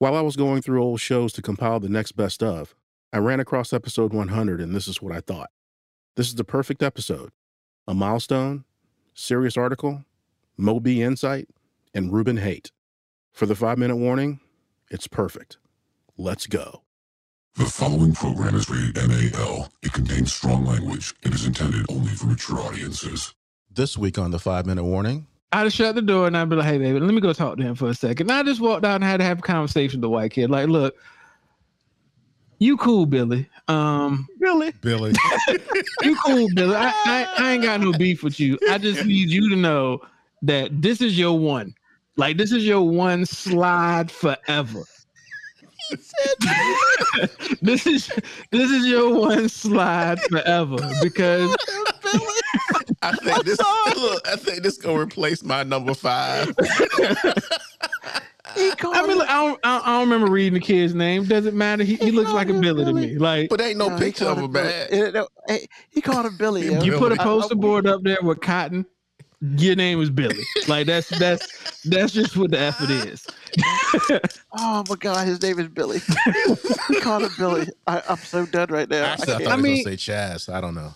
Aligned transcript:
While 0.00 0.16
I 0.16 0.22
was 0.22 0.34
going 0.34 0.62
through 0.62 0.82
old 0.82 0.98
shows 0.98 1.30
to 1.34 1.42
compile 1.42 1.78
the 1.78 1.90
next 1.90 2.12
best 2.12 2.42
of, 2.42 2.74
I 3.12 3.18
ran 3.18 3.38
across 3.38 3.70
episode 3.70 4.14
100 4.14 4.58
and 4.58 4.74
this 4.74 4.88
is 4.88 5.02
what 5.02 5.14
I 5.14 5.20
thought. 5.20 5.50
This 6.16 6.28
is 6.28 6.36
the 6.36 6.42
perfect 6.42 6.82
episode. 6.82 7.32
A 7.86 7.92
milestone, 7.92 8.64
serious 9.12 9.58
article, 9.58 10.06
Moby 10.56 11.02
insight, 11.02 11.50
and 11.92 12.10
Ruben 12.10 12.38
hate. 12.38 12.72
For 13.30 13.44
the 13.44 13.54
five 13.54 13.76
minute 13.76 13.96
warning, 13.96 14.40
it's 14.90 15.06
perfect. 15.06 15.58
Let's 16.16 16.46
go. 16.46 16.80
The 17.56 17.66
following 17.66 18.14
program 18.14 18.54
is 18.54 18.70
rated 18.70 18.96
MAL. 19.06 19.70
It 19.82 19.92
contains 19.92 20.32
strong 20.32 20.64
language 20.64 21.14
and 21.24 21.34
is 21.34 21.44
intended 21.44 21.84
only 21.90 22.12
for 22.12 22.24
mature 22.24 22.58
audiences. 22.58 23.34
This 23.70 23.98
week 23.98 24.16
on 24.16 24.30
the 24.30 24.38
five 24.38 24.64
minute 24.64 24.84
warning, 24.84 25.26
I'd 25.52 25.72
shut 25.72 25.94
the 25.96 26.02
door 26.02 26.26
and 26.26 26.36
I'd 26.36 26.48
be 26.48 26.56
like, 26.56 26.66
hey, 26.66 26.78
baby, 26.78 27.00
let 27.00 27.12
me 27.12 27.20
go 27.20 27.32
talk 27.32 27.56
to 27.56 27.62
him 27.62 27.74
for 27.74 27.88
a 27.88 27.94
second. 27.94 28.30
And 28.30 28.38
I 28.38 28.42
just 28.42 28.60
walked 28.60 28.84
out 28.84 28.96
and 28.96 29.04
had 29.04 29.16
to 29.18 29.24
have 29.24 29.40
a 29.40 29.42
conversation 29.42 29.98
with 29.98 30.02
the 30.02 30.08
white 30.08 30.30
kid. 30.30 30.48
Like, 30.50 30.68
look, 30.68 30.94
you 32.60 32.76
cool, 32.76 33.06
Billy. 33.06 33.48
Um, 33.66 34.28
Billy. 34.38 34.72
Billy. 34.80 35.12
you 36.02 36.16
cool, 36.24 36.46
Billy. 36.54 36.76
I, 36.76 36.92
I, 37.04 37.28
I 37.38 37.52
ain't 37.52 37.62
got 37.62 37.80
no 37.80 37.92
beef 37.92 38.22
with 38.22 38.38
you. 38.38 38.58
I 38.70 38.78
just 38.78 39.04
need 39.04 39.30
you 39.30 39.48
to 39.50 39.56
know 39.56 40.02
that 40.42 40.80
this 40.80 41.00
is 41.00 41.18
your 41.18 41.38
one. 41.38 41.74
Like, 42.16 42.36
this 42.36 42.52
is 42.52 42.66
your 42.66 42.82
one 42.82 43.24
slide 43.24 44.10
forever. 44.10 44.84
He 45.88 45.96
said, 45.96 47.30
This 47.62 47.86
is 47.86 48.12
this 48.50 48.70
is 48.70 48.86
your 48.86 49.18
one 49.18 49.48
slide 49.48 50.20
forever 50.22 50.76
because 51.02 51.54
I 53.12 53.16
think 53.16 53.44
this 53.44 53.58
look, 53.96 54.28
I 54.28 54.36
think 54.36 54.62
this 54.62 54.76
gonna 54.78 54.98
replace 55.00 55.42
my 55.42 55.62
number 55.62 55.94
five. 55.94 56.54
I 58.52 59.06
mean, 59.06 59.16
look, 59.18 59.28
I 59.30 59.46
don't, 59.46 59.60
I 59.62 59.92
don't, 59.92 60.08
remember 60.10 60.30
reading 60.30 60.54
the 60.54 60.60
kid's 60.60 60.92
name. 60.94 61.24
Doesn't 61.24 61.56
matter. 61.56 61.84
He, 61.84 61.94
he 61.96 62.10
looks 62.10 62.32
like 62.32 62.48
a 62.48 62.54
Billy 62.54 62.84
to 62.84 62.92
me. 62.92 63.16
Like, 63.16 63.48
But 63.48 63.60
ain't 63.60 63.78
no, 63.78 63.88
No, 63.90 63.98
picture 63.98 64.24
of 64.26 64.38
him 64.38 64.44
a 64.44 64.48
bad. 64.48 64.90
No, 65.14 65.28
hey, 65.46 65.68
He 65.90 66.00
called 66.00 66.26
him 66.26 66.36
Billy. 66.36 66.66
yo. 66.66 66.82
you 66.82 66.98
put 66.98 67.12
a 67.12 67.16
poster 67.16 67.54
board 67.54 67.86
up 67.86 68.02
there 68.02 68.18
with 68.22 68.40
cotton. 68.40 68.84
Your 69.40 69.76
name 69.76 70.00
is 70.02 70.10
Billy. 70.10 70.42
Like 70.68 70.86
that's 70.86 71.08
that's 71.18 71.82
that's 71.84 72.12
just 72.12 72.36
what 72.36 72.50
the 72.50 72.58
effort 72.58 72.90
is. 72.90 73.26
Oh 74.52 74.84
my 74.88 74.96
God, 74.96 75.26
his 75.28 75.40
name 75.42 75.58
is 75.60 75.68
Billy. 75.68 76.00
he 76.88 77.00
called 77.00 77.22
him 77.22 77.30
Billy. 77.38 77.68
I, 77.86 78.02
I'm 78.08 78.16
so 78.18 78.44
done 78.46 78.68
right 78.70 78.88
now. 78.88 79.02
I 79.04 79.06
Actually, 79.10 79.22
I 79.34 79.36
can't. 79.38 79.44
thought 79.44 79.52
I 79.52 79.56
he 79.56 79.62
was 79.62 79.62
mean- 79.62 79.84
gonna 79.84 79.96
say 79.98 80.12
Chaz. 80.12 80.52
I 80.52 80.60
don't 80.60 80.74
know. 80.74 80.92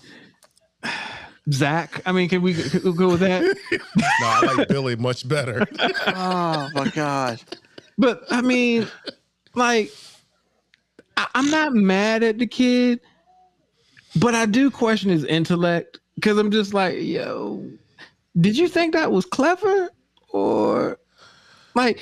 Zach. 1.53 2.01
I 2.07 2.13
mean, 2.13 2.29
can 2.29 2.43
we 2.43 2.55
can 2.55 2.83
we 2.83 2.93
go 2.93 3.11
with 3.11 3.21
that? 3.21 3.43
No, 4.21 4.27
I 4.27 4.55
like 4.57 4.69
Billy 4.69 4.97
much 4.97 5.29
better. 5.29 5.67
oh 6.07 6.71
my 6.75 6.89
God. 6.89 7.41
But 7.99 8.23
I 8.31 8.41
mean, 8.41 8.87
like, 9.55 9.93
I, 11.17 11.27
I'm 11.35 11.51
not 11.51 11.75
mad 11.75 12.23
at 12.23 12.39
the 12.39 12.47
kid, 12.47 13.01
but 14.17 14.35
I 14.35 14.47
do 14.47 14.71
question 14.71 15.11
his 15.11 15.25
intellect 15.25 16.01
because 16.15 16.39
I'm 16.39 16.51
just 16.51 16.75
like, 16.75 16.97
yo, 17.01 17.65
did 18.41 18.57
you 18.57 18.69
think 18.69 18.95
that 18.95 19.13
was 19.13 19.27
clever 19.27 19.91
or 20.31 20.99
like 21.75 22.01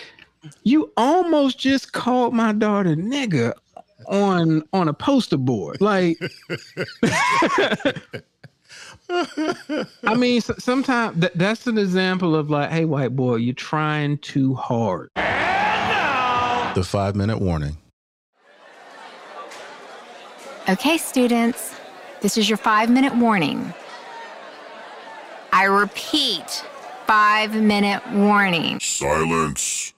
you 0.64 0.92
almost 0.96 1.58
just 1.58 1.92
called 1.92 2.34
my 2.34 2.52
daughter 2.52 2.96
nigger 2.96 3.52
on 4.08 4.62
on 4.72 4.88
a 4.88 4.94
poster 4.94 5.36
board 5.36 5.80
like 5.80 6.18
i 10.04 10.14
mean 10.16 10.38
s- 10.38 10.50
sometimes 10.58 11.18
that, 11.20 11.36
that's 11.36 11.66
an 11.66 11.78
example 11.78 12.34
of 12.34 12.50
like 12.50 12.70
hey 12.70 12.84
white 12.84 13.14
boy 13.14 13.36
you're 13.36 13.54
trying 13.54 14.16
too 14.18 14.54
hard 14.54 15.10
The 16.74 16.82
five 16.84 17.14
minute 17.14 17.38
warning. 17.38 17.76
Okay, 20.70 20.96
students, 20.96 21.74
this 22.22 22.38
is 22.38 22.48
your 22.48 22.56
five 22.56 22.88
minute 22.88 23.14
warning. 23.14 23.74
I 25.52 25.64
repeat, 25.64 26.64
five 27.06 27.54
minute 27.54 28.00
warning. 28.12 28.80
Silence. 28.80 29.92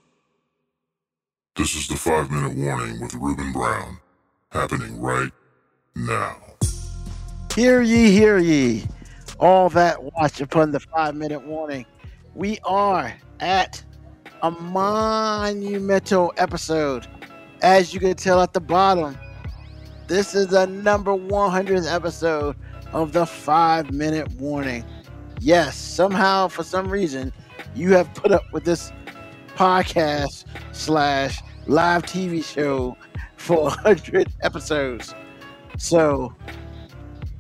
This 1.55 1.77
is 1.77 1.87
the 1.87 1.95
five 1.97 2.29
minute 2.31 2.57
warning 2.57 3.01
with 3.01 3.15
Ruben 3.15 3.53
Brown. 3.53 3.99
Happening 4.51 5.01
right 5.01 5.31
now. 5.95 6.37
Hear 7.55 7.83
ye, 7.83 8.11
hear 8.11 8.39
ye. 8.39 8.83
All 9.41 9.69
that 9.71 10.03
watch 10.03 10.41
upon 10.41 10.71
the 10.71 10.81
five 10.81 11.15
minute 11.15 11.45
warning. 11.45 11.87
We 12.35 12.59
are 12.65 13.15
at 13.41 13.85
a 14.43 14.51
monumental 14.51 16.33
episode. 16.37 17.07
As 17.63 17.95
you 17.95 18.01
can 18.01 18.15
tell 18.15 18.41
at 18.41 18.53
the 18.53 18.61
bottom, 18.61 19.19
this 20.07 20.35
is 20.35 20.49
the 20.49 20.67
number 20.67 21.13
100th 21.13 21.93
episode 21.93 22.57
of 22.93 23.13
the 23.13 23.27
five 23.27 23.91
minute 23.91 24.31
warning. 24.35 24.85
Yes, 25.41 25.77
somehow, 25.77 26.49
for 26.49 26.63
some 26.63 26.89
reason, 26.89 27.33
you 27.75 27.93
have 27.93 28.13
put 28.15 28.33
up 28.33 28.45
with 28.53 28.65
this 28.65 28.93
podcast 29.57 30.45
slash 30.73 31.43
live 31.67 32.03
TV 32.03 32.45
show 32.45 32.97
for 33.37 33.65
100 33.65 34.33
episodes. 34.43 35.15
So, 35.79 36.35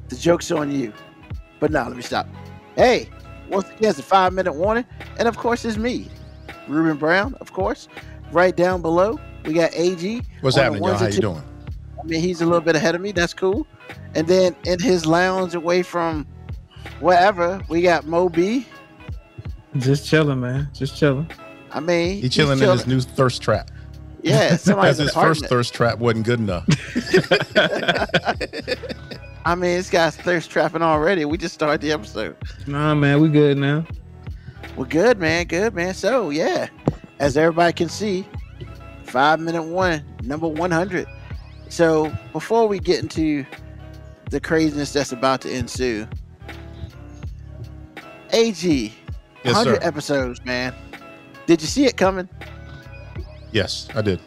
the 0.09 0.17
joke's 0.17 0.51
on 0.51 0.73
you. 0.73 0.93
But 1.65 1.71
now 1.71 1.89
let 1.89 1.97
me 1.97 2.03
stop. 2.03 2.29
Hey, 2.77 3.09
once 3.49 3.67
again, 3.71 3.89
it's 3.89 3.99
a 3.99 4.03
five 4.03 4.35
minute 4.35 4.53
warning. 4.53 4.85
And 5.19 5.27
of 5.27 5.39
course, 5.39 5.65
it's 5.65 5.79
me, 5.79 6.09
Ruben 6.69 6.99
Brown, 6.99 7.33
of 7.41 7.55
course. 7.55 7.89
Right 8.33 8.55
down 8.55 8.83
below, 8.83 9.19
we 9.47 9.55
got 9.55 9.73
AG. 9.73 10.21
What's 10.43 10.59
happening, 10.59 10.83
y'all? 10.83 10.93
How 10.93 11.07
and 11.07 11.15
you 11.15 11.23
twos. 11.23 11.31
doing? 11.33 11.43
I 11.99 12.03
mean, 12.07 12.21
he's 12.21 12.43
a 12.43 12.45
little 12.45 12.61
bit 12.61 12.77
ahead 12.77 12.95
of 12.95 13.01
me. 13.01 13.13
That's 13.13 13.33
cool. 13.33 13.67
And 14.15 14.27
then 14.27 14.55
in 14.67 14.79
his 14.79 15.07
lounge 15.07 15.55
away 15.55 15.83
from 15.83 16.27
wherever, 17.01 17.59
we 17.71 17.81
got 17.81 18.05
Moby. 18.05 18.67
just 19.79 20.07
chilling 20.07 20.41
man 20.41 20.69
just 20.75 20.99
chilling 20.99 21.31
I 21.73 21.81
mean, 21.81 22.17
He 22.17 22.21
he's 22.21 22.35
chilling 22.35 22.61
in 22.61 22.69
his 22.69 22.87
new 22.87 23.01
thirst 23.01 23.41
trap. 23.41 23.71
Yeah, 24.23 24.59
Because 24.63 24.99
his 24.99 25.15
first 25.15 25.47
thirst 25.47 25.73
trap 25.73 25.99
wasn't 25.99 26.27
good 26.27 26.41
enough. 26.41 26.67
I 29.45 29.55
mean, 29.55 29.77
this 29.77 29.91
guy's 29.91 30.17
thirst 30.17 30.51
trapping 30.51 30.83
already. 30.83 31.25
We 31.25 31.37
just 31.37 31.55
started 31.55 31.81
the 31.81 31.93
episode. 31.93 32.37
nah 32.67 32.95
man 32.95 33.21
we 33.21 33.29
good 33.29 33.59
now 33.59 33.85
We're 34.77 34.87
good 34.87 35.19
man, 35.19 35.47
good 35.47 35.75
man. 35.75 35.93
So 35.95 36.31
yeah, 36.31 36.69
as 37.19 37.37
everybody 37.37 37.73
can 37.73 37.89
see, 37.89 38.27
five 39.05 39.41
minute 39.41 39.63
one, 39.65 40.03
number 40.23 40.49
one 40.49 40.71
hundred. 40.71 41.07
So 41.69 42.13
before 42.33 42.67
we 42.69 42.79
get 42.79 43.03
into 43.03 43.45
the 44.31 44.41
craziness 44.41 44.93
that's 44.93 45.13
about 45.13 45.41
to 45.43 45.55
ensue, 45.55 46.07
AG, 48.33 48.93
Yes, 49.45 49.55
hundred 49.55 49.83
sir. 49.83 49.87
episodes, 49.89 50.45
man. 50.45 50.75
Did 51.47 51.61
you 51.61 51.69
see 51.69 51.85
it 51.85 51.97
coming? 51.99 52.29
Yes, 53.53 53.89
I 53.95 54.01
did. 54.01 54.19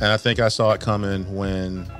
And 0.00 0.12
I 0.12 0.18
think 0.18 0.38
I 0.40 0.48
saw 0.48 0.72
it 0.72 0.80
coming 0.80 1.34
when 1.34 1.90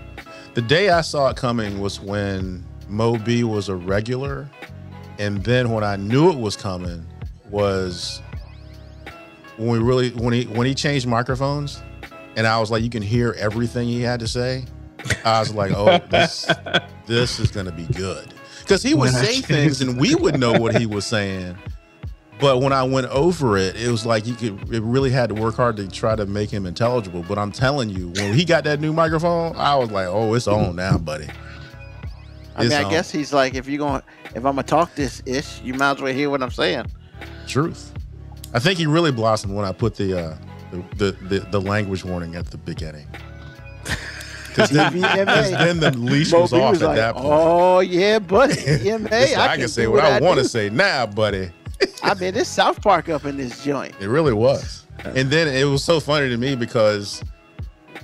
the 0.56 0.62
day 0.62 0.88
I 0.88 1.02
saw 1.02 1.28
it 1.28 1.36
coming 1.36 1.80
was 1.80 2.00
when 2.00 2.64
Moby 2.88 3.44
was 3.44 3.68
a 3.68 3.76
regular. 3.76 4.48
And 5.18 5.44
then 5.44 5.70
when 5.70 5.84
I 5.84 5.96
knew 5.96 6.30
it 6.30 6.38
was 6.38 6.56
coming 6.56 7.06
was 7.50 8.22
when 9.58 9.68
we 9.68 9.78
really 9.78 10.10
when 10.12 10.32
he 10.32 10.44
when 10.44 10.66
he 10.66 10.74
changed 10.74 11.06
microphones 11.06 11.82
and 12.36 12.46
I 12.46 12.58
was 12.58 12.70
like, 12.70 12.82
you 12.82 12.88
can 12.88 13.02
hear 13.02 13.36
everything 13.38 13.86
he 13.86 14.00
had 14.00 14.18
to 14.20 14.26
say. 14.26 14.64
I 15.26 15.40
was 15.40 15.52
like, 15.52 15.72
oh, 15.72 15.98
this 16.08 16.50
this 17.06 17.38
is 17.38 17.50
gonna 17.50 17.70
be 17.70 17.84
good. 17.88 18.32
Because 18.60 18.82
he 18.82 18.94
would 18.94 19.12
When 19.12 19.12
say 19.12 19.42
things 19.42 19.82
and 19.82 20.00
we 20.00 20.14
would 20.14 20.40
know 20.40 20.54
what 20.58 20.74
he 20.74 20.86
was 20.86 21.04
saying. 21.04 21.54
But 22.38 22.60
when 22.60 22.72
I 22.72 22.82
went 22.82 23.06
over 23.06 23.56
it, 23.56 23.76
it 23.76 23.90
was 23.90 24.04
like 24.04 24.26
you 24.26 24.34
could. 24.34 24.72
It 24.72 24.82
really 24.82 25.10
had 25.10 25.30
to 25.30 25.34
work 25.34 25.54
hard 25.54 25.76
to 25.78 25.88
try 25.88 26.14
to 26.16 26.26
make 26.26 26.50
him 26.50 26.66
intelligible. 26.66 27.24
But 27.26 27.38
I'm 27.38 27.50
telling 27.50 27.88
you, 27.88 28.08
when 28.10 28.34
he 28.34 28.44
got 28.44 28.64
that 28.64 28.80
new 28.80 28.92
microphone, 28.92 29.56
I 29.56 29.74
was 29.76 29.90
like, 29.90 30.06
"Oh, 30.06 30.34
it's 30.34 30.46
on 30.46 30.76
now, 30.76 30.98
buddy." 30.98 31.28
I 32.54 32.62
mean, 32.62 32.72
I 32.72 32.84
on. 32.84 32.90
guess 32.90 33.10
he's 33.10 33.32
like, 33.32 33.54
if 33.54 33.68
you're 33.68 33.78
going, 33.78 34.02
if 34.30 34.36
I'm 34.36 34.42
gonna 34.42 34.62
talk 34.62 34.94
this 34.94 35.22
ish, 35.26 35.60
you 35.62 35.74
might 35.74 35.92
as 35.92 36.02
well 36.02 36.12
hear 36.12 36.30
what 36.30 36.42
I'm 36.42 36.50
saying. 36.50 36.86
truth. 37.46 37.92
I 38.54 38.58
think 38.58 38.78
he 38.78 38.86
really 38.86 39.12
blossomed 39.12 39.54
when 39.54 39.64
I 39.64 39.72
put 39.72 39.94
the 39.94 40.18
uh, 40.18 40.36
the, 40.70 40.82
the, 40.96 41.12
the 41.28 41.38
the 41.50 41.60
language 41.60 42.04
warning 42.04 42.34
at 42.34 42.50
the 42.50 42.58
beginning. 42.58 43.06
Because 44.48 44.70
then, 44.70 45.00
then 45.00 45.80
the 45.80 45.90
leash 45.98 46.32
was 46.32 46.52
Moby 46.52 46.64
off 46.64 46.70
was 46.72 46.82
at 46.82 46.88
like, 46.88 46.96
that 46.96 47.14
point. 47.14 47.26
oh 47.28 47.80
yeah, 47.80 48.18
buddy, 48.18 48.54
man. 48.54 49.08
It's 49.12 49.36
I, 49.36 49.56
can 49.56 49.68
say 49.68 49.86
what 49.86 50.02
I, 50.02 50.18
do." 50.18 50.24
want 50.24 50.38
to 50.38 50.48
say 50.48 50.70
now, 50.70 51.04
buddy. 51.04 51.50
I 52.02 52.14
mean, 52.14 52.34
there's 52.34 52.48
South 52.48 52.80
Park 52.82 53.08
up 53.08 53.24
in 53.24 53.36
this 53.36 53.62
joint. 53.64 53.94
It 54.00 54.08
really 54.08 54.32
was. 54.32 54.86
And 55.04 55.30
then 55.30 55.48
it 55.48 55.64
was 55.64 55.84
so 55.84 56.00
funny 56.00 56.28
to 56.28 56.36
me 56.36 56.56
because 56.56 57.22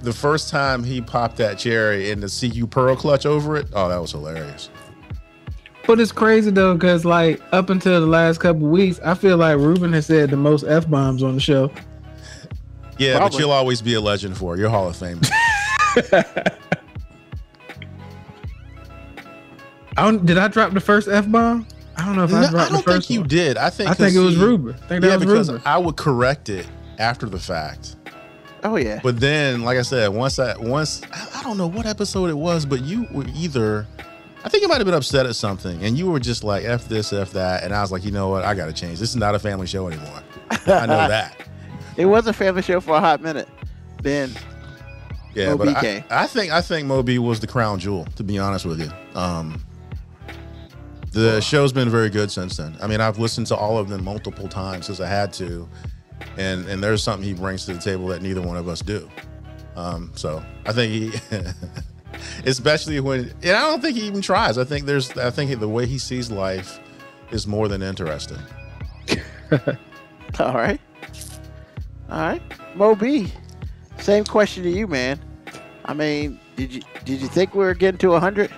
the 0.03 0.13
first 0.13 0.51
time 0.51 0.85
he 0.85 1.01
popped 1.01 1.37
that 1.37 1.59
cherry 1.59 2.11
and 2.11 2.23
the 2.23 2.29
CU 2.29 2.67
Pearl 2.67 2.97
clutch 2.97 3.27
over 3.27 3.57
it, 3.57 3.67
oh, 3.73 3.89
that 3.89 4.01
was 4.01 4.13
hilarious. 4.13 4.71
But 5.87 5.99
it's 6.01 6.13
crazy 6.13 6.51
though, 6.51 6.75
because 6.75 7.05
like 7.05 7.41
up 7.53 7.71
until 7.71 8.01
the 8.01 8.07
last 8.07 8.39
couple 8.39 8.69
weeks, 8.69 9.01
I 9.05 9.15
feel 9.15 9.37
like 9.37 9.57
Ruben 9.59 9.93
has 9.95 10.07
said 10.07 10.31
the 10.31 10.37
most 10.37 10.65
f 10.65 10.89
bombs 10.89 11.23
on 11.23 11.35
the 11.35 11.41
show. 11.41 11.73
Yeah, 12.99 13.19
but 13.19 13.37
you'll 13.39 13.51
always 13.51 13.83
be 13.83 13.95
a 13.95 14.01
legend 14.01 14.37
for 14.37 14.55
it. 14.55 14.61
You're 14.61 14.69
Hall 14.69 14.89
of 14.89 14.97
Fame. 14.97 15.21
I 19.97 20.05
don't, 20.05 20.25
did 20.25 20.39
I 20.39 20.49
drop 20.49 20.73
the 20.73 20.81
first 20.81 21.09
f 21.09 21.29
bomb? 21.31 21.67
I 21.97 22.05
don't 22.07 22.17
know 22.17 22.25
if 22.25 22.31
No, 22.31 22.39
I 22.39 22.45
I 22.45 22.51
dropped 22.51 22.71
don't 22.71 22.79
the 22.79 22.83
first 22.93 23.09
think 23.09 23.15
you 23.15 23.21
one. 23.21 23.29
did. 23.29 23.57
I 23.59 23.71
think 23.71 23.91
I 23.91 23.95
think 23.95 24.11
it 24.15 24.17
'cause 24.19 24.25
was 24.25 24.35
see- 24.37 24.41
Ruber. 24.41 24.71
I 24.71 24.87
think 24.87 25.03
that 25.03 25.09
Yeah, 25.09 25.17
was 25.17 25.25
because 25.27 25.49
Ruber. 25.51 25.63
I 25.67 25.79
would 25.79 25.97
correct 25.97 26.49
it 26.49 26.67
after 26.99 27.27
the 27.29 27.39
fact. 27.39 27.97
Oh 28.65 28.77
yeah. 28.77 29.01
But 29.03 29.19
then, 29.21 29.63
like 29.63 29.77
I 29.79 29.83
said, 29.83 30.09
once 30.09 30.39
I 30.39 30.57
once 30.57 31.03
I, 31.13 31.41
I 31.41 31.43
don't 31.43 31.59
know 31.59 31.67
what 31.67 31.85
episode 31.87 32.31
it 32.31 32.37
was, 32.39 32.65
but 32.65 32.81
you 32.83 33.07
were 33.13 33.25
either 33.35 33.87
I 34.45 34.49
think 34.49 34.63
you 34.63 34.69
might 34.69 34.79
have 34.79 34.87
been 34.87 34.95
upset 34.95 35.27
at 35.27 35.37
something, 35.37 35.85
and 35.85 35.97
you 35.97 36.11
were 36.11 36.19
just 36.21 36.43
like 36.45 36.65
"f 36.65 36.89
this, 36.89 37.13
f 37.13 37.33
that," 37.33 37.63
and 37.65 37.73
I 37.75 37.81
was 37.83 37.93
like, 37.93 38.05
you 38.05 38.11
know 38.11 38.29
what, 38.29 38.45
I 38.45 38.55
got 38.55 38.67
to 38.67 38.73
change. 38.73 38.99
This 38.99 39.11
is 39.11 39.17
not 39.17 39.35
a 39.35 39.39
family 39.39 39.67
show 39.67 39.87
anymore. 39.89 40.21
I 40.51 40.87
know 40.87 41.09
that. 41.09 41.37
It 41.97 42.07
was 42.07 42.27
a 42.27 42.33
family 42.33 42.63
show 42.63 42.81
for 42.81 42.95
a 42.97 43.01
hot 43.01 43.21
minute. 43.21 43.47
Then 44.03 44.33
Yeah, 45.35 45.51
Mo 45.51 45.59
but 45.59 45.69
I, 45.77 46.03
I 46.11 46.27
think 46.27 46.51
I 46.51 46.63
think 46.63 46.87
Moby 46.87 47.19
was 47.19 47.39
the 47.41 47.47
crown 47.47 47.79
jewel. 47.79 48.07
To 48.17 48.23
be 48.25 48.39
honest 48.39 48.65
with 48.65 48.81
you, 48.81 48.91
um, 49.15 49.63
the 51.13 51.41
show's 51.41 51.73
been 51.73 51.91
very 51.91 52.11
good 52.11 52.31
since 52.31 52.57
then. 52.57 52.77
I 52.83 52.87
mean, 52.87 53.01
I've 53.01 53.19
listened 53.19 53.47
to 53.49 53.57
all 53.57 53.79
of 53.79 53.89
them 53.89 54.03
multiple 54.03 54.49
times 54.49 54.87
because 54.87 55.01
I 55.01 55.09
had 55.09 55.33
to, 55.35 55.69
and 56.37 56.67
and 56.67 56.83
there's 56.83 57.03
something 57.03 57.27
he 57.27 57.35
brings 57.35 57.67
to 57.67 57.75
the 57.75 57.81
table 57.81 58.07
that 58.09 58.23
neither 58.23 58.41
one 58.41 58.57
of 58.57 58.69
us 58.69 58.81
do. 58.81 59.09
Um, 59.77 60.13
so 60.15 60.43
I 60.67 60.73
think 60.73 60.93
he, 60.93 61.39
especially 62.47 63.01
when, 63.01 63.33
and 63.43 63.51
I 63.51 63.61
don't 63.63 63.81
think 63.81 63.97
he 63.97 64.07
even 64.07 64.23
tries. 64.23 64.59
I 64.59 64.65
think 64.65 64.87
there's, 64.87 65.17
I 65.17 65.31
think 65.31 65.59
the 65.61 65.69
way 65.69 65.87
he 65.87 65.99
sees 65.99 66.31
life 66.31 66.81
is 67.31 67.47
more 67.47 67.69
than 67.69 67.83
interesting. 67.83 68.39
all 70.41 70.55
right, 70.55 70.81
all 72.11 72.19
right, 72.19 72.43
Mo 72.75 72.95
B. 72.95 73.31
Same 73.99 74.25
question 74.25 74.63
to 74.63 74.71
you, 74.71 74.87
man. 74.87 75.21
I 75.85 75.95
mean, 75.95 76.41
did 76.57 76.73
you 76.73 76.83
did 77.05 77.21
you 77.21 77.29
think 77.29 77.55
we 77.55 77.65
were 77.65 77.75
getting 77.75 77.99
to 77.99 78.19
hundred? 78.19 78.51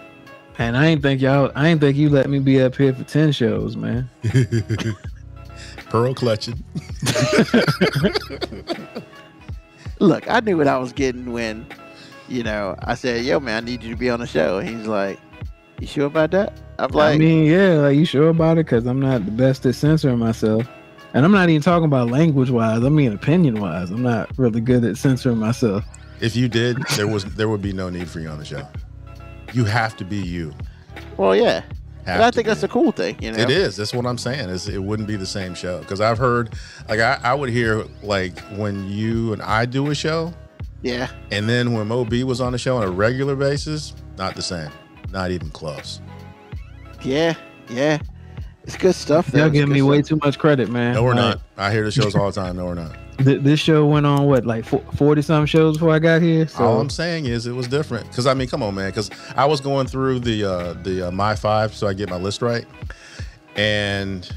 And 0.58 0.76
I 0.76 0.86
ain't 0.86 1.02
think 1.02 1.20
y'all. 1.20 1.50
I 1.54 1.68
ain't 1.68 1.80
think 1.80 1.96
you 1.96 2.08
let 2.08 2.30
me 2.30 2.38
be 2.38 2.62
up 2.62 2.76
here 2.76 2.94
for 2.94 3.04
ten 3.04 3.32
shows, 3.32 3.76
man. 3.76 4.08
Pearl 5.90 6.14
clutching. 6.14 6.62
Look, 10.00 10.30
I 10.30 10.40
knew 10.40 10.56
what 10.56 10.68
I 10.68 10.78
was 10.78 10.92
getting 10.92 11.32
when, 11.32 11.66
you 12.28 12.42
know, 12.42 12.76
I 12.80 12.94
said, 12.94 13.24
"Yo, 13.24 13.40
man, 13.40 13.62
I 13.62 13.66
need 13.66 13.82
you 13.82 13.90
to 13.90 13.96
be 13.96 14.10
on 14.10 14.20
the 14.20 14.26
show." 14.26 14.60
He's 14.60 14.86
like, 14.86 15.18
"You 15.80 15.86
sure 15.86 16.06
about 16.06 16.30
that?" 16.32 16.52
I'm 16.78 16.90
like, 16.90 17.14
I 17.14 17.18
mean, 17.18 17.46
yeah, 17.46 17.74
like 17.74 17.96
you 17.96 18.04
sure 18.04 18.28
about 18.28 18.58
it? 18.58 18.66
Because 18.66 18.86
I'm 18.86 19.00
not 19.00 19.24
the 19.24 19.30
best 19.30 19.64
at 19.66 19.74
censoring 19.74 20.18
myself, 20.18 20.68
and 21.14 21.24
I'm 21.24 21.32
not 21.32 21.48
even 21.48 21.62
talking 21.62 21.86
about 21.86 22.10
language 22.10 22.50
wise. 22.50 22.84
I 22.84 22.88
mean, 22.88 23.12
opinion 23.12 23.60
wise, 23.60 23.90
I'm 23.90 24.02
not 24.02 24.36
really 24.38 24.60
good 24.60 24.84
at 24.84 24.96
censoring 24.96 25.38
myself. 25.38 25.84
If 26.20 26.36
you 26.36 26.48
did, 26.48 26.78
there 26.96 27.06
was 27.06 27.24
there 27.36 27.48
would 27.48 27.62
be 27.62 27.72
no 27.72 27.90
need 27.90 28.08
for 28.08 28.20
you 28.20 28.28
on 28.28 28.38
the 28.38 28.44
show. 28.44 28.66
You 29.54 29.64
have 29.64 29.96
to 29.98 30.04
be 30.04 30.16
you. 30.18 30.52
"Well, 31.16 31.34
yeah." 31.34 31.62
Have 32.06 32.16
And 32.16 32.22
I 32.24 32.30
think 32.30 32.44
be. 32.44 32.50
that's 32.50 32.62
a 32.62 32.68
cool 32.68 32.92
thing, 32.92 33.16
you 33.22 33.32
know. 33.32 33.38
It 33.38 33.48
is. 33.48 33.76
That's 33.76 33.94
what 33.94 34.04
I'm 34.04 34.18
saying. 34.18 34.50
Is 34.50 34.68
it 34.68 34.82
wouldn't 34.82 35.08
be 35.08 35.16
the 35.16 35.24
same 35.24 35.54
show 35.54 35.78
because 35.78 36.02
I've 36.02 36.18
heard, 36.18 36.52
like 36.86 37.00
I, 37.00 37.18
I 37.22 37.32
would 37.32 37.48
hear 37.48 37.82
like 38.02 38.38
when 38.58 38.86
you 38.90 39.32
and 39.32 39.40
I 39.40 39.64
do 39.64 39.88
a 39.90 39.94
show, 39.94 40.34
Yeah. 40.82 41.08
and 41.30 41.48
then 41.48 41.72
when 41.72 41.88
Mo 41.88 42.04
B 42.04 42.22
was 42.24 42.42
on 42.42 42.52
the 42.52 42.58
show 42.58 42.76
on 42.76 42.82
a 42.82 42.90
regular 42.90 43.36
basis, 43.36 43.94
not 44.18 44.34
the 44.34 44.42
same, 44.42 44.70
not 45.12 45.30
even 45.30 45.48
close. 45.48 46.02
Yeah. 47.02 47.34
Yeah. 47.70 47.98
It's 48.64 48.76
good 48.76 48.94
stuff. 48.94 49.28
though. 49.28 49.38
Y'all 49.40 49.48
giving 49.50 49.68
good 49.70 49.74
me 49.74 49.82
way 49.82 50.02
too 50.02 50.18
much 50.22 50.38
credit, 50.38 50.70
man. 50.70 50.94
No, 50.94 51.04
we're 51.04 51.14
Like, 51.14 51.36
not. 51.36 51.40
I 51.56 51.72
hear 51.72 51.84
the 51.84 51.90
shows 51.90 52.14
all 52.16 52.30
the 52.30 52.38
time. 52.38 52.56
No, 52.56 52.66
we're 52.66 52.74
not. 52.74 52.96
Th- 53.18 53.42
this 53.42 53.60
show 53.60 53.86
went 53.86 54.06
on 54.06 54.26
what, 54.26 54.44
like 54.44 54.64
forty 54.64 55.22
some 55.22 55.46
shows 55.46 55.76
before 55.76 55.94
I 55.94 55.98
got 55.98 56.22
here. 56.22 56.46
So 56.48 56.64
all 56.64 56.80
I'm 56.80 56.90
saying 56.90 57.26
is 57.26 57.46
it 57.46 57.52
was 57.52 57.68
different. 57.68 58.08
Because 58.08 58.26
I 58.26 58.34
mean, 58.34 58.48
come 58.48 58.62
on, 58.62 58.74
man. 58.74 58.90
Because 58.90 59.10
I 59.36 59.44
was 59.46 59.60
going 59.60 59.86
through 59.86 60.20
the 60.20 60.44
uh, 60.44 60.72
the 60.82 61.08
uh, 61.08 61.10
my 61.10 61.34
five 61.34 61.74
so 61.74 61.86
I 61.86 61.94
get 61.94 62.10
my 62.10 62.16
list 62.16 62.42
right, 62.42 62.66
and 63.56 64.30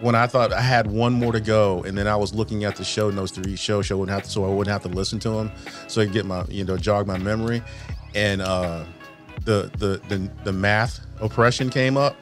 when 0.00 0.14
I 0.14 0.26
thought 0.26 0.52
I 0.52 0.60
had 0.60 0.90
one 0.90 1.12
more 1.12 1.32
to 1.32 1.40
go, 1.40 1.82
and 1.84 1.96
then 1.96 2.06
I 2.06 2.16
was 2.16 2.34
looking 2.34 2.64
at 2.64 2.76
the 2.76 2.84
show 2.84 3.10
notes 3.10 3.32
to 3.32 3.48
each 3.48 3.58
show, 3.58 3.80
show 3.80 3.96
wouldn't 3.96 4.14
have 4.14 4.24
to, 4.24 4.30
so 4.30 4.44
I 4.44 4.48
wouldn't 4.48 4.72
have 4.72 4.82
to 4.82 4.94
listen 4.94 5.18
to 5.20 5.30
them, 5.30 5.52
so 5.88 6.02
I 6.02 6.06
get 6.06 6.26
my 6.26 6.44
you 6.48 6.64
know 6.64 6.76
jog 6.76 7.06
my 7.06 7.18
memory, 7.18 7.62
and 8.14 8.42
uh, 8.42 8.84
the 9.44 9.70
the 9.78 10.00
the 10.08 10.30
the 10.44 10.52
math 10.52 11.00
oppression 11.20 11.70
came 11.70 11.96
up. 11.96 12.16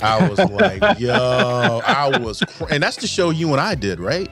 I 0.00 0.28
was 0.28 0.38
like, 0.50 1.00
yo, 1.00 1.80
I 1.84 2.18
was, 2.18 2.40
cr- 2.40 2.66
and 2.70 2.82
that's 2.82 2.96
the 2.96 3.06
show 3.06 3.30
you 3.30 3.50
and 3.52 3.60
I 3.60 3.74
did, 3.74 3.98
right? 4.00 4.30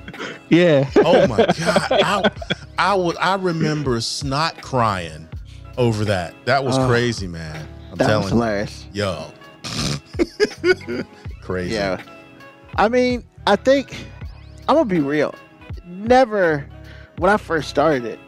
yeah, 0.48 0.88
Oh 0.96 1.26
my 1.26 1.36
god, 1.38 1.92
I, 1.92 2.30
I 2.78 2.94
was 2.94 3.16
I 3.16 3.34
remember 3.36 4.00
snot 4.00 4.62
crying 4.62 5.28
over 5.76 6.04
that. 6.04 6.34
That 6.44 6.64
was 6.64 6.78
Oh. 6.78 6.86
crazy, 6.86 7.26
man. 7.26 7.66
I'm 7.90 7.96
That 7.98 8.06
was 8.06 8.06
telling 8.08 8.22
you, 8.24 8.28
hilarious. 8.34 8.86
yo, 8.92 9.30
crazy. 11.42 11.74
Yeah. 11.74 12.00
I 12.76 12.88
mean, 12.88 13.24
I 13.46 13.56
think 13.56 13.94
I'm 14.68 14.76
gonna 14.76 14.84
be 14.84 15.00
real. 15.00 15.34
Never 15.84 16.68
when 17.18 17.30
I 17.30 17.36
first 17.36 17.68
started 17.68 18.04
it, 18.04 18.18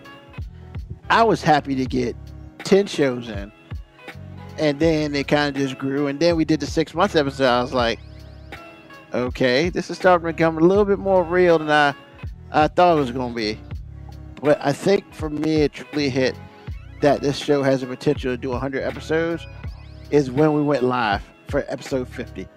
I 1.11 1.23
was 1.23 1.43
happy 1.43 1.75
to 1.75 1.85
get 1.87 2.17
ten 2.65 2.87
shows 2.87 3.29
in. 3.29 3.53
And 4.59 4.79
then 4.81 5.15
it 5.15 5.29
kind 5.29 5.55
of 5.55 5.63
just 5.63 5.79
grew. 5.79 6.09
And 6.09 6.19
then 6.19 6.37
we 6.37 6.45
did 6.45 6.61
the 6.61 6.67
six 6.67 6.95
months 6.95 7.15
episode. 7.15 7.47
I 7.47 7.63
was 7.63 7.73
like, 7.73 8.01
okay, 9.15 9.69
this 9.69 9.91
is 9.91 9.97
starting 9.97 10.27
to 10.27 10.33
become 10.33 10.59
a 10.59 10.61
little 10.61 10.85
bit 10.85 10.99
more 10.99 11.23
real 11.23 11.59
than 11.59 11.71
I 11.71 11.95
I 12.51 12.69
thought 12.69 12.97
it 12.97 13.01
was 13.01 13.11
gonna 13.11 13.35
be. 13.35 13.59
But 14.43 14.59
I 14.65 14.73
think 14.73 15.13
for 15.15 15.29
me 15.29 15.63
it 15.63 15.73
truly 15.73 16.09
hit 16.09 16.37
that 17.01 17.21
this 17.21 17.37
show 17.37 17.63
has 17.63 17.81
the 17.83 17.87
potential 17.87 18.33
to 18.33 18.37
do 18.37 18.51
100 18.51 18.83
episodes 18.83 19.47
is 20.11 20.31
when 20.31 20.55
we 20.55 20.63
went 20.63 20.83
live 20.83 21.23
for 21.49 21.65
episode 21.69 22.09
50. 22.09 22.49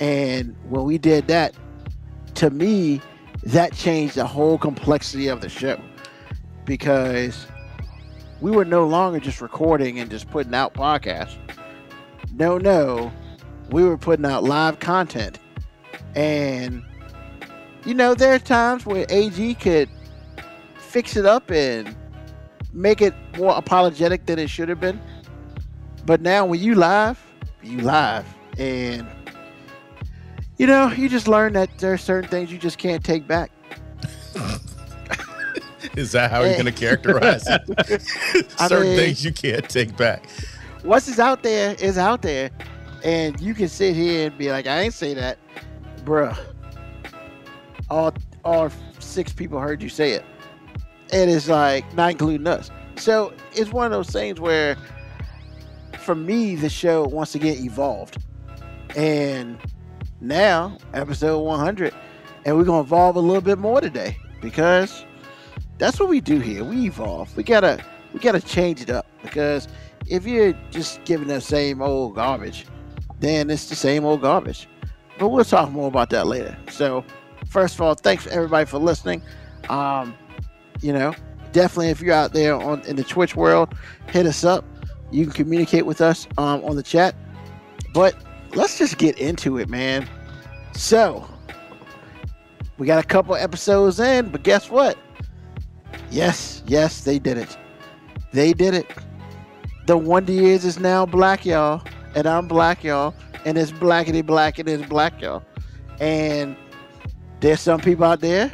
And 0.00 0.56
when 0.68 0.84
we 0.84 0.98
did 0.98 1.26
that, 1.26 1.54
to 2.36 2.50
me, 2.50 3.00
that 3.42 3.74
changed 3.74 4.14
the 4.14 4.26
whole 4.26 4.58
complexity 4.58 5.28
of 5.28 5.40
the 5.40 5.48
show 5.48 5.80
because 6.64 7.46
we 8.40 8.50
were 8.50 8.64
no 8.64 8.86
longer 8.86 9.20
just 9.20 9.40
recording 9.40 9.98
and 9.98 10.10
just 10.10 10.30
putting 10.30 10.54
out 10.54 10.74
podcasts. 10.74 11.36
No, 12.34 12.58
no, 12.58 13.12
we 13.70 13.84
were 13.84 13.98
putting 13.98 14.26
out 14.26 14.44
live 14.44 14.78
content. 14.78 15.38
And, 16.14 16.82
you 17.84 17.94
know, 17.94 18.14
there 18.14 18.34
are 18.34 18.38
times 18.38 18.86
where 18.86 19.06
AG 19.08 19.54
could 19.54 19.88
fix 20.78 21.16
it 21.16 21.26
up 21.26 21.50
and 21.50 21.96
make 22.72 23.00
it 23.00 23.14
more 23.36 23.56
apologetic 23.56 24.26
than 24.26 24.38
it 24.38 24.48
should 24.50 24.68
have 24.68 24.80
been. 24.80 25.00
But 26.06 26.20
now 26.20 26.46
when 26.46 26.60
you 26.60 26.74
live, 26.74 27.20
you 27.62 27.78
live. 27.80 28.26
And 28.58 29.06
you 30.58 30.66
know, 30.66 30.90
you 30.90 31.08
just 31.08 31.28
learn 31.28 31.52
that 31.52 31.78
there 31.78 31.92
are 31.92 31.98
certain 31.98 32.28
things 32.28 32.50
you 32.50 32.58
just 32.58 32.78
can't 32.78 33.04
take 33.04 33.26
back. 33.26 33.50
Is 35.98 36.12
that 36.12 36.30
how 36.30 36.44
you're 36.44 36.56
gonna 36.56 36.70
characterize 36.86 37.44
it? 37.46 38.02
Certain 38.50 38.82
mean- 38.82 38.96
things 38.96 39.24
you 39.24 39.32
can't 39.32 39.68
take 39.68 39.96
back. 39.96 40.28
Once 40.84 41.08
it's 41.08 41.18
out 41.18 41.42
there, 41.42 41.74
it's 41.80 41.98
out 41.98 42.22
there. 42.22 42.50
And 43.04 43.40
you 43.40 43.52
can 43.52 43.68
sit 43.68 43.94
here 43.94 44.28
and 44.28 44.38
be 44.38 44.50
like, 44.50 44.66
I 44.66 44.80
ain't 44.80 44.94
say 44.94 45.14
that. 45.14 45.38
Bruh. 46.04 46.38
All 47.90 48.14
all 48.44 48.70
six 49.00 49.32
people 49.32 49.58
heard 49.58 49.82
you 49.82 49.88
say 49.88 50.12
it. 50.12 50.24
And 51.12 51.30
it's 51.30 51.48
like 51.48 51.92
not 51.94 52.12
including 52.12 52.46
us. 52.46 52.70
So 52.96 53.32
it's 53.52 53.72
one 53.72 53.86
of 53.86 53.92
those 53.92 54.10
things 54.10 54.40
where 54.40 54.76
for 55.98 56.14
me 56.14 56.54
the 56.54 56.68
show 56.68 57.08
once 57.08 57.34
again 57.34 57.56
evolved. 57.58 58.18
And 58.96 59.58
now, 60.20 60.78
episode 60.94 61.40
100, 61.40 61.94
and 62.44 62.56
we're 62.56 62.64
gonna 62.64 62.80
evolve 62.80 63.16
a 63.16 63.20
little 63.20 63.42
bit 63.42 63.58
more 63.58 63.80
today 63.80 64.16
because 64.40 65.04
that's 65.78 65.98
what 66.00 66.08
we 66.08 66.20
do 66.20 66.38
here. 66.38 66.64
We 66.64 66.86
evolve. 66.86 67.34
We 67.36 67.42
gotta 67.42 67.84
we 68.12 68.20
gotta 68.20 68.40
change 68.40 68.80
it 68.80 68.90
up 68.90 69.06
because 69.22 69.68
if 70.06 70.26
you're 70.26 70.54
just 70.70 71.04
giving 71.04 71.28
the 71.28 71.40
same 71.40 71.82
old 71.82 72.14
garbage, 72.14 72.66
then 73.20 73.50
it's 73.50 73.68
the 73.68 73.76
same 73.76 74.04
old 74.04 74.22
garbage. 74.22 74.68
But 75.18 75.28
we'll 75.28 75.44
talk 75.44 75.70
more 75.70 75.88
about 75.88 76.10
that 76.10 76.26
later. 76.26 76.56
So, 76.70 77.04
first 77.48 77.74
of 77.74 77.80
all, 77.80 77.94
thanks 77.94 78.26
everybody 78.28 78.66
for 78.66 78.78
listening. 78.78 79.22
Um, 79.68 80.14
you 80.80 80.92
know, 80.92 81.14
definitely 81.52 81.90
if 81.90 82.00
you're 82.00 82.14
out 82.14 82.32
there 82.32 82.54
on 82.54 82.80
in 82.82 82.96
the 82.96 83.04
Twitch 83.04 83.34
world, 83.36 83.74
hit 84.08 84.26
us 84.26 84.44
up. 84.44 84.64
You 85.10 85.24
can 85.24 85.32
communicate 85.32 85.86
with 85.86 86.00
us 86.00 86.26
um, 86.38 86.62
on 86.64 86.76
the 86.76 86.82
chat. 86.82 87.14
But 87.92 88.14
let's 88.54 88.78
just 88.78 88.98
get 88.98 89.18
into 89.18 89.58
it, 89.58 89.68
man. 89.68 90.08
So, 90.74 91.28
we 92.78 92.86
got 92.86 93.02
a 93.02 93.06
couple 93.06 93.34
episodes 93.34 93.98
in, 93.98 94.28
but 94.28 94.44
guess 94.44 94.70
what? 94.70 94.96
Yes, 96.10 96.62
yes, 96.66 97.02
they 97.02 97.18
did 97.18 97.38
it. 97.38 97.56
They 98.32 98.52
did 98.52 98.74
it. 98.74 98.90
The 99.86 99.96
Wonder 99.96 100.32
Years 100.32 100.64
is 100.64 100.78
now 100.78 101.06
black, 101.06 101.44
y'all. 101.46 101.82
And 102.14 102.26
I'm 102.26 102.48
black, 102.48 102.84
y'all. 102.84 103.14
And 103.44 103.56
it's 103.56 103.72
blackity 103.72 104.24
black 104.24 104.58
and 104.58 104.68
it's 104.68 104.86
black, 104.86 105.20
y'all. 105.20 105.42
And 106.00 106.56
there's 107.40 107.60
some 107.60 107.80
people 107.80 108.04
out 108.04 108.20
there 108.20 108.50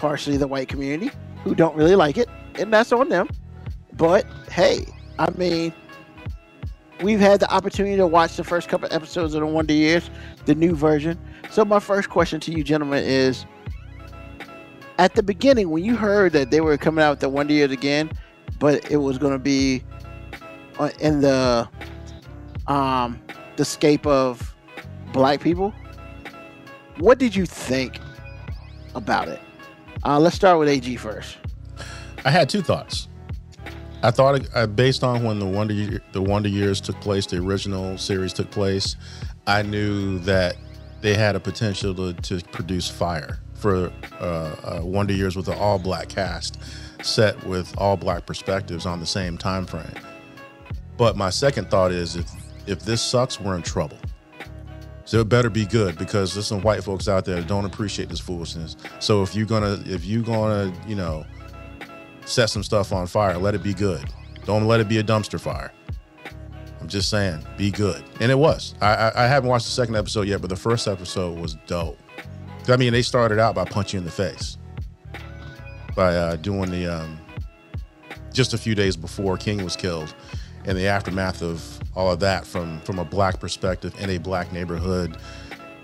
partially 0.00 0.38
the 0.38 0.48
white 0.48 0.66
community 0.66 1.10
who 1.44 1.54
don't 1.54 1.76
really 1.76 1.94
like 1.94 2.16
it, 2.16 2.28
and 2.54 2.72
that's 2.72 2.90
on 2.90 3.10
them. 3.10 3.28
But 3.92 4.26
hey, 4.50 4.86
I 5.18 5.30
mean, 5.32 5.74
we've 7.02 7.20
had 7.20 7.40
the 7.40 7.52
opportunity 7.52 7.96
to 7.96 8.06
watch 8.06 8.36
the 8.36 8.44
first 8.44 8.68
couple 8.68 8.88
episodes 8.90 9.34
of 9.34 9.40
the 9.40 9.46
Wonder 9.46 9.74
Years, 9.74 10.10
the 10.46 10.54
new 10.54 10.74
version. 10.74 11.18
So 11.50 11.64
my 11.66 11.80
first 11.80 12.08
question 12.08 12.40
to 12.40 12.50
you 12.50 12.64
gentlemen 12.64 13.04
is 13.04 13.44
at 15.00 15.14
the 15.14 15.22
beginning 15.22 15.70
when 15.70 15.82
you 15.82 15.96
heard 15.96 16.30
that 16.34 16.50
they 16.50 16.60
were 16.60 16.76
coming 16.76 17.02
out 17.02 17.12
with 17.12 17.20
the 17.20 17.28
Wonder 17.28 17.54
Years 17.54 17.70
again, 17.70 18.12
but 18.58 18.90
it 18.90 18.98
was 18.98 19.16
going 19.16 19.32
to 19.32 19.38
be 19.38 19.82
uh, 20.78 20.90
in 21.00 21.22
the 21.22 21.66
um 22.66 23.18
the 23.56 23.64
scape 23.64 24.06
of 24.06 24.54
black 25.14 25.40
people, 25.40 25.72
what 26.98 27.18
did 27.18 27.34
you 27.34 27.46
think 27.46 27.98
about 28.94 29.28
it? 29.28 29.40
Uh, 30.04 30.20
let's 30.20 30.36
start 30.36 30.58
with 30.58 30.68
AG 30.68 30.94
first. 30.96 31.38
I 32.26 32.30
had 32.30 32.50
two 32.50 32.60
thoughts. 32.60 33.08
I 34.02 34.10
thought, 34.10 34.46
uh, 34.54 34.66
based 34.66 35.02
on 35.02 35.24
when 35.24 35.38
the 35.38 35.46
Wonder 35.46 35.72
Year, 35.72 36.02
the 36.12 36.22
Wonder 36.22 36.50
Years 36.50 36.78
took 36.78 37.00
place, 37.00 37.24
the 37.24 37.38
original 37.38 37.96
series 37.96 38.34
took 38.34 38.50
place, 38.50 38.96
I 39.46 39.62
knew 39.62 40.18
that 40.20 40.56
they 41.00 41.14
had 41.14 41.36
a 41.36 41.40
potential 41.40 41.94
to, 41.94 42.12
to 42.12 42.44
produce 42.48 42.88
fire 42.88 43.40
for 43.60 43.92
uh, 44.20 44.24
uh, 44.24 44.80
Wonder 44.82 45.12
Years 45.12 45.36
with 45.36 45.48
an 45.48 45.58
all 45.58 45.78
black 45.78 46.08
cast, 46.08 46.58
set 47.02 47.42
with 47.44 47.76
all 47.78 47.96
black 47.96 48.26
perspectives 48.26 48.86
on 48.86 49.00
the 49.00 49.06
same 49.06 49.38
time 49.38 49.66
frame. 49.66 49.94
But 50.96 51.16
my 51.16 51.30
second 51.30 51.70
thought 51.70 51.92
is, 51.92 52.16
if 52.16 52.30
if 52.66 52.80
this 52.80 53.02
sucks, 53.02 53.40
we're 53.40 53.56
in 53.56 53.62
trouble. 53.62 53.98
So 55.04 55.20
it 55.20 55.28
better 55.28 55.50
be 55.50 55.66
good 55.66 55.98
because 55.98 56.34
there's 56.34 56.46
some 56.46 56.62
white 56.62 56.84
folks 56.84 57.08
out 57.08 57.24
there 57.24 57.36
that 57.36 57.48
don't 57.48 57.64
appreciate 57.64 58.08
this 58.08 58.20
foolishness. 58.20 58.76
So 59.00 59.22
if 59.22 59.34
you're 59.34 59.46
gonna, 59.46 59.82
if 59.86 60.04
you're 60.04 60.22
gonna, 60.22 60.72
you 60.86 60.94
know, 60.94 61.24
set 62.30 62.48
some 62.48 62.62
stuff 62.62 62.92
on 62.92 63.06
fire. 63.06 63.36
Let 63.36 63.54
it 63.54 63.62
be 63.62 63.74
good. 63.74 64.04
Don't 64.44 64.66
let 64.66 64.80
it 64.80 64.88
be 64.88 64.98
a 64.98 65.04
dumpster 65.04 65.40
fire. 65.40 65.72
I'm 66.80 66.88
just 66.88 67.10
saying, 67.10 67.44
be 67.58 67.70
good. 67.70 68.02
And 68.20 68.32
it 68.32 68.38
was. 68.38 68.74
I, 68.80 68.94
I, 68.94 69.24
I 69.24 69.26
haven't 69.26 69.50
watched 69.50 69.66
the 69.66 69.72
second 69.72 69.96
episode 69.96 70.26
yet, 70.26 70.40
but 70.40 70.48
the 70.48 70.56
first 70.56 70.88
episode 70.88 71.38
was 71.38 71.56
dope. 71.66 71.99
I 72.70 72.76
mean, 72.76 72.92
they 72.92 73.02
started 73.02 73.38
out 73.38 73.54
by 73.54 73.64
punching 73.64 73.98
you 73.98 74.00
in 74.00 74.04
the 74.04 74.10
face 74.10 74.58
by 75.94 76.14
uh, 76.14 76.36
doing 76.36 76.70
the 76.70 76.86
um, 76.86 77.18
just 78.32 78.54
a 78.54 78.58
few 78.58 78.74
days 78.74 78.96
before 78.96 79.36
King 79.36 79.64
was 79.64 79.76
killed, 79.76 80.14
and 80.64 80.76
the 80.76 80.86
aftermath 80.86 81.42
of 81.42 81.80
all 81.94 82.12
of 82.12 82.20
that 82.20 82.46
from 82.46 82.80
from 82.82 82.98
a 82.98 83.04
black 83.04 83.40
perspective 83.40 83.94
in 83.98 84.10
a 84.10 84.18
black 84.18 84.52
neighborhood 84.52 85.16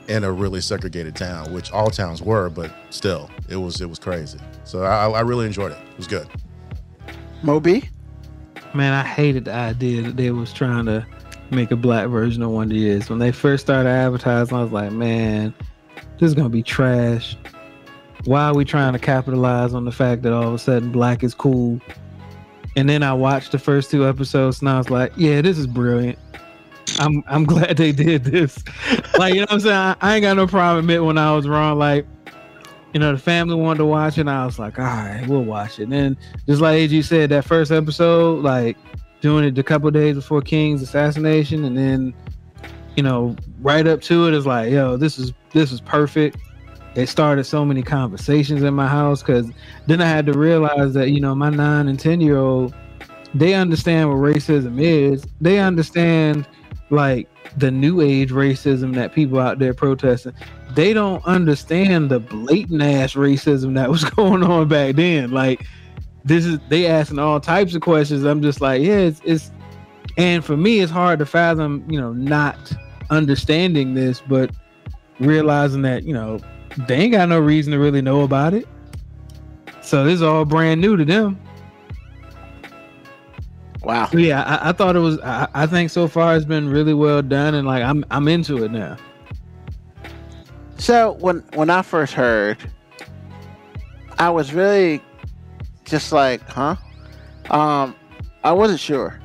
in 0.08 0.22
a 0.22 0.30
really 0.30 0.60
segregated 0.60 1.16
town, 1.16 1.52
which 1.52 1.72
all 1.72 1.90
towns 1.90 2.22
were, 2.22 2.48
but 2.48 2.72
still, 2.90 3.30
it 3.48 3.56
was 3.56 3.80
it 3.80 3.88
was 3.88 3.98
crazy. 3.98 4.38
So 4.64 4.82
I, 4.84 5.08
I 5.10 5.20
really 5.20 5.46
enjoyed 5.46 5.72
it. 5.72 5.78
It 5.90 5.96
was 5.96 6.06
good. 6.06 6.28
Moby, 7.42 7.90
Man, 8.76 8.92
I 8.92 9.02
hated 9.02 9.46
the 9.46 9.54
idea 9.54 10.02
that 10.02 10.16
they 10.16 10.30
was 10.30 10.52
trying 10.52 10.84
to 10.84 11.06
make 11.50 11.70
a 11.70 11.76
black 11.76 12.08
version 12.08 12.42
of 12.42 12.50
Wonder 12.50 12.74
Years. 12.74 13.08
When 13.08 13.18
they 13.18 13.32
first 13.32 13.64
started 13.64 13.88
advertising, 13.88 14.54
I 14.54 14.62
was 14.62 14.70
like, 14.72 14.92
man, 14.92 15.54
this 16.18 16.28
is 16.28 16.34
gonna 16.34 16.48
be 16.48 16.62
trash. 16.62 17.36
Why 18.24 18.46
are 18.46 18.54
we 18.54 18.64
trying 18.64 18.92
to 18.92 18.98
capitalize 18.98 19.74
on 19.74 19.84
the 19.84 19.92
fact 19.92 20.22
that 20.22 20.32
all 20.32 20.48
of 20.48 20.54
a 20.54 20.58
sudden 20.58 20.90
black 20.90 21.22
is 21.22 21.34
cool? 21.34 21.80
And 22.76 22.88
then 22.88 23.02
I 23.02 23.12
watched 23.12 23.52
the 23.52 23.58
first 23.58 23.90
two 23.90 24.06
episodes 24.06 24.60
and 24.60 24.68
I 24.68 24.78
was 24.78 24.90
like, 24.90 25.12
yeah, 25.16 25.40
this 25.40 25.58
is 25.58 25.66
brilliant. 25.66 26.18
I'm 26.98 27.22
I'm 27.26 27.44
glad 27.52 27.76
they 27.76 27.92
did 27.92 28.24
this. 28.24 28.62
like, 29.18 29.34
you 29.34 29.40
know 29.40 29.46
what 29.46 29.52
I'm 29.52 29.60
saying? 29.60 29.74
I, 29.74 29.96
I 30.00 30.14
ain't 30.16 30.22
got 30.22 30.36
no 30.36 30.46
problem 30.46 30.80
admitting 30.80 31.06
when 31.06 31.18
I 31.18 31.34
was 31.34 31.46
wrong. 31.48 31.78
Like, 31.78 32.06
you 32.92 33.00
know, 33.00 33.12
the 33.12 33.18
family 33.18 33.54
wanted 33.54 33.78
to 33.78 33.84
watch 33.84 34.18
it, 34.18 34.22
and 34.22 34.30
I 34.30 34.46
was 34.46 34.58
like, 34.58 34.78
all 34.78 34.84
right, 34.84 35.24
we'll 35.26 35.44
watch 35.44 35.78
it. 35.78 35.84
And 35.84 35.92
then 35.92 36.16
just 36.46 36.60
like 36.60 36.76
AG 36.76 37.02
said, 37.02 37.30
that 37.30 37.44
first 37.44 37.70
episode, 37.70 38.42
like 38.42 38.76
doing 39.20 39.44
it 39.44 39.58
a 39.58 39.62
couple 39.62 39.90
days 39.90 40.16
before 40.16 40.40
King's 40.40 40.82
assassination, 40.82 41.64
and 41.64 41.76
then 41.76 42.14
you 42.96 43.02
know, 43.02 43.36
right 43.60 43.86
up 43.86 44.00
to 44.02 44.26
it 44.28 44.34
is 44.34 44.46
like, 44.46 44.70
yo, 44.70 44.96
this 44.96 45.18
is 45.18 45.32
this 45.52 45.72
is 45.72 45.80
perfect. 45.80 46.38
It 46.94 47.08
started 47.08 47.44
so 47.44 47.64
many 47.64 47.82
conversations 47.82 48.62
in 48.62 48.72
my 48.74 48.88
house 48.88 49.22
because 49.22 49.50
then 49.86 50.00
I 50.00 50.06
had 50.06 50.24
to 50.26 50.32
realize 50.32 50.94
that 50.94 51.10
you 51.10 51.20
know 51.20 51.34
my 51.34 51.50
nine 51.50 51.88
and 51.88 52.00
ten 52.00 52.20
year 52.20 52.38
old 52.38 52.74
they 53.34 53.54
understand 53.54 54.08
what 54.08 54.16
racism 54.16 54.80
is. 54.80 55.24
They 55.40 55.58
understand 55.58 56.46
like 56.90 57.28
the 57.56 57.70
new 57.70 58.00
age 58.00 58.30
racism 58.30 58.94
that 58.94 59.12
people 59.12 59.38
out 59.38 59.58
there 59.58 59.74
protesting. 59.74 60.32
They 60.74 60.92
don't 60.92 61.24
understand 61.26 62.10
the 62.10 62.20
blatant 62.20 62.82
ass 62.82 63.14
racism 63.14 63.74
that 63.74 63.90
was 63.90 64.04
going 64.16 64.42
on 64.42 64.68
back 64.68 64.96
then. 64.96 65.32
Like 65.32 65.66
this 66.24 66.46
is 66.46 66.58
they 66.68 66.86
asking 66.86 67.18
all 67.18 67.40
types 67.40 67.74
of 67.74 67.82
questions. 67.82 68.24
I'm 68.24 68.42
just 68.42 68.60
like, 68.60 68.82
yeah, 68.82 68.98
it's, 68.98 69.20
it's 69.24 69.50
and 70.16 70.44
for 70.44 70.56
me 70.56 70.80
it's 70.80 70.92
hard 70.92 71.18
to 71.18 71.26
fathom, 71.26 71.84
you 71.90 72.00
know, 72.00 72.12
not 72.12 72.56
understanding 73.10 73.94
this, 73.94 74.20
but 74.20 74.50
realizing 75.20 75.82
that, 75.82 76.04
you 76.04 76.12
know, 76.12 76.38
they 76.86 76.96
ain't 76.96 77.12
got 77.12 77.28
no 77.28 77.38
reason 77.38 77.72
to 77.72 77.78
really 77.78 78.02
know 78.02 78.22
about 78.22 78.54
it. 78.54 78.66
So 79.80 80.04
this 80.04 80.14
is 80.14 80.22
all 80.22 80.44
brand 80.44 80.80
new 80.80 80.96
to 80.96 81.04
them. 81.04 81.40
wow. 83.82 84.08
So, 84.08 84.18
yeah, 84.18 84.42
I, 84.42 84.70
I 84.70 84.72
thought 84.72 84.96
it 84.96 85.00
was. 85.00 85.18
I, 85.20 85.48
I 85.54 85.66
think 85.66 85.90
so 85.90 86.08
far 86.08 86.36
it's 86.36 86.44
been 86.44 86.68
really 86.68 86.92
well 86.92 87.22
done, 87.22 87.54
and 87.54 87.66
like 87.66 87.82
I'm 87.82 88.04
I'm 88.10 88.26
into 88.28 88.64
it 88.64 88.72
now. 88.72 88.96
So 90.78 91.12
when 91.20 91.44
when 91.54 91.70
I 91.70 91.82
first 91.82 92.12
heard, 92.12 92.58
I 94.18 94.28
was 94.28 94.52
really 94.52 95.00
just 95.84 96.12
like, 96.12 96.42
huh? 96.48 96.76
Um, 97.50 97.94
I 98.42 98.52
wasn't 98.52 98.80
sure, 98.80 99.20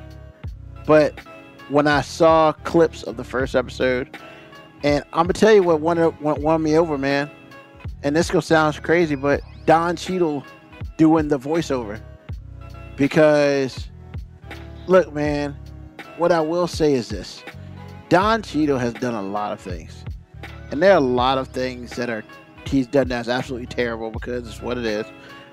but 0.86 1.18
when 1.72 1.86
I 1.86 2.02
saw 2.02 2.52
clips 2.64 3.02
of 3.02 3.16
the 3.16 3.24
first 3.24 3.56
episode, 3.56 4.18
and 4.84 5.02
I'm 5.14 5.24
gonna 5.24 5.32
tell 5.32 5.54
you 5.54 5.62
what 5.62 5.80
won 5.80 5.96
what 5.98 6.38
won 6.40 6.62
me 6.62 6.76
over, 6.76 6.98
man. 6.98 7.30
And 8.02 8.14
this 8.14 8.30
gonna 8.30 8.42
sounds 8.42 8.78
crazy, 8.78 9.14
but 9.14 9.40
Don 9.64 9.96
Cheadle 9.96 10.44
doing 10.98 11.28
the 11.28 11.38
voiceover 11.38 11.98
because 12.96 13.88
look, 14.86 15.14
man, 15.14 15.56
what 16.18 16.30
I 16.30 16.40
will 16.40 16.66
say 16.66 16.92
is 16.92 17.08
this: 17.08 17.42
Don 18.10 18.42
Cheadle 18.42 18.78
has 18.78 18.92
done 18.92 19.14
a 19.14 19.22
lot 19.22 19.52
of 19.52 19.60
things, 19.60 20.04
and 20.70 20.82
there 20.82 20.92
are 20.92 20.98
a 20.98 21.00
lot 21.00 21.38
of 21.38 21.48
things 21.48 21.96
that 21.96 22.10
are 22.10 22.22
he's 22.66 22.86
done 22.86 23.08
that's 23.08 23.28
absolutely 23.28 23.66
terrible 23.66 24.10
because 24.10 24.46
it's 24.46 24.60
what 24.60 24.76
it 24.76 24.84
is. 24.84 25.06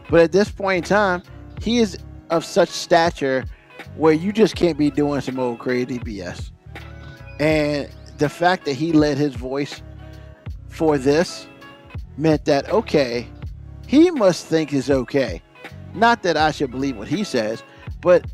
But 0.09 0.19
at 0.19 0.33
this 0.33 0.51
point 0.51 0.77
in 0.79 0.83
time, 0.83 1.23
he 1.61 1.77
is 1.77 1.97
of 2.29 2.43
such 2.43 2.69
stature 2.69 3.45
where 3.95 4.13
you 4.13 4.31
just 4.31 4.55
can't 4.55 4.77
be 4.77 4.89
doing 4.89 5.21
some 5.21 5.39
old 5.39 5.59
crazy 5.59 5.99
BS. 5.99 6.51
And 7.39 7.89
the 8.17 8.29
fact 8.29 8.65
that 8.65 8.73
he 8.73 8.91
led 8.91 9.17
his 9.17 9.35
voice 9.35 9.81
for 10.67 10.97
this 10.97 11.47
meant 12.17 12.45
that 12.45 12.69
okay, 12.69 13.27
he 13.87 14.11
must 14.11 14.45
think 14.45 14.73
is 14.73 14.89
okay. 14.89 15.41
Not 15.93 16.23
that 16.23 16.37
I 16.37 16.51
should 16.51 16.71
believe 16.71 16.97
what 16.97 17.07
he 17.07 17.23
says, 17.23 17.63
but 18.01 18.25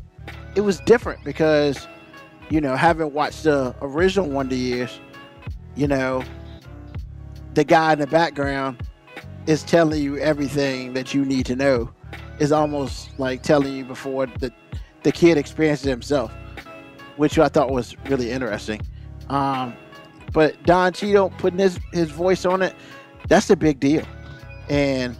it 0.54 0.60
was 0.60 0.80
different 0.80 1.24
because, 1.24 1.86
you 2.50 2.60
know, 2.60 2.76
having 2.76 3.12
watched 3.12 3.44
the 3.44 3.74
original 3.80 4.28
Wonder 4.28 4.54
Years, 4.54 5.00
you 5.74 5.86
know, 5.86 6.22
the 7.54 7.64
guy 7.64 7.94
in 7.94 7.98
the 7.98 8.06
background 8.06 8.82
is 9.46 9.62
telling 9.62 10.02
you 10.02 10.18
everything 10.18 10.92
that 10.94 11.14
you 11.14 11.24
need 11.24 11.46
to 11.46 11.56
know. 11.56 11.90
Is 12.38 12.52
almost 12.52 13.18
like 13.18 13.42
telling 13.42 13.72
you 13.74 13.84
before 13.86 14.26
the 14.26 14.52
the 15.06 15.12
kid 15.12 15.38
experiences 15.38 15.86
it 15.86 15.90
himself, 15.90 16.32
which 17.16 17.38
I 17.38 17.46
thought 17.46 17.70
was 17.70 17.96
really 18.06 18.32
interesting. 18.32 18.80
Um, 19.28 19.76
but 20.32 20.60
Don 20.64 20.92
Cheadle 20.92 21.30
putting 21.38 21.60
his 21.60 21.78
his 21.92 22.10
voice 22.10 22.44
on 22.44 22.60
it, 22.60 22.74
that's 23.28 23.48
a 23.50 23.54
big 23.54 23.78
deal. 23.78 24.02
And 24.68 25.16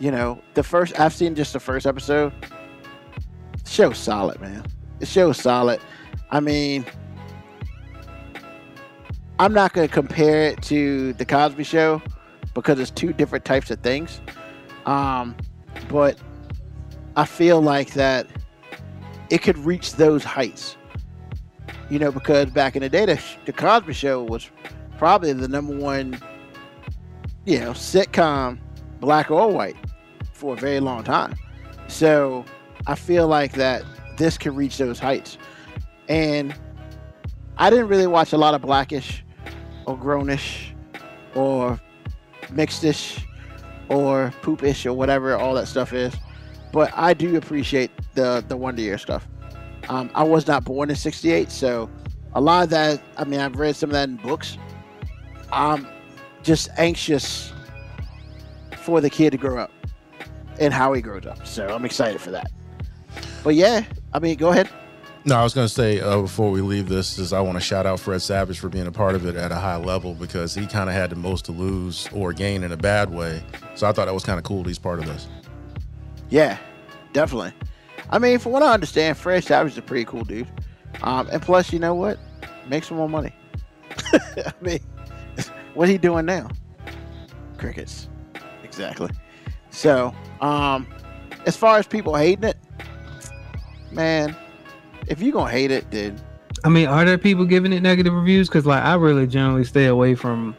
you 0.00 0.10
know, 0.10 0.42
the 0.54 0.64
first 0.64 0.98
I've 0.98 1.14
seen 1.14 1.36
just 1.36 1.52
the 1.52 1.60
first 1.60 1.86
episode. 1.86 2.32
The 3.62 3.70
show's 3.70 3.96
solid, 3.96 4.40
man. 4.40 4.64
The 4.98 5.06
show's 5.06 5.36
solid. 5.36 5.80
I 6.32 6.40
mean, 6.40 6.84
I'm 9.38 9.52
not 9.52 9.72
going 9.72 9.86
to 9.86 9.94
compare 9.94 10.48
it 10.48 10.62
to 10.62 11.12
the 11.12 11.24
Cosby 11.24 11.62
Show 11.62 12.02
because 12.54 12.80
it's 12.80 12.90
two 12.90 13.12
different 13.12 13.44
types 13.44 13.70
of 13.70 13.78
things. 13.82 14.20
Um, 14.84 15.36
but 15.88 16.18
I 17.14 17.24
feel 17.24 17.62
like 17.62 17.92
that 17.92 18.26
it 19.30 19.42
could 19.42 19.58
reach 19.58 19.94
those 19.94 20.24
heights. 20.24 20.76
You 21.88 21.98
know, 21.98 22.10
because 22.10 22.50
back 22.50 22.76
in 22.76 22.82
the 22.82 22.88
day, 22.88 23.06
the, 23.06 23.22
the 23.44 23.52
Cosby 23.52 23.92
Show 23.92 24.22
was 24.22 24.50
probably 24.98 25.32
the 25.32 25.48
number 25.48 25.76
one, 25.76 26.18
you 27.44 27.60
know, 27.60 27.70
sitcom, 27.70 28.58
black 29.00 29.30
or 29.30 29.52
white, 29.52 29.76
for 30.32 30.54
a 30.54 30.56
very 30.56 30.80
long 30.80 31.04
time. 31.04 31.34
So 31.88 32.44
I 32.86 32.94
feel 32.94 33.28
like 33.28 33.52
that 33.52 33.84
this 34.16 34.36
could 34.36 34.56
reach 34.56 34.78
those 34.78 34.98
heights. 34.98 35.38
And 36.08 36.54
I 37.56 37.70
didn't 37.70 37.88
really 37.88 38.06
watch 38.06 38.32
a 38.32 38.38
lot 38.38 38.54
of 38.54 38.62
blackish 38.62 39.24
or 39.86 39.96
grownish 39.96 40.72
or 41.34 41.80
mixedish 42.48 43.22
or 43.88 44.32
poopish 44.42 44.86
or 44.86 44.92
whatever 44.92 45.36
all 45.36 45.54
that 45.54 45.68
stuff 45.68 45.92
is. 45.92 46.14
But 46.72 46.92
I 46.94 47.14
do 47.14 47.36
appreciate 47.36 47.90
the 48.16 48.44
the 48.48 48.56
Wonder 48.56 48.82
Year 48.82 48.98
stuff. 48.98 49.28
Um, 49.88 50.10
I 50.14 50.24
was 50.24 50.46
not 50.46 50.64
born 50.64 50.90
in 50.90 50.96
'68, 50.96 51.50
so 51.50 51.88
a 52.34 52.40
lot 52.40 52.64
of 52.64 52.70
that. 52.70 53.00
I 53.16 53.24
mean, 53.24 53.40
I've 53.40 53.56
read 53.56 53.76
some 53.76 53.90
of 53.90 53.94
that 53.94 54.08
in 54.08 54.16
books. 54.16 54.58
I'm 55.52 55.86
just 56.42 56.68
anxious 56.76 57.52
for 58.76 59.00
the 59.00 59.10
kid 59.10 59.30
to 59.30 59.36
grow 59.36 59.58
up 59.58 59.70
and 60.58 60.72
how 60.72 60.92
he 60.92 61.02
grows 61.02 61.26
up. 61.26 61.46
So 61.46 61.68
I'm 61.68 61.84
excited 61.84 62.20
for 62.20 62.30
that. 62.32 62.50
But 63.44 63.54
yeah, 63.54 63.84
I 64.12 64.18
mean, 64.18 64.36
go 64.36 64.50
ahead. 64.50 64.68
No, 65.24 65.36
I 65.36 65.42
was 65.42 65.54
going 65.54 65.66
to 65.66 65.72
say 65.72 66.00
uh, 66.00 66.20
before 66.20 66.52
we 66.52 66.60
leave 66.60 66.88
this 66.88 67.18
is 67.18 67.32
I 67.32 67.40
want 67.40 67.56
to 67.56 67.60
shout 67.60 67.84
out 67.84 67.98
Fred 67.98 68.22
Savage 68.22 68.60
for 68.60 68.68
being 68.68 68.86
a 68.86 68.92
part 68.92 69.16
of 69.16 69.26
it 69.26 69.34
at 69.34 69.50
a 69.50 69.56
high 69.56 69.76
level 69.76 70.14
because 70.14 70.54
he 70.54 70.66
kind 70.66 70.88
of 70.88 70.94
had 70.94 71.10
the 71.10 71.16
most 71.16 71.46
to 71.46 71.52
lose 71.52 72.08
or 72.12 72.32
gain 72.32 72.62
in 72.62 72.70
a 72.70 72.76
bad 72.76 73.10
way. 73.10 73.42
So 73.74 73.88
I 73.88 73.92
thought 73.92 74.04
that 74.04 74.14
was 74.14 74.24
kind 74.24 74.38
of 74.38 74.44
cool. 74.44 74.62
He's 74.62 74.78
part 74.78 75.00
of 75.00 75.06
this. 75.06 75.26
Yeah, 76.30 76.58
definitely. 77.12 77.52
I 78.10 78.18
mean, 78.18 78.38
from 78.38 78.52
what 78.52 78.62
I 78.62 78.72
understand, 78.72 79.16
Fred 79.16 79.44
Savage 79.44 79.72
is 79.72 79.78
a 79.78 79.82
pretty 79.82 80.04
cool 80.04 80.24
dude. 80.24 80.48
Um, 81.02 81.28
and 81.30 81.42
plus, 81.42 81.72
you 81.72 81.78
know 81.78 81.94
what? 81.94 82.18
Make 82.68 82.84
some 82.84 82.96
more 82.96 83.08
money. 83.08 83.34
I 84.12 84.52
mean, 84.60 84.80
what 85.74 85.88
he 85.88 85.98
doing 85.98 86.26
now? 86.26 86.48
Crickets. 87.58 88.08
Exactly. 88.62 89.10
So, 89.70 90.14
um, 90.40 90.86
as 91.46 91.56
far 91.56 91.78
as 91.78 91.86
people 91.86 92.14
hating 92.14 92.44
it, 92.44 92.56
man, 93.90 94.36
if 95.06 95.20
you 95.20 95.32
gonna 95.32 95.50
hate 95.50 95.70
it, 95.70 95.90
then 95.90 96.20
I 96.64 96.68
mean, 96.68 96.86
are 96.86 97.04
there 97.04 97.18
people 97.18 97.44
giving 97.44 97.72
it 97.72 97.80
negative 97.80 98.12
reviews? 98.12 98.48
Because 98.48 98.66
like 98.66 98.82
I 98.82 98.94
really 98.94 99.26
generally 99.26 99.64
stay 99.64 99.86
away 99.86 100.14
from. 100.14 100.56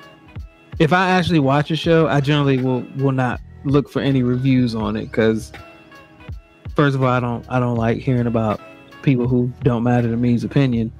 If 0.80 0.94
I 0.94 1.10
actually 1.10 1.40
watch 1.40 1.72
a 1.72 1.76
show, 1.76 2.08
I 2.08 2.22
generally 2.22 2.62
will 2.62 2.86
will 2.98 3.12
not 3.12 3.42
look 3.64 3.90
for 3.90 4.02
any 4.02 4.24
reviews 4.24 4.76
on 4.76 4.96
it 4.96 5.06
because 5.06 5.52
first 6.78 6.96
of 6.96 7.02
all, 7.02 7.10
I 7.10 7.20
don't 7.20 7.44
I 7.50 7.60
don't 7.60 7.76
like 7.76 7.98
hearing 7.98 8.28
about 8.28 8.62
people 9.02 9.28
who 9.28 9.52
don't 9.64 9.82
matter 9.82 10.08
to 10.08 10.16
me's 10.16 10.44
opinion, 10.44 10.94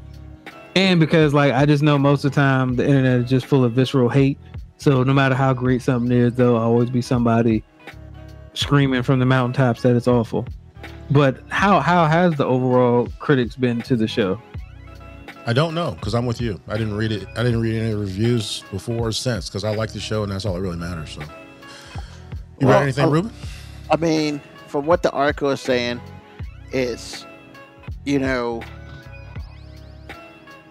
and 0.76 1.00
because 1.00 1.36
like 1.36 1.54
I 1.54 1.66
just 1.68 1.84
know 1.84 2.00
most 2.00 2.26
of 2.26 2.32
the 2.32 2.36
time 2.36 2.76
the 2.76 2.84
internet 2.86 3.20
is 3.22 3.30
just 3.30 3.46
full 3.46 3.64
of 3.64 3.74
visceral 3.74 4.10
hate. 4.10 4.40
So 4.78 5.04
no 5.04 5.14
matter 5.14 5.36
how 5.36 5.54
great 5.54 5.82
something 5.84 6.12
is, 6.12 6.34
there'll 6.34 6.58
always 6.58 6.90
be 6.90 7.02
somebody 7.02 7.64
screaming 8.54 9.04
from 9.04 9.20
the 9.20 9.26
mountaintops 9.26 9.84
that 9.84 9.96
it's 9.96 10.08
awful. 10.08 10.48
But 11.12 11.42
how 11.50 11.80
how 11.80 12.06
has 12.08 12.34
the 12.36 12.46
overall 12.46 13.08
critics 13.20 13.56
been 13.56 13.82
to 13.84 13.96
the 13.96 14.08
show? 14.08 14.42
I 15.46 15.54
don't 15.54 15.76
know 15.76 15.92
because 15.92 16.16
I'm 16.16 16.26
with 16.26 16.42
you. 16.42 16.60
I 16.68 16.78
didn't 16.78 16.98
read 16.98 17.12
it. 17.12 17.28
I 17.36 17.44
didn't 17.44 17.62
read 17.62 17.80
any 17.80 17.94
reviews 17.94 18.64
before 18.72 19.08
or 19.08 19.12
since 19.12 19.48
because 19.48 19.64
I 19.64 19.74
like 19.76 19.94
the 19.94 20.00
show 20.00 20.24
and 20.24 20.32
that's 20.32 20.44
all 20.44 20.56
that 20.56 20.62
really 20.62 20.76
matters. 20.76 21.12
So, 21.12 21.22
you 21.22 22.68
Well, 22.68 22.80
read 22.80 22.84
anything, 22.84 23.06
uh, 23.06 23.10
Ruben? 23.10 23.32
I 23.90 23.96
mean, 23.96 24.42
from 24.68 24.86
what 24.86 25.04
the 25.04 25.12
article 25.12 25.50
is 25.50 25.62
saying, 25.62 26.02
it's 26.72 27.26
you 28.06 28.20
know, 28.20 28.62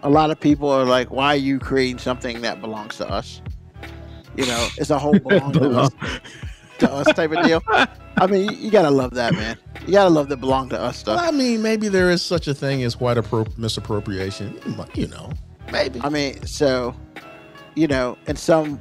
a 0.02 0.10
lot 0.10 0.30
of 0.30 0.38
people 0.40 0.68
are 0.70 0.84
like, 0.84 1.10
"Why 1.10 1.28
are 1.28 1.36
you 1.36 1.58
creating 1.58 1.98
something 1.98 2.40
that 2.42 2.60
belongs 2.60 2.96
to 2.98 3.08
us?" 3.08 3.40
You 4.36 4.46
know, 4.46 4.68
it's 4.78 4.90
a 4.90 4.98
whole 4.98 5.18
belong 5.18 5.52
to 5.54 5.70
us, 5.70 5.90
to 6.78 6.92
us 6.92 7.06
type 7.14 7.32
of 7.32 7.44
deal. 7.44 7.62
I 8.18 8.26
mean, 8.26 8.50
you, 8.50 8.56
you 8.56 8.70
gotta 8.70 8.90
love 8.90 9.14
that, 9.14 9.34
man. 9.34 9.56
You 9.86 9.92
gotta 9.92 10.10
love 10.10 10.28
the 10.28 10.36
belong 10.36 10.68
to 10.70 10.76
us 10.76 11.04
Well, 11.06 11.18
stuff. 11.18 11.20
I 11.20 11.30
mean, 11.30 11.62
maybe 11.62 11.88
there 11.88 12.10
is 12.10 12.22
such 12.22 12.48
a 12.48 12.54
thing 12.54 12.82
as 12.82 12.98
white 12.98 13.16
appro- 13.16 13.56
misappropriation. 13.58 14.58
You 14.94 15.08
know, 15.08 15.30
maybe. 15.70 16.00
I 16.02 16.08
mean, 16.08 16.46
so 16.46 16.94
you 17.74 17.86
know, 17.86 18.16
and 18.26 18.38
some 18.38 18.80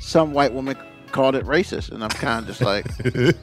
some 0.00 0.32
white 0.32 0.52
woman 0.52 0.76
called 1.12 1.34
it 1.34 1.44
racist, 1.44 1.90
and 1.90 2.02
I'm 2.02 2.10
kind 2.10 2.40
of 2.40 2.56
just 2.56 2.60
like, 2.60 2.86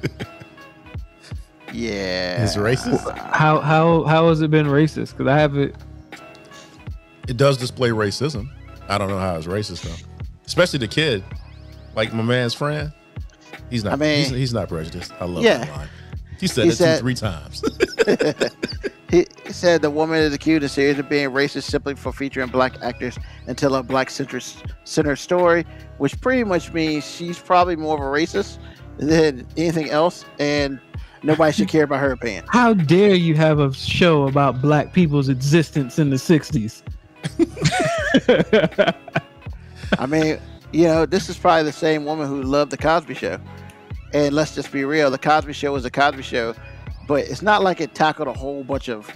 yeah, 1.74 2.43
It's 2.43 2.55
racist? 2.55 3.17
How 3.17 3.59
how 3.59 4.03
how 4.03 4.29
has 4.29 4.41
it 4.41 4.50
been 4.51 4.67
racist? 4.67 5.12
Because 5.12 5.27
I 5.27 5.38
haven't. 5.38 5.75
it 7.27 7.38
does 7.38 7.58
display 7.58 7.89
racism. 7.89 8.49
I 8.89 8.97
don't 8.97 9.10
know 9.10 9.19
how 9.19 9.36
it's 9.36 9.47
racist 9.47 9.84
though, 9.84 10.08
especially 10.45 10.80
the 10.80 10.88
kid, 10.88 11.23
like 11.95 12.13
my 12.13 12.23
man's 12.23 12.53
friend. 12.53 12.91
He's 13.69 13.84
not. 13.84 13.93
I 13.93 13.95
mean- 13.97 14.19
he's, 14.19 14.30
he's 14.30 14.53
not 14.53 14.69
prejudiced. 14.69 15.12
I 15.19 15.25
love 15.25 15.43
Yeah. 15.43 15.60
that 15.60 15.69
line. 15.75 15.89
He 16.39 16.47
said 16.47 16.65
He 16.65 16.69
it 16.69 16.75
said- 16.75 16.97
two, 16.97 17.01
three 17.01 17.15
times. 17.15 17.63
He 19.10 19.25
he 19.45 19.51
said 19.51 19.82
the 19.82 19.89
woman 19.89 20.19
is 20.19 20.34
accused 20.34 20.63
of 20.63 20.71
series 20.71 20.99
of 20.99 21.10
being 21.10 21.30
racist 21.32 21.63
simply 21.63 21.95
for 21.95 22.12
featuring 22.13 22.47
black 22.49 22.82
actors 22.84 23.17
and 23.47 23.58
tell 23.58 23.73
a 23.75 23.84
black 23.84 24.10
center 24.10 24.39
center 24.86 25.15
story, 25.15 25.65
which 25.97 26.19
pretty 26.21 26.43
much 26.43 26.71
means 26.73 27.10
she's 27.10 27.39
probably 27.39 27.75
more 27.75 27.95
of 27.95 28.01
a 28.01 28.06
racist 28.06 28.60
than 28.97 29.45
anything 29.58 29.89
else, 29.89 30.25
and 30.39 30.80
nobody 31.23 31.51
should 31.51 31.67
care 31.67 31.84
about 31.84 31.99
her 31.99 32.12
opinion. 32.12 32.45
How 32.49 32.73
dare 32.73 33.15
you 33.15 33.36
have 33.36 33.60
a 33.60 33.73
show 33.73 34.27
about 34.27 34.62
black 34.62 34.93
people's 34.93 35.30
existence 35.30 35.99
in 35.99 36.10
the 36.10 36.15
'60s? 36.15 36.82
I 39.99 40.06
mean, 40.06 40.39
you 40.71 40.86
know, 40.86 41.06
this 41.06 41.30
is 41.30 41.38
probably 41.38 41.63
the 41.63 41.71
same 41.71 42.06
woman 42.06 42.27
who 42.27 42.41
loved 42.43 42.71
the 42.71 42.77
Cosby 42.77 43.13
Show, 43.13 43.39
and 44.13 44.34
let's 44.36 44.56
just 44.56 44.71
be 44.71 44.86
real: 44.86 45.10
the 45.12 45.17
Cosby 45.17 45.53
Show 45.53 45.73
was 45.73 45.86
a 45.86 45.91
Cosby 45.91 46.23
Show, 46.23 46.56
but 47.08 47.25
it's 47.27 47.41
not 47.41 47.63
like 47.63 47.82
it 47.82 47.95
tackled 47.95 48.27
a 48.27 48.34
whole 48.34 48.63
bunch 48.63 48.89
of 48.89 49.12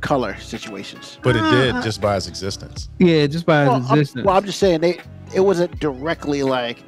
color 0.00 0.36
situations. 0.38 1.18
but 1.22 1.34
it 1.34 1.42
did 1.50 1.70
uh-huh. 1.70 1.82
just 1.82 2.00
by 2.00 2.16
its 2.16 2.28
existence. 2.28 2.90
yeah, 2.98 3.26
just 3.26 3.46
by 3.46 3.66
well, 3.66 3.78
its 3.78 3.90
I'm, 3.90 3.98
existence. 3.98 4.26
well, 4.26 4.36
I'm 4.36 4.44
just 4.44 4.58
saying 4.58 4.80
they 4.80 5.00
it 5.34 5.40
wasn't 5.40 5.78
directly 5.80 6.42
like 6.42 6.82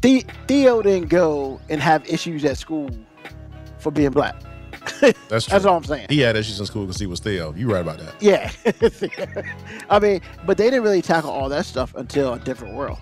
the, 0.00 0.24
Theo 0.46 0.80
didn't 0.82 1.08
go 1.08 1.60
and 1.68 1.80
have 1.80 2.08
issues 2.08 2.44
at 2.44 2.56
school 2.56 2.90
for 3.88 3.94
being 3.94 4.10
black. 4.10 4.36
That's 5.00 5.18
true. 5.28 5.40
That's 5.52 5.64
all 5.64 5.76
I'm 5.76 5.84
saying. 5.84 6.06
He 6.10 6.20
had 6.20 6.36
issues 6.36 6.60
in 6.60 6.66
school 6.66 6.84
because 6.84 7.00
he 7.00 7.06
was 7.06 7.20
Theo. 7.20 7.54
You 7.54 7.72
right 7.72 7.80
about 7.80 7.98
that. 7.98 8.14
Yeah, 8.20 8.50
I 9.90 9.98
mean, 9.98 10.20
but 10.46 10.58
they 10.58 10.64
didn't 10.64 10.82
really 10.82 11.02
tackle 11.02 11.30
all 11.30 11.48
that 11.48 11.64
stuff 11.66 11.94
until 11.94 12.34
a 12.34 12.38
different 12.38 12.74
world, 12.74 12.98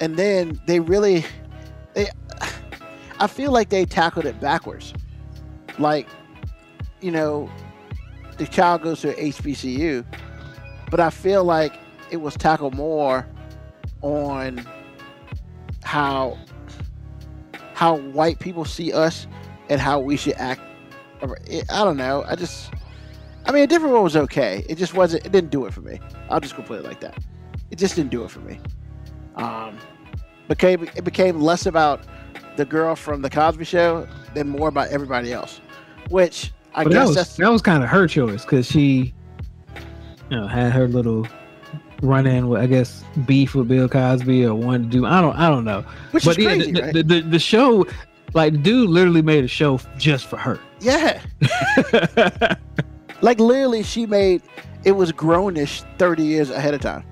and 0.00 0.16
then 0.16 0.60
they 0.66 0.80
really, 0.80 1.24
they, 1.94 2.08
I 3.20 3.26
feel 3.26 3.52
like 3.52 3.68
they 3.68 3.84
tackled 3.84 4.26
it 4.26 4.40
backwards, 4.40 4.92
like, 5.78 6.08
you 7.00 7.10
know, 7.10 7.50
the 8.38 8.46
child 8.46 8.82
goes 8.82 9.00
to 9.02 9.14
HBCU, 9.14 10.04
but 10.90 11.00
I 11.00 11.10
feel 11.10 11.44
like 11.44 11.74
it 12.10 12.18
was 12.18 12.34
tackled 12.36 12.74
more 12.74 13.26
on 14.02 14.66
how 15.84 16.36
how 17.74 17.96
white 17.96 18.38
people 18.38 18.64
see 18.64 18.92
us 18.92 19.26
and 19.68 19.80
how 19.80 20.00
we 20.00 20.16
should 20.16 20.34
act. 20.34 20.60
I 21.22 21.84
don't 21.84 21.96
know. 21.96 22.24
I 22.26 22.34
just 22.34 22.72
I 23.46 23.52
mean, 23.52 23.64
a 23.64 23.66
different 23.66 23.94
one 23.94 24.04
was 24.04 24.16
okay. 24.16 24.64
It 24.68 24.76
just 24.76 24.94
wasn't. 24.94 25.26
It 25.26 25.32
didn't 25.32 25.50
do 25.50 25.66
it 25.66 25.72
for 25.72 25.80
me. 25.80 25.98
I'll 26.30 26.40
just 26.40 26.56
go 26.56 26.62
play 26.62 26.78
it 26.78 26.84
like 26.84 27.00
that. 27.00 27.18
It 27.70 27.78
just 27.78 27.96
didn't 27.96 28.10
do 28.10 28.24
it 28.24 28.30
for 28.30 28.40
me. 28.40 28.60
Um, 29.36 29.78
became 30.48 30.84
it 30.94 31.04
became 31.04 31.40
less 31.40 31.66
about 31.66 32.04
the 32.56 32.64
girl 32.64 32.94
from 32.94 33.22
the 33.22 33.30
Cosby 33.30 33.64
Show 33.64 34.06
than 34.34 34.48
more 34.48 34.68
about 34.68 34.88
everybody 34.88 35.32
else. 35.32 35.60
Which 36.10 36.52
I 36.74 36.84
but 36.84 36.92
that 36.92 36.98
guess 36.98 37.08
was 37.08 37.16
that's 37.16 37.36
that 37.36 37.50
was 37.50 37.62
kind 37.62 37.82
of 37.82 37.88
her 37.88 38.06
choice 38.06 38.42
because 38.42 38.66
she, 38.66 39.12
you 40.30 40.36
know, 40.36 40.46
had 40.46 40.72
her 40.72 40.86
little 40.86 41.26
run 42.02 42.26
in 42.26 42.48
with 42.48 42.60
I 42.60 42.66
guess 42.66 43.04
beef 43.26 43.54
with 43.54 43.68
Bill 43.68 43.88
Cosby 43.88 44.44
or 44.44 44.54
wanted 44.54 44.90
to 44.90 44.98
do 44.98 45.06
I 45.06 45.20
don't 45.20 45.36
I 45.36 45.48
don't 45.48 45.64
know. 45.64 45.84
which 46.12 46.24
but 46.24 46.38
is 46.38 46.44
yeah, 46.44 46.50
crazy, 46.50 46.72
the, 46.72 46.82
right? 46.82 46.94
the, 46.94 47.02
the 47.02 47.20
the 47.22 47.38
show, 47.38 47.86
like 48.34 48.52
the 48.52 48.58
dude 48.58 48.90
literally 48.90 49.22
made 49.22 49.44
a 49.44 49.48
show 49.48 49.78
just 49.98 50.26
for 50.26 50.36
her. 50.36 50.58
yeah, 50.80 51.20
like 53.22 53.38
literally, 53.40 53.82
she 53.82 54.06
made 54.06 54.42
it 54.84 54.92
was 54.92 55.12
grownish 55.12 55.84
thirty 55.98 56.24
years 56.24 56.50
ahead 56.50 56.74
of 56.74 56.80
time, 56.80 57.04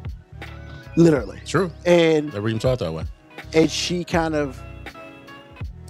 literally, 0.96 1.40
True. 1.46 1.70
and 1.86 2.32
Never 2.32 2.48
even 2.48 2.60
thought 2.60 2.78
that 2.80 2.92
way. 2.92 3.04
and 3.54 3.70
she 3.70 4.04
kind 4.04 4.34
of 4.34 4.60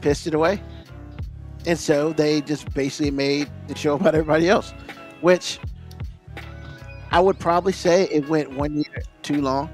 pissed 0.03 0.27
it 0.27 0.35
away. 0.35 0.63
And 1.67 1.79
so 1.79 2.13
they 2.15 2.41
just 2.41 2.73
basically 2.73 3.11
made 3.11 3.51
the 3.69 3.75
show 3.77 3.95
about 3.95 4.15
everybody 4.15 4.49
else, 4.49 4.73
which 5.21 5.59
I 7.11 7.21
would 7.21 7.39
probably 7.39 7.73
say 7.75 8.05
it 8.05 8.27
went 8.31 8.51
one 8.53 8.77
year 8.77 9.03
too 9.23 9.43
long. 9.43 9.69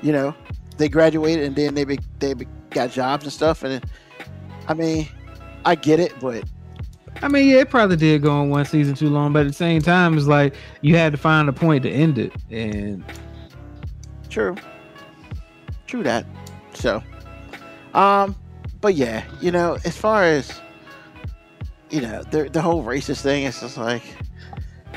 You 0.00 0.12
know, 0.12 0.34
they 0.76 0.88
graduated 0.88 1.44
and 1.44 1.56
then 1.56 1.74
they 1.74 1.84
be, 1.84 1.98
they 2.20 2.34
be, 2.34 2.46
got 2.70 2.90
jobs 2.90 3.24
and 3.24 3.32
stuff, 3.32 3.64
and 3.64 3.72
it, 3.74 3.84
I 4.68 4.74
mean, 4.74 5.08
I 5.64 5.74
get 5.74 6.00
it, 6.00 6.12
but 6.20 6.44
I 7.22 7.28
mean, 7.28 7.48
yeah, 7.48 7.60
it 7.60 7.70
probably 7.70 7.96
did 7.96 8.22
go 8.22 8.30
on 8.30 8.50
one 8.50 8.64
season 8.64 8.94
too 8.94 9.08
long, 9.08 9.32
but 9.32 9.40
at 9.40 9.48
the 9.48 9.54
same 9.54 9.80
time, 9.80 10.16
it's 10.16 10.26
like 10.26 10.54
you 10.82 10.96
had 10.96 11.12
to 11.12 11.18
find 11.18 11.48
a 11.48 11.52
point 11.52 11.82
to 11.84 11.90
end 11.90 12.18
it, 12.18 12.32
and 12.50 13.04
True. 14.28 14.56
True 15.86 16.02
that. 16.02 16.26
So, 16.72 17.02
um, 17.94 18.34
but 18.80 18.96
yeah, 18.96 19.22
you 19.40 19.52
know, 19.52 19.78
as 19.84 19.96
far 19.96 20.24
as 20.24 20.60
you 21.90 22.00
know, 22.00 22.22
the 22.24 22.48
the 22.48 22.60
whole 22.60 22.82
racist 22.82 23.20
thing 23.20 23.44
is 23.44 23.60
just 23.60 23.78
like, 23.78 24.02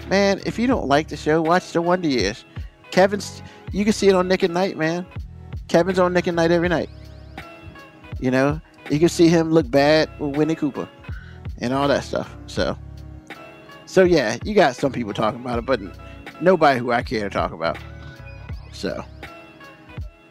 man, 0.10 0.42
if 0.46 0.58
you 0.58 0.66
don't 0.66 0.88
like 0.88 1.08
the 1.08 1.18
show, 1.18 1.42
watch 1.42 1.72
the 1.72 1.82
Wonder 1.84 2.08
Years. 2.08 2.46
Kevin's, 2.90 3.44
you 3.72 3.84
can 3.84 3.94
see 3.94 4.08
it 4.08 4.16
on 4.16 4.28
Nick 4.28 4.44
at 4.44 4.50
Nite, 4.50 4.76
man. 4.76 5.06
Kevin's 5.68 6.00
on 6.00 6.14
Nick 6.14 6.28
at 6.28 6.34
Nite 6.34 6.50
every 6.50 6.70
night. 6.70 6.90
You 8.20 8.32
know, 8.32 8.60
you 8.89 9.00
can 9.00 9.10
see 9.10 9.28
him 9.28 9.52
look 9.52 9.69
bad 9.69 10.10
with 10.19 10.36
Winnie 10.36 10.56
Cooper 10.56 10.88
and 11.60 11.73
all 11.73 11.88
that 11.88 12.04
stuff. 12.04 12.36
So, 12.47 12.78
so 13.86 14.04
yeah, 14.04 14.38
you 14.43 14.54
got 14.54 14.76
some 14.76 14.91
people 14.91 15.13
talking 15.13 15.39
about 15.39 15.60
it, 15.60 15.65
but 15.65 15.80
nobody 16.41 16.80
who 16.80 16.91
I 16.91 17.04
care 17.04 17.30
to 17.30 17.34
talk 17.34 17.52
about. 17.52 17.78
So, 18.71 19.04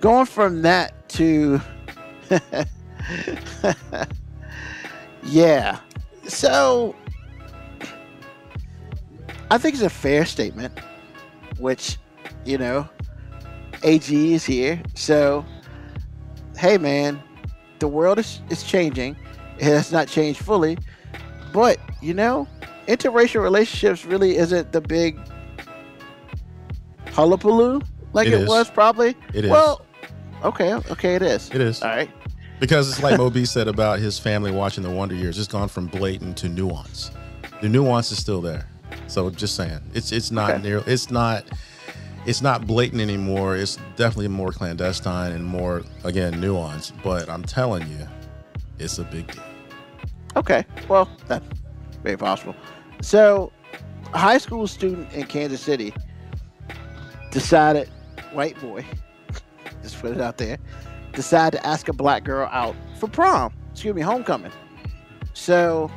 going 0.00 0.26
from 0.26 0.62
that 0.62 1.08
to, 1.10 1.60
yeah. 5.22 5.80
So, 6.26 6.94
I 9.50 9.58
think 9.58 9.74
it's 9.74 9.82
a 9.82 9.90
fair 9.90 10.24
statement, 10.24 10.78
which, 11.58 11.98
you 12.44 12.58
know, 12.58 12.88
AG 13.82 14.34
is 14.34 14.44
here. 14.44 14.82
So, 14.94 15.44
hey, 16.56 16.78
man, 16.78 17.22
the 17.78 17.88
world 17.88 18.18
is, 18.18 18.40
is 18.50 18.62
changing. 18.62 19.16
It 19.58 19.64
has 19.64 19.90
not 19.92 20.08
changed 20.08 20.40
fully, 20.42 20.76
but, 21.52 21.78
you 22.02 22.14
know, 22.14 22.46
interracial 22.88 23.42
relationships 23.42 24.04
really 24.04 24.36
isn't 24.36 24.72
the 24.72 24.80
big 24.80 25.18
hullabaloo 27.12 27.80
like 28.12 28.26
It 28.28 28.34
it, 28.34 28.48
was 28.48 28.70
probably. 28.70 29.14
It 29.34 29.44
is. 29.44 29.50
Well, 29.50 29.84
okay, 30.44 30.74
okay, 30.74 31.14
it 31.14 31.22
is. 31.22 31.50
it 31.50 31.60
is 31.60 31.82
All 31.82 31.88
right. 31.88 32.10
because 32.60 32.88
it's 32.90 33.02
like 33.02 33.18
Moby 33.18 33.44
said 33.44 33.68
about 33.68 33.98
his 33.98 34.18
family 34.18 34.50
watching 34.50 34.82
the 34.82 34.90
Wonder 34.90 35.14
Years. 35.14 35.38
It's 35.38 35.48
gone 35.48 35.68
from 35.68 35.86
blatant 35.86 36.36
to 36.38 36.48
nuance. 36.48 37.10
The 37.62 37.68
nuance 37.68 38.12
is 38.12 38.18
still 38.18 38.40
there. 38.40 38.68
So 39.06 39.30
just 39.30 39.54
saying, 39.56 39.80
it's 39.94 40.12
it's 40.12 40.30
not 40.30 40.50
Okay. 40.52 40.62
near. 40.62 40.82
It's 40.86 41.10
not. 41.10 41.44
It's 42.26 42.42
not 42.42 42.66
blatant 42.66 43.00
anymore. 43.00 43.56
It's 43.56 43.78
definitely 43.94 44.28
more 44.28 44.50
clandestine 44.50 45.30
and 45.30 45.44
more 45.44 45.84
again 46.02 46.34
nuanced. 46.34 46.92
But 47.04 47.28
I'm 47.28 47.44
telling 47.44 47.88
you, 47.88 48.08
it's 48.80 48.98
a 48.98 49.04
big 49.04 49.32
deal. 49.32 49.42
Okay, 50.34 50.64
well, 50.88 51.08
that's 51.28 51.46
very 52.02 52.16
possible. 52.16 52.56
So, 53.00 53.52
a 54.12 54.18
high 54.18 54.38
school 54.38 54.66
student 54.66 55.10
in 55.12 55.24
Kansas 55.26 55.60
City 55.60 55.94
decided, 57.30 57.88
white 58.32 58.60
boy, 58.60 58.84
just 59.82 60.00
put 60.00 60.10
it 60.10 60.20
out 60.20 60.36
there, 60.36 60.58
decided 61.12 61.58
to 61.58 61.66
ask 61.66 61.88
a 61.88 61.92
black 61.92 62.24
girl 62.24 62.48
out 62.52 62.74
for 62.98 63.08
prom. 63.08 63.52
Excuse 63.70 63.94
me, 63.94 64.02
homecoming. 64.02 64.52
So, 65.32 65.90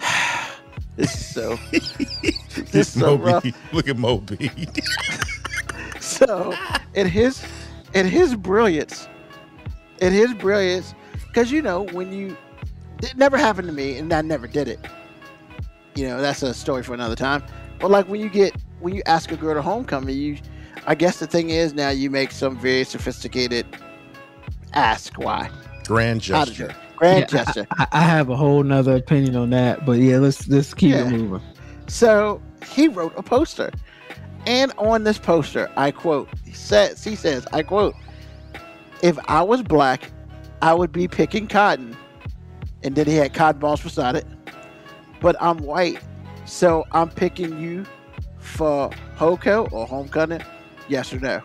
this 0.96 1.14
is 1.14 1.34
so, 1.34 1.58
this 2.70 2.88
is 2.96 2.98
so 2.98 3.16
rough. 3.16 3.44
Moby, 3.44 3.54
look 3.72 3.88
at 3.88 3.96
Moby. 3.98 4.50
So, 6.00 6.58
in 6.94 7.06
his, 7.06 7.42
in 7.94 8.06
his 8.06 8.34
brilliance, 8.34 9.08
in 10.00 10.12
his 10.12 10.34
brilliance, 10.34 10.94
because 11.28 11.50
you 11.52 11.62
know 11.62 11.82
when 11.82 12.12
you, 12.12 12.36
it 13.02 13.16
never 13.16 13.36
happened 13.36 13.68
to 13.68 13.72
me, 13.74 13.98
and 13.98 14.12
I 14.12 14.20
never 14.22 14.46
did 14.46 14.68
it. 14.68 14.80
You 15.94 16.08
know, 16.08 16.20
that's 16.20 16.42
a 16.42 16.54
story 16.54 16.82
for 16.82 16.94
another 16.94 17.14
time. 17.14 17.42
But 17.78 17.90
like 17.90 18.08
when 18.08 18.20
you 18.20 18.28
get 18.28 18.54
when 18.80 18.94
you 18.94 19.02
ask 19.06 19.30
a 19.30 19.36
girl 19.36 19.54
to 19.54 19.62
homecoming, 19.62 20.16
you, 20.16 20.38
I 20.86 20.94
guess 20.94 21.18
the 21.18 21.26
thing 21.26 21.50
is 21.50 21.72
now 21.74 21.90
you 21.90 22.10
make 22.10 22.32
some 22.32 22.58
very 22.58 22.84
sophisticated 22.84 23.66
ask 24.74 25.18
why. 25.18 25.50
Grand 25.86 26.22
How 26.28 26.44
gesture. 26.44 26.74
Grand 26.96 27.28
Yeah, 27.32 27.44
gesture. 27.44 27.66
I, 27.78 27.86
I 27.92 28.00
have 28.02 28.28
a 28.30 28.36
whole 28.36 28.62
nother 28.62 28.96
opinion 28.96 29.36
on 29.36 29.50
that, 29.50 29.84
but 29.84 29.98
yeah, 29.98 30.18
let's 30.18 30.48
let's 30.48 30.74
keep 30.74 30.96
Yeah. 30.96 31.02
it 31.02 31.06
moving. 31.06 31.42
So 31.88 32.40
he 32.66 32.88
wrote 32.88 33.12
a 33.16 33.22
poster. 33.22 33.70
And 34.46 34.72
on 34.76 35.04
this 35.04 35.18
poster, 35.18 35.70
I 35.76 35.92
quote, 35.92 36.28
he 36.44 36.52
says, 36.52 37.04
he 37.04 37.14
says, 37.14 37.46
I 37.52 37.62
quote, 37.62 37.94
if 39.02 39.18
I 39.28 39.42
was 39.42 39.62
black, 39.62 40.10
I 40.60 40.74
would 40.74 40.92
be 40.92 41.06
picking 41.08 41.46
cotton. 41.46 41.96
And 42.82 42.94
then 42.96 43.06
he 43.06 43.14
had 43.14 43.34
cotton 43.34 43.60
balls 43.60 43.82
beside 43.82 44.16
it. 44.16 44.26
But 45.20 45.36
I'm 45.40 45.58
white, 45.58 46.00
so 46.44 46.84
I'm 46.90 47.08
picking 47.08 47.60
you 47.60 47.86
for 48.38 48.90
HoCo 49.16 49.72
or 49.72 49.86
homecoming, 49.86 50.42
yes 50.88 51.12
or 51.12 51.20
no. 51.20 51.40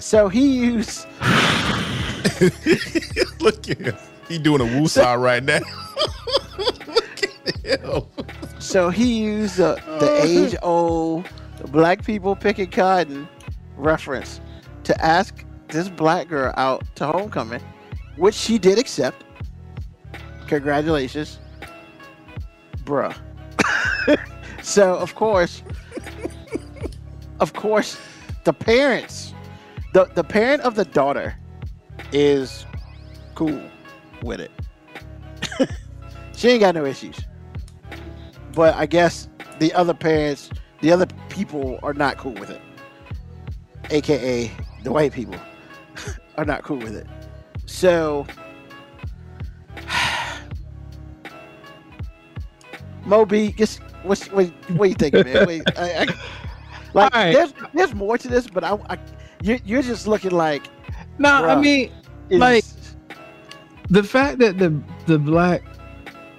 So 0.00 0.28
he 0.28 0.46
used 0.58 1.06
look 3.40 3.68
at 3.70 3.78
him. 3.78 3.96
He 4.28 4.38
doing 4.38 4.60
a 4.60 4.64
woosah 4.64 5.18
right 5.20 5.42
now. 5.42 5.60
look 6.58 7.22
at 7.64 7.80
him. 7.80 8.02
So 8.64 8.88
he 8.88 9.18
used 9.18 9.58
the, 9.58 9.74
the 10.00 10.10
uh. 10.10 10.24
age 10.24 10.56
old 10.62 11.28
black 11.70 12.02
people 12.02 12.34
picking 12.34 12.70
cotton 12.70 13.28
reference 13.76 14.40
to 14.84 15.04
ask 15.04 15.44
this 15.68 15.90
black 15.90 16.28
girl 16.28 16.52
out 16.56 16.82
to 16.94 17.06
homecoming, 17.06 17.60
which 18.16 18.34
she 18.34 18.58
did 18.58 18.78
accept. 18.78 19.22
Congratulations, 20.46 21.40
bruh. 22.84 23.14
so 24.62 24.96
of 24.96 25.14
course, 25.14 25.62
of 27.40 27.52
course, 27.52 27.98
the 28.44 28.54
parents, 28.54 29.34
the 29.92 30.06
the 30.14 30.24
parent 30.24 30.62
of 30.62 30.74
the 30.74 30.86
daughter, 30.86 31.36
is 32.12 32.64
cool 33.34 33.60
with 34.22 34.40
it. 34.40 34.50
she 36.34 36.48
ain't 36.48 36.60
got 36.60 36.74
no 36.74 36.86
issues 36.86 37.20
but 38.54 38.74
I 38.74 38.86
guess 38.86 39.28
the 39.58 39.72
other 39.74 39.94
parents, 39.94 40.50
the 40.80 40.92
other 40.92 41.06
people 41.28 41.78
are 41.82 41.94
not 41.94 42.18
cool 42.18 42.32
with 42.32 42.50
it. 42.50 42.60
AKA 43.90 44.50
the 44.82 44.92
white 44.92 45.12
people 45.12 45.36
are 46.38 46.44
not 46.44 46.62
cool 46.62 46.78
with 46.78 46.94
it. 46.94 47.06
So 47.66 48.26
Moby, 53.04 53.52
just 53.52 53.80
what's 54.02 54.30
what, 54.30 54.46
what 54.70 54.88
you 54.88 54.94
thinking, 54.94 55.24
man? 55.24 55.46
Wait, 55.46 55.62
I, 55.76 55.90
I, 56.02 56.06
like 56.94 57.14
right. 57.14 57.32
there's 57.32 57.52
there's 57.74 57.94
more 57.94 58.16
to 58.18 58.28
this, 58.28 58.46
but 58.46 58.64
I, 58.64 58.78
I 58.88 58.98
you, 59.42 59.58
you're 59.64 59.82
just 59.82 60.06
looking 60.06 60.30
like 60.30 60.68
No, 61.18 61.30
I 61.30 61.54
mean 61.60 61.90
Like- 62.30 62.64
the 63.90 64.02
fact 64.02 64.38
that 64.38 64.58
the 64.58 64.80
the 65.06 65.18
black 65.18 65.62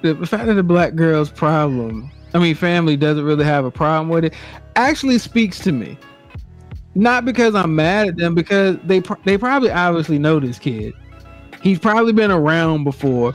the, 0.02 0.14
the 0.14 0.28
fact 0.28 0.46
that 0.46 0.54
the 0.56 0.64
black 0.64 0.96
girl's 0.96 1.30
problem, 1.30 2.12
I 2.34 2.40
mean 2.40 2.56
family 2.56 2.98
doesn't 2.98 3.24
really 3.24 3.46
have 3.46 3.66
a 3.66 3.72
problem 3.72 4.10
with 4.10 4.26
it, 4.26 4.34
actually 4.76 5.18
speaks 5.18 5.60
to 5.60 5.72
me. 5.72 5.98
Not 6.96 7.26
because 7.26 7.56
I'm 7.56 7.76
mad 7.76 8.08
at 8.08 8.18
them, 8.18 8.36
because 8.36 8.78
they 8.84 9.00
they 9.26 9.38
probably 9.38 9.72
obviously 9.72 10.18
know 10.18 10.40
this 10.40 10.58
kid. 10.58 10.94
He's 11.62 11.80
probably 11.80 12.14
been 12.14 12.32
around 12.32 12.84
before. 12.84 13.34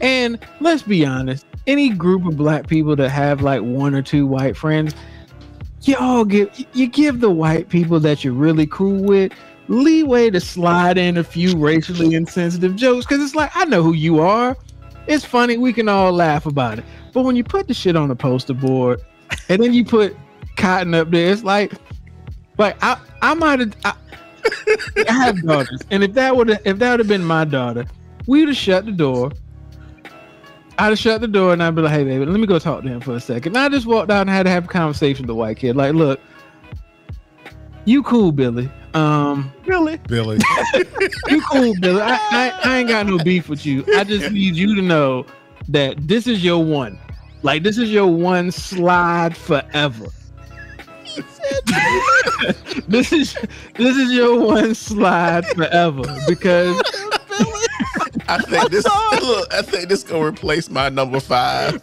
And 0.00 0.38
let's 0.60 0.82
be 0.82 1.04
honest, 1.04 1.44
any 1.66 1.90
group 1.90 2.24
of 2.24 2.36
black 2.36 2.66
people 2.66 2.96
that 2.96 3.10
have 3.10 3.42
like 3.42 3.62
one 3.62 3.94
or 3.94 4.02
two 4.02 4.26
white 4.26 4.56
friends, 4.56 4.94
you 5.82 5.96
all 5.96 6.24
give 6.24 6.50
you 6.72 6.86
give 6.86 7.20
the 7.20 7.30
white 7.30 7.68
people 7.68 8.00
that 8.00 8.24
you're 8.24 8.32
really 8.32 8.66
cool 8.66 9.02
with 9.02 9.32
leeway 9.68 10.30
to 10.30 10.40
slide 10.40 10.96
in 10.96 11.18
a 11.18 11.24
few 11.24 11.56
racially 11.56 12.14
insensitive 12.14 12.74
jokes 12.74 13.04
because 13.04 13.22
it's 13.22 13.34
like 13.34 13.50
I 13.54 13.64
know 13.66 13.82
who 13.82 13.92
you 13.92 14.20
are. 14.20 14.56
It's 15.08 15.24
funny, 15.24 15.56
we 15.56 15.72
can 15.72 15.88
all 15.88 16.12
laugh 16.12 16.46
about 16.46 16.78
it. 16.78 16.84
But 17.12 17.22
when 17.22 17.34
you 17.34 17.42
put 17.42 17.66
the 17.66 17.74
shit 17.74 17.96
on 17.96 18.08
the 18.08 18.16
poster 18.16 18.54
board 18.54 19.00
and 19.48 19.62
then 19.62 19.72
you 19.72 19.84
put 19.84 20.16
cotton 20.56 20.94
up 20.94 21.10
there, 21.10 21.32
it's 21.32 21.42
like 21.42 21.72
like 22.58 22.76
I 22.82 22.98
I 23.22 23.34
might 23.34 23.60
have 23.60 23.74
I, 23.84 23.94
I 25.08 25.12
have 25.12 25.42
daughters, 25.42 25.80
and 25.90 26.04
if 26.04 26.12
that 26.12 26.36
would 26.36 26.50
if 26.50 26.78
that 26.78 26.90
would 26.90 27.00
have 27.00 27.08
been 27.08 27.24
my 27.24 27.44
daughter, 27.44 27.86
we'd 28.26 28.48
have 28.48 28.56
shut 28.56 28.84
the 28.84 28.92
door. 28.92 29.32
I'd 30.78 30.90
have 30.90 30.98
shut 30.98 31.20
the 31.20 31.26
door 31.26 31.52
and 31.52 31.60
I'd 31.60 31.74
be 31.74 31.82
like, 31.82 31.90
hey 31.90 32.04
baby, 32.04 32.24
let 32.24 32.38
me 32.38 32.46
go 32.46 32.60
talk 32.60 32.82
to 32.82 32.88
him 32.88 33.00
for 33.00 33.16
a 33.16 33.20
second. 33.20 33.56
And 33.56 33.64
I 33.64 33.68
just 33.68 33.86
walked 33.86 34.12
out 34.12 34.20
and 34.20 34.30
had 34.30 34.44
to 34.44 34.50
have 34.50 34.66
a 34.66 34.68
conversation 34.68 35.24
with 35.24 35.26
the 35.28 35.34
white 35.34 35.56
kid. 35.56 35.74
Like, 35.74 35.92
look, 35.94 36.20
you 37.84 38.02
cool, 38.02 38.32
Billy. 38.32 38.70
Um, 38.94 39.52
really 39.66 39.98
Billy. 40.08 40.38
you 41.28 41.40
cool, 41.42 41.74
Billy. 41.80 42.00
I, 42.00 42.16
I, 42.30 42.60
I 42.64 42.78
ain't 42.78 42.88
got 42.88 43.06
no 43.06 43.18
beef 43.18 43.48
with 43.48 43.64
you. 43.66 43.84
I 43.94 44.04
just 44.04 44.30
need 44.32 44.56
you 44.56 44.74
to 44.74 44.82
know 44.82 45.26
that 45.68 45.96
this 46.08 46.26
is 46.26 46.42
your 46.42 46.64
one. 46.64 46.98
Like 47.42 47.62
this 47.62 47.78
is 47.78 47.92
your 47.92 48.06
one 48.06 48.50
slide 48.50 49.36
forever. 49.36 50.06
this 52.88 53.12
is 53.12 53.34
this 53.74 53.96
is 53.96 54.12
your 54.12 54.40
one 54.40 54.74
slide 54.74 55.46
forever 55.48 56.02
because 56.26 56.80
I 58.28 58.38
think 58.38 58.70
this 58.70 58.84
look, 59.22 59.52
I 59.52 59.62
think 59.62 59.88
this 59.88 60.02
gonna 60.02 60.26
replace 60.26 60.68
my 60.70 60.88
number 60.88 61.20
five. 61.20 61.80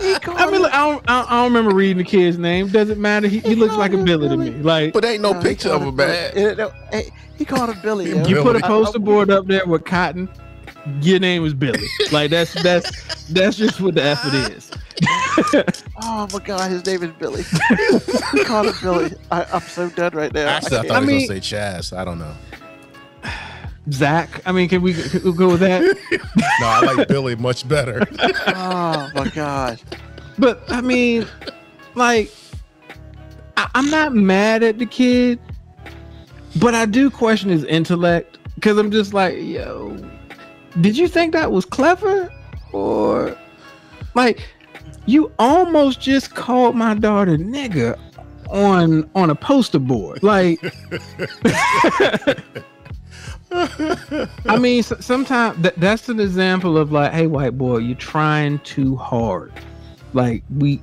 I 0.00 0.50
mean 0.50 0.62
look, 0.62 0.72
I 0.72 0.90
don't, 0.90 1.04
I 1.08 1.30
don't 1.30 1.52
remember 1.52 1.74
reading 1.74 1.98
the 1.98 2.04
kid's 2.04 2.38
name. 2.38 2.68
Doesn't 2.68 3.00
matter. 3.00 3.28
He, 3.28 3.40
he 3.40 3.54
looks 3.54 3.74
like 3.76 3.92
a 3.92 3.98
Billy 4.02 4.28
to 4.28 4.36
me. 4.36 4.50
Like 4.50 4.92
But 4.92 5.04
ain't 5.04 5.22
no 5.22 5.32
No, 5.32 5.40
picture 5.42 5.70
of 5.70 5.82
a 5.82 5.86
him 5.86 5.96
Billy. 5.96 6.08
man. 6.12 6.32
Eh, 6.36 6.54
no, 6.54 6.72
hey, 6.90 7.10
he 7.36 7.44
called 7.44 7.70
him 7.70 7.80
Billy. 7.82 8.10
yo. 8.10 8.24
you 8.26 8.42
put 8.42 8.56
a 8.56 8.60
poster 8.60 8.98
board 8.98 9.30
up 9.30 9.46
there 9.46 9.64
with 9.66 9.84
cotton. 9.84 10.28
Your 11.00 11.18
name 11.18 11.44
is 11.44 11.52
Billy. 11.54 11.86
Like 12.12 12.30
that's 12.30 12.52
that's 12.62 13.24
that's 13.26 13.56
just 13.56 13.80
what 13.80 13.94
the 13.94 14.02
effort 14.04 14.34
is. 14.56 14.70
Oh 16.02 16.28
my 16.32 16.38
God, 16.44 16.70
his 16.70 16.84
name 16.86 17.02
is 17.02 17.10
Billy. 17.12 17.42
he 18.32 18.44
called 18.44 18.66
him 18.68 18.74
Billy. 18.82 19.12
I, 19.30 19.44
I'm 19.52 19.60
so 19.62 19.88
dead 19.90 20.14
right 20.14 20.32
now. 20.32 20.46
Actually, 20.48 20.76
I 20.78 20.80
can't- 20.82 20.88
thought 20.88 20.96
I 20.96 21.00
he 21.00 21.06
was 21.06 21.20
mean- 21.22 21.28
gonna 21.28 21.42
say 21.42 21.56
Chaz. 21.56 21.96
I 21.96 22.04
don't 22.04 22.18
know. 22.18 22.34
Zach. 23.90 24.42
I 24.44 24.52
mean, 24.52 24.68
can 24.68 24.82
we, 24.82 24.94
can 24.94 25.22
we 25.22 25.32
go 25.32 25.50
with 25.50 25.60
that? 25.60 25.82
No, 26.60 26.66
I 26.66 26.80
like 26.80 27.08
Billy 27.08 27.36
much 27.36 27.68
better. 27.68 28.06
oh 28.48 29.10
my 29.14 29.28
god. 29.34 29.80
But 30.38 30.62
I 30.68 30.80
mean, 30.80 31.26
like, 31.94 32.32
I, 33.56 33.68
I'm 33.74 33.90
not 33.90 34.14
mad 34.14 34.62
at 34.62 34.78
the 34.78 34.86
kid, 34.86 35.38
but 36.60 36.74
I 36.74 36.86
do 36.86 37.10
question 37.10 37.50
his 37.50 37.64
intellect 37.64 38.38
because 38.54 38.78
I'm 38.78 38.90
just 38.90 39.12
like, 39.12 39.36
yo, 39.38 39.96
did 40.80 40.96
you 40.96 41.08
think 41.08 41.32
that 41.32 41.52
was 41.52 41.64
clever, 41.64 42.32
or 42.72 43.36
like, 44.14 44.46
you 45.06 45.32
almost 45.38 46.00
just 46.00 46.34
called 46.34 46.74
my 46.74 46.94
daughter 46.94 47.36
nigga 47.36 47.98
on 48.50 49.08
on 49.14 49.30
a 49.30 49.34
poster 49.34 49.78
board, 49.78 50.22
like. 50.22 50.60
I 53.52 54.58
mean, 54.58 54.82
sometimes 54.82 55.60
th- 55.62 55.74
that's 55.76 56.08
an 56.08 56.20
example 56.20 56.76
of 56.76 56.92
like, 56.92 57.12
hey, 57.12 57.26
white 57.26 57.56
boy, 57.56 57.78
you're 57.78 57.96
trying 57.96 58.58
too 58.60 58.96
hard. 58.96 59.52
Like 60.12 60.42
we 60.56 60.80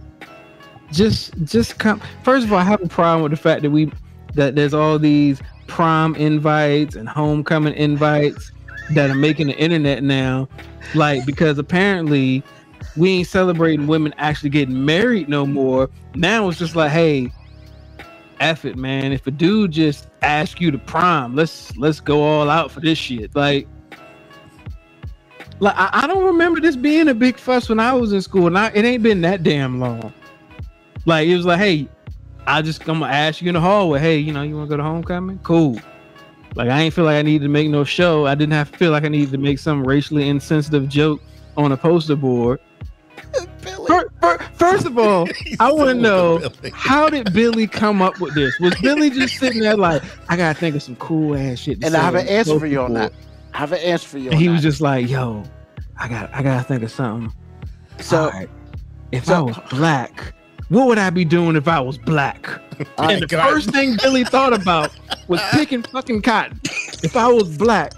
just 0.92 1.34
just 1.44 1.80
come. 1.80 2.02
First 2.24 2.46
of 2.46 2.54
all, 2.54 2.60
I 2.60 2.64
have 2.64 2.82
a 2.82 2.88
problem 2.88 3.24
with 3.24 3.32
the 3.32 3.38
fact 3.38 3.64
that 3.64 3.72
we 3.72 3.92
that 4.36 4.56
there's 4.56 4.74
all 4.74 5.00
these 5.00 5.42
prom 5.68 6.16
invites 6.16 6.96
and 6.96 7.08
homecoming 7.08 7.74
invites 7.74 8.52
that 8.92 9.10
are 9.10 9.16
making 9.16 9.48
the 9.48 9.58
internet 9.58 10.04
now. 10.04 10.48
Like 10.94 11.26
because 11.26 11.58
apparently 11.58 12.44
we 12.96 13.10
ain't 13.12 13.28
celebrating 13.28 13.88
women 13.88 14.14
actually 14.18 14.50
getting 14.50 14.86
married 14.86 15.30
no 15.30 15.46
more. 15.46 15.90
Now 16.16 16.48
it's 16.50 16.60
just 16.60 16.76
like, 16.76 16.92
hey, 16.92 17.32
It, 18.44 18.76
man. 18.76 19.14
If 19.14 19.26
a 19.26 19.32
dude 19.32 19.72
just 19.72 20.10
asks 20.22 20.60
you 20.60 20.70
to 20.70 20.78
prime, 20.78 21.34
let's 21.34 21.76
let's 21.78 22.02
go 22.02 22.22
all 22.22 22.50
out 22.50 22.72
for 22.72 22.82
this 22.82 22.98
shit. 22.98 23.34
Like, 23.36 23.68
like 25.60 25.76
I, 25.78 25.90
I 25.94 26.08
don't 26.08 26.26
remember 26.26 26.60
this 26.60 26.76
being 26.76 27.08
a 27.08 27.14
big 27.14 27.38
fuss 27.38 27.70
when 27.70 27.80
I 27.80 27.94
was 27.94 28.12
in 28.12 28.22
school, 28.22 28.48
and 28.48 28.58
I, 28.58 28.70
it 28.76 28.84
ain't 28.84 29.02
been 29.02 29.22
that 29.22 29.44
damn 29.44 29.80
long. 29.80 30.14
Like 31.06 31.28
it 31.28 31.38
was 31.38 31.46
like, 31.46 31.60
hey, 31.60 31.88
I 32.46 32.62
just 32.62 32.82
I'm 32.82 33.00
gonna 33.00 33.14
ask 33.14 33.42
you 33.42 33.48
in 33.48 33.54
the 33.54 33.62
hallway, 33.62 34.00
hey, 34.00 34.18
you 34.18 34.34
know, 34.34 34.42
you 34.42 34.56
wanna 34.56 34.68
go 34.68 34.78
to 34.78 34.84
homecoming? 34.84 35.40
Cool. 35.44 35.80
Like 36.56 36.70
I 36.70 36.82
ain't 36.82 36.94
feel 36.94 37.06
like 37.06 37.16
I 37.16 37.22
needed 37.22 37.46
to 37.46 37.50
make 37.50 37.70
no 37.70 37.86
show. 37.86 38.26
I 38.26 38.36
didn't 38.36 38.54
have 38.54 38.72
to 38.72 38.78
feel 38.78 38.92
like 38.92 39.06
I 39.06 39.08
needed 39.08 39.32
to 39.32 39.38
make 39.38 39.58
some 39.58 39.88
racially 39.88 40.28
insensitive 40.28 40.90
joke 40.90 41.22
on 41.56 41.72
a 41.72 41.78
poster 41.78 42.18
board. 42.18 42.60
Billy. 43.88 44.04
Fir- 44.22 44.38
fir- 44.38 44.44
First 44.56 44.86
of 44.86 44.98
all, 44.98 45.28
I 45.60 45.72
want 45.72 45.90
to 45.90 45.94
know 45.94 46.42
how 46.74 47.10
did 47.10 47.34
Billy 47.34 47.68
come 47.68 48.02
up 48.02 48.20
with 48.20 48.34
this? 48.36 48.58
Was 48.60 48.76
Billy 48.82 49.10
just 49.10 49.38
sitting 49.38 49.62
there 49.62 49.78
like, 49.78 50.02
I 50.30 50.36
gotta 50.38 50.58
think 50.60 50.76
of 50.76 50.84
some 50.84 50.96
cool 50.98 51.36
ass 51.36 51.60
shit? 51.60 51.82
to 51.82 51.88
And 51.88 51.96
I 51.96 52.02
have 52.02 52.16
an 52.16 52.28
answer 52.28 52.60
for 52.60 52.66
you 52.68 52.82
on 52.82 52.94
that. 52.94 53.14
I 53.54 53.58
have 53.60 53.72
an 53.72 53.80
answer 53.80 54.08
for 54.08 54.18
you. 54.18 54.32
And 54.32 54.40
he 54.40 54.50
was 54.50 54.62
just 54.62 54.82
like, 54.82 55.08
Yo, 55.10 55.44
I 55.98 56.08
got, 56.08 56.34
I 56.34 56.42
gotta 56.44 56.64
think 56.64 56.84
of 56.84 56.92
something. 56.92 57.32
so. 58.00 58.30
Right, 58.30 58.50
if 59.12 59.26
so- 59.26 59.36
I 59.36 59.42
was 59.42 59.58
black, 59.70 60.34
what 60.70 60.88
would 60.88 60.98
I 60.98 61.10
be 61.12 61.26
doing 61.26 61.56
if 61.56 61.68
I 61.68 61.80
was 61.80 61.98
black? 61.98 62.48
right, 62.48 62.88
oh 62.98 63.10
and 63.10 63.22
the 63.22 63.28
God. 63.28 63.50
first 63.52 63.70
thing 63.72 63.98
Billy 64.02 64.24
thought 64.24 64.54
about 64.54 64.92
was 65.28 65.42
picking 65.52 65.84
fucking 65.84 66.22
cotton. 66.24 66.60
If 67.04 67.16
I 67.16 67.28
was 67.28 67.58
black, 67.58 67.94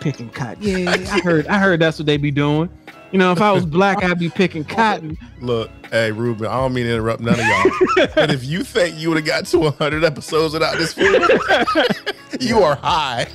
picking 0.00 0.28
cotton. 0.30 0.62
Yeah, 0.62 0.90
I 0.90 1.20
heard, 1.20 1.46
I 1.46 1.58
heard 1.58 1.80
that's 1.80 1.98
what 1.98 2.04
they 2.06 2.16
be 2.18 2.30
doing. 2.30 2.68
You 3.12 3.18
know, 3.18 3.32
if 3.32 3.40
I 3.40 3.52
was 3.52 3.64
black, 3.78 4.02
I'd 4.04 4.18
be 4.18 4.28
picking 4.28 4.64
cotton. 4.64 5.16
Look, 5.40 5.70
hey 5.90 6.12
Ruben, 6.12 6.46
I 6.46 6.54
don't 6.54 6.72
mean 6.74 6.84
to 6.86 6.92
interrupt 6.92 7.20
none 7.20 7.34
of 7.34 7.40
y'all, 7.46 8.06
but 8.14 8.30
if 8.30 8.44
you 8.44 8.62
think 8.64 8.98
you 8.98 9.08
would 9.08 9.16
have 9.18 9.26
got 9.26 9.46
to 9.46 9.58
100 9.58 10.04
episodes 10.04 10.52
without 10.54 10.76
this 10.76 10.92
fool, 10.92 11.06
you 12.40 12.60
are 12.62 12.76
high. 12.76 13.26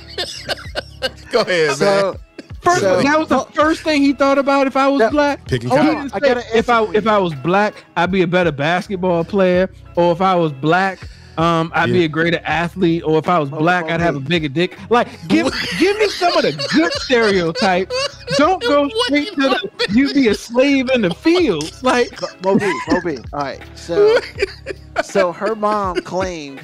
Go 1.30 1.40
ahead, 1.40 1.68
man. 1.68 1.76
so 1.76 2.16
First, 2.62 2.80
So- 2.80 3.02
that 3.02 3.18
was 3.18 3.28
the 3.28 3.40
first 3.52 3.82
thing 3.82 4.00
he 4.00 4.12
thought 4.14 4.38
about 4.38 4.66
if 4.66 4.74
I 4.76 4.88
was 4.88 5.00
No, 5.00 5.10
black. 5.10 5.46
Picking 5.46 5.70
Oh, 5.70 5.76
cotton. 5.76 6.10
I 6.14 6.18
say 6.18 6.20
got 6.20 6.36
an 6.38 6.44
if 6.54 6.70
I 6.70 6.82
if. 6.94 7.06
I 7.06 7.18
was 7.18 7.34
black, 7.34 7.84
I'd 7.96 8.10
be 8.10 8.22
a 8.22 8.26
better 8.26 8.52
basketball 8.52 9.22
player, 9.24 9.68
or 9.96 10.12
if 10.12 10.22
I 10.22 10.34
was 10.34 10.50
black, 10.52 11.06
um, 11.36 11.72
I'd 11.74 11.92
be 11.92 12.04
a 12.04 12.08
greater 12.08 12.40
athlete, 12.44 13.02
or 13.04 13.18
if 13.18 13.28
I 13.28 13.38
was 13.38 13.50
black, 13.50 13.86
I'd 13.86 14.00
have 14.00 14.16
a 14.16 14.20
bigger 14.20 14.48
dick. 14.48 14.78
Like, 14.90 15.08
give 15.28 15.52
give 15.78 15.98
me 15.98 16.08
some 16.08 16.36
of 16.36 16.42
the 16.42 16.52
good 16.72 16.92
stereotypes. 17.02 17.94
Don't 18.36 18.62
go 18.62 18.88
straight 19.06 19.32
to 19.34 19.40
the 19.40 19.70
you 19.92 20.12
be 20.14 20.28
a 20.28 20.34
slave 20.34 20.90
in 20.90 21.02
the 21.02 21.10
fields. 21.10 21.82
Like, 21.82 22.10
Moby, 22.44 22.70
Moby. 22.88 23.18
All 23.32 23.40
right. 23.40 23.60
So, 23.74 24.18
so 25.02 25.32
her 25.32 25.54
mom 25.54 25.96
claimed 26.02 26.60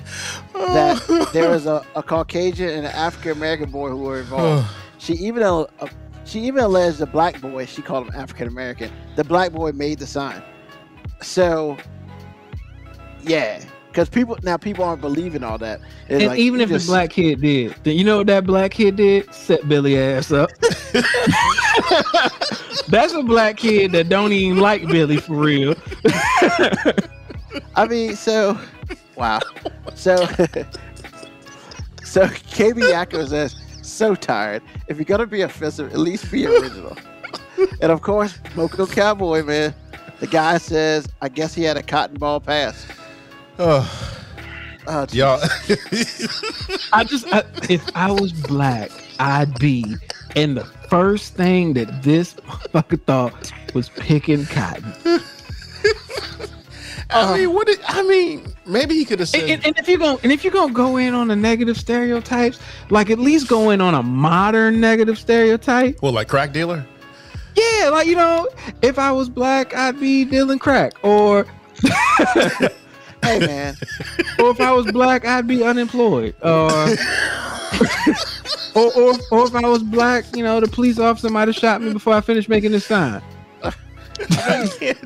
that 0.55 1.31
there 1.33 1.51
was 1.51 1.67
a, 1.67 1.85
a 1.97 2.03
Caucasian 2.03 2.69
and 2.69 2.87
an 2.87 2.93
African 2.93 3.33
American 3.33 3.71
boy 3.71 3.91
who 3.91 3.99
were 3.99 4.21
involved. 4.21 4.69
She 4.99 5.15
even 5.15 5.43
uh, 5.43 5.61
uh, 5.81 5.89
she 6.25 6.41
even 6.41 6.63
alleged 6.63 6.99
the 6.99 7.07
black 7.07 7.41
boy. 7.41 7.67
She 7.67 7.83
called 7.83 8.07
him 8.07 8.15
African 8.15 8.47
American. 8.47 8.93
The 9.17 9.25
black 9.25 9.51
boy 9.53 9.73
made 9.73 9.99
the 9.99 10.07
sign. 10.07 10.43
So, 11.23 11.77
yeah, 13.23 13.63
because 13.91 14.09
people 14.09 14.39
now 14.43 14.57
people 14.57 14.85
aren't 14.85 15.01
believing 15.01 15.43
all 15.43 15.59
that. 15.59 15.81
It's 16.09 16.23
and 16.23 16.27
like, 16.27 16.39
even 16.39 16.61
if 16.61 16.69
just- 16.69 16.87
the 16.87 16.93
black 16.93 17.11
kid 17.11 17.41
did, 17.41 17.75
then 17.83 17.97
you 17.97 18.05
know 18.05 18.19
what 18.19 18.29
that 18.29 18.47
black 18.47 18.71
kid 18.73 18.97
did? 18.97 19.33
Set 19.35 19.69
Billy 19.69 19.99
ass 19.99 20.31
up. 20.33 20.51
That's 22.89 23.13
a 23.15 23.23
black 23.23 23.57
kid 23.57 23.93
that 23.93 24.09
don't 24.09 24.33
even 24.33 24.59
like 24.59 24.87
Billy 24.87 25.19
for 25.19 25.35
real. 25.35 25.75
I 27.75 27.87
mean, 27.89 28.17
so 28.17 28.59
wow. 29.17 29.41
So 29.95 30.17
so 32.05 32.27
KB 32.27 32.81
Yakko 32.81 33.29
says, 33.29 33.57
so 33.83 34.15
tired. 34.15 34.63
If 34.89 34.97
you're 34.99 35.05
gonna 35.05 35.27
be 35.27 35.43
offensive, 35.43 35.93
at 35.93 35.99
least 35.99 36.31
be 36.31 36.47
original. 36.47 36.97
and 37.81 37.91
of 37.93 38.03
course, 38.03 38.39
Moco 38.55 38.87
Cowboy, 38.87 39.43
man. 39.43 39.75
The 40.21 40.27
guy 40.27 40.59
says, 40.59 41.09
I 41.23 41.29
guess 41.31 41.55
he 41.55 41.63
had 41.63 41.77
a 41.79 41.83
cotton 41.83 42.19
ball 42.19 42.41
pass. 42.41 42.87
Oh, 43.63 44.17
Oh, 44.87 45.05
geez. 45.07 45.17
y'all. 45.17 45.39
I 46.93 47.05
just, 47.05 47.27
I, 47.33 47.45
if 47.69 47.85
I 47.95 48.11
was 48.11 48.33
black, 48.33 48.91
I'd 49.21 49.57
be. 49.59 49.85
And 50.35 50.57
the 50.57 50.65
first 50.65 51.35
thing 51.35 51.75
that 51.75 52.03
this 52.03 52.35
motherfucker 52.35 53.01
thought 53.03 53.53
was 53.75 53.91
picking 53.91 54.47
cotton. 54.47 54.93
I 57.11 57.37
mean, 57.39 57.53
what? 57.53 57.67
Did, 57.67 57.81
I 57.87 58.03
mean, 58.03 58.47
maybe 58.67 58.95
he 58.95 59.05
could 59.05 59.19
have 59.19 59.29
said. 59.29 59.43
And, 59.43 59.51
and, 59.51 59.67
and 59.67 59.79
if 59.79 59.89
you're 59.89 59.99
gonna—and 59.99 60.31
if 60.33 60.45
you're 60.45 60.53
gonna 60.53 60.73
go 60.73 60.97
in 60.97 61.13
on 61.13 61.27
the 61.29 61.35
negative 61.37 61.77
stereotypes, 61.77 62.61
like 62.89 63.11
at 63.11 63.19
least 63.19 63.49
go 63.49 63.71
in 63.71 63.81
on 63.81 63.95
a 63.95 64.03
modern 64.03 64.81
negative 64.81 65.19
stereotype. 65.19 66.01
well, 66.03 66.13
like 66.13 66.29
crack 66.29 66.53
dealer. 66.53 66.87
Yeah, 67.57 67.91
like 67.91 68.07
you 68.07 68.15
know, 68.15 68.49
if 68.81 68.97
I 68.99 69.11
was 69.11 69.29
black, 69.29 69.75
I'd 69.75 69.99
be 69.99 70.25
dealing 70.25 70.61
crack, 70.61 70.93
or 71.03 71.47
hey 73.23 73.39
man. 73.47 73.77
or 74.39 74.51
if 74.51 74.61
I 74.61 74.73
was 74.73 74.91
black, 74.93 75.25
I'd 75.27 75.47
be 75.47 75.63
unemployed, 75.65 76.35
or 76.43 76.71
uh, 76.71 76.97
or, 78.75 78.93
or 78.97 79.15
or 79.31 79.47
if 79.47 79.55
I 79.55 79.69
was 79.69 79.83
black, 79.83 80.25
you 80.37 80.43
know, 80.43 80.61
the 80.61 80.69
police 80.69 80.99
officer 80.99 81.29
might 81.29 81.49
have 81.49 81.57
shot 81.57 81.83
me 81.83 81.93
before 81.93 82.15
I 82.15 82.21
finished 82.21 82.49
making 82.49 82.73
this 82.73 82.87
sign. 82.87 83.23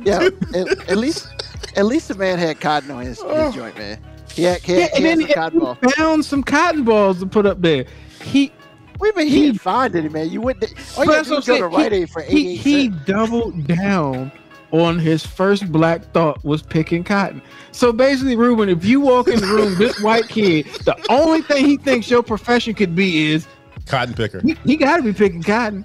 Yeah, 0.02 0.28
at, 0.54 0.90
at 0.90 0.96
least 0.96 1.28
at 1.76 1.86
least 1.86 2.08
the 2.08 2.14
man 2.14 2.38
had 2.38 2.60
cotton 2.60 2.90
on 2.90 3.02
his, 3.04 3.18
his 3.18 3.26
oh. 3.26 3.52
joint, 3.52 3.76
man. 3.76 3.98
He 4.32 4.42
had, 4.42 4.60
he 4.62 4.72
had, 4.72 4.90
Yeah, 4.92 4.96
he 4.98 5.02
had 5.02 5.04
then 5.04 5.18
some 5.20 5.28
he 5.28 5.34
cotton 5.34 5.58
ball. 5.60 5.74
found 5.96 6.24
some 6.24 6.42
cotton 6.42 6.84
balls 6.84 7.20
to 7.20 7.26
put 7.26 7.46
up 7.46 7.60
there. 7.60 7.84
He 8.22 8.52
Wait 9.00 9.12
a 9.12 9.16
minute, 9.16 9.30
he 9.30 9.42
didn't 9.46 9.60
find 9.60 9.94
it, 9.94 10.10
man. 10.12 10.30
You 10.30 10.40
wouldn't. 10.40 10.72
All 10.96 11.04
you 11.04 11.10
But 11.10 11.16
had 11.16 11.24
to 11.24 11.30
do 11.30 11.36
was 11.36 11.46
that's 11.46 11.58
go 11.58 11.68
to 11.68 11.74
saying. 11.74 11.90
Rite 11.90 11.92
Aid 11.92 12.10
for 12.10 12.22
he, 12.22 12.52
88 12.54 12.56
he 12.56 12.90
cents. 12.90 13.04
doubled 13.06 13.66
down 13.66 14.32
on 14.80 14.98
his 14.98 15.24
first 15.24 15.70
black 15.70 16.02
thought 16.12 16.42
was 16.44 16.62
picking 16.62 17.04
cotton. 17.04 17.40
So 17.72 17.92
basically, 17.92 18.34
Ruben, 18.36 18.68
if 18.68 18.84
you 18.84 19.00
walk 19.00 19.28
in 19.28 19.40
the 19.40 19.46
room, 19.46 19.76
this 19.78 20.00
white 20.02 20.28
kid, 20.28 20.66
the 20.84 20.96
only 21.08 21.42
thing 21.42 21.64
he 21.64 21.76
thinks 21.76 22.10
your 22.10 22.22
profession 22.22 22.74
could 22.74 22.94
be 22.96 23.30
is 23.30 23.46
Cotton 23.86 24.14
picker. 24.14 24.40
he, 24.40 24.54
he 24.64 24.76
got 24.76 24.96
to 24.96 25.02
be 25.02 25.12
picking 25.12 25.42
cotton. 25.42 25.84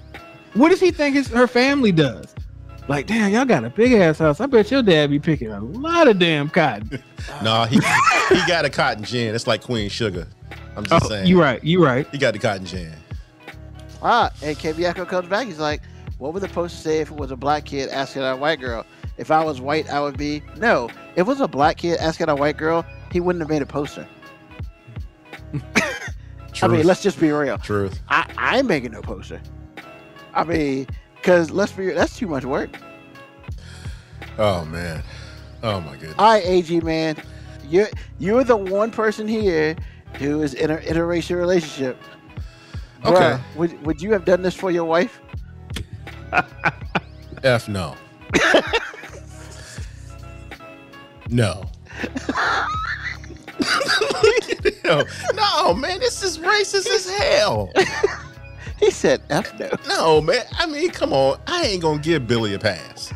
What 0.54 0.70
does 0.70 0.80
he 0.80 0.90
think 0.90 1.14
his 1.14 1.28
her 1.28 1.46
family 1.46 1.92
does? 1.92 2.34
Like, 2.88 3.06
damn, 3.06 3.30
y'all 3.32 3.44
got 3.44 3.64
a 3.64 3.70
big 3.70 3.92
ass 3.92 4.18
house. 4.18 4.40
I 4.40 4.46
bet 4.46 4.70
your 4.70 4.82
dad 4.82 5.10
be 5.10 5.20
picking 5.20 5.52
a 5.52 5.60
lot 5.60 6.08
of 6.08 6.18
damn 6.18 6.48
cotton. 6.48 7.00
No, 7.44 7.64
he 7.64 7.76
he 8.30 8.40
got 8.48 8.64
a 8.64 8.70
cotton 8.70 9.04
gin. 9.04 9.34
It's 9.34 9.46
like 9.46 9.62
Queen 9.62 9.90
Sugar. 9.90 10.26
I'm 10.74 10.84
just 10.84 11.04
Oh, 11.04 11.08
saying. 11.08 11.26
you 11.26 11.38
right, 11.40 11.62
you 11.62 11.84
right. 11.84 12.08
He 12.10 12.16
got 12.18 12.32
the 12.32 12.38
cotton 12.40 12.64
gin. 12.64 12.94
Ah, 14.02 14.32
and 14.42 14.56
KB 14.56 14.82
Echo 14.84 15.04
comes 15.04 15.28
back. 15.28 15.46
He's 15.46 15.58
like, 15.58 15.82
"What 16.20 16.34
would 16.34 16.42
the 16.42 16.48
poster 16.48 16.76
say 16.76 17.00
if 17.00 17.10
it 17.10 17.16
was 17.16 17.30
a 17.30 17.36
black 17.36 17.64
kid 17.64 17.88
asking 17.88 18.22
a 18.22 18.36
white 18.36 18.60
girl? 18.60 18.84
If 19.16 19.30
I 19.30 19.42
was 19.42 19.60
white, 19.60 19.90
I 19.90 20.00
would 20.00 20.18
be 20.18 20.42
no. 20.56 20.88
If 21.12 21.18
it 21.20 21.26
was 21.26 21.40
a 21.40 21.48
black 21.48 21.78
kid 21.78 21.98
asking 21.98 22.28
a 22.28 22.36
white 22.36 22.58
girl, 22.58 22.84
he 23.10 23.20
wouldn't 23.20 23.40
have 23.40 23.48
made 23.48 23.62
a 23.62 23.66
poster. 23.66 24.06
I 26.62 26.68
mean, 26.68 26.86
let's 26.86 27.02
just 27.02 27.18
be 27.18 27.30
real. 27.30 27.56
Truth. 27.56 28.00
I, 28.10 28.30
I 28.36 28.58
ain't 28.58 28.66
making 28.66 28.92
no 28.92 29.00
poster. 29.00 29.40
I 30.34 30.44
mean, 30.44 30.86
because 31.16 31.50
let's 31.50 31.72
be 31.72 31.90
that's 31.90 32.16
too 32.16 32.26
much 32.26 32.44
work. 32.44 32.70
Oh 34.38 34.66
man. 34.66 35.02
Oh 35.62 35.80
my 35.80 35.92
goodness. 35.92 36.14
All 36.18 36.32
right, 36.32 36.44
AG 36.44 36.80
man, 36.80 37.16
you're 37.66 37.88
you're 38.18 38.44
the 38.44 38.56
one 38.56 38.90
person 38.90 39.26
here 39.26 39.74
who 40.14 40.42
is 40.42 40.52
in 40.52 40.70
an 40.70 40.82
interracial 40.82 41.36
relationship. 41.36 41.98
Okay. 43.06 43.14
Bruh, 43.14 43.40
would 43.56 43.86
would 43.86 44.02
you 44.02 44.12
have 44.12 44.26
done 44.26 44.42
this 44.42 44.54
for 44.54 44.70
your 44.70 44.84
wife? 44.84 45.20
F 47.42 47.68
no. 47.68 47.96
no. 51.30 51.64
no. 54.84 55.04
No, 55.34 55.74
man, 55.74 56.00
this 56.00 56.22
is 56.22 56.38
racist 56.38 56.86
as 56.88 57.08
hell. 57.08 57.70
He 58.78 58.90
said, 58.90 59.20
"F 59.30 59.58
no." 59.58 59.68
No, 59.88 60.20
man. 60.22 60.42
I 60.58 60.66
mean, 60.66 60.90
come 60.90 61.12
on. 61.12 61.38
I 61.46 61.62
ain't 61.64 61.82
gonna 61.82 62.00
give 62.00 62.26
Billy 62.26 62.54
a 62.54 62.58
pass. 62.58 63.12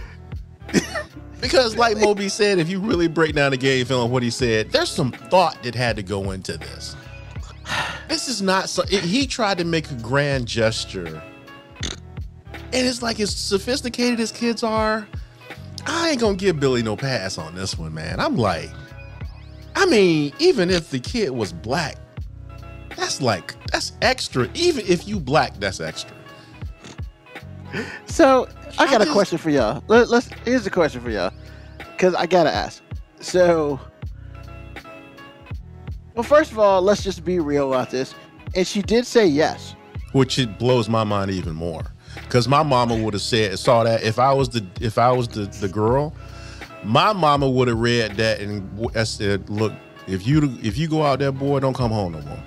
because, 1.40 1.76
like 1.76 1.96
Moby 1.98 2.28
said, 2.28 2.58
if 2.58 2.68
you 2.68 2.80
really 2.80 3.08
break 3.08 3.34
down 3.34 3.50
the 3.52 3.56
game 3.56 3.86
film, 3.86 4.10
what 4.10 4.22
he 4.22 4.30
said, 4.30 4.70
there's 4.72 4.90
some 4.90 5.10
thought 5.12 5.62
that 5.62 5.74
had 5.74 5.96
to 5.96 6.02
go 6.02 6.32
into 6.32 6.58
this. 6.58 6.96
This 8.08 8.28
is 8.28 8.42
not 8.42 8.68
so. 8.68 8.82
it- 8.90 9.04
he 9.04 9.26
tried 9.26 9.56
to 9.58 9.64
make 9.64 9.90
a 9.90 9.94
grand 9.94 10.46
gesture, 10.46 11.22
and 12.74 12.86
it's 12.88 13.02
like 13.02 13.20
as 13.20 13.34
sophisticated 13.34 14.18
as 14.18 14.32
kids 14.32 14.64
are. 14.64 15.06
I 15.86 16.10
ain't 16.10 16.20
gonna 16.20 16.36
give 16.36 16.58
Billy 16.58 16.82
no 16.82 16.96
pass 16.96 17.38
on 17.38 17.54
this 17.54 17.78
one, 17.78 17.94
man. 17.94 18.18
I'm 18.18 18.36
like, 18.36 18.70
I 19.76 19.86
mean, 19.86 20.32
even 20.40 20.70
if 20.70 20.90
the 20.90 20.98
kid 20.98 21.30
was 21.30 21.52
black, 21.52 21.96
that's 22.96 23.22
like 23.22 23.54
that's 23.70 23.92
extra. 24.02 24.48
Even 24.54 24.84
if 24.86 25.06
you 25.06 25.20
black, 25.20 25.54
that's 25.60 25.80
extra. 25.80 26.16
So 28.06 28.48
I 28.78 28.86
got 28.90 29.02
a 29.02 29.12
question 29.12 29.38
for 29.38 29.50
y'all. 29.50 29.84
Let, 29.86 30.08
let's 30.08 30.28
here's 30.44 30.66
a 30.66 30.70
question 30.70 31.00
for 31.00 31.10
y'all, 31.10 31.32
because 31.78 32.14
I 32.14 32.26
gotta 32.26 32.52
ask. 32.52 32.82
So, 33.20 33.78
well, 36.14 36.24
first 36.24 36.50
of 36.50 36.58
all, 36.58 36.82
let's 36.82 37.04
just 37.04 37.24
be 37.24 37.38
real 37.38 37.72
about 37.72 37.90
this. 37.90 38.14
And 38.56 38.66
she 38.66 38.82
did 38.82 39.06
say 39.06 39.26
yes. 39.26 39.74
which 40.12 40.38
it 40.38 40.58
blows 40.58 40.88
my 40.88 41.04
mind 41.04 41.30
even 41.30 41.54
more 41.54 41.93
because 42.22 42.48
my 42.48 42.62
mama 42.62 42.96
would 42.96 43.14
have 43.14 43.22
said 43.22 43.58
saw 43.58 43.84
that 43.84 44.02
if 44.02 44.18
i 44.18 44.32
was 44.32 44.48
the 44.48 44.64
if 44.80 44.98
i 44.98 45.10
was 45.10 45.28
the 45.28 45.46
the 45.60 45.68
girl 45.68 46.14
my 46.84 47.12
mama 47.12 47.48
would 47.48 47.68
have 47.68 47.78
read 47.78 48.16
that 48.16 48.40
and 48.40 48.88
I 48.94 49.04
said 49.04 49.48
look 49.48 49.72
if 50.06 50.26
you 50.26 50.56
if 50.62 50.76
you 50.76 50.88
go 50.88 51.02
out 51.02 51.18
there 51.18 51.32
boy 51.32 51.60
don't 51.60 51.74
come 51.74 51.90
home 51.90 52.12
no 52.12 52.20
more 52.22 52.38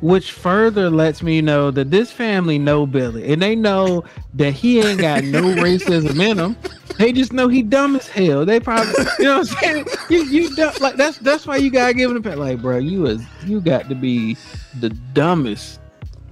Which 0.00 0.32
further 0.32 0.90
lets 0.90 1.22
me 1.22 1.40
know 1.42 1.70
that 1.72 1.90
this 1.90 2.12
family 2.12 2.56
know 2.58 2.86
Billy, 2.86 3.32
and 3.32 3.42
they 3.42 3.56
know 3.56 4.04
that 4.34 4.52
he 4.52 4.80
ain't 4.80 5.00
got 5.00 5.24
no 5.24 5.42
racism 5.56 6.20
in 6.20 6.38
him. 6.38 6.56
They 6.98 7.12
just 7.12 7.32
know 7.32 7.48
he 7.48 7.62
dumb 7.62 7.96
as 7.96 8.08
hell. 8.08 8.46
They 8.46 8.60
probably, 8.60 8.92
you 9.18 9.24
know, 9.24 9.38
what 9.38 9.52
I'm 9.52 9.58
saying, 9.60 9.86
you 10.08 10.24
you 10.24 10.54
dumb, 10.54 10.72
like 10.80 10.94
that's 10.96 11.18
that's 11.18 11.46
why 11.48 11.56
you 11.56 11.70
gotta 11.70 11.94
give 11.94 12.12
him 12.12 12.16
a 12.16 12.20
pat. 12.22 12.38
Like, 12.38 12.62
bro, 12.62 12.78
you 12.78 13.06
is 13.06 13.24
you 13.44 13.60
got 13.60 13.88
to 13.88 13.96
be 13.96 14.36
the 14.78 14.90
dumbest. 15.14 15.80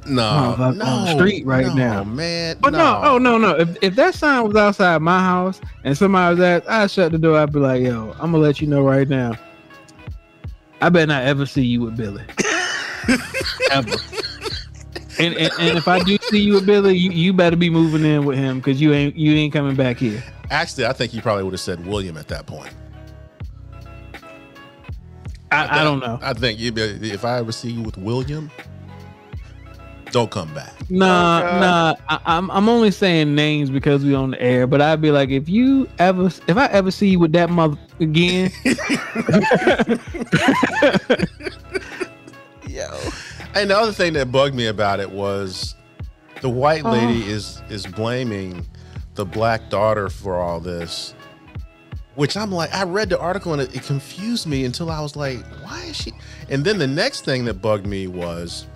No 0.09 0.57
Motherfucker 0.59 0.77
no 0.77 0.85
on 0.85 1.05
the 1.05 1.13
street 1.15 1.47
right 1.47 1.67
no, 1.67 1.75
now. 1.75 2.05
man 2.05 2.57
oh, 2.57 2.61
But 2.63 2.73
no, 2.73 3.01
oh 3.05 3.19
no, 3.19 3.39
no. 3.39 3.57
If 3.57 3.77
if 3.83 3.95
that 3.97 4.15
sign 4.15 4.47
was 4.47 4.57
outside 4.57 5.01
my 5.03 5.21
house 5.21 5.61
and 5.85 5.97
somebody 5.97 6.35
was 6.37 6.45
at, 6.45 6.71
I'd 6.71 6.91
shut 6.91 7.13
the 7.13 7.19
door. 7.19 7.39
I'd 7.39 7.53
be 7.53 7.59
like, 7.59 7.83
yo, 7.83 8.13
I'm 8.21 8.33
gonna 8.33 8.39
let 8.39 8.61
you 8.61 8.67
know 8.67 8.83
right 8.83 9.09
now. 9.09 9.37
I 10.81 10.89
better 10.91 11.07
not 11.07 11.25
ever 11.25 11.47
see 11.47 11.63
you 11.65 11.83
with 11.83 11.97
Billy. 11.97 12.23
ever. 13.71 13.93
And, 15.19 15.35
and 15.35 15.51
and 15.59 15.79
if 15.79 15.89
I 15.89 16.01
do 16.01 16.19
see 16.23 16.41
you 16.41 16.55
with 16.55 16.67
Billy, 16.67 16.95
you, 16.97 17.11
you 17.11 17.33
better 17.33 17.57
be 17.57 17.71
moving 17.71 18.05
in 18.05 18.25
with 18.27 18.37
him 18.39 18.59
because 18.59 18.81
you 18.81 18.93
ain't 18.93 19.17
you 19.17 19.33
ain't 19.35 19.53
coming 19.53 19.75
back 19.77 19.97
here. 19.97 20.23
actually 20.51 20.87
i 20.87 20.93
think 20.93 21.11
he 21.13 21.21
probably 21.21 21.43
would 21.43 21.53
have 21.53 21.61
said 21.61 21.85
william 21.87 22.17
at 22.17 22.29
that 22.29 22.47
point 22.47 22.71
I, 25.51 25.81
I 25.81 25.85
don't 25.85 26.01
know. 26.01 26.19
i 26.23 26.33
think 26.35 26.59
you'd 26.61 26.75
be, 26.75 26.83
if 26.83 27.25
i 27.25 27.39
ever 27.39 27.51
see 27.53 27.71
you 27.71 27.83
with 27.83 27.97
william 27.97 28.51
don't 30.17 30.31
come 30.31 30.53
back 30.55 30.73
Nah, 30.89 31.41
Oh, 31.41 31.61
nah. 31.61 31.95
I, 32.09 32.19
I'm 32.37 32.51
I'm 32.51 32.69
only 32.69 32.91
saying 32.91 33.35
names 33.35 33.71
because 33.71 34.05
we 34.05 34.15
on 34.15 34.31
the 34.31 34.41
air. 34.41 34.67
But 34.67 34.81
I'd 34.81 35.01
be 35.03 35.11
like, 35.11 35.31
if 35.31 35.49
you 35.49 35.89
ever, 35.99 36.27
if 36.47 36.57
I 36.57 36.67
ever 36.67 36.91
see 36.93 37.09
you 37.09 37.19
with 37.19 37.33
that 37.33 37.51
mother 37.51 37.77
again, 38.01 38.51
Yo. 42.69 42.87
And 43.55 43.71
the 43.71 43.77
other 43.77 43.93
thing 43.93 44.13
that 44.15 44.31
bugged 44.31 44.55
me 44.55 44.67
about 44.67 45.01
it 45.01 45.11
was 45.11 45.75
the 46.43 46.49
white 46.49 46.85
Oh. 46.85 46.91
lady 46.93 47.27
is 47.29 47.63
is 47.69 47.87
blaming 47.87 48.65
the 49.15 49.25
black 49.25 49.69
daughter 49.71 50.09
for 50.09 50.37
all 50.37 50.61
this. 50.61 51.15
Which 52.15 52.37
I'm 52.37 52.51
like, 52.53 52.73
I 52.75 52.85
read 52.85 53.11
the 53.11 53.19
article 53.19 53.53
and 53.53 53.61
it, 53.63 53.75
it 53.77 53.83
confused 53.83 54.47
me 54.47 54.65
until 54.65 54.91
I 54.91 55.01
was 55.01 55.17
like, 55.17 55.39
why 55.63 55.83
is 55.89 55.97
she? 55.97 56.13
And 56.49 56.65
then 56.65 56.79
the 56.79 56.87
next 56.87 57.25
thing 57.27 57.45
that 57.45 57.55
bugged 57.61 57.87
me 57.87 58.07
was, 58.07 58.67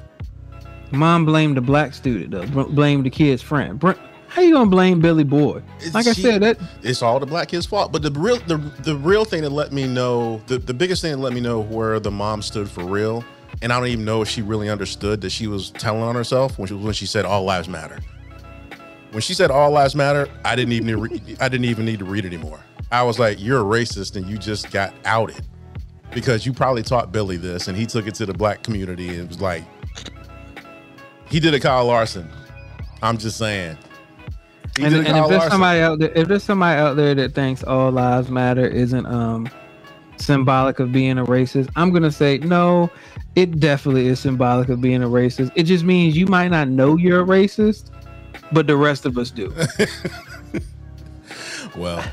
Mom 0.92 1.24
blamed 1.24 1.56
the 1.56 1.60
black 1.60 1.94
student 1.94 2.30
though. 2.30 2.46
Bl- 2.46 2.72
Blame 2.72 3.02
the 3.02 3.10
kid's 3.10 3.42
friend. 3.42 3.78
Br- 3.78 3.92
How 4.28 4.42
you 4.42 4.52
gonna 4.52 4.70
blame 4.70 5.00
Billy 5.00 5.24
Boy? 5.24 5.62
Like 5.92 6.06
I 6.06 6.12
said, 6.12 6.42
that 6.42 6.58
it's 6.82 7.02
all 7.02 7.18
the 7.20 7.26
black 7.26 7.48
kid's 7.48 7.66
fault. 7.66 7.92
But 7.92 8.02
the 8.02 8.10
real 8.12 8.36
the, 8.46 8.56
the 8.82 8.96
real 8.96 9.24
thing 9.24 9.42
that 9.42 9.50
let 9.50 9.72
me 9.72 9.86
know 9.86 10.40
the, 10.46 10.58
the 10.58 10.74
biggest 10.74 11.02
thing 11.02 11.12
that 11.12 11.18
let 11.18 11.32
me 11.32 11.40
know 11.40 11.60
where 11.60 12.00
the 12.00 12.10
mom 12.10 12.42
stood 12.42 12.68
for 12.68 12.84
real, 12.84 13.24
and 13.62 13.72
I 13.72 13.78
don't 13.78 13.88
even 13.88 14.04
know 14.04 14.22
if 14.22 14.28
she 14.28 14.42
really 14.42 14.68
understood 14.68 15.20
that 15.22 15.30
she 15.30 15.46
was 15.46 15.70
telling 15.72 16.02
on 16.02 16.14
herself 16.14 16.58
when 16.58 16.68
she 16.68 16.74
when 16.74 16.92
she 16.94 17.06
said 17.06 17.24
all 17.24 17.44
lives 17.44 17.68
matter. 17.68 17.98
When 19.12 19.20
she 19.20 19.34
said 19.34 19.50
all 19.50 19.72
lives 19.72 19.96
matter, 19.96 20.28
I 20.44 20.54
didn't 20.54 20.72
even 20.72 21.00
re- 21.00 21.36
I 21.40 21.48
didn't 21.48 21.66
even 21.66 21.84
need 21.84 21.98
to 21.98 22.04
read 22.04 22.24
anymore. 22.24 22.60
I 22.92 23.02
was 23.02 23.18
like, 23.18 23.40
you're 23.40 23.60
a 23.60 23.64
racist 23.64 24.16
and 24.16 24.26
you 24.26 24.38
just 24.38 24.70
got 24.72 24.92
outed 25.04 25.40
because 26.12 26.44
you 26.46 26.52
probably 26.52 26.82
taught 26.82 27.12
Billy 27.12 27.36
this 27.36 27.68
and 27.68 27.76
he 27.76 27.86
took 27.86 28.06
it 28.08 28.14
to 28.16 28.26
the 28.26 28.32
black 28.34 28.62
community 28.64 29.08
and 29.16 29.28
was 29.28 29.40
like, 29.40 29.64
he 31.30 31.40
did 31.40 31.54
a 31.54 31.60
Kyle 31.60 31.86
Larson. 31.86 32.28
I'm 33.02 33.16
just 33.16 33.38
saying. 33.38 33.78
He 34.76 34.84
and, 34.84 34.94
and 34.94 35.06
if 35.06 35.14
there's 35.14 35.30
Larson. 35.30 35.50
somebody 35.50 35.80
out 35.80 35.98
there, 35.98 36.12
if 36.14 36.28
there's 36.28 36.44
somebody 36.44 36.78
out 36.78 36.96
there 36.96 37.14
that 37.14 37.34
thinks 37.34 37.62
all 37.64 37.90
lives 37.90 38.30
matter 38.30 38.66
isn't 38.66 39.06
um 39.06 39.48
symbolic 40.16 40.78
of 40.78 40.92
being 40.92 41.18
a 41.18 41.24
racist, 41.24 41.70
I'm 41.76 41.92
gonna 41.92 42.12
say 42.12 42.38
no. 42.38 42.90
It 43.36 43.60
definitely 43.60 44.08
is 44.08 44.18
symbolic 44.20 44.68
of 44.68 44.80
being 44.80 45.02
a 45.02 45.08
racist. 45.08 45.52
It 45.54 45.62
just 45.64 45.84
means 45.84 46.16
you 46.16 46.26
might 46.26 46.48
not 46.48 46.68
know 46.68 46.96
you're 46.96 47.22
a 47.22 47.24
racist, 47.24 47.90
but 48.52 48.66
the 48.66 48.76
rest 48.76 49.06
of 49.06 49.16
us 49.16 49.30
do. 49.30 49.54
well, 51.76 52.04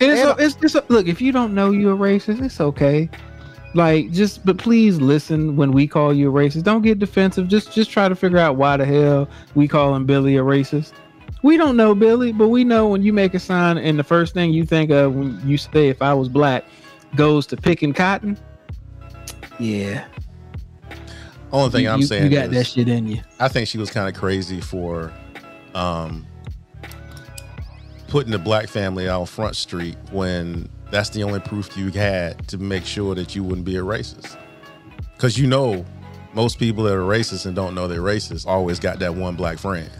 it's, 0.00 0.20
And- 0.20 0.40
it's, 0.40 0.56
it's 0.62 0.90
look, 0.90 1.08
if 1.08 1.20
you 1.20 1.32
don't 1.32 1.54
know 1.54 1.70
you're 1.70 1.94
a 1.94 1.96
racist, 1.96 2.42
it's 2.44 2.60
okay. 2.60 3.08
Like 3.78 4.10
just 4.10 4.44
but 4.44 4.58
please 4.58 5.00
listen 5.00 5.54
when 5.54 5.70
we 5.70 5.86
call 5.86 6.12
you 6.12 6.28
a 6.28 6.32
racist. 6.32 6.64
Don't 6.64 6.82
get 6.82 6.98
defensive. 6.98 7.46
Just 7.46 7.72
just 7.72 7.92
try 7.92 8.08
to 8.08 8.16
figure 8.16 8.38
out 8.38 8.56
why 8.56 8.76
the 8.76 8.84
hell 8.84 9.28
we 9.54 9.68
calling 9.68 10.04
Billy 10.04 10.36
a 10.36 10.40
racist. 10.40 10.90
We 11.44 11.56
don't 11.56 11.76
know 11.76 11.94
Billy, 11.94 12.32
but 12.32 12.48
we 12.48 12.64
know 12.64 12.88
when 12.88 13.04
you 13.04 13.12
make 13.12 13.34
a 13.34 13.38
sign 13.38 13.78
and 13.78 13.96
the 13.96 14.02
first 14.02 14.34
thing 14.34 14.52
you 14.52 14.66
think 14.66 14.90
of 14.90 15.14
when 15.14 15.40
you 15.48 15.56
say 15.56 15.86
if 15.86 16.02
I 16.02 16.12
was 16.12 16.28
black 16.28 16.64
goes 17.14 17.46
to 17.46 17.56
picking 17.56 17.92
cotton. 17.92 18.36
Yeah. 19.60 20.04
only 21.52 21.70
thing 21.70 21.84
you, 21.84 21.90
I'm 21.90 22.00
you- 22.00 22.06
saying 22.06 22.24
you 22.24 22.36
got 22.36 22.46
is, 22.46 22.54
that 22.54 22.66
shit 22.66 22.88
in 22.88 23.06
you. 23.06 23.22
I 23.38 23.46
think 23.46 23.68
she 23.68 23.78
was 23.78 23.92
kind 23.92 24.08
of 24.12 24.20
crazy 24.20 24.60
for 24.60 25.12
um, 25.76 26.26
putting 28.08 28.32
the 28.32 28.40
black 28.40 28.66
family 28.66 29.08
out 29.08 29.28
Front 29.28 29.54
Street 29.54 29.96
when 30.10 30.68
that's 30.90 31.10
the 31.10 31.22
only 31.22 31.40
proof 31.40 31.76
you 31.76 31.90
had 31.90 32.46
to 32.48 32.58
make 32.58 32.84
sure 32.84 33.14
that 33.14 33.34
you 33.34 33.42
wouldn't 33.44 33.64
be 33.66 33.76
a 33.76 33.82
racist. 33.82 34.36
Because 35.14 35.38
you 35.38 35.46
know, 35.46 35.84
most 36.34 36.58
people 36.58 36.84
that 36.84 36.94
are 36.94 37.00
racist 37.02 37.46
and 37.46 37.54
don't 37.56 37.74
know 37.74 37.88
they're 37.88 38.00
racist 38.00 38.46
always 38.46 38.78
got 38.78 38.98
that 39.00 39.14
one 39.14 39.34
black 39.34 39.58
friend. 39.58 39.90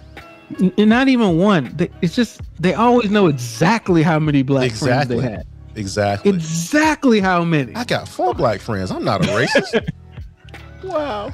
And 0.78 0.88
not 0.88 1.08
even 1.08 1.36
one. 1.38 1.76
It's 2.00 2.14
just 2.14 2.40
they 2.60 2.72
always 2.74 3.10
know 3.10 3.26
exactly 3.26 4.02
how 4.02 4.18
many 4.18 4.42
black 4.42 4.66
Exactly. 4.66 5.16
friends 5.18 5.30
they 5.30 5.36
had. 5.36 5.46
Exactly. 5.76 6.30
Exactly 6.30 7.20
how 7.20 7.44
many. 7.44 7.74
I 7.74 7.84
got 7.84 8.08
four 8.08 8.32
black 8.34 8.60
friends. 8.60 8.90
I'm 8.90 9.04
not 9.04 9.24
a 9.24 9.28
racist. 9.28 9.88
Wow. 10.84 11.32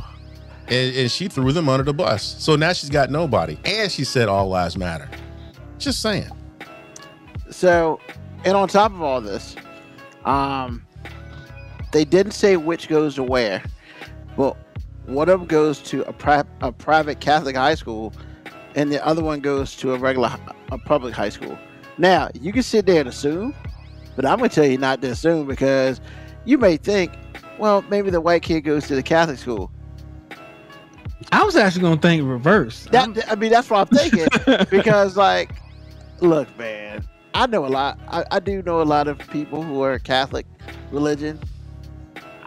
and, 0.69 0.97
and 0.97 1.11
she 1.11 1.29
threw 1.29 1.53
them 1.53 1.69
under 1.69 1.85
the 1.85 1.93
bus. 1.93 2.23
So 2.43 2.57
now 2.57 2.73
she's 2.73 2.89
got 2.89 3.11
nobody. 3.11 3.59
And 3.67 3.93
she 3.93 4.05
said 4.05 4.27
all 4.27 4.49
lives 4.49 4.75
matter. 4.77 5.09
Just 5.79 6.01
saying. 6.01 6.31
So, 7.51 8.01
and 8.45 8.57
on 8.57 8.69
top 8.69 8.93
of 8.93 9.03
all 9.03 9.21
this, 9.21 9.57
um, 10.25 10.87
they 11.93 12.05
didn't 12.05 12.33
say 12.33 12.57
which 12.57 12.89
goes 12.89 13.15
to 13.17 13.23
where, 13.23 13.63
but 14.37 14.57
one 15.07 15.29
of 15.29 15.41
them 15.41 15.49
goes 15.49 15.81
to 15.83 16.03
a, 16.05 16.13
pri- 16.13 16.45
a 16.61 16.73
private 16.73 17.21
Catholic 17.21 17.57
high 17.57 17.75
school, 17.75 18.13
and 18.75 18.91
the 18.91 19.05
other 19.05 19.23
one 19.23 19.41
goes 19.41 19.77
to 19.77 19.95
a 19.95 19.99
regular 19.99 20.37
a 20.73 20.79
public 20.79 21.15
high 21.15 21.29
school. 21.29 21.59
Now, 21.99 22.29
you 22.41 22.53
can 22.53 22.63
sit 22.63 22.87
there 22.87 23.01
and 23.01 23.09
assume, 23.09 23.55
but 24.17 24.27
I'm 24.27 24.39
going 24.39 24.51
to 24.51 24.55
tell 24.55 24.67
you 24.67 24.79
not 24.79 25.01
to 25.03 25.11
assume 25.11 25.47
because 25.47 26.01
you 26.45 26.59
may 26.59 26.77
think, 26.77 27.13
well, 27.59 27.83
maybe 27.83 28.11
the 28.11 28.21
white 28.21 28.43
kid 28.43 28.63
goes 28.63 28.87
to 28.89 28.95
the 28.95 29.03
Catholic 29.03 29.39
school. 29.39 29.71
I 31.33 31.43
was 31.45 31.57
actually 31.57 31.83
gonna 31.83 32.01
think 32.01 32.23
reverse. 32.29 32.87
That 32.91 33.31
I 33.31 33.35
mean, 33.37 33.51
that's 33.51 33.71
what 33.71 33.89
I'm 33.89 33.97
thinking. 33.97 34.27
because 34.71 35.17
like 35.17 35.53
look 36.21 36.49
man 36.59 37.07
i 37.35 37.47
know 37.47 37.67
a 37.67 37.69
lot 37.69 37.99
I, 38.09 38.25
I 38.31 38.41
do 38.41 38.63
know 38.63 38.81
a 38.81 38.85
lot 38.85 39.09
of 39.09 39.19
people 39.19 39.63
who 39.63 39.83
are 39.83 39.99
catholic 39.99 40.47
religion 40.91 41.39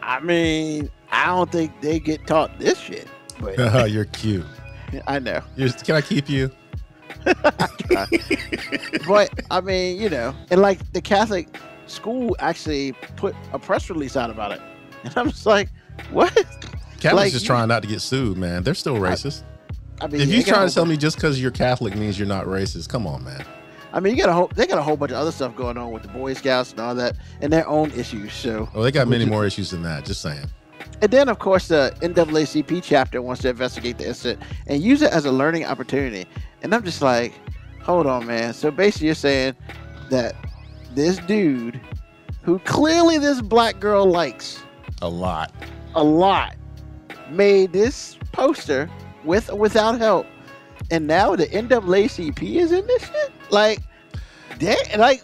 i 0.01 0.19
mean 0.19 0.89
i 1.11 1.25
don't 1.27 1.51
think 1.51 1.79
they 1.81 1.99
get 1.99 2.25
taught 2.27 2.57
this 2.59 2.79
shit 2.79 3.07
but 3.39 3.59
uh-huh, 3.59 3.85
You're 3.85 4.05
cute. 4.05 4.45
I 5.07 5.19
know. 5.19 5.41
You're- 5.55 5.71
can 5.71 5.95
I 5.95 6.01
keep 6.01 6.29
you? 6.29 6.51
but 9.07 9.29
I 9.51 9.61
mean, 9.61 9.99
you 9.99 10.09
know, 10.09 10.33
and 10.49 10.61
like 10.61 10.93
the 10.93 11.01
Catholic 11.01 11.47
school 11.87 12.35
actually 12.39 12.93
put 13.15 13.35
a 13.53 13.59
press 13.59 13.89
release 13.89 14.15
out 14.15 14.29
about 14.29 14.53
it, 14.53 14.61
and 15.03 15.13
I'm 15.17 15.29
just 15.31 15.45
like, 15.45 15.69
what? 16.11 16.33
Catholics 16.99 17.13
Like, 17.13 17.31
just 17.33 17.45
trying 17.45 17.67
not 17.67 17.81
to 17.81 17.87
get 17.87 18.01
sued, 18.01 18.37
man. 18.37 18.63
They're 18.63 18.73
still 18.73 18.95
racist. 18.95 19.43
I 19.99 20.07
mean, 20.07 20.21
if 20.21 20.29
you 20.29 20.41
trying 20.43 20.67
to 20.67 20.73
tell 20.73 20.85
me 20.85 20.95
just 20.95 21.17
because 21.17 21.41
you're 21.41 21.51
Catholic 21.51 21.95
means 21.95 22.17
you're 22.17 22.27
not 22.27 22.45
racist, 22.45 22.87
come 22.87 23.05
on, 23.05 23.23
man. 23.23 23.43
I 23.93 23.99
mean, 23.99 24.15
you 24.15 24.21
got 24.21 24.29
a 24.29 24.33
whole, 24.33 24.47
they 24.55 24.67
got 24.67 24.77
a 24.77 24.81
whole 24.81 24.97
bunch 24.97 25.11
of 25.11 25.17
other 25.17 25.31
stuff 25.31 25.55
going 25.55 25.77
on 25.77 25.91
with 25.91 26.03
the 26.03 26.09
Boy 26.09 26.33
Scouts 26.33 26.71
and 26.71 26.79
all 26.79 26.93
that, 26.95 27.15
and 27.41 27.51
their 27.51 27.67
own 27.67 27.91
issues. 27.91 28.33
So, 28.33 28.69
Oh, 28.75 28.83
they 28.83 28.91
got 28.91 29.07
many 29.07 29.25
more 29.25 29.45
issues 29.45 29.71
than 29.71 29.81
that. 29.83 30.05
Just 30.05 30.21
saying. 30.21 30.45
and 31.01 31.11
then 31.11 31.29
of 31.29 31.39
course 31.39 31.67
the 31.69 31.95
NAACP 32.01 32.81
chapter 32.83 33.21
wants 33.21 33.41
to 33.43 33.49
investigate 33.49 33.97
the 33.97 34.07
incident 34.07 34.41
and 34.67 34.81
use 34.81 35.01
it 35.01 35.11
as 35.11 35.25
a 35.25 35.31
learning 35.31 35.65
opportunity. 35.65 36.25
And 36.63 36.73
I'm 36.75 36.83
just 36.83 37.01
like, 37.01 37.33
hold 37.81 38.07
on, 38.07 38.25
man. 38.27 38.53
So 38.53 38.71
basically, 38.71 39.07
you're 39.07 39.15
saying 39.15 39.55
that 40.09 40.35
this 40.93 41.17
dude, 41.19 41.79
who 42.41 42.59
clearly 42.59 43.17
this 43.17 43.41
black 43.41 43.79
girl 43.79 44.05
likes, 44.05 44.63
A 45.01 45.07
lot. 45.09 45.53
a 45.95 46.03
lot 46.03 46.55
made 47.29 47.73
this 47.73 48.17
poster 48.31 48.89
with 49.25 49.49
or 49.49 49.57
without 49.57 49.97
help 49.99 50.25
and 50.91 51.05
now 51.07 51.35
the 51.35 51.45
NAACP 51.47 52.55
is 52.55 52.71
in 52.71 52.87
this 52.87 53.03
shit 53.03 53.31
like 53.51 53.79
that 54.59 54.97
like 54.97 55.23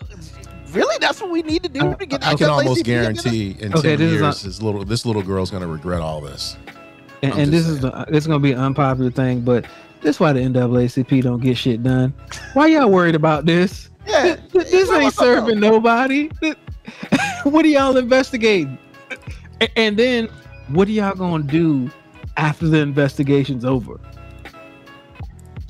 really 0.71 0.95
that's 0.99 1.21
what 1.21 1.30
we 1.32 1.41
need 1.43 1.63
to 1.63 1.69
do 1.69 1.95
to 1.95 2.05
get 2.05 2.21
the 2.21 2.28
I 2.28 2.36
can 2.36 2.49
almost 2.49 2.82
NAACP 2.82 2.86
guarantee 2.86 3.55
in 3.59 3.74
Okay, 3.74 3.82
ten 3.95 3.99
this 3.99 4.11
is 4.11 4.21
years, 4.21 4.43
a- 4.43 4.47
this 4.47 4.61
little 4.61 4.84
this 4.86 5.05
little 5.05 5.24
girl's 5.24 5.51
gonna 5.51 5.67
regret 5.67 6.01
all 6.01 6.21
this. 6.21 6.57
And, 7.21 7.32
and 7.34 7.51
just 7.51 7.51
this 7.51 7.67
is 7.67 7.80
the, 7.80 8.05
it's 8.09 8.28
gonna 8.28 8.39
be 8.39 8.51
an 8.51 8.59
unpopular 8.59 9.09
thing, 9.09 9.41
but 9.41 9.65
this 10.01 10.17
is 10.17 10.19
why 10.19 10.34
the 10.34 10.41
NAACP 10.41 11.21
don't 11.24 11.39
get 11.39 11.57
shit 11.57 11.82
done. 11.82 12.13
Why 12.53 12.67
y'all 12.67 12.89
worried 12.89 13.15
about 13.15 13.45
this? 13.45 13.89
yeah 14.05 14.36
This, 14.51 14.69
this 14.71 14.89
ain't 14.91 15.03
what's 15.03 15.17
up, 15.19 15.24
though? 15.26 15.36
serving 15.36 15.59
nobody. 15.61 16.30
what 17.43 17.63
are 17.63 17.69
y'all 17.69 17.95
investigating? 17.95 18.78
And 19.78 19.95
then 19.95 20.28
what 20.69 20.89
are 20.89 20.91
y'all 20.91 21.15
gonna 21.15 21.43
do 21.43 21.89
after 22.36 22.67
the 22.67 22.80
investigation's 22.80 23.63
over? 23.63 23.99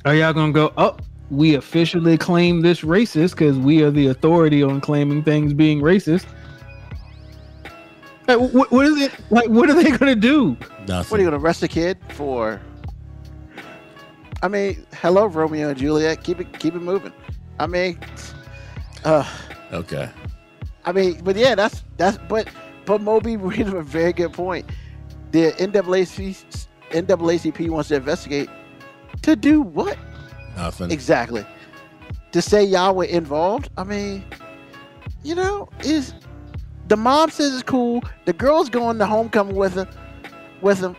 Are 0.04 0.14
y'all 0.14 0.32
gonna 0.32 0.52
go, 0.52 0.72
oh, 0.76 0.96
we 1.30 1.54
officially 1.54 2.18
claim 2.18 2.60
this 2.60 2.82
racist 2.82 3.30
because 3.30 3.58
we 3.58 3.82
are 3.82 3.90
the 3.90 4.08
authority 4.08 4.62
on 4.62 4.80
claiming 4.80 5.22
things 5.22 5.52
being 5.54 5.80
racist? 5.80 6.26
Like, 8.26 8.38
what, 8.38 8.70
what 8.70 8.86
is 8.86 9.00
it 9.00 9.12
like? 9.30 9.48
What 9.48 9.68
are 9.70 9.74
they 9.74 9.90
gonna 9.90 10.14
do? 10.14 10.56
Nothing. 10.86 11.10
what 11.10 11.20
are 11.20 11.22
you 11.22 11.30
gonna 11.30 11.42
arrest 11.42 11.62
a 11.62 11.68
kid 11.68 11.98
for 12.10 12.60
I 14.42 14.48
mean 14.48 14.86
hello 14.94 15.26
Romeo 15.26 15.70
and 15.70 15.78
Juliet 15.78 16.22
keep 16.22 16.40
it 16.40 16.58
keep 16.58 16.74
it 16.74 16.82
moving 16.82 17.12
I 17.58 17.66
mean 17.66 17.98
uh 19.04 19.28
okay. 19.72 20.10
I 20.84 20.92
mean, 20.92 21.20
but 21.24 21.36
yeah, 21.36 21.54
that's 21.54 21.82
that's 21.96 22.18
but 22.28 22.48
but 22.84 23.00
Moby 23.00 23.36
made 23.36 23.66
a 23.68 23.82
very 23.82 24.12
good 24.12 24.32
point. 24.32 24.68
The 25.30 25.52
NAACP 25.52 26.66
NAACP 26.90 27.70
wants 27.70 27.88
to 27.88 27.96
investigate 27.96 28.50
to 29.22 29.34
do 29.34 29.62
what 29.62 29.96
Nothing. 30.56 30.90
exactly? 30.90 31.46
To 32.32 32.42
say 32.42 32.64
y'all 32.64 32.94
were 32.94 33.04
involved? 33.04 33.70
I 33.76 33.84
mean, 33.84 34.24
you 35.22 35.34
know, 35.34 35.68
is 35.80 36.14
the 36.88 36.96
mom 36.96 37.30
says 37.30 37.54
it's 37.54 37.62
cool. 37.62 38.02
The 38.24 38.32
girl's 38.32 38.68
going 38.68 38.98
to 38.98 39.06
homecoming 39.06 39.56
with 39.56 39.74
him. 39.74 39.88
With 40.60 40.80
him. 40.80 40.96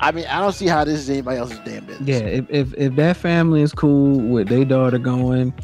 I 0.00 0.10
mean, 0.10 0.26
I 0.26 0.40
don't 0.40 0.52
see 0.52 0.66
how 0.66 0.84
this 0.84 1.00
is 1.00 1.10
anybody 1.10 1.38
else's 1.38 1.60
damn 1.64 1.84
business. 1.86 2.08
Yeah, 2.08 2.18
if 2.18 2.50
if, 2.50 2.74
if 2.74 2.96
that 2.96 3.16
family 3.16 3.62
is 3.62 3.72
cool 3.72 4.18
with 4.20 4.48
their 4.48 4.64
daughter 4.64 4.98
going 4.98 5.54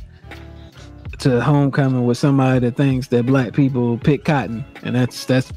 to 1.18 1.40
homecoming 1.40 2.06
with 2.06 2.16
somebody 2.16 2.60
that 2.60 2.76
thinks 2.76 3.08
that 3.08 3.26
black 3.26 3.52
people 3.52 3.98
pick 3.98 4.24
cotton, 4.24 4.64
and 4.82 4.94
that's 4.94 5.24
that's 5.24 5.52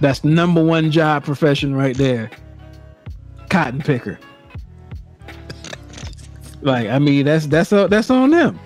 that's 0.00 0.24
number 0.24 0.62
one 0.64 0.90
job 0.90 1.24
profession 1.24 1.74
right 1.74 1.96
there, 1.96 2.30
cotton 3.50 3.80
picker. 3.80 4.18
Like, 6.62 6.88
I 6.88 6.98
mean, 6.98 7.26
that's 7.26 7.46
that's 7.46 7.70
that's 7.70 8.10
on 8.10 8.30
them. 8.30 8.58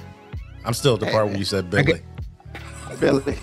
I'm 0.64 0.74
still 0.74 0.94
at 0.94 1.00
the 1.00 1.06
part 1.06 1.26
where 1.28 1.36
you 1.36 1.44
said 1.44 1.70
Billy. 1.70 2.02
Billy. 3.00 3.36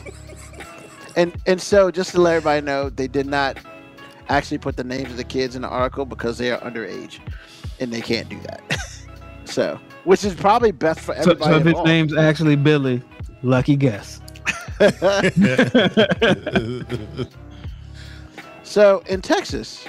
and 1.16 1.34
and 1.45 1.62
so 1.62 1.91
just 1.91 2.12
to 2.12 2.22
let 2.22 2.36
everybody 2.36 2.62
know, 2.66 2.89
they 2.89 3.08
did 3.08 3.26
not 3.26 3.58
actually 4.30 4.58
put 4.58 4.78
the 4.78 4.84
names 4.84 5.12
of 5.12 5.18
the 5.18 5.24
kids 5.24 5.56
in 5.56 5.62
the 5.64 5.68
article 5.68 6.06
because 6.06 6.38
they 6.38 6.51
are 6.51 6.60
underage, 6.60 7.20
and 7.80 7.91
they 7.91 8.01
can't 8.01 8.30
do 8.30 8.39
that. 8.41 8.62
so, 9.45 9.80
which 10.04 10.24
is 10.24 10.36
probably 10.36 10.72
best 10.72 10.99
for 10.99 11.14
So, 11.22 11.32
everybody. 11.32 11.43
so 11.51 11.56
if 11.58 11.64
his 11.64 11.68
involved. 11.68 11.88
name's 11.88 12.16
actually 12.16 12.56
Billy, 12.56 13.01
lucky 13.41 13.76
guess. 13.76 14.20
So 18.64 19.04
in 19.08 19.22
Texas, 19.22 19.86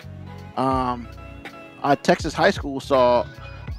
um, 0.57 1.09
a 1.83 1.97
Texas 1.97 2.35
high 2.35 2.51
school 2.51 2.81
saw 2.81 3.27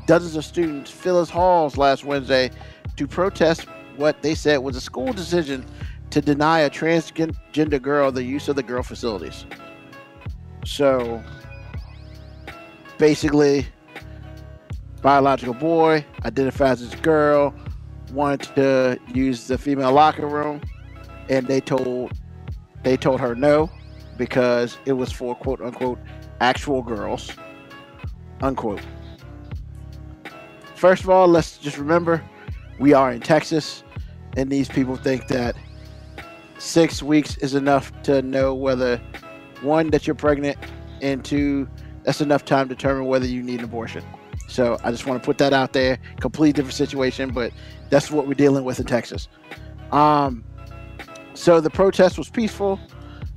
dozens 0.05 0.35
of 0.35 0.45
students 0.45 0.91
fill 0.91 1.21
its 1.21 1.31
halls 1.31 1.77
last 1.77 2.03
Wednesday 2.05 2.51
to 2.95 3.07
protest 3.07 3.67
what 3.97 4.21
they 4.21 4.35
said 4.35 4.57
was 4.57 4.75
a 4.75 4.81
school 4.81 5.13
decision 5.13 5.65
to 6.11 6.21
deny 6.21 6.59
a 6.61 6.69
transgender 6.69 7.81
girl 7.81 8.11
the 8.11 8.23
use 8.23 8.47
of 8.47 8.55
the 8.55 8.63
girl 8.63 8.83
facilities. 8.83 9.45
So 10.65 11.23
basically, 12.97 13.67
biological 15.01 15.53
boy 15.53 16.05
identifies 16.23 16.81
as 16.81 16.95
girl, 16.95 17.53
wanted 18.11 18.55
to 18.55 18.99
use 19.13 19.47
the 19.47 19.57
female 19.57 19.91
locker 19.91 20.27
room, 20.27 20.61
and 21.29 21.47
they 21.47 21.61
told 21.61 22.11
they 22.83 22.95
told 22.97 23.19
her 23.19 23.35
no 23.35 23.69
because 24.17 24.77
it 24.85 24.93
was 24.93 25.11
for 25.11 25.35
quote 25.35 25.61
unquote 25.61 25.99
actual 26.39 26.81
girls. 26.81 27.31
Unquote. 28.41 28.81
First 30.75 31.03
of 31.03 31.09
all, 31.09 31.27
let's 31.27 31.57
just 31.57 31.77
remember 31.77 32.23
we 32.79 32.93
are 32.93 33.11
in 33.11 33.21
Texas, 33.21 33.83
and 34.35 34.51
these 34.51 34.67
people 34.67 34.97
think 34.97 35.27
that 35.29 35.55
six 36.57 37.01
weeks 37.01 37.37
is 37.37 37.55
enough 37.55 37.91
to 38.03 38.21
know 38.21 38.53
whether 38.53 39.01
one, 39.61 39.89
that 39.91 40.05
you're 40.05 40.15
pregnant, 40.15 40.57
and 41.01 41.23
two, 41.23 41.69
that's 42.03 42.21
enough 42.21 42.45
time 42.45 42.67
to 42.67 42.75
determine 42.75 43.05
whether 43.05 43.25
you 43.25 43.41
need 43.41 43.59
an 43.59 43.65
abortion. 43.65 44.03
So 44.47 44.77
I 44.83 44.91
just 44.91 45.07
want 45.07 45.21
to 45.21 45.25
put 45.25 45.37
that 45.39 45.53
out 45.53 45.73
there. 45.73 45.97
Completely 46.19 46.53
different 46.53 46.75
situation, 46.75 47.31
but 47.31 47.51
that's 47.89 48.11
what 48.11 48.27
we're 48.27 48.35
dealing 48.35 48.63
with 48.63 48.79
in 48.79 48.85
Texas. 48.85 49.27
Um, 49.91 50.43
so 51.33 51.61
the 51.61 51.69
protest 51.69 52.17
was 52.17 52.29
peaceful, 52.29 52.79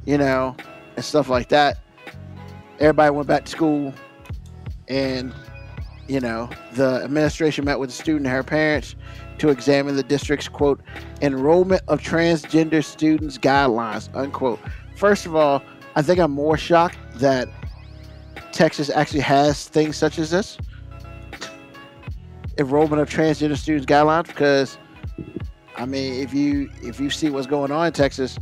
you 0.05 0.19
know, 0.19 0.57
and 0.97 1.05
stuff 1.05 1.29
like 1.29 1.49
that. 1.49 1.79
Everybody 2.79 3.11
went 3.11 3.29
back 3.29 3.45
to 3.45 3.51
school, 3.51 3.95
and 4.89 5.33
you 6.09 6.21
know, 6.21 6.49
the 6.73 7.03
administration 7.05 7.67
met 7.67 7.79
with 7.79 7.91
the 7.91 7.95
student 7.95 8.27
and 8.27 8.35
her 8.35 8.43
parents 8.43 8.97
to 9.39 9.51
examine 9.51 9.95
the 9.95 10.03
district's 10.03 10.49
quote 10.49 10.81
enrollment 11.21 11.83
of 11.87 12.01
transgender 12.01 12.83
students 12.83 13.39
guidelines 13.39 14.13
unquote. 14.17 14.59
First 14.97 15.27
of 15.27 15.37
all, 15.37 15.63
I 15.95 16.03
think 16.03 16.19
I'm 16.19 16.33
more 16.33 16.57
shocked 16.57 16.97
that 17.17 17.49
Texas 18.53 18.91
actually 18.91 19.21
has 19.21 19.69
things 19.69 19.97
such 19.97 20.19
as 20.19 20.31
this 20.31 20.59
enrollment 22.57 23.01
of 23.01 23.09
transgender 23.09 23.57
students 23.57 23.87
guidelines 23.87 24.27
because 24.27 24.79
I 25.77 25.85
mean 25.85 26.15
if 26.23 26.35
you 26.35 26.71
if 26.83 26.99
you 26.99 27.11
see 27.11 27.31
what's 27.31 27.47
going 27.47 27.71
on 27.71 27.87
in 27.87 27.93
Texas 27.93 28.39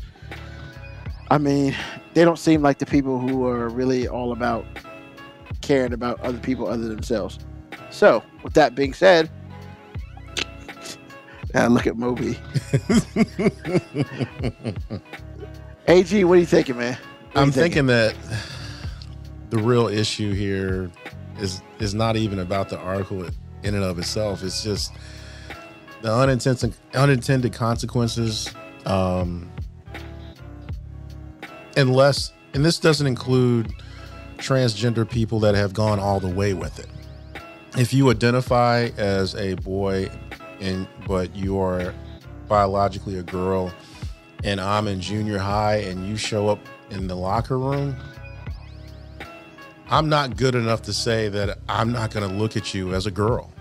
I 1.31 1.39
mean 1.39 1.75
they 2.15 2.25
don't 2.25 2.39
seem 2.39 2.63
like 2.63 2.79
the 2.79 2.87
people 2.87 3.19
who 3.19 3.47
are 3.47 3.69
really 3.69 4.09
all 4.09 4.33
about 4.33 4.65
caring 5.61 5.93
about 5.93 6.21
other 6.21 6.39
people 6.39 6.69
other 6.69 6.89
themselves. 6.89 7.41
So, 7.97 8.23
with 8.43 8.53
that 8.53 8.75
being 8.75 8.93
said, 8.93 9.31
uh, 11.55 11.69
look 11.69 11.87
at 11.87 11.97
Moby. 11.97 12.39
AG, 15.89 16.25
what 16.25 16.35
are 16.35 16.41
you 16.41 16.45
thinking, 16.45 16.77
man? 16.77 16.99
Are 17.35 17.41
I'm 17.41 17.47
you 17.47 17.53
thinking 17.53 17.87
that 17.87 18.15
the 19.49 19.57
real 19.57 19.89
issue 19.89 20.35
here 20.35 20.91
is 21.39 21.63
is 21.79 21.95
not 21.95 22.17
even 22.17 22.41
about 22.41 22.69
the 22.69 22.77
article 22.79 23.25
in 23.63 23.75
and 23.75 23.83
of 23.83 23.99
itself. 23.99 24.43
It's 24.43 24.63
just 24.63 24.93
the 26.03 26.13
unintended 26.13 26.75
unintended 26.93 27.55
consequences. 27.55 28.55
Um, 28.85 29.51
unless, 31.79 32.35
and 32.53 32.63
this 32.63 32.79
doesn't 32.79 33.07
include 33.07 33.73
transgender 34.37 35.09
people 35.09 35.41
that 35.41 35.55
have 35.55 35.73
gone 35.73 35.99
all 35.99 36.21
the 36.21 36.29
way 36.29 36.53
with 36.53 36.79
it. 36.79 36.89
If 37.77 37.93
you 37.93 38.11
identify 38.11 38.89
as 38.97 39.35
a 39.35 39.55
boy, 39.55 40.09
and 40.61 40.89
but 41.07 41.37
you 41.37 41.59
are 41.61 41.93
biologically 42.49 43.19
a 43.19 43.23
girl, 43.23 43.71
and 44.45 44.63
I'm 44.63 44.89
in 44.89 44.99
junior 45.01 45.37
high, 45.37 45.77
and 45.77 46.09
you 46.09 46.17
show 46.17 46.49
up 46.49 46.59
in 46.91 47.07
the 47.07 47.15
locker 47.15 47.59
room, 47.59 47.95
I'm 49.91 50.09
not 50.09 50.39
good 50.39 50.55
enough 50.55 50.81
to 50.83 50.95
say 50.95 51.29
that 51.29 51.59
I'm 51.69 51.93
not 51.93 52.11
going 52.13 52.27
to 52.27 52.35
look 52.35 52.57
at 52.57 52.73
you 52.73 52.95
as 52.95 53.07
a 53.07 53.11
girl. 53.11 53.53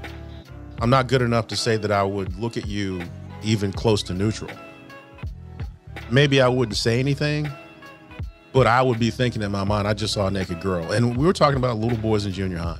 I'm 0.79 0.89
not 0.89 1.07
good 1.07 1.21
enough 1.21 1.47
to 1.47 1.57
say 1.57 1.75
that 1.75 1.91
I 1.91 2.03
would 2.03 2.39
look 2.39 2.55
at 2.55 2.67
you 2.67 3.01
even 3.43 3.73
close 3.73 4.01
to 4.03 4.13
neutral. 4.13 4.51
Maybe 6.09 6.39
I 6.39 6.47
wouldn't 6.47 6.77
say 6.77 6.99
anything, 7.01 7.49
but 8.53 8.65
I 8.65 8.81
would 8.81 8.97
be 8.97 9.09
thinking 9.09 9.41
in 9.41 9.51
my 9.51 9.65
mind, 9.65 9.89
I 9.89 9.93
just 9.93 10.13
saw 10.13 10.27
a 10.27 10.31
naked 10.31 10.61
girl. 10.61 10.91
And 10.93 11.17
we 11.17 11.25
were 11.25 11.33
talking 11.33 11.57
about 11.57 11.79
little 11.79 11.97
boys 11.97 12.25
in 12.25 12.31
junior 12.31 12.59
high. 12.59 12.79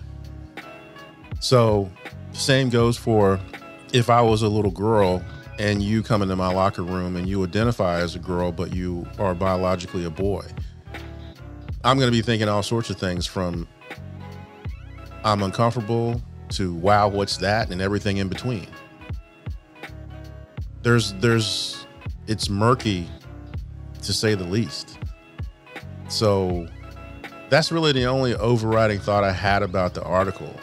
So, 1.39 1.91
same 2.33 2.69
goes 2.69 2.97
for 2.97 3.39
if 3.93 4.09
I 4.09 4.21
was 4.21 4.41
a 4.41 4.49
little 4.49 4.71
girl 4.71 5.23
and 5.57 5.81
you 5.81 6.03
come 6.03 6.21
into 6.21 6.35
my 6.35 6.51
locker 6.51 6.83
room 6.83 7.15
and 7.15 7.27
you 7.29 7.43
identify 7.43 7.99
as 7.99 8.15
a 8.15 8.19
girl, 8.19 8.51
but 8.51 8.73
you 8.73 9.07
are 9.19 9.33
biologically 9.33 10.03
a 10.05 10.09
boy. 10.09 10.45
I'm 11.83 11.97
going 11.97 12.11
to 12.11 12.15
be 12.15 12.21
thinking 12.21 12.49
all 12.49 12.63
sorts 12.63 12.89
of 12.89 12.97
things 12.97 13.25
from 13.25 13.67
I'm 15.23 15.41
uncomfortable 15.43 16.21
to 16.49 16.73
wow, 16.75 17.07
what's 17.07 17.37
that, 17.37 17.71
and 17.71 17.81
everything 17.81 18.17
in 18.17 18.27
between. 18.27 18.67
There's, 20.83 21.13
there's, 21.13 21.87
it's 22.27 22.49
murky 22.49 23.07
to 24.03 24.13
say 24.13 24.35
the 24.35 24.43
least. 24.43 24.99
So 26.09 26.67
that's 27.49 27.71
really 27.71 27.91
the 27.91 28.05
only 28.05 28.35
overriding 28.35 28.99
thought 28.99 29.23
I 29.23 29.31
had 29.31 29.63
about 29.63 29.93
the 29.93 30.03
article 30.03 30.53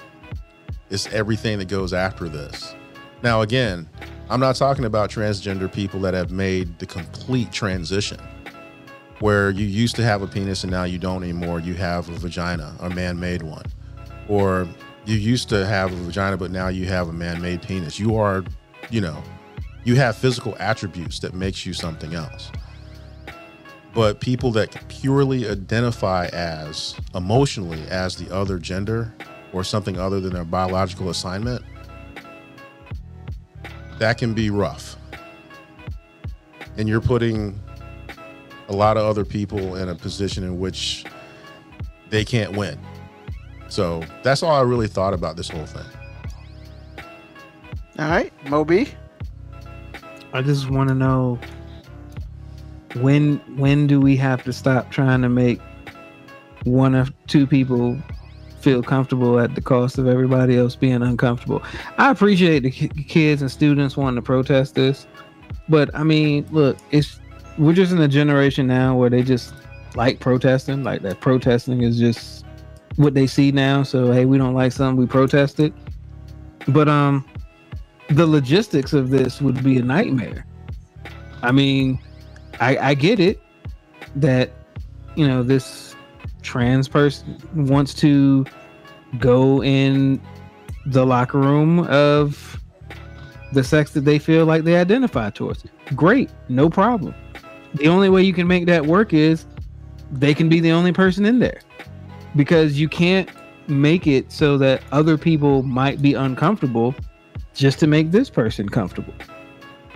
is 0.93 1.07
everything 1.09 1.59
that 1.59 1.69
goes 1.69 1.95
after 1.95 2.29
this. 2.29 2.75
Now, 3.23 3.41
again, 3.41 3.89
I'm 4.29 4.41
not 4.41 4.57
talking 4.57 4.85
about 4.85 5.11
transgender 5.11 5.73
people 5.73 6.01
that 6.01 6.13
have 6.13 6.31
made 6.31 6.79
the 6.79 6.87
complete 6.87 7.51
transition 7.51 8.21
where 9.21 9.51
you 9.51 9.65
used 9.65 9.97
to 9.97 10.03
have 10.03 10.21
a 10.21 10.27
penis 10.27 10.65
and 10.65 10.71
now 10.71 10.85
you 10.85 10.99
don't 10.99 11.23
anymore. 11.23 11.61
You 11.61 11.75
have 11.75 12.09
a 12.09 12.15
vagina, 12.15 12.75
a 12.81 12.91
man 12.91 13.19
made 13.19 13.43
one. 13.43 13.65
Or 14.29 14.69
you 15.07 15.17
used 15.17 15.49
to 15.49 15.65
have 15.65 15.93
a 15.93 15.97
vagina, 15.97 16.37
but 16.37 16.51
now 16.51 16.69
you 16.69 16.87
have 16.87 17.09
a 17.09 17.13
man 17.13 17.41
made 17.41 17.63
penis. 17.63 17.99
You 17.99 18.17
are, 18.17 18.45
you 18.91 19.01
know, 19.01 19.23
you 19.85 19.95
have 19.97 20.17
physical 20.17 20.57
attributes 20.59 21.21
that 21.21 21.35
makes 21.35 21.65
you 21.65 21.73
something 21.73 22.15
else. 22.15 22.51
But 23.95 24.21
people 24.21 24.51
that 24.53 24.77
purely 24.89 25.49
identify 25.49 26.27
as 26.27 26.97
emotionally 27.15 27.83
as 27.89 28.17
the 28.17 28.35
other 28.35 28.59
gender 28.59 29.15
or 29.53 29.65
something 29.65 29.99
other 29.99 30.21
than 30.21 30.33
their 30.33 30.45
biological 30.45 31.11
assignment, 31.11 31.65
that 33.99 34.19
can 34.19 34.35
be 34.35 34.51
rough. 34.51 34.97
And 36.77 36.89
you're 36.89 37.01
putting 37.01 37.61
a 38.69 38.73
lot 38.73 38.97
of 38.97 39.05
other 39.05 39.25
people 39.25 39.77
in 39.77 39.89
a 39.89 39.95
position 39.95 40.43
in 40.45 40.59
which 40.59 41.05
they 42.11 42.25
can't 42.25 42.57
win. 42.57 42.79
So 43.69 44.03
that's 44.23 44.43
all 44.43 44.55
I 44.55 44.63
really 44.63 44.89
thought 44.89 45.15
about 45.15 45.37
this 45.37 45.49
whole 45.49 45.67
thing. 45.67 45.87
All 47.99 48.09
right, 48.09 48.33
Moby. 48.49 48.89
I 50.33 50.41
just 50.43 50.71
want 50.71 50.89
to 50.89 50.95
know 50.95 51.39
when 52.97 53.37
when 53.57 53.87
do 53.87 54.01
we 54.01 54.17
have 54.17 54.43
to 54.45 54.53
stop 54.53 54.91
trying 54.91 55.23
to 55.23 55.29
make 55.29 55.61
one 56.65 56.95
of 56.95 57.13
two 57.27 57.47
people 57.47 57.99
feel 58.63 58.83
comfortable 58.83 59.39
at 59.39 59.55
the 59.55 59.61
cost 59.61 59.99
of 59.99 60.07
everybody 60.07 60.57
else 60.57 60.77
being 60.77 61.03
uncomfortable. 61.03 61.63
I 61.99 62.11
appreciate 62.11 62.61
the 62.61 62.71
kids 62.71 63.43
and 63.43 63.51
students 63.51 63.97
wanting 63.97 64.17
to 64.17 64.23
protest 64.23 64.75
this, 64.75 65.07
but 65.69 65.91
I 65.95 66.05
mean, 66.05 66.47
look, 66.51 66.79
it's 66.91 67.21
we're 67.59 67.75
just 67.75 67.93
in 67.93 68.01
a 68.01 68.09
generation 68.09 68.67
now 68.67 68.97
where 68.97 69.11
they 69.11 69.23
just 69.23 69.55
like 69.95 70.21
protesting, 70.21 70.85
like 70.85 71.03
that 71.03 71.21
protesting 71.21 71.83
is 71.83 71.99
just 71.99 72.45
what 72.97 73.15
they 73.15 73.27
see 73.27 73.53
now. 73.53 73.83
So 73.83 74.13
hey, 74.13 74.25
we 74.25 74.39
don't 74.39 74.55
like 74.55 74.73
something, 74.73 74.97
we 74.97 75.07
protest 75.07 75.61
it. 75.61 75.73
But 76.69 76.89
um 76.89 77.25
the 78.09 78.27
logistics 78.27 78.93
of 78.93 79.11
this 79.11 79.41
would 79.41 79.63
be 79.65 79.79
a 79.79 79.83
nightmare. 79.83 80.47
I 81.43 81.53
mean, 81.53 81.99
I 82.61 82.77
I 82.79 82.95
get 82.95 83.19
it 83.19 83.41
that 84.17 84.51
you 85.17 85.27
know 85.27 85.43
this 85.43 85.92
trans 86.43 86.89
person 86.89 87.39
wants 87.55 87.95
to 87.95 88.45
go 89.19 89.63
in 89.63 90.21
the 90.87 91.05
locker 91.07 91.39
room 91.39 91.81
of 91.87 92.61
the 93.53 93.63
sex 93.63 93.93
that 93.93 94.01
they 94.03 94.19
feel 94.19 94.47
like 94.47 94.65
they 94.65 94.77
identify 94.77 95.31
towards. 95.31 95.65
Great, 95.95 96.31
no 96.49 96.71
problem. 96.71 97.15
The 97.75 97.89
only 97.89 98.09
way 98.09 98.23
you 98.23 98.33
can 98.33 98.47
make 98.47 98.67
that 98.67 98.87
work 98.87 99.13
is 99.13 99.47
they 100.11 100.35
can 100.35 100.49
be 100.49 100.61
the 100.61 100.73
only 100.73 100.93
person 100.93 101.25
in 101.25 101.39
there 101.39 101.61
because 102.37 102.79
you 102.81 102.89
can't 102.89 103.31
make 103.69 104.07
it 104.07 104.31
so 104.33 104.59
that 104.59 104.83
other 104.93 105.17
people 105.17 105.63
might 105.63 106.03
be 106.03 106.15
uncomfortable 106.15 106.95
just 107.55 107.79
to 107.81 107.87
make 107.87 108.11
this 108.11 108.31
person 108.31 108.69
comfortable. 108.69 109.15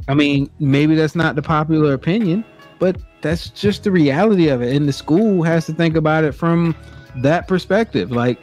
I 0.09 0.15
mean, 0.15 0.51
maybe 0.61 0.95
that's 0.95 1.17
not 1.17 1.35
the 1.35 1.43
popular 1.43 1.93
opinion, 1.95 2.45
but 2.79 3.01
that's 3.21 3.51
just 3.51 3.85
the 3.85 3.91
reality 3.91 4.49
of 4.49 4.63
it. 4.63 4.75
And 4.75 4.89
the 4.89 4.93
school 4.93 5.43
has 5.43 5.67
to 5.67 5.73
think 5.73 5.97
about 5.97 6.25
it 6.25 6.33
from 6.33 6.75
that 7.17 7.49
perspective. 7.49 8.11
Like, 8.11 8.39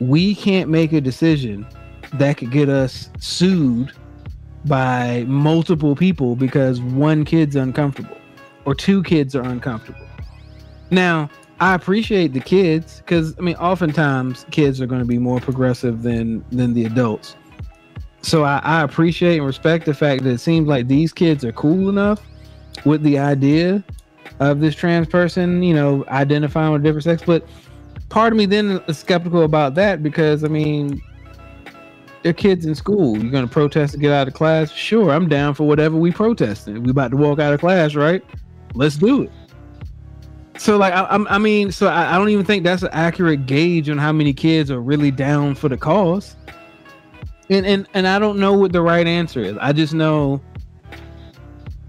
we 0.00 0.34
can't 0.34 0.68
make 0.68 0.92
a 0.92 1.00
decision 1.00 1.66
that 2.14 2.38
could 2.38 2.50
get 2.50 2.68
us 2.68 3.10
sued 3.18 3.92
by 4.64 5.24
multiple 5.26 5.94
people 5.94 6.36
because 6.36 6.80
one 6.80 7.24
kid's 7.24 7.56
uncomfortable 7.56 8.16
or 8.64 8.74
two 8.74 9.02
kids 9.02 9.34
are 9.34 9.42
uncomfortable. 9.42 10.06
Now, 10.90 11.30
I 11.60 11.74
appreciate 11.74 12.32
the 12.32 12.40
kids 12.40 12.98
because 12.98 13.36
I 13.38 13.42
mean, 13.42 13.56
oftentimes 13.56 14.46
kids 14.50 14.80
are 14.80 14.86
going 14.86 15.00
to 15.00 15.06
be 15.06 15.18
more 15.18 15.40
progressive 15.40 16.02
than 16.02 16.44
than 16.50 16.74
the 16.74 16.84
adults. 16.84 17.36
So 18.22 18.44
I, 18.44 18.60
I 18.64 18.82
appreciate 18.82 19.38
and 19.38 19.46
respect 19.46 19.86
the 19.86 19.94
fact 19.94 20.24
that 20.24 20.30
it 20.30 20.38
seems 20.38 20.68
like 20.68 20.88
these 20.88 21.12
kids 21.12 21.44
are 21.44 21.52
cool 21.52 21.88
enough 21.88 22.20
with 22.84 23.02
the 23.02 23.18
idea 23.18 23.82
of 24.40 24.60
this 24.60 24.74
trans 24.74 25.06
person, 25.06 25.62
you 25.62 25.74
know, 25.74 26.04
identifying 26.08 26.72
with 26.72 26.80
a 26.80 26.84
different 26.84 27.04
sex. 27.04 27.22
But 27.24 27.46
part 28.08 28.32
of 28.32 28.38
me 28.38 28.46
then 28.46 28.82
is 28.88 28.98
skeptical 28.98 29.42
about 29.42 29.74
that 29.76 30.02
because 30.02 30.42
I 30.42 30.48
mean, 30.48 31.00
they're 32.22 32.32
kids 32.32 32.66
in 32.66 32.74
school. 32.74 33.16
You're 33.18 33.30
gonna 33.30 33.46
protest 33.46 33.92
to 33.92 33.98
get 33.98 34.12
out 34.12 34.28
of 34.28 34.34
class? 34.34 34.72
Sure, 34.72 35.10
I'm 35.10 35.28
down 35.28 35.54
for 35.54 35.68
whatever 35.68 35.96
we 35.96 36.10
protesting. 36.10 36.82
We 36.82 36.90
about 36.90 37.12
to 37.12 37.16
walk 37.16 37.38
out 37.38 37.52
of 37.52 37.60
class, 37.60 37.94
right? 37.94 38.24
Let's 38.74 38.96
do 38.96 39.22
it. 39.22 39.32
So 40.56 40.76
like 40.76 40.92
I, 40.92 41.04
I 41.06 41.38
mean, 41.38 41.70
so 41.70 41.86
I, 41.86 42.14
I 42.14 42.18
don't 42.18 42.28
even 42.30 42.44
think 42.44 42.64
that's 42.64 42.82
an 42.82 42.90
accurate 42.92 43.46
gauge 43.46 43.88
on 43.88 43.98
how 43.98 44.12
many 44.12 44.32
kids 44.32 44.70
are 44.70 44.80
really 44.80 45.10
down 45.10 45.54
for 45.54 45.68
the 45.68 45.76
cause. 45.76 46.36
And 47.50 47.66
and 47.66 47.86
and 47.92 48.06
I 48.06 48.18
don't 48.18 48.38
know 48.38 48.54
what 48.54 48.72
the 48.72 48.80
right 48.80 49.06
answer 49.06 49.40
is. 49.40 49.56
I 49.60 49.72
just 49.72 49.92
know 49.92 50.40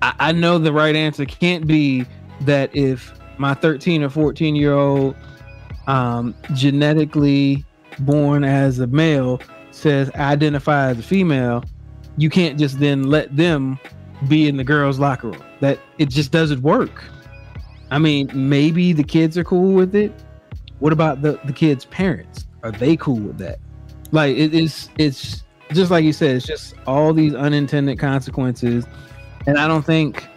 I, 0.01 0.13
I 0.19 0.31
know 0.31 0.57
the 0.57 0.73
right 0.73 0.95
answer 0.95 1.25
can't 1.25 1.67
be 1.67 2.05
that 2.41 2.75
if 2.75 3.13
my 3.37 3.53
13 3.53 4.03
or 4.03 4.09
14 4.09 4.55
year 4.55 4.73
old 4.73 5.15
um, 5.87 6.35
genetically 6.53 7.65
born 7.99 8.43
as 8.43 8.79
a 8.79 8.87
male 8.87 9.41
says 9.71 10.11
identify 10.15 10.89
as 10.89 10.99
a 10.99 11.03
female, 11.03 11.63
you 12.17 12.29
can't 12.29 12.59
just 12.59 12.79
then 12.79 13.03
let 13.03 13.35
them 13.35 13.79
be 14.27 14.47
in 14.47 14.57
the 14.57 14.63
girls' 14.63 14.99
locker 14.99 15.29
room. 15.29 15.43
That 15.59 15.79
it 15.97 16.09
just 16.09 16.31
doesn't 16.31 16.61
work. 16.61 17.03
I 17.89 17.99
mean, 17.99 18.29
maybe 18.33 18.93
the 18.93 19.03
kids 19.03 19.37
are 19.37 19.43
cool 19.43 19.73
with 19.73 19.95
it. 19.95 20.13
What 20.79 20.93
about 20.93 21.21
the, 21.21 21.39
the 21.45 21.53
kids' 21.53 21.85
parents? 21.85 22.45
Are 22.63 22.71
they 22.71 22.95
cool 22.95 23.19
with 23.19 23.37
that? 23.39 23.59
Like 24.11 24.35
it 24.35 24.53
is 24.53 24.89
it's 24.97 25.43
just 25.73 25.91
like 25.91 26.03
you 26.03 26.13
said, 26.13 26.37
it's 26.37 26.45
just 26.45 26.75
all 26.85 27.13
these 27.13 27.33
unintended 27.33 27.97
consequences. 27.99 28.85
And 29.47 29.57
I 29.57 29.67
don't 29.67 29.85
think 29.85 30.27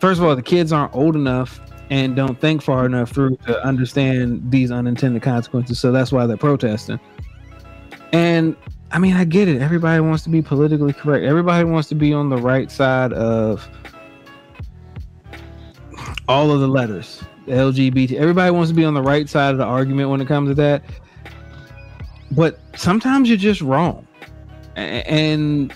first 0.00 0.18
of 0.20 0.26
all, 0.26 0.34
the 0.34 0.42
kids 0.42 0.72
aren't 0.72 0.94
old 0.94 1.14
enough 1.14 1.60
and 1.90 2.16
don't 2.16 2.40
think 2.40 2.62
far 2.62 2.86
enough 2.86 3.10
through 3.10 3.36
to 3.46 3.64
understand 3.64 4.50
these 4.50 4.70
unintended 4.70 5.22
consequences. 5.22 5.78
So 5.78 5.92
that's 5.92 6.10
why 6.10 6.26
they're 6.26 6.36
protesting. 6.36 6.98
And 8.12 8.56
I 8.92 8.98
mean, 8.98 9.14
I 9.14 9.24
get 9.24 9.48
it. 9.48 9.60
Everybody 9.60 10.00
wants 10.00 10.24
to 10.24 10.30
be 10.30 10.42
politically 10.42 10.92
correct. 10.92 11.24
Everybody 11.24 11.64
wants 11.64 11.88
to 11.90 11.94
be 11.94 12.12
on 12.12 12.28
the 12.28 12.38
right 12.38 12.70
side 12.70 13.12
of 13.12 13.68
all 16.28 16.50
of 16.50 16.60
the 16.60 16.68
letters. 16.68 17.22
LGBT. 17.46 18.14
Everybody 18.14 18.50
wants 18.52 18.70
to 18.70 18.74
be 18.74 18.84
on 18.84 18.94
the 18.94 19.02
right 19.02 19.28
side 19.28 19.52
of 19.52 19.58
the 19.58 19.64
argument 19.64 20.10
when 20.10 20.20
it 20.20 20.26
comes 20.26 20.50
to 20.50 20.54
that. 20.54 20.84
But 22.30 22.60
sometimes 22.76 23.28
you're 23.28 23.38
just 23.38 23.60
wrong. 23.60 24.06
And 24.76 25.72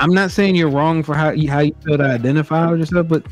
I'm 0.00 0.14
not 0.14 0.30
saying 0.30 0.54
you're 0.54 0.70
wrong 0.70 1.02
for 1.02 1.14
how 1.14 1.30
you, 1.30 1.50
how 1.50 1.60
you 1.60 1.74
feel 1.84 1.98
to 1.98 2.04
identify 2.04 2.70
with 2.70 2.80
yourself, 2.80 3.08
but 3.08 3.24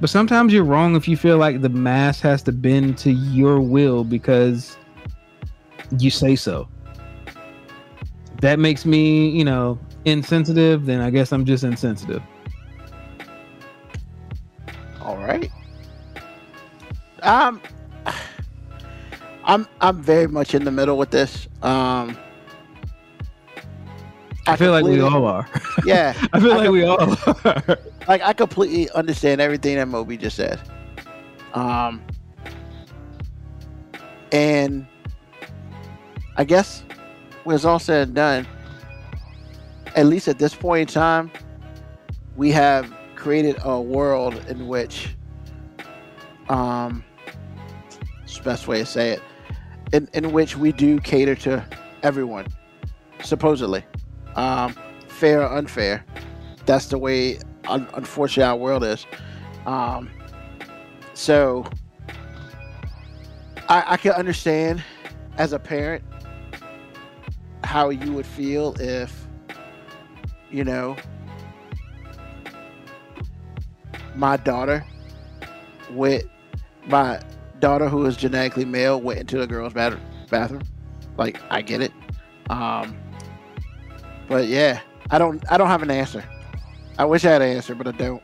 but 0.00 0.08
sometimes 0.08 0.52
you're 0.52 0.64
wrong 0.64 0.96
if 0.96 1.06
you 1.06 1.16
feel 1.16 1.38
like 1.38 1.60
the 1.60 1.68
mass 1.68 2.20
has 2.20 2.42
to 2.44 2.52
bend 2.52 2.98
to 2.98 3.10
your 3.10 3.60
will 3.60 4.04
because 4.04 4.76
you 5.98 6.10
say 6.10 6.36
so. 6.36 6.68
That 8.40 8.58
makes 8.58 8.84
me, 8.84 9.30
you 9.30 9.44
know, 9.44 9.78
insensitive, 10.04 10.86
then 10.86 11.00
I 11.00 11.10
guess 11.10 11.32
I'm 11.32 11.44
just 11.44 11.64
insensitive. 11.64 12.22
All 15.00 15.16
right. 15.16 15.50
Um 17.22 17.60
I'm 19.44 19.66
I'm 19.80 20.00
very 20.02 20.28
much 20.28 20.54
in 20.54 20.64
the 20.64 20.70
middle 20.70 20.96
with 20.96 21.10
this. 21.10 21.48
Um, 21.62 22.16
I 24.46 24.56
feel 24.56 24.72
like 24.72 24.84
we 24.84 25.00
all 25.00 25.24
are. 25.24 25.48
Yeah, 25.84 26.14
I 26.32 26.40
feel 26.40 26.52
I 26.52 26.56
like 26.56 26.70
we 26.70 26.84
all 26.84 27.00
are. 27.00 27.78
like 28.08 28.22
I 28.22 28.32
completely 28.32 28.90
understand 28.90 29.40
everything 29.40 29.76
that 29.76 29.88
Moby 29.88 30.16
just 30.16 30.36
said. 30.36 30.60
Um, 31.54 32.02
and 34.32 34.86
I 36.36 36.44
guess 36.44 36.82
when 37.44 37.54
it's 37.54 37.64
all 37.64 37.78
said 37.78 38.08
and 38.08 38.14
done, 38.14 38.46
at 39.94 40.06
least 40.06 40.28
at 40.28 40.38
this 40.38 40.54
point 40.54 40.88
in 40.90 40.94
time, 40.94 41.30
we 42.36 42.50
have 42.52 42.92
created 43.14 43.56
a 43.62 43.80
world 43.80 44.34
in 44.48 44.66
which, 44.66 45.14
um, 46.48 47.04
it's 48.22 48.38
the 48.38 48.44
best 48.44 48.66
way 48.66 48.78
to 48.78 48.86
say 48.86 49.10
it, 49.10 49.22
in, 49.92 50.08
in 50.14 50.32
which 50.32 50.56
we 50.56 50.72
do 50.72 50.98
cater 50.98 51.34
to 51.36 51.64
everyone, 52.02 52.46
supposedly, 53.22 53.84
um, 54.36 54.74
fair 55.08 55.42
or 55.42 55.52
unfair. 55.56 56.04
That's 56.66 56.86
the 56.86 56.98
way 56.98 57.38
un- 57.68 57.88
unfortunately 57.94 58.48
our 58.50 58.56
world 58.56 58.84
is. 58.84 59.06
Um, 59.66 60.10
so 61.14 61.64
I, 63.68 63.84
I 63.92 63.96
can 63.96 64.12
understand 64.12 64.82
as 65.38 65.52
a 65.52 65.58
parent 65.58 66.04
how 67.64 67.90
you 67.90 68.12
would 68.12 68.26
feel 68.26 68.74
if 68.80 69.26
you 70.50 70.64
know 70.64 70.96
my 74.14 74.36
daughter 74.36 74.84
went 75.92 76.24
my 76.86 77.20
daughter 77.60 77.88
who 77.88 78.04
is 78.04 78.16
genetically 78.16 78.64
male 78.64 79.00
went 79.00 79.20
into 79.20 79.38
the 79.38 79.46
girls 79.46 79.72
bath- 79.72 79.98
bathroom 80.28 80.62
like 81.16 81.40
i 81.50 81.62
get 81.62 81.80
it 81.80 81.92
um 82.50 82.94
but 84.32 84.48
yeah 84.48 84.80
i 85.10 85.18
don't 85.18 85.44
i 85.52 85.58
don't 85.58 85.68
have 85.68 85.82
an 85.82 85.90
answer 85.90 86.24
I 86.98 87.04
wish 87.04 87.24
I 87.24 87.30
had 87.30 87.42
an 87.42 87.56
answer, 87.56 87.74
but 87.74 87.86
I 87.86 87.92
don't. 87.92 88.22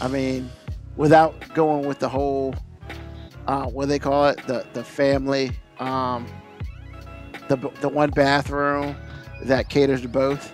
I 0.00 0.08
mean, 0.08 0.50
without 0.96 1.54
going 1.54 1.86
with 1.86 2.00
the 2.00 2.08
whole, 2.08 2.54
uh, 3.46 3.66
what 3.66 3.88
they 3.88 3.98
call 3.98 4.26
it, 4.26 4.46
the 4.46 4.66
the 4.72 4.82
family, 4.82 5.52
um, 5.78 6.26
the 7.48 7.56
the 7.80 7.88
one 7.88 8.10
bathroom 8.10 8.96
that 9.44 9.68
caters 9.68 10.02
to 10.02 10.08
both, 10.08 10.52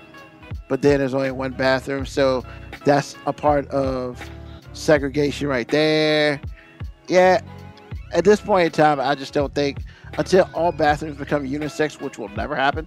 but 0.69 0.83
then 0.83 0.99
there's 0.99 1.15
only 1.15 1.31
one 1.31 1.53
bathroom, 1.53 2.05
so 2.05 2.45
that's 2.85 3.17
a 3.27 3.33
part 3.33 3.67
of 3.69 4.23
segregation 4.73 5.49
right 5.49 5.69
there. 5.69 6.41
Yeah, 7.09 7.41
at 8.13 8.25
this 8.25 8.41
point 8.41 8.67
in 8.67 8.73
time, 8.73 9.01
I 9.01 9.15
just 9.15 9.33
don't 9.33 9.55
think 9.55 9.83
until 10.19 10.49
all 10.53 10.73
bathrooms 10.73 11.17
become 11.17 11.45
unisex, 11.45 12.01
which 12.01 12.19
will 12.19 12.29
never 12.29 12.55
happen. 12.55 12.87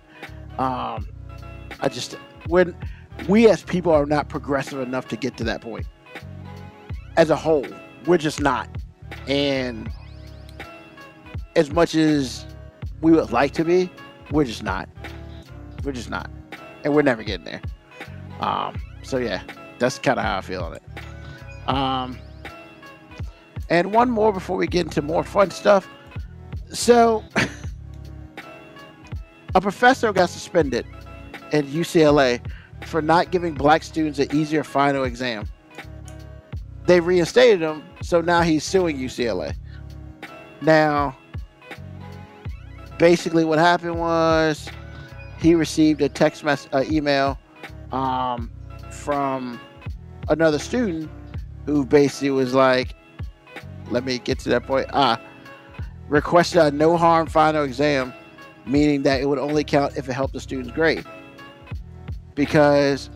Um, 0.60 1.08
I 1.82 1.90
just 1.90 2.14
when 2.48 2.76
we 3.28 3.50
as 3.50 3.64
people 3.64 3.92
are 3.92 4.06
not 4.06 4.30
progressive 4.30 4.80
enough 4.80 5.08
to 5.10 5.18
get 5.18 5.38
to 5.38 5.44
that 5.46 5.62
point. 5.62 5.86
As 7.18 7.30
a 7.30 7.36
whole, 7.36 7.66
we're 8.06 8.18
just 8.18 8.40
not. 8.40 8.70
And 9.28 9.92
as 11.56 11.72
much 11.72 11.96
as 11.96 12.46
we 13.02 13.12
would 13.12 13.32
like 13.32 13.52
to 13.54 13.66
be, 13.66 13.90
we're 14.32 14.46
just 14.46 14.64
not. 14.64 14.88
We're 15.84 15.92
just 15.92 16.10
not. 16.10 16.30
And 16.84 16.94
we're 16.94 17.02
never 17.02 17.24
getting 17.24 17.46
there. 17.46 17.62
Um, 18.40 18.80
so 19.04 19.18
yeah, 19.18 19.42
that's 19.80 20.00
kind 20.00 20.18
of 20.18 20.26
how 20.26 20.38
I 20.38 20.42
feel 20.42 20.64
on 20.64 20.76
it. 20.76 20.84
Um, 21.68 22.18
and 23.70 23.94
one 23.94 24.10
more 24.10 24.32
before 24.32 24.58
we 24.58 24.68
get 24.68 24.86
into 24.86 25.02
more 25.02 25.24
fun 25.24 25.52
stuff. 25.52 25.88
So, 26.72 27.24
a 29.56 29.62
professor 29.62 30.14
got 30.14 30.30
suspended 30.30 30.86
at 31.54 31.66
UCLA 31.66 32.42
for 32.86 33.02
not 33.02 33.32
giving 33.32 33.54
black 33.54 33.84
students 33.84 34.20
an 34.20 34.34
easier 34.36 34.64
final 34.64 35.04
exam. 35.04 35.48
They 36.86 37.00
reinstated 37.00 37.62
him, 37.62 37.84
so 38.02 38.22
now 38.22 38.42
he's 38.42 38.64
suing 38.64 38.98
UCLA. 38.98 39.54
Now, 40.62 41.18
basically, 42.98 43.46
what 43.46 43.60
happened 43.60 44.00
was 44.00 44.68
he 45.40 45.56
received 45.56 46.02
a 46.02 46.10
text 46.10 46.44
mess, 46.44 46.68
uh, 46.74 46.84
email 46.90 47.38
um, 47.92 48.52
from 48.92 49.60
another 50.30 50.60
student 50.60 51.10
who 51.66 51.86
basically 51.86 52.32
was 52.32 52.54
like, 52.54 52.96
"Let 53.92 54.04
me 54.04 54.18
get 54.20 54.40
to 54.40 54.50
that 54.50 54.66
point." 54.66 54.88
Ah, 54.92 55.22
requested 56.08 56.60
a 56.60 56.72
no 56.72 56.98
harm 56.98 57.28
final 57.28 57.64
exam, 57.64 58.14
meaning 58.66 59.04
that 59.04 59.22
it 59.22 59.30
would 59.30 59.40
only 59.40 59.64
count 59.64 59.96
if 59.96 60.10
it 60.10 60.14
helped 60.14 60.34
the 60.34 60.42
student's 60.42 60.72
grade 60.72 61.06
because 62.40 63.10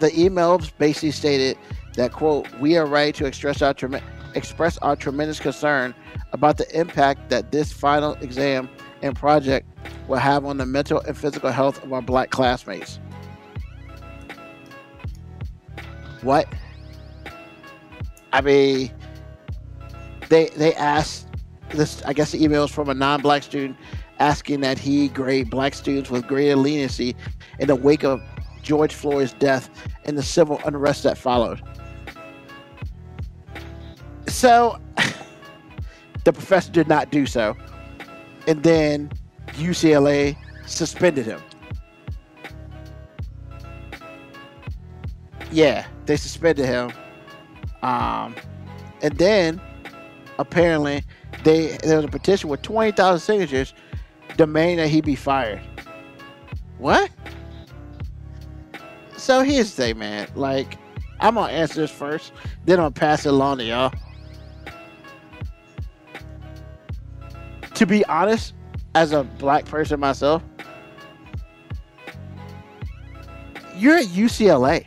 the 0.00 0.10
emails 0.10 0.72
basically 0.78 1.12
stated 1.12 1.56
that 1.94 2.10
quote 2.10 2.50
we 2.58 2.76
are 2.76 2.86
ready 2.86 3.12
to 3.12 3.24
express 3.24 3.62
our 3.62 3.72
trem- 3.72 4.02
express 4.34 4.76
our 4.78 4.96
tremendous 4.96 5.38
concern 5.38 5.94
about 6.32 6.56
the 6.56 6.68
impact 6.76 7.30
that 7.30 7.52
this 7.52 7.72
final 7.72 8.14
exam 8.14 8.68
and 9.02 9.14
project 9.14 9.68
will 10.08 10.18
have 10.18 10.44
on 10.44 10.56
the 10.56 10.66
mental 10.66 10.98
and 11.02 11.16
physical 11.16 11.52
health 11.52 11.84
of 11.84 11.92
our 11.92 12.02
black 12.02 12.30
classmates. 12.30 12.98
What? 16.22 16.52
I 18.32 18.40
mean 18.40 18.90
they 20.30 20.46
they 20.56 20.74
asked 20.74 21.28
this 21.70 22.02
i 22.04 22.12
guess 22.12 22.32
the 22.32 22.40
emails 22.40 22.70
from 22.70 22.88
a 22.88 22.94
non-black 22.94 23.42
student 23.44 23.76
asking 24.18 24.60
that 24.60 24.78
he 24.78 25.08
grade 25.08 25.50
black 25.50 25.74
students 25.74 26.10
with 26.10 26.26
greater 26.26 26.56
leniency 26.56 27.16
in 27.58 27.68
the 27.68 27.74
wake 27.74 28.04
of 28.04 28.22
George 28.62 28.94
Floyd's 28.94 29.32
death 29.34 29.70
and 30.04 30.16
the 30.16 30.22
civil 30.22 30.60
unrest 30.64 31.02
that 31.02 31.18
followed. 31.18 31.62
So, 34.26 34.78
the 36.24 36.32
professor 36.32 36.72
did 36.72 36.88
not 36.88 37.10
do 37.10 37.26
so. 37.26 37.56
And 38.46 38.62
then 38.62 39.10
UCLA 39.52 40.36
suspended 40.66 41.26
him. 41.26 41.40
Yeah, 45.50 45.86
they 46.06 46.16
suspended 46.16 46.66
him. 46.66 46.92
Um, 47.82 48.34
and 49.02 49.16
then 49.18 49.60
apparently 50.38 51.04
they 51.44 51.76
there 51.84 51.96
was 51.96 52.06
a 52.06 52.08
petition 52.08 52.48
with 52.48 52.62
20,000 52.62 53.20
signatures 53.20 53.74
demanding 54.36 54.76
that 54.78 54.88
he 54.88 55.00
be 55.00 55.14
fired. 55.14 55.60
What? 56.78 57.10
So 59.16 59.42
here's 59.42 59.74
the 59.74 59.82
thing, 59.82 59.98
man. 59.98 60.28
Like, 60.34 60.78
I'm 61.20 61.36
gonna 61.36 61.52
answer 61.52 61.80
this 61.80 61.90
first, 61.90 62.32
then 62.64 62.78
I'm 62.78 62.84
gonna 62.84 62.90
pass 62.92 63.24
it 63.24 63.30
along 63.30 63.58
to 63.58 63.64
y'all. 63.64 63.92
To 67.74 67.86
be 67.86 68.04
honest, 68.06 68.54
as 68.94 69.12
a 69.12 69.24
black 69.24 69.64
person 69.64 69.98
myself, 69.98 70.42
you're 73.76 73.96
at 73.96 74.06
UCLA. 74.06 74.86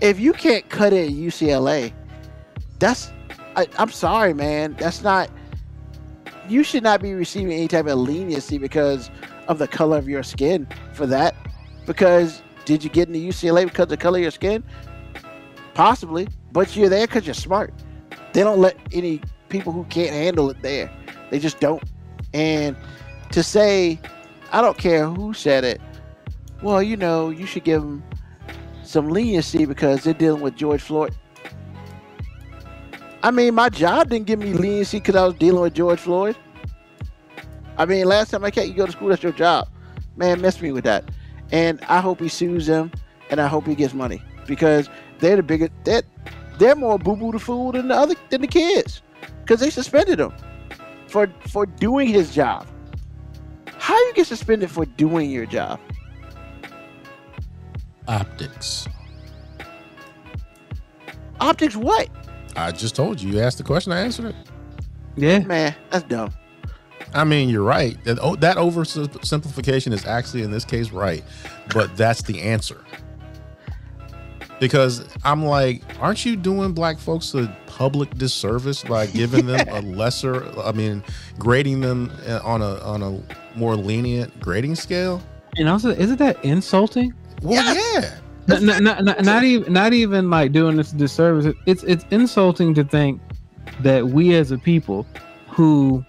If 0.00 0.20
you 0.20 0.32
can't 0.32 0.68
cut 0.68 0.92
it 0.92 1.06
at 1.06 1.12
UCLA, 1.12 1.92
that's 2.78 3.10
I, 3.56 3.66
I'm 3.78 3.90
sorry, 3.90 4.34
man. 4.34 4.76
That's 4.78 5.02
not 5.02 5.30
you 6.48 6.62
should 6.62 6.82
not 6.82 7.00
be 7.00 7.14
receiving 7.14 7.52
any 7.52 7.68
type 7.68 7.86
of 7.86 7.98
leniency 7.98 8.58
because 8.58 9.10
of 9.48 9.58
the 9.58 9.68
color 9.68 9.98
of 9.98 10.08
your 10.08 10.22
skin 10.22 10.66
for 10.92 11.06
that. 11.06 11.34
Because 11.86 12.42
did 12.64 12.82
you 12.82 12.90
get 12.90 13.08
into 13.08 13.20
UCLA 13.20 13.64
because 13.64 13.84
of 13.84 13.88
the 13.90 13.96
color 13.96 14.18
of 14.18 14.22
your 14.22 14.30
skin? 14.30 14.64
Possibly, 15.74 16.28
but 16.52 16.74
you're 16.76 16.88
there 16.88 17.06
because 17.06 17.26
you're 17.26 17.34
smart. 17.34 17.72
They 18.32 18.42
don't 18.42 18.58
let 18.58 18.76
any 18.92 19.20
people 19.48 19.72
who 19.72 19.84
can't 19.84 20.10
handle 20.10 20.50
it 20.50 20.60
there. 20.62 20.90
They 21.30 21.38
just 21.38 21.60
don't. 21.60 21.82
And 22.34 22.76
to 23.32 23.42
say, 23.42 24.00
I 24.52 24.60
don't 24.60 24.78
care 24.78 25.08
who 25.08 25.34
said 25.34 25.64
it. 25.64 25.80
Well, 26.62 26.82
you 26.82 26.96
know, 26.96 27.30
you 27.30 27.46
should 27.46 27.64
give 27.64 27.82
them 27.82 28.02
some 28.82 29.10
leniency 29.10 29.66
because 29.66 30.04
they're 30.04 30.14
dealing 30.14 30.42
with 30.42 30.56
George 30.56 30.82
Floyd. 30.82 31.14
I 33.26 33.32
mean, 33.32 33.56
my 33.56 33.68
job 33.68 34.10
didn't 34.10 34.28
give 34.28 34.38
me 34.38 34.52
leniency 34.52 34.98
because 34.98 35.16
I 35.16 35.24
was 35.26 35.34
dealing 35.34 35.60
with 35.60 35.74
George 35.74 35.98
Floyd. 35.98 36.36
I 37.76 37.84
mean, 37.84 38.06
last 38.06 38.30
time 38.30 38.44
I 38.44 38.52
can't 38.52 38.68
you 38.68 38.74
go 38.74 38.86
to 38.86 38.92
school, 38.92 39.08
that's 39.08 39.20
your 39.20 39.32
job. 39.32 39.68
Man, 40.14 40.40
mess 40.40 40.62
me 40.62 40.70
with 40.70 40.84
that. 40.84 41.10
And 41.50 41.80
I 41.88 41.98
hope 42.00 42.20
he 42.20 42.28
sues 42.28 42.66
them 42.66 42.92
and 43.28 43.40
I 43.40 43.48
hope 43.48 43.66
he 43.66 43.74
gets 43.74 43.94
money 43.94 44.22
because 44.46 44.88
they're 45.18 45.34
the 45.34 45.42
biggest 45.42 45.72
they're, 45.82 46.04
they're 46.60 46.76
more 46.76 47.00
boo 47.00 47.16
boo 47.16 47.32
the 47.32 47.40
fool 47.40 47.72
than 47.72 47.88
the 47.88 47.96
other 47.96 48.14
than 48.30 48.42
the 48.42 48.46
kids. 48.46 49.02
Because 49.40 49.58
they 49.58 49.70
suspended 49.70 50.20
him 50.20 50.32
for 51.08 51.26
for 51.48 51.66
doing 51.66 52.06
his 52.06 52.32
job. 52.32 52.64
How 53.76 53.98
you 54.06 54.14
get 54.14 54.28
suspended 54.28 54.70
for 54.70 54.86
doing 54.86 55.32
your 55.32 55.46
job? 55.46 55.80
Optics. 58.06 58.86
Optics 61.40 61.74
what? 61.74 62.08
I 62.56 62.72
just 62.72 62.96
told 62.96 63.20
you. 63.20 63.32
You 63.32 63.40
asked 63.40 63.58
the 63.58 63.64
question, 63.64 63.92
I 63.92 64.00
answered 64.00 64.26
it. 64.26 64.34
Yeah. 65.16 65.40
Man, 65.40 65.74
that's 65.90 66.04
dumb. 66.04 66.32
I 67.14 67.24
mean, 67.24 67.48
you're 67.48 67.62
right. 67.62 68.02
That 68.04 68.18
oh, 68.20 68.36
that 68.36 68.56
oversimplification 68.56 69.92
is 69.92 70.04
actually 70.06 70.42
in 70.42 70.50
this 70.50 70.64
case 70.64 70.90
right, 70.90 71.24
but 71.72 71.96
that's 71.96 72.22
the 72.22 72.40
answer. 72.42 72.84
Because 74.58 75.06
I'm 75.22 75.44
like, 75.44 75.82
aren't 76.00 76.24
you 76.24 76.34
doing 76.34 76.72
black 76.72 76.98
folks 76.98 77.34
a 77.34 77.54
public 77.66 78.10
disservice 78.16 78.82
by 78.82 79.06
giving 79.06 79.46
them 79.46 79.68
a 79.68 79.80
lesser? 79.96 80.46
I 80.60 80.72
mean, 80.72 81.04
grading 81.38 81.80
them 81.80 82.10
uh, 82.26 82.40
on 82.42 82.62
a 82.62 82.78
on 82.80 83.02
a 83.02 83.58
more 83.58 83.76
lenient 83.76 84.38
grading 84.40 84.74
scale. 84.74 85.22
And 85.56 85.68
also, 85.68 85.90
isn't 85.90 86.18
that 86.18 86.42
insulting? 86.44 87.14
Well, 87.42 87.74
yeah. 87.74 88.18
Not, 88.48 88.62
not, 88.62 89.04
not, 89.04 89.24
not 89.24 89.44
even 89.44 89.72
not 89.72 89.92
even 89.92 90.30
like 90.30 90.52
doing 90.52 90.76
this 90.76 90.92
disservice. 90.92 91.52
It's 91.66 91.82
it's 91.82 92.04
insulting 92.10 92.74
to 92.74 92.84
think 92.84 93.20
that 93.80 94.08
we 94.08 94.34
as 94.34 94.52
a 94.52 94.58
people 94.58 95.06
who 95.48 96.04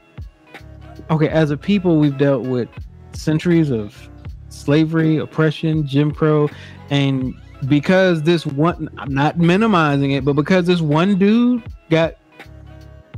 okay, 1.10 1.30
as 1.30 1.52
a 1.52 1.58
people 1.58 1.98
we've 1.98 2.18
dealt 2.18 2.44
with 2.44 2.70
centuries 3.14 3.72
of 3.72 4.10
slavery, 4.50 5.18
oppression, 5.18 5.86
Jim 5.88 6.12
Crow, 6.12 6.50
and 6.90 7.34
because 7.68 8.22
this 8.24 8.46
one 8.46 8.90
I'm 8.98 9.14
not 9.14 9.38
minimizing 9.40 10.12
it, 10.12 10.24
but 10.24 10.34
because 10.34 10.66
this 10.66 10.82
one 10.82 11.18
dude 11.18 11.64
got 11.90 12.16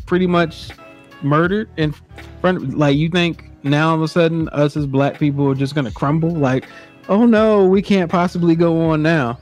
pretty 0.05 0.27
much 0.27 0.69
murdered 1.21 1.69
in 1.77 1.93
front 2.39 2.57
of 2.57 2.73
like 2.73 2.95
you 2.95 3.09
think 3.09 3.51
now 3.63 3.89
all 3.89 3.95
of 3.95 4.01
a 4.01 4.07
sudden 4.07 4.47
us 4.49 4.77
as 4.77 4.85
black 4.85 5.19
people 5.19 5.49
are 5.49 5.55
just 5.55 5.75
gonna 5.75 5.91
crumble 5.91 6.31
like 6.31 6.65
oh 7.09 7.25
no 7.25 7.65
we 7.67 7.81
can't 7.81 8.09
possibly 8.09 8.55
go 8.55 8.89
on 8.89 9.01
now 9.01 9.37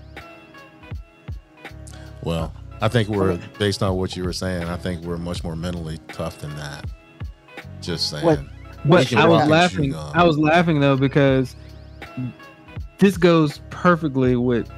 Well, 2.24 2.52
I 2.82 2.88
think 2.90 3.08
we're 3.08 3.38
based 3.58 3.82
on 3.82 3.96
what 3.96 4.16
you 4.18 4.24
were 4.24 4.34
saying. 4.34 4.64
I 4.66 4.76
think 4.76 5.02
we're 5.04 5.18
much 5.18 5.44
more 5.46 5.56
mentally 5.56 5.98
tough 6.10 6.40
than 6.40 6.54
that. 6.58 6.86
Just 7.82 8.10
saying. 8.10 8.26
What- 8.26 8.40
but 8.86 9.14
I 9.14 9.26
was 9.26 9.48
laughing. 9.50 9.96
I 9.96 10.24
was 10.24 10.38
laughing 10.38 10.80
though 10.80 10.96
because 10.98 11.56
this 13.00 13.18
goes 13.18 13.60
perfectly 13.70 14.36
with. 14.36 14.70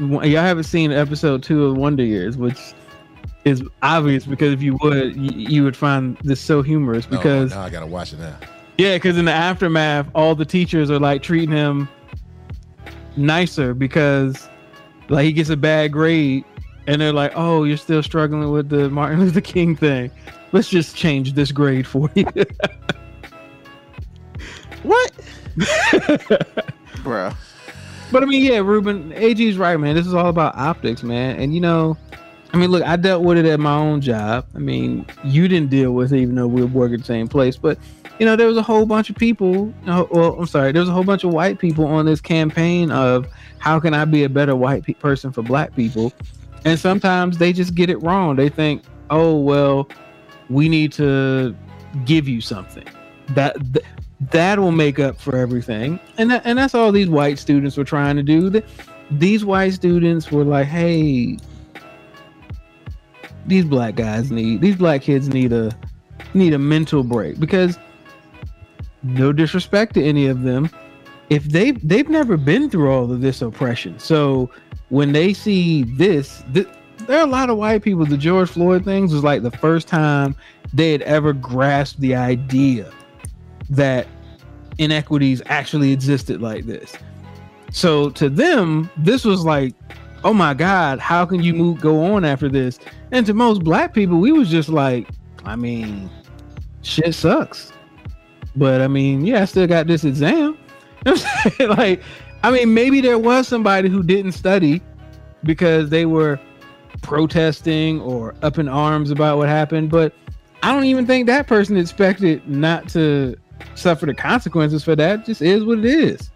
Y'all 0.00 0.20
haven't 0.20 0.64
seen 0.64 0.90
episode 0.92 1.42
two 1.42 1.64
of 1.66 1.76
Wonder 1.76 2.04
Years, 2.04 2.36
which 2.36 2.58
is 3.44 3.62
obvious 3.82 4.26
because 4.26 4.52
if 4.52 4.62
you 4.62 4.76
would, 4.82 5.16
you, 5.16 5.30
you 5.48 5.64
would 5.64 5.76
find 5.76 6.16
this 6.24 6.40
so 6.40 6.62
humorous. 6.62 7.08
No, 7.10 7.16
Because 7.16 7.50
now 7.50 7.62
I 7.62 7.70
gotta 7.70 7.86
watch 7.86 8.12
it 8.12 8.18
now. 8.18 8.36
yeah, 8.78 8.96
because 8.96 9.16
in 9.18 9.24
the 9.24 9.32
aftermath, 9.32 10.06
all 10.14 10.34
the 10.34 10.44
teachers 10.44 10.90
are 10.90 10.98
like 11.00 11.22
treating 11.22 11.54
him 11.54 11.88
nicer 13.16 13.74
because 13.74 14.48
like 15.08 15.24
he 15.24 15.32
gets 15.32 15.50
a 15.50 15.56
bad 15.56 15.92
grade, 15.92 16.44
and 16.86 17.00
they're 17.00 17.12
like, 17.12 17.32
"Oh, 17.34 17.64
you're 17.64 17.76
still 17.76 18.02
struggling 18.02 18.50
with 18.50 18.68
the 18.68 18.90
Martin 18.90 19.20
Luther 19.24 19.40
King 19.40 19.76
thing. 19.76 20.10
Let's 20.52 20.68
just 20.68 20.96
change 20.96 21.34
this 21.34 21.52
grade 21.52 21.86
for 21.86 22.10
you." 22.14 22.26
What? 24.82 25.12
Bro. 27.02 27.32
But 28.10 28.22
I 28.22 28.26
mean, 28.26 28.44
yeah, 28.44 28.58
Ruben, 28.58 29.12
AG's 29.12 29.56
right, 29.56 29.76
man. 29.78 29.94
This 29.94 30.06
is 30.06 30.14
all 30.14 30.28
about 30.28 30.56
optics, 30.56 31.02
man. 31.02 31.38
And 31.38 31.54
you 31.54 31.60
know, 31.60 31.96
I 32.52 32.58
mean, 32.58 32.70
look, 32.70 32.82
I 32.82 32.96
dealt 32.96 33.22
with 33.22 33.38
it 33.38 33.46
at 33.46 33.60
my 33.60 33.74
own 33.74 34.00
job. 34.00 34.46
I 34.54 34.58
mean, 34.58 35.06
you 35.24 35.48
didn't 35.48 35.70
deal 35.70 35.92
with 35.92 36.12
it, 36.12 36.18
even 36.18 36.34
though 36.34 36.46
we 36.46 36.62
were 36.62 36.66
working 36.66 36.98
the 36.98 37.04
same 37.04 37.28
place. 37.28 37.56
But 37.56 37.78
you 38.22 38.26
know, 38.26 38.36
there 38.36 38.46
was 38.46 38.56
a 38.56 38.62
whole 38.62 38.86
bunch 38.86 39.10
of 39.10 39.16
people. 39.16 39.74
uh, 39.88 40.04
Well, 40.08 40.36
I'm 40.38 40.46
sorry, 40.46 40.70
there 40.70 40.78
was 40.78 40.88
a 40.88 40.92
whole 40.92 41.02
bunch 41.02 41.24
of 41.24 41.32
white 41.32 41.58
people 41.58 41.84
on 41.86 42.06
this 42.06 42.20
campaign 42.20 42.92
of 42.92 43.26
how 43.58 43.80
can 43.80 43.94
I 43.94 44.04
be 44.04 44.22
a 44.22 44.28
better 44.28 44.54
white 44.54 44.84
pe- 44.84 44.92
person 44.92 45.32
for 45.32 45.42
black 45.42 45.74
people. 45.74 46.12
And 46.64 46.78
sometimes 46.78 47.38
they 47.38 47.52
just 47.52 47.74
get 47.74 47.90
it 47.90 48.00
wrong. 48.00 48.36
They 48.36 48.48
think, 48.48 48.84
oh 49.10 49.40
well, 49.40 49.88
we 50.48 50.68
need 50.68 50.92
to 50.92 51.52
give 52.04 52.28
you 52.28 52.40
something 52.40 52.84
that 53.30 53.56
th- 53.72 53.84
that 54.30 54.60
will 54.60 54.70
make 54.70 55.00
up 55.00 55.20
for 55.20 55.34
everything. 55.36 55.98
And 56.16 56.30
and 56.32 56.56
that's 56.56 56.76
all 56.76 56.92
these 56.92 57.08
white 57.08 57.40
students 57.40 57.76
were 57.76 57.82
trying 57.82 58.14
to 58.18 58.22
do. 58.22 58.50
Th- 58.52 58.64
These 59.10 59.44
white 59.44 59.72
students 59.72 60.30
were 60.30 60.44
like, 60.44 60.68
hey, 60.68 61.38
these 63.46 63.64
black 63.64 63.96
guys 63.96 64.30
need 64.30 64.60
these 64.60 64.76
black 64.76 65.02
kids 65.02 65.26
need 65.28 65.52
a 65.52 65.76
need 66.34 66.54
a 66.54 66.58
mental 66.58 67.02
break 67.02 67.40
because 67.40 67.76
no 69.02 69.32
disrespect 69.32 69.94
to 69.94 70.02
any 70.02 70.26
of 70.26 70.42
them 70.42 70.70
if 71.32 71.44
they 71.44 71.70
they've 71.72 72.08
never 72.08 72.36
been 72.36 72.68
through 72.68 72.90
all 72.90 73.10
of 73.10 73.20
this 73.20 73.40
oppression. 73.40 73.98
So 73.98 74.50
when 74.90 75.12
they 75.12 75.32
see 75.32 75.84
this 75.84 76.44
th- 76.52 76.68
there 77.06 77.18
are 77.18 77.26
a 77.26 77.30
lot 77.30 77.50
of 77.50 77.56
white 77.56 77.82
people 77.82 78.04
the 78.04 78.16
george 78.18 78.50
floyd 78.50 78.84
things 78.84 79.12
was 79.12 79.24
like 79.24 79.42
the 79.42 79.50
first 79.50 79.88
time 79.88 80.36
they 80.72 80.92
had 80.92 81.02
ever 81.02 81.32
grasped 81.32 81.98
the 82.00 82.14
idea 82.14 82.92
that 83.70 84.06
inequities 84.78 85.42
actually 85.46 85.90
existed 85.92 86.40
like 86.40 86.64
this. 86.64 86.94
So 87.70 88.10
to 88.10 88.28
them 88.28 88.90
this 88.98 89.24
was 89.24 89.44
like 89.44 89.74
oh 90.24 90.34
my 90.34 90.54
god 90.54 90.98
how 90.98 91.24
can 91.24 91.42
you 91.42 91.54
move 91.54 91.80
go 91.80 92.04
on 92.14 92.24
after 92.24 92.48
this? 92.48 92.78
And 93.10 93.24
to 93.26 93.34
most 93.34 93.64
black 93.64 93.94
people 93.94 94.18
we 94.18 94.32
was 94.32 94.50
just 94.50 94.68
like 94.68 95.08
i 95.44 95.56
mean 95.56 96.10
shit 96.82 97.14
sucks 97.14 97.71
but 98.56 98.80
i 98.80 98.88
mean 98.88 99.24
yeah 99.24 99.42
i 99.42 99.44
still 99.44 99.66
got 99.66 99.86
this 99.86 100.04
exam 100.04 100.56
You 101.06 101.12
know 101.12 101.12
what 101.12 101.26
I'm 101.44 101.50
saying? 101.52 101.70
like 101.70 102.02
i 102.42 102.50
mean 102.50 102.72
maybe 102.74 103.00
there 103.00 103.18
was 103.18 103.48
somebody 103.48 103.88
who 103.88 104.02
didn't 104.02 104.32
study 104.32 104.80
because 105.44 105.90
they 105.90 106.06
were 106.06 106.38
protesting 107.02 108.00
or 108.00 108.34
up 108.42 108.58
in 108.58 108.68
arms 108.68 109.10
about 109.10 109.38
what 109.38 109.48
happened 109.48 109.90
but 109.90 110.14
i 110.62 110.72
don't 110.72 110.84
even 110.84 111.06
think 111.06 111.26
that 111.26 111.46
person 111.46 111.76
expected 111.76 112.46
not 112.48 112.88
to 112.90 113.34
suffer 113.74 114.06
the 114.06 114.14
consequences 114.14 114.84
for 114.84 114.94
that 114.96 115.20
It 115.20 115.26
just 115.26 115.42
is 115.42 115.64
what 115.64 115.78
it 115.78 115.84
is 115.84 116.30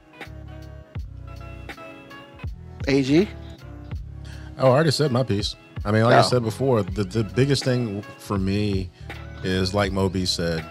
AG. 2.89 3.29
Oh, 4.59 4.69
I 4.69 4.71
already 4.71 4.91
said 4.93 5.11
my 5.11 5.23
piece. 5.25 5.57
I 5.85 5.91
mean, 5.91 6.05
like 6.05 6.14
I 6.14 6.19
Oh. 6.21 6.23
said 6.23 6.43
before, 6.45 6.83
the, 6.85 7.03
the 7.05 7.25
biggest 7.25 7.64
thing 7.64 8.01
for 8.19 8.39
me 8.39 8.91
is 9.43 9.75
like 9.75 9.91
Moby 9.93 10.25
said, 10.25 10.64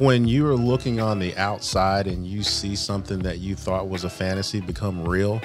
when 0.00 0.26
you 0.26 0.46
are 0.48 0.56
looking 0.56 1.00
on 1.00 1.20
the 1.20 1.36
outside 1.36 2.08
and 2.08 2.26
you 2.26 2.42
see 2.42 2.74
something 2.74 3.20
that 3.20 3.38
you 3.38 3.54
thought 3.54 3.88
was 3.88 4.02
a 4.02 4.10
fantasy 4.10 4.60
become 4.60 5.04
real, 5.06 5.40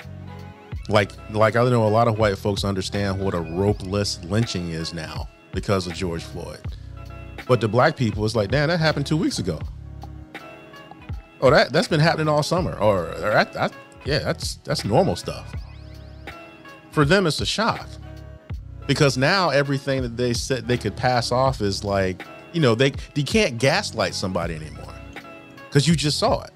like 0.90 1.12
like 1.30 1.56
I 1.56 1.64
know 1.70 1.88
a 1.88 1.90
lot 1.90 2.08
of 2.08 2.18
white 2.18 2.38
folks 2.38 2.64
understand 2.64 3.20
what 3.20 3.36
a 3.36 3.40
ropeless 3.40 4.28
lynching 4.28 4.70
is 4.70 4.94
now 4.94 5.30
because 5.52 5.86
of 5.86 5.94
George 5.94 6.24
Floyd. 6.24 6.62
But 7.48 7.62
to 7.62 7.68
black 7.68 7.96
people, 7.96 8.26
it's 8.26 8.36
like, 8.36 8.50
damn, 8.50 8.70
that 8.70 8.80
happened 8.80 9.06
two 9.06 9.18
weeks 9.18 9.38
ago. 9.38 9.60
Oh, 11.42 11.52
that 11.52 11.72
that's 11.72 11.88
been 11.88 12.00
happening 12.00 12.28
all 12.28 12.42
summer, 12.42 12.74
or, 12.80 13.10
or 13.24 13.48
yeah, 14.06 14.20
that's 14.20 14.56
that's 14.64 14.84
normal 14.84 15.16
stuff 15.16 15.54
for 16.96 17.04
them 17.04 17.28
it's 17.28 17.42
a 17.42 17.46
shock 17.46 17.90
because 18.88 19.18
now 19.18 19.50
everything 19.50 20.02
that 20.02 20.16
they 20.16 20.34
said 20.34 20.66
they 20.66 20.78
could 20.78 20.96
pass 20.96 21.30
off 21.30 21.60
is 21.60 21.84
like 21.84 22.26
you 22.56 22.62
know 22.62 22.74
they 22.74 22.94
you 23.14 23.24
can't 23.24 23.58
gaslight 23.60 24.16
somebody 24.16 24.56
anymore 24.56 24.94
because 25.68 25.88
you 25.88 25.96
just 25.96 26.18
saw 26.18 26.42
it. 26.42 26.52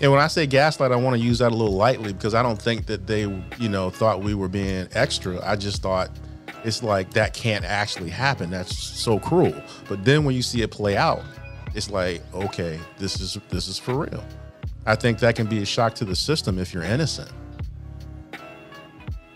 And 0.00 0.10
when 0.10 0.20
i 0.20 0.26
say 0.26 0.46
gaslight 0.46 0.92
i 0.92 0.96
want 0.96 1.16
to 1.16 1.22
use 1.22 1.38
that 1.38 1.52
a 1.52 1.54
little 1.54 1.74
lightly 1.74 2.12
because 2.12 2.34
i 2.34 2.42
don't 2.42 2.60
think 2.60 2.86
that 2.86 3.06
they 3.06 3.20
you 3.58 3.68
know 3.68 3.90
thought 3.90 4.22
we 4.22 4.34
were 4.34 4.48
being 4.48 4.88
extra. 4.92 5.40
I 5.44 5.56
just 5.56 5.82
thought 5.82 6.10
it's 6.64 6.82
like 6.82 7.12
that 7.12 7.32
can't 7.34 7.64
actually 7.64 8.10
happen. 8.10 8.50
That's 8.50 8.76
so 8.76 9.20
cruel. 9.20 9.54
But 9.88 10.04
then 10.04 10.24
when 10.24 10.34
you 10.34 10.42
see 10.42 10.62
it 10.62 10.70
play 10.72 10.96
out 10.96 11.22
it's 11.74 11.90
like 11.90 12.20
okay 12.34 12.80
this 12.98 13.20
is 13.20 13.38
this 13.50 13.68
is 13.68 13.78
for 13.78 13.94
real. 13.94 14.24
I 14.84 14.96
think 14.96 15.20
that 15.20 15.36
can 15.36 15.46
be 15.46 15.62
a 15.62 15.66
shock 15.66 15.94
to 15.96 16.04
the 16.04 16.16
system 16.16 16.58
if 16.58 16.74
you're 16.74 16.82
innocent 16.82 17.30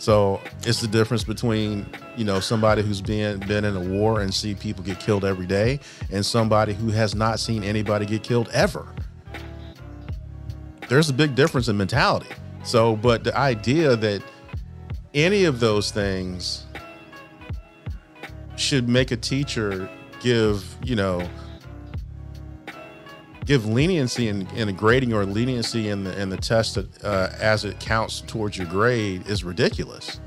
so 0.02 0.40
it's 0.66 0.80
the 0.80 0.88
difference 0.88 1.22
between 1.22 1.86
you 2.16 2.24
know 2.24 2.40
somebody 2.40 2.82
who's 2.82 3.00
been 3.00 3.38
been 3.38 3.64
in 3.64 3.76
a 3.76 3.80
war 3.80 4.20
and 4.20 4.34
see 4.34 4.52
people 4.52 4.82
get 4.82 4.98
killed 4.98 5.24
every 5.24 5.46
day, 5.46 5.78
and 6.10 6.26
somebody 6.26 6.72
who 6.72 6.88
has 6.88 7.14
not 7.14 7.38
seen 7.38 7.62
anybody 7.62 8.04
get 8.04 8.24
killed 8.24 8.48
ever. 8.52 8.84
There's 10.88 11.08
a 11.08 11.12
big 11.12 11.36
difference 11.36 11.68
in 11.68 11.76
mentality. 11.76 12.26
So, 12.64 12.96
but 12.96 13.22
the 13.22 13.38
idea 13.38 13.94
that 13.94 14.24
any 15.14 15.44
of 15.44 15.60
those 15.60 15.92
things 15.92 16.66
should 18.56 18.88
make 18.88 19.12
a 19.12 19.16
teacher 19.16 19.88
give 20.18 20.64
you 20.82 20.96
know 20.96 21.24
give 23.44 23.66
leniency 23.66 24.28
in, 24.28 24.46
in 24.48 24.68
a 24.68 24.72
grading 24.72 25.12
or 25.12 25.24
leniency 25.24 25.88
in 25.88 26.04
the 26.04 26.20
in 26.20 26.30
the 26.30 26.36
test 26.36 26.76
that, 26.76 27.04
uh, 27.04 27.30
as 27.40 27.64
it 27.64 27.78
counts 27.80 28.20
towards 28.22 28.56
your 28.56 28.66
grade 28.66 29.26
is 29.26 29.44
ridiculous. 29.44 30.20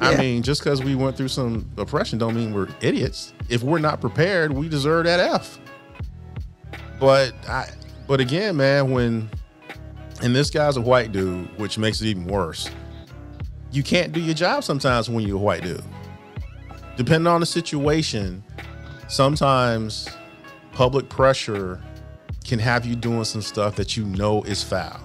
I 0.00 0.16
mean, 0.16 0.42
just 0.42 0.62
because 0.62 0.82
we 0.82 0.94
went 0.94 1.16
through 1.16 1.28
some 1.28 1.68
oppression, 1.76 2.18
don't 2.18 2.36
mean 2.36 2.54
we're 2.54 2.68
idiots. 2.80 3.32
If 3.48 3.64
we're 3.64 3.80
not 3.80 4.00
prepared, 4.00 4.52
we 4.52 4.68
deserve 4.68 5.06
that 5.06 5.18
F. 5.18 5.58
But 7.00 7.34
I, 7.48 7.68
but 8.06 8.20
again, 8.20 8.56
man, 8.56 8.92
when 8.92 9.28
and 10.22 10.34
this 10.34 10.50
guy's 10.50 10.76
a 10.76 10.80
white 10.80 11.12
dude, 11.12 11.48
which 11.58 11.78
makes 11.78 12.00
it 12.00 12.06
even 12.06 12.26
worse. 12.26 12.70
You 13.70 13.82
can't 13.82 14.12
do 14.12 14.20
your 14.20 14.34
job 14.34 14.64
sometimes 14.64 15.10
when 15.10 15.26
you're 15.26 15.36
a 15.36 15.40
white 15.40 15.62
dude. 15.62 15.82
Depending 16.96 17.26
on 17.26 17.40
the 17.40 17.46
situation, 17.46 18.42
sometimes 19.08 20.08
public 20.78 21.08
pressure 21.08 21.82
can 22.44 22.60
have 22.60 22.86
you 22.86 22.94
doing 22.94 23.24
some 23.24 23.42
stuff 23.42 23.74
that 23.74 23.96
you 23.96 24.04
know 24.04 24.44
is 24.44 24.62
foul, 24.62 25.00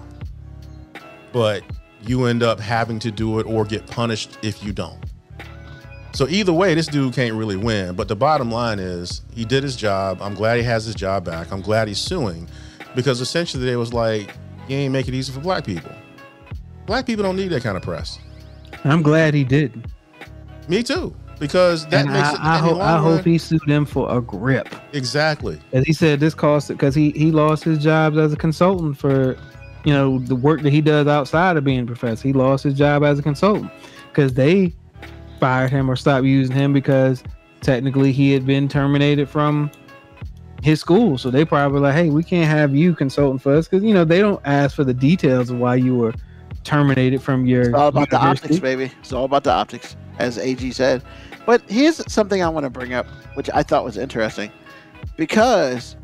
but 1.32 1.64
you 2.02 2.26
end 2.26 2.44
up 2.44 2.60
having 2.60 3.00
to 3.00 3.10
do 3.10 3.40
it 3.40 3.46
or 3.46 3.64
get 3.64 3.84
punished 3.88 4.38
if 4.40 4.62
you 4.62 4.72
don't. 4.72 5.04
So 6.12 6.28
either 6.28 6.52
way, 6.52 6.74
this 6.74 6.86
dude 6.86 7.12
can't 7.12 7.34
really 7.34 7.56
win. 7.56 7.96
But 7.96 8.06
the 8.06 8.14
bottom 8.14 8.52
line 8.52 8.78
is 8.78 9.22
he 9.34 9.44
did 9.44 9.64
his 9.64 9.74
job. 9.74 10.22
I'm 10.22 10.34
glad 10.34 10.58
he 10.58 10.62
has 10.62 10.84
his 10.84 10.94
job 10.94 11.24
back. 11.24 11.50
I'm 11.50 11.60
glad 11.60 11.88
he's 11.88 11.98
suing 11.98 12.48
because 12.94 13.20
essentially 13.20 13.64
they 13.64 13.74
was 13.74 13.92
like, 13.92 14.32
you 14.68 14.76
ain't 14.76 14.92
make 14.92 15.08
it 15.08 15.14
easy 15.14 15.32
for 15.32 15.40
black 15.40 15.66
people. 15.66 15.90
Black 16.86 17.04
people 17.04 17.24
don't 17.24 17.34
need 17.34 17.48
that 17.48 17.64
kind 17.64 17.76
of 17.76 17.82
press. 17.82 18.20
I'm 18.84 19.02
glad 19.02 19.34
he 19.34 19.42
did. 19.42 19.90
Me 20.68 20.84
too. 20.84 21.16
Because 21.44 21.86
that 21.88 22.06
And 22.06 22.12
makes 22.14 22.28
I, 22.28 22.32
it 22.32 22.40
I, 22.40 22.58
in 22.58 22.64
the 22.64 22.70
hope, 22.70 22.82
I 22.82 22.98
hope 22.98 23.24
he 23.26 23.36
sued 23.36 23.60
them 23.66 23.84
for 23.84 24.10
a 24.10 24.22
grip. 24.22 24.74
exactly. 24.94 25.60
As 25.74 25.84
he 25.84 25.92
said, 25.92 26.18
this 26.18 26.32
cost 26.34 26.70
it 26.70 26.74
because 26.74 26.94
he 26.94 27.10
he 27.10 27.30
lost 27.32 27.64
his 27.64 27.82
jobs 27.82 28.16
as 28.16 28.32
a 28.32 28.36
consultant 28.36 28.96
for, 28.96 29.36
you 29.84 29.92
know, 29.92 30.20
the 30.20 30.34
work 30.34 30.62
that 30.62 30.72
he 30.72 30.80
does 30.80 31.06
outside 31.06 31.58
of 31.58 31.64
being 31.64 31.80
a 31.80 31.84
professor. 31.86 32.26
He 32.26 32.32
lost 32.32 32.64
his 32.64 32.72
job 32.72 33.04
as 33.04 33.18
a 33.18 33.22
consultant 33.22 33.70
because 34.08 34.32
they 34.32 34.72
fired 35.38 35.70
him 35.70 35.90
or 35.90 35.96
stopped 35.96 36.24
using 36.24 36.56
him 36.56 36.72
because 36.72 37.22
technically 37.60 38.10
he 38.10 38.32
had 38.32 38.46
been 38.46 38.66
terminated 38.66 39.28
from 39.28 39.70
his 40.62 40.80
school. 40.80 41.18
So 41.18 41.30
they 41.30 41.44
probably 41.44 41.80
like, 41.80 41.94
hey, 41.94 42.08
we 42.08 42.24
can't 42.24 42.48
have 42.48 42.74
you 42.74 42.94
consulting 42.94 43.38
for 43.38 43.54
us 43.54 43.68
because 43.68 43.84
you 43.84 43.92
know 43.92 44.04
they 44.06 44.20
don't 44.20 44.40
ask 44.46 44.74
for 44.74 44.84
the 44.84 44.94
details 44.94 45.50
of 45.50 45.58
why 45.58 45.74
you 45.74 45.94
were 45.94 46.14
terminated 46.62 47.20
from 47.22 47.44
your. 47.44 47.64
It's 47.64 47.74
all 47.74 47.88
about 47.88 48.08
the 48.08 48.16
optics, 48.18 48.58
baby. 48.60 48.90
It's 49.00 49.12
all 49.12 49.26
about 49.26 49.44
the 49.44 49.52
optics, 49.52 49.94
as 50.18 50.38
AG 50.38 50.70
said. 50.72 51.02
But 51.46 51.62
here's 51.68 52.00
something 52.10 52.42
I 52.42 52.48
want 52.48 52.64
to 52.64 52.70
bring 52.70 52.94
up, 52.94 53.06
which 53.34 53.50
I 53.52 53.62
thought 53.62 53.84
was 53.84 53.96
interesting, 53.96 54.50
because 55.16 55.96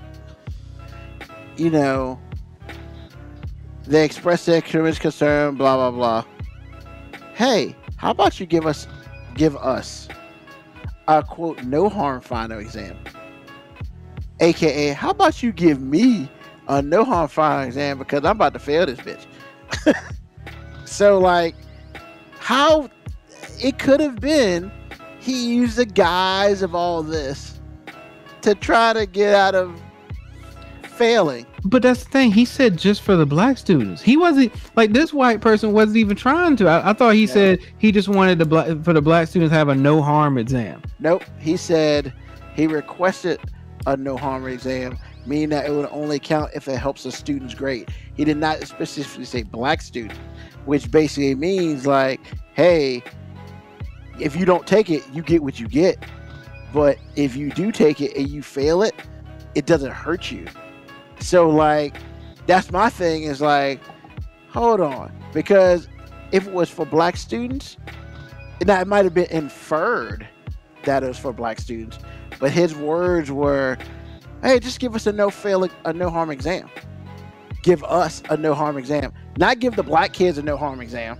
you 1.56 1.70
know 1.70 2.18
they 3.86 4.04
expressed 4.04 4.46
their 4.46 4.60
tremendous 4.60 4.98
concern, 4.98 5.56
blah 5.56 5.76
blah 5.76 5.90
blah. 5.90 6.24
Hey, 7.34 7.74
how 7.96 8.10
about 8.10 8.38
you 8.38 8.46
give 8.46 8.66
us 8.66 8.86
give 9.34 9.56
us 9.56 10.08
a 11.08 11.22
quote 11.22 11.62
no 11.64 11.88
harm 11.88 12.20
final 12.20 12.58
exam, 12.58 12.98
aka 14.40 14.92
how 14.92 15.10
about 15.10 15.42
you 15.42 15.52
give 15.52 15.80
me 15.80 16.30
a 16.68 16.82
no 16.82 17.04
harm 17.04 17.28
final 17.28 17.66
exam 17.66 17.98
because 17.98 18.24
I'm 18.24 18.36
about 18.36 18.52
to 18.52 18.58
fail 18.58 18.86
this 18.86 19.00
bitch. 19.00 19.26
So 20.90 21.18
like 21.18 21.54
how 22.40 22.90
it 23.62 23.78
could 23.78 24.00
have 24.00 24.20
been 24.20 24.72
he 25.20 25.54
used 25.54 25.76
the 25.76 25.84
guise 25.86 26.62
of 26.62 26.74
all 26.74 27.02
this 27.02 27.60
to 28.42 28.54
try 28.54 28.92
to 28.94 29.06
get 29.06 29.34
out 29.34 29.54
of 29.54 29.80
failing. 30.82 31.46
But 31.64 31.82
that's 31.82 32.04
the 32.04 32.10
thing. 32.10 32.32
He 32.32 32.44
said 32.44 32.78
just 32.78 33.02
for 33.02 33.16
the 33.16 33.26
black 33.26 33.58
students. 33.58 34.02
He 34.02 34.16
wasn't 34.16 34.52
like 34.76 34.92
this 34.92 35.12
white 35.12 35.40
person 35.40 35.72
wasn't 35.72 35.98
even 35.98 36.16
trying 36.16 36.56
to. 36.56 36.68
I, 36.68 36.90
I 36.90 36.92
thought 36.94 37.14
he 37.14 37.22
Yeah. 37.22 37.32
said 37.32 37.58
he 37.78 37.92
just 37.92 38.08
wanted 38.08 38.38
the 38.38 38.46
black 38.46 38.82
for 38.82 38.92
the 38.92 39.02
black 39.02 39.28
students 39.28 39.52
to 39.52 39.56
have 39.56 39.68
a 39.68 39.74
no 39.74 40.02
harm 40.02 40.38
exam. 40.38 40.82
Nope. 40.98 41.24
He 41.38 41.56
said 41.56 42.12
he 42.54 42.66
requested 42.66 43.40
a 43.86 43.96
no 43.96 44.16
harm 44.16 44.46
exam, 44.46 44.98
meaning 45.26 45.50
that 45.50 45.66
it 45.66 45.70
would 45.72 45.88
only 45.90 46.18
count 46.18 46.50
if 46.54 46.68
it 46.68 46.76
helps 46.78 47.04
a 47.06 47.12
student's 47.12 47.54
grade. 47.54 47.88
He 48.14 48.24
did 48.24 48.36
not 48.36 48.62
specifically 48.66 49.24
say 49.24 49.42
black 49.42 49.80
student, 49.82 50.18
which 50.66 50.90
basically 50.90 51.34
means 51.34 51.86
like, 51.86 52.20
hey, 52.54 53.02
if 54.20 54.36
you 54.36 54.44
don't 54.44 54.66
take 54.66 54.90
it, 54.90 55.02
you 55.12 55.22
get 55.22 55.42
what 55.42 55.58
you 55.58 55.68
get. 55.68 56.04
But 56.72 56.98
if 57.16 57.36
you 57.36 57.50
do 57.50 57.72
take 57.72 58.00
it 58.00 58.16
and 58.16 58.28
you 58.28 58.42
fail 58.42 58.82
it, 58.82 58.94
it 59.54 59.66
doesn't 59.66 59.92
hurt 59.92 60.30
you. 60.30 60.46
So 61.18 61.48
like 61.48 61.96
that's 62.46 62.70
my 62.70 62.88
thing 62.90 63.24
is 63.24 63.40
like, 63.40 63.80
hold 64.48 64.80
on. 64.80 65.12
Because 65.32 65.88
if 66.32 66.46
it 66.46 66.52
was 66.52 66.70
for 66.70 66.84
black 66.84 67.16
students, 67.16 67.76
now 68.64 68.80
it 68.80 68.86
might 68.86 69.04
have 69.04 69.14
been 69.14 69.30
inferred 69.30 70.26
that 70.84 71.02
it 71.02 71.08
was 71.08 71.18
for 71.18 71.32
black 71.32 71.58
students, 71.58 71.98
but 72.38 72.50
his 72.50 72.74
words 72.74 73.30
were, 73.30 73.76
"Hey, 74.42 74.58
just 74.58 74.80
give 74.80 74.94
us 74.94 75.06
a 75.06 75.12
no 75.12 75.30
fail, 75.30 75.68
a 75.84 75.92
no 75.92 76.10
harm 76.10 76.30
exam. 76.30 76.70
Give 77.62 77.84
us 77.84 78.22
a 78.30 78.36
no 78.36 78.54
harm 78.54 78.78
exam, 78.78 79.12
not 79.36 79.58
give 79.58 79.76
the 79.76 79.82
black 79.82 80.12
kids 80.12 80.38
a 80.38 80.42
no 80.42 80.56
harm 80.56 80.80
exam, 80.80 81.18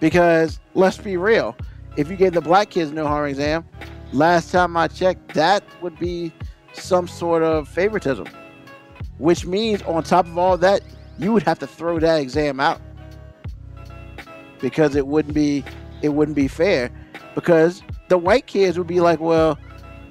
because 0.00 0.60
let's 0.74 0.96
be 0.96 1.16
real, 1.16 1.56
if 1.96 2.10
you 2.10 2.16
gave 2.16 2.32
the 2.32 2.40
black 2.40 2.70
kids 2.70 2.92
no 2.92 3.06
harm 3.06 3.28
exam, 3.28 3.64
last 4.12 4.50
time 4.52 4.76
I 4.76 4.88
checked, 4.88 5.34
that 5.34 5.64
would 5.82 5.98
be 5.98 6.32
some 6.72 7.08
sort 7.08 7.42
of 7.42 7.68
favoritism, 7.68 8.26
which 9.18 9.46
means 9.46 9.82
on 9.82 10.02
top 10.02 10.26
of 10.26 10.36
all 10.36 10.56
that, 10.58 10.82
you 11.18 11.32
would 11.32 11.42
have 11.44 11.58
to 11.60 11.66
throw 11.66 11.98
that 11.98 12.20
exam 12.20 12.60
out 12.60 12.80
because 14.60 14.94
it 14.94 15.06
wouldn't 15.06 15.34
be 15.34 15.64
it 16.02 16.10
wouldn't 16.10 16.36
be 16.36 16.48
fair 16.48 16.90
because 17.34 17.82
the 18.08 18.18
white 18.18 18.46
kids 18.46 18.78
would 18.78 18.86
be 18.86 19.00
like, 19.00 19.18
well, 19.18 19.58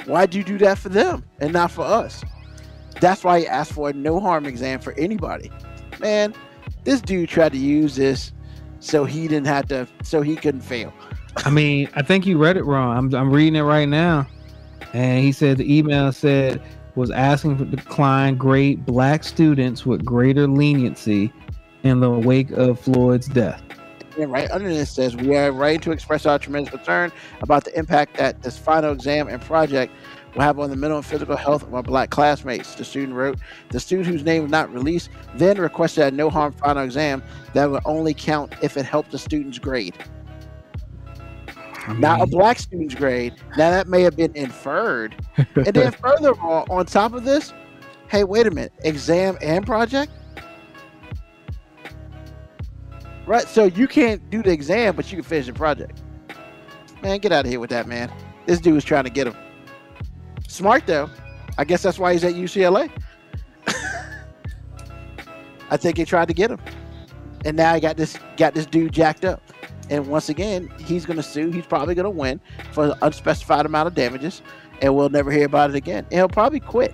why'd 0.05 0.33
you 0.33 0.43
do 0.43 0.57
that 0.57 0.77
for 0.77 0.89
them 0.89 1.23
and 1.39 1.53
not 1.53 1.71
for 1.71 1.83
us? 1.83 2.23
That's 2.99 3.23
why 3.23 3.41
he 3.41 3.47
asked 3.47 3.73
for 3.73 3.89
a 3.89 3.93
no 3.93 4.19
harm 4.19 4.45
exam 4.45 4.79
for 4.79 4.93
anybody. 4.93 5.51
Man, 5.99 6.33
this 6.83 7.01
dude 7.01 7.29
tried 7.29 7.51
to 7.51 7.57
use 7.57 7.95
this 7.95 8.33
so 8.79 9.05
he 9.05 9.27
didn't 9.27 9.47
have 9.47 9.67
to, 9.67 9.87
so 10.03 10.21
he 10.21 10.35
couldn't 10.35 10.61
fail. 10.61 10.93
I 11.37 11.49
mean, 11.49 11.89
I 11.95 12.01
think 12.01 12.25
you 12.25 12.37
read 12.37 12.57
it 12.57 12.63
wrong. 12.63 12.97
I'm 12.97 13.13
I'm 13.13 13.31
reading 13.31 13.55
it 13.55 13.63
right 13.63 13.89
now, 13.89 14.27
and 14.93 15.23
he 15.23 15.31
said 15.31 15.57
the 15.57 15.77
email 15.77 16.11
said 16.11 16.61
was 16.95 17.11
asking 17.11 17.57
for 17.57 17.65
decline 17.65 18.37
grade 18.37 18.85
black 18.85 19.23
students 19.23 19.85
with 19.85 20.05
greater 20.05 20.47
leniency 20.47 21.31
in 21.83 21.99
the 21.99 22.09
wake 22.09 22.51
of 22.51 22.79
Floyd's 22.79 23.27
death. 23.27 23.61
And 24.17 24.31
right 24.31 24.49
under 24.49 24.69
this 24.69 24.91
says, 24.91 25.15
We 25.15 25.35
are 25.35 25.51
writing 25.51 25.81
to 25.81 25.91
express 25.91 26.25
our 26.25 26.39
tremendous 26.39 26.73
concern 26.73 27.11
about 27.41 27.65
the 27.65 27.77
impact 27.77 28.17
that 28.17 28.41
this 28.41 28.57
final 28.57 28.93
exam 28.93 29.27
and 29.27 29.41
project 29.41 29.91
will 30.33 30.41
have 30.41 30.57
on 30.57 30.69
the 30.69 30.75
mental 30.75 30.97
and 30.97 31.05
physical 31.05 31.35
health 31.35 31.63
of 31.63 31.73
our 31.73 31.83
black 31.83 32.11
classmates. 32.11 32.75
The 32.75 32.85
student 32.85 33.13
wrote, 33.13 33.37
The 33.69 33.79
student 33.79 34.07
whose 34.07 34.23
name 34.23 34.43
was 34.43 34.51
not 34.51 34.73
released 34.73 35.09
then 35.35 35.57
requested 35.59 36.05
a 36.05 36.11
no 36.11 36.29
harm 36.29 36.53
final 36.53 36.83
exam 36.83 37.23
that 37.53 37.69
would 37.69 37.81
only 37.85 38.13
count 38.13 38.53
if 38.61 38.77
it 38.77 38.85
helped 38.85 39.11
the 39.11 39.19
student's 39.19 39.59
grade. 39.59 39.95
I 41.87 41.93
Not 41.93 42.21
a 42.21 42.25
black 42.25 42.59
student's 42.59 42.95
grade. 42.95 43.33
Now 43.57 43.69
that 43.69 43.87
may 43.87 44.01
have 44.01 44.15
been 44.15 44.35
inferred. 44.35 45.15
And 45.37 45.67
then 45.67 45.91
furthermore, 46.01 46.65
on 46.69 46.85
top 46.85 47.13
of 47.13 47.23
this, 47.23 47.53
hey, 48.07 48.23
wait 48.23 48.47
a 48.47 48.51
minute, 48.51 48.73
exam 48.83 49.37
and 49.41 49.65
project? 49.65 50.11
Right, 53.27 53.47
so 53.47 53.65
you 53.65 53.87
can't 53.87 54.27
do 54.29 54.43
the 54.43 54.51
exam, 54.51 54.95
but 54.95 55.11
you 55.11 55.17
can 55.17 55.23
finish 55.23 55.47
the 55.47 55.53
project. 55.53 56.01
Man, 57.01 57.19
get 57.19 57.31
out 57.31 57.45
of 57.45 57.51
here 57.51 57.59
with 57.59 57.71
that, 57.71 57.87
man. 57.87 58.11
This 58.45 58.59
dude 58.59 58.75
was 58.75 58.83
trying 58.83 59.03
to 59.03 59.09
get 59.09 59.27
him. 59.27 59.35
Smart 60.47 60.85
though. 60.85 61.09
I 61.57 61.63
guess 61.65 61.81
that's 61.83 61.97
why 61.97 62.13
he's 62.13 62.23
at 62.23 62.33
UCLA. 62.33 62.91
I 65.69 65.77
think 65.77 65.97
he 65.97 66.05
tried 66.05 66.27
to 66.27 66.33
get 66.33 66.51
him, 66.51 66.59
and 67.43 67.57
now 67.57 67.73
I 67.73 67.79
got 67.79 67.97
this 67.97 68.17
got 68.37 68.53
this 68.53 68.65
dude 68.65 68.91
jacked 68.91 69.25
up. 69.25 69.41
And 69.89 70.07
once 70.07 70.29
again, 70.29 70.69
he's 70.79 71.05
gonna 71.05 71.23
sue. 71.23 71.51
He's 71.51 71.65
probably 71.65 71.95
gonna 71.95 72.09
win 72.09 72.39
for 72.71 72.85
an 72.85 72.93
unspecified 73.01 73.65
amount 73.65 73.87
of 73.87 73.93
damages, 73.95 74.41
and 74.81 74.95
we'll 74.95 75.09
never 75.09 75.31
hear 75.31 75.45
about 75.45 75.69
it 75.69 75.75
again. 75.75 76.05
And 76.05 76.13
he'll 76.13 76.27
probably 76.29 76.59
quit. 76.59 76.93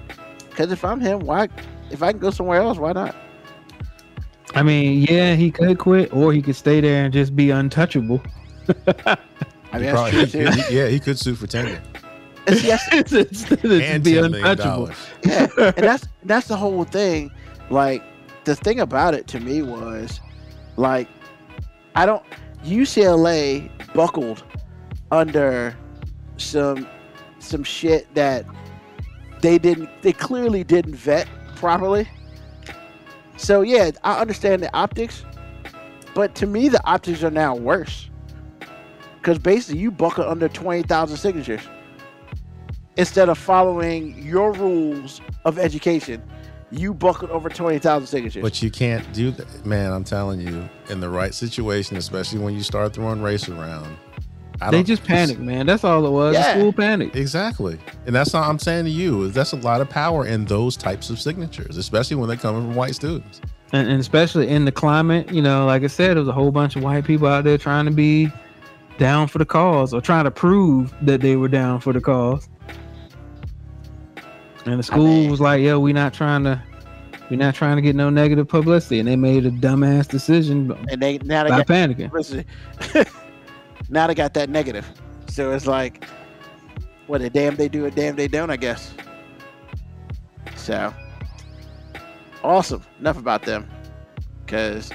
Because 0.50 0.72
if 0.72 0.84
I'm 0.84 1.00
him, 1.00 1.20
why? 1.20 1.48
If 1.90 2.04
I 2.04 2.12
can 2.12 2.20
go 2.20 2.32
somewhere 2.32 2.62
else, 2.62 2.78
why 2.78 2.92
not? 2.94 3.16
I 4.54 4.64
mean, 4.64 5.06
yeah, 5.10 5.36
he 5.36 5.50
could 5.52 5.78
quit, 5.80 6.14
or 6.14 6.34
he 6.34 6.42
could 6.42 6.56
stay 6.58 6.82
there 6.82 7.06
and 7.06 7.14
just 7.14 7.36
be 7.36 7.52
untouchable. 7.52 8.22
I 8.88 9.18
mean, 9.80 9.84
that's 9.86 9.92
probably- 9.92 10.12
true 10.12 10.26
too. 10.26 10.52
he- 10.68 10.78
yeah, 10.78 10.88
he 10.88 11.00
could 11.00 11.18
sue 11.18 11.36
for 11.36 11.48
tenure 11.48 11.82
It's- 12.48 12.64
yes, 12.64 12.86
Instead 13.14 13.64
of 13.66 13.72
and 13.82 14.04
be 14.04 14.18
untouchable. 14.18 14.92
yeah, 15.26 15.48
and 15.58 15.76
that's 15.78 16.08
that's 16.26 16.48
the 16.48 16.58
whole 16.58 16.84
thing. 16.84 17.32
Like 17.70 18.04
the 18.44 18.56
thing 18.56 18.82
about 18.82 19.14
it 19.14 19.28
to 19.28 19.40
me 19.40 19.62
was, 19.62 20.20
like, 20.76 21.08
I 21.96 22.06
don't 22.06 22.24
UCLA 22.64 23.70
buckled 23.94 24.44
under 25.12 25.76
some 26.38 26.88
some 27.40 27.64
shit 27.64 28.14
that 28.16 28.46
they 29.42 29.58
didn't 29.58 29.90
they 30.02 30.14
clearly 30.14 30.64
didn't 30.64 30.96
vet 30.96 31.28
properly. 31.56 32.08
So 33.38 33.62
yeah, 33.62 33.92
I 34.04 34.20
understand 34.20 34.62
the 34.62 34.74
optics, 34.76 35.26
but 36.14 36.36
to 36.36 36.48
me 36.48 36.70
the 36.70 36.86
optics 36.88 37.24
are 37.24 37.32
now 37.32 37.56
worse. 37.56 38.10
Because 39.18 39.40
basically 39.40 39.82
you 39.82 39.92
buckled 39.92 40.28
under 40.28 40.48
twenty 40.48 40.84
thousand 40.84 41.18
signatures 41.18 41.62
instead 42.98 43.30
of 43.30 43.38
following 43.38 44.22
your 44.22 44.54
rules 44.54 45.22
of 45.46 45.58
education, 45.58 46.22
you 46.72 46.94
buckled 46.94 47.32
over 47.32 47.50
20,000 47.50 48.08
signatures. 48.08 48.42
But 48.42 48.62
you 48.62 48.72
can't 48.72 49.12
do 49.14 49.32
that, 49.32 49.66
man. 49.66 49.92
I'm 49.92 50.04
telling 50.04 50.40
you, 50.40 50.70
in 50.90 51.00
the 51.00 51.10
right 51.10 51.34
situation, 51.34 51.98
especially 51.98 52.40
when 52.40 52.54
you 52.54 52.64
start 52.64 52.94
throwing 52.94 53.22
race 53.22 53.50
around, 53.50 53.98
I 54.62 54.70
They 54.70 54.78
don't- 54.78 54.86
just 54.86 55.04
panicked, 55.04 55.40
man. 55.40 55.66
That's 55.66 55.84
all 55.84 56.06
it 56.06 56.12
was. 56.12 56.36
Yeah. 56.36 56.54
The 56.54 56.60
school 56.60 56.72
panic. 56.74 57.16
Exactly. 57.16 57.78
And 58.06 58.16
that's 58.16 58.34
all 58.36 58.44
I'm 58.50 58.60
saying 58.60 58.86
to 58.86 58.92
you 58.92 59.24
is 59.24 59.34
that's 59.34 59.54
a 59.54 59.58
lot 59.58 59.82
of 59.82 59.90
power 59.90 60.26
in 60.26 60.46
those 60.46 60.78
types 60.78 61.10
of 61.10 61.20
signatures, 61.20 61.78
especially 61.78 62.18
when 62.18 62.28
they're 62.28 62.38
coming 62.38 62.62
from 62.68 62.76
white 62.76 62.94
students. 62.96 63.42
And, 63.74 63.90
and 63.90 64.00
especially 64.00 64.50
in 64.50 64.66
the 64.66 64.72
climate, 64.72 65.32
you 65.32 65.42
know, 65.42 65.66
like 65.66 65.84
I 65.84 65.88
said, 65.88 66.10
there 66.16 66.20
was 66.20 66.28
a 66.28 66.34
whole 66.34 66.52
bunch 66.52 66.76
of 66.76 66.84
white 66.84 67.06
people 67.06 67.28
out 67.28 67.44
there 67.44 67.58
trying 67.58 67.86
to 67.86 67.92
be 67.92 68.30
down 69.00 69.28
for 69.28 69.40
the 69.40 69.46
cause 69.46 69.94
or 69.96 70.02
trying 70.02 70.26
to 70.26 70.32
prove 70.32 70.94
that 71.02 71.22
they 71.22 71.36
were 71.38 71.48
down 71.48 71.80
for 71.80 71.92
the 71.92 72.02
cause. 72.02 72.48
And 74.66 74.80
the 74.80 74.84
school 74.84 75.08
mean- 75.08 75.32
was 75.32 75.42
like, 75.42 75.62
"Yo, 75.62 75.80
we 75.80 75.94
not 75.94 76.14
trying 76.14 76.44
to, 76.44 76.62
we 77.30 77.38
not 77.38 77.56
trying 77.56 77.76
to 77.78 77.82
get 77.82 77.96
no 77.96 78.10
negative 78.10 78.48
publicity," 78.48 79.00
and 79.00 79.08
they 79.08 79.16
made 79.16 79.46
a 79.46 79.52
dumbass 79.52 80.08
decision 80.08 80.72
And 80.90 81.02
they 81.02 81.18
now 81.20 81.44
they 81.44 81.50
by 81.50 81.58
got 81.64 81.68
panicking. 81.68 82.46
now 83.90 84.08
they 84.08 84.16
got 84.16 84.34
that 84.36 84.50
negative. 84.50 84.88
So 85.28 85.52
it's 85.52 85.66
like, 85.66 86.06
what 87.08 87.22
a 87.22 87.30
damn 87.30 87.56
they 87.56 87.70
do, 87.70 87.86
a 87.86 87.92
damn 87.92 88.16
they 88.16 88.28
don't, 88.28 88.50
I 88.50 88.58
guess. 88.58 88.94
So 90.56 90.94
awesome. 92.44 92.84
Enough 93.00 93.18
about 93.18 93.44
them, 93.44 93.70
because 94.46 94.92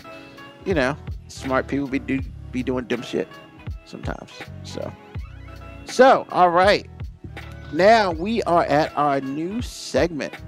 you 0.65 0.75
know, 0.75 0.97
smart 1.29 1.67
people 1.67 1.89
be 1.89 1.99
do 1.99 2.21
be 2.53 2.63
doing 2.63 2.85
dumb 2.85 3.03
shit 3.03 3.29
sometimes. 3.85 4.31
So, 4.63 4.93
so 5.85 6.27
all 6.31 6.51
right. 6.51 6.89
Now 7.73 8.13
we 8.13 8.43
are 8.45 8.65
at 8.65 8.97
our 8.97 9.21
new 9.21 9.63
segment. 9.63 10.35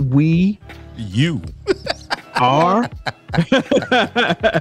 We 0.00 0.58
You. 0.96 1.42
are. 2.34 2.90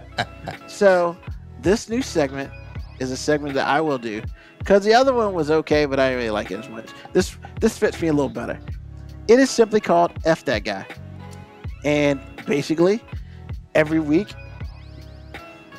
So 0.68 1.18
this 1.62 1.90
new 1.90 2.02
segment 2.02 2.52
is 3.00 3.12
a 3.12 3.18
segment 3.18 3.54
that 3.56 3.68
I 3.68 3.80
will 3.80 3.98
do 3.98 4.22
because 4.60 4.84
the 4.84 4.94
other 4.94 5.14
one 5.14 5.34
was 5.34 5.50
okay, 5.50 5.86
but 5.86 6.00
I 6.00 6.10
didn't 6.10 6.18
really 6.18 6.30
like 6.32 6.52
it 6.52 6.60
as 6.60 6.70
much. 6.70 6.90
This 7.14 7.38
this 7.62 7.78
fits 7.78 8.02
me 8.02 8.10
a 8.10 8.14
little 8.14 8.30
better. 8.30 8.60
It 9.28 9.40
is 9.40 9.50
simply 9.50 9.80
called 9.80 10.12
"F 10.26 10.44
that 10.46 10.66
guy," 10.66 10.86
and 11.86 12.20
basically 12.46 13.00
every 13.74 14.00
week, 14.00 14.34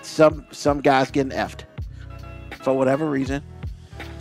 some 0.03 0.47
some 0.51 0.81
guys 0.81 1.11
getting 1.11 1.33
effed 1.33 1.65
for 2.63 2.73
whatever 2.73 3.09
reason. 3.11 3.43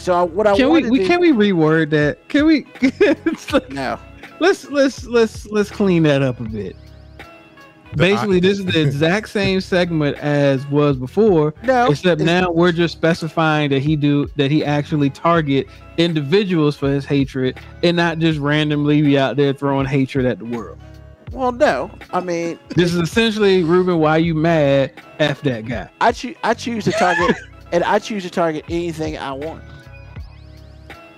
So 0.06 0.26
what 0.26 0.45
I 0.45 0.56
can 0.56 0.70
want 0.70 0.84
we, 0.84 0.84
to 0.84 0.89
we 0.91 0.99
do 0.99 1.08
can 1.08 1.20
we 1.20 1.32
reword 1.32 1.89
that? 1.89 2.30
Can 2.30 2.45
we? 2.45 2.68
it's 2.82 3.51
like- 3.51 3.72
no, 3.72 3.99
let's 4.39 4.70
let's 4.70 5.06
let's 5.06 5.47
let's 5.47 5.72
clean 5.72 6.03
that 6.03 6.22
up 6.22 6.39
a 6.39 6.43
bit. 6.43 6.76
Basically, 7.95 8.39
this 8.39 8.60
is 8.60 8.66
the 8.66 8.82
exact 8.82 9.30
same 9.30 9.62
segment 9.62 10.18
as 10.18 10.68
was 10.68 10.95
before, 10.97 11.56
no, 11.64 11.88
except 11.88 12.22
it's- 12.22 12.26
now 12.41 12.51
we're 12.51 12.72
just 12.72 12.93
specifying 12.93 13.72
that 13.72 13.80
he 13.80 13.95
do 13.95 14.28
that 14.36 14.51
he 14.51 14.64
actually 14.64 15.10
target 15.10 15.66
individuals 15.97 16.76
for 16.76 16.89
his 16.89 17.03
hatred 17.03 17.58
and 17.82 17.97
not 17.97 18.20
just 18.20 18.38
randomly 18.38 19.01
be 19.01 19.18
out 19.18 19.38
there 19.38 19.53
throwing 19.53 19.88
hatred 19.88 20.28
at 20.28 20.38
the 20.38 20.45
world. 20.45 20.78
Well, 21.32 21.51
no, 21.51 21.89
I 22.14 22.20
mean 22.20 22.60
This 22.70 22.93
is 22.93 22.99
essentially 22.99 23.64
Ruben, 23.64 23.97
why 23.97 24.18
you 24.18 24.36
mad? 24.36 24.91
F 25.18 25.41
that 25.41 25.66
guy. 25.66 25.89
I 25.99 26.12
choose 26.12 26.36
I 26.43 26.53
choose 26.53 26.84
to 26.84 26.91
target 26.91 27.36
and 27.72 27.84
I 27.84 27.97
choose 27.97 28.22
to 28.22 28.30
target 28.30 28.66
anything 28.70 29.18
I 29.18 29.32
want. 29.32 29.64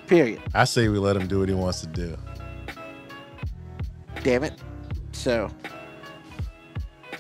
Period. 0.08 0.42
I 0.54 0.64
say 0.64 0.88
we 0.88 0.98
let 0.98 1.16
him 1.16 1.28
do 1.28 1.40
what 1.40 1.50
he 1.50 1.56
wants 1.56 1.82
to 1.82 1.88
do. 1.88 2.18
damn 4.24 4.44
it. 4.44 4.54
So, 5.12 5.50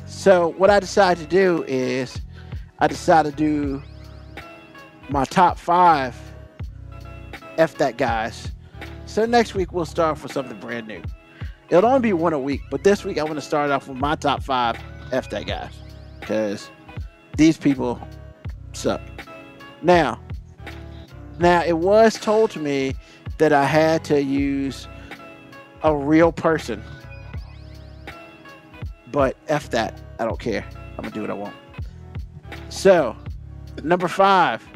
so 0.05 0.49
what 0.57 0.69
I 0.69 0.79
decided 0.79 1.29
to 1.29 1.29
do 1.29 1.63
is, 1.67 2.19
I 2.79 2.87
decided 2.87 3.37
to 3.37 3.37
do 3.37 3.83
my 5.09 5.25
top 5.25 5.57
five 5.57 6.15
f 7.57 7.77
that 7.77 7.97
guys. 7.97 8.51
So 9.05 9.25
next 9.25 9.55
week 9.55 9.71
we'll 9.71 9.85
start 9.85 10.17
off 10.17 10.23
with 10.23 10.31
something 10.31 10.59
brand 10.59 10.87
new. 10.87 11.01
It'll 11.69 11.89
only 11.89 12.01
be 12.01 12.13
one 12.13 12.33
a 12.33 12.39
week, 12.39 12.61
but 12.69 12.83
this 12.83 13.03
week 13.03 13.17
I 13.17 13.23
want 13.23 13.35
to 13.35 13.41
start 13.41 13.71
off 13.71 13.87
with 13.87 13.97
my 13.97 14.15
top 14.15 14.43
five 14.43 14.77
f 15.11 15.29
that 15.29 15.47
guys 15.47 15.71
because 16.19 16.69
these 17.37 17.57
people 17.57 18.05
suck. 18.73 19.01
Now, 19.81 20.19
now 21.39 21.63
it 21.63 21.77
was 21.77 22.15
told 22.15 22.51
to 22.51 22.59
me 22.59 22.95
that 23.37 23.53
I 23.53 23.65
had 23.65 24.03
to 24.05 24.21
use 24.21 24.87
a 25.83 25.95
real 25.95 26.31
person. 26.31 26.83
But 29.11 29.37
F 29.47 29.69
that. 29.69 29.99
I 30.19 30.25
don't 30.25 30.39
care. 30.39 30.65
I'm 30.97 31.03
gonna 31.03 31.11
do 31.11 31.21
what 31.21 31.29
I 31.29 31.33
want. 31.33 31.55
So, 32.69 33.15
number 33.83 34.07
five. 34.07 34.67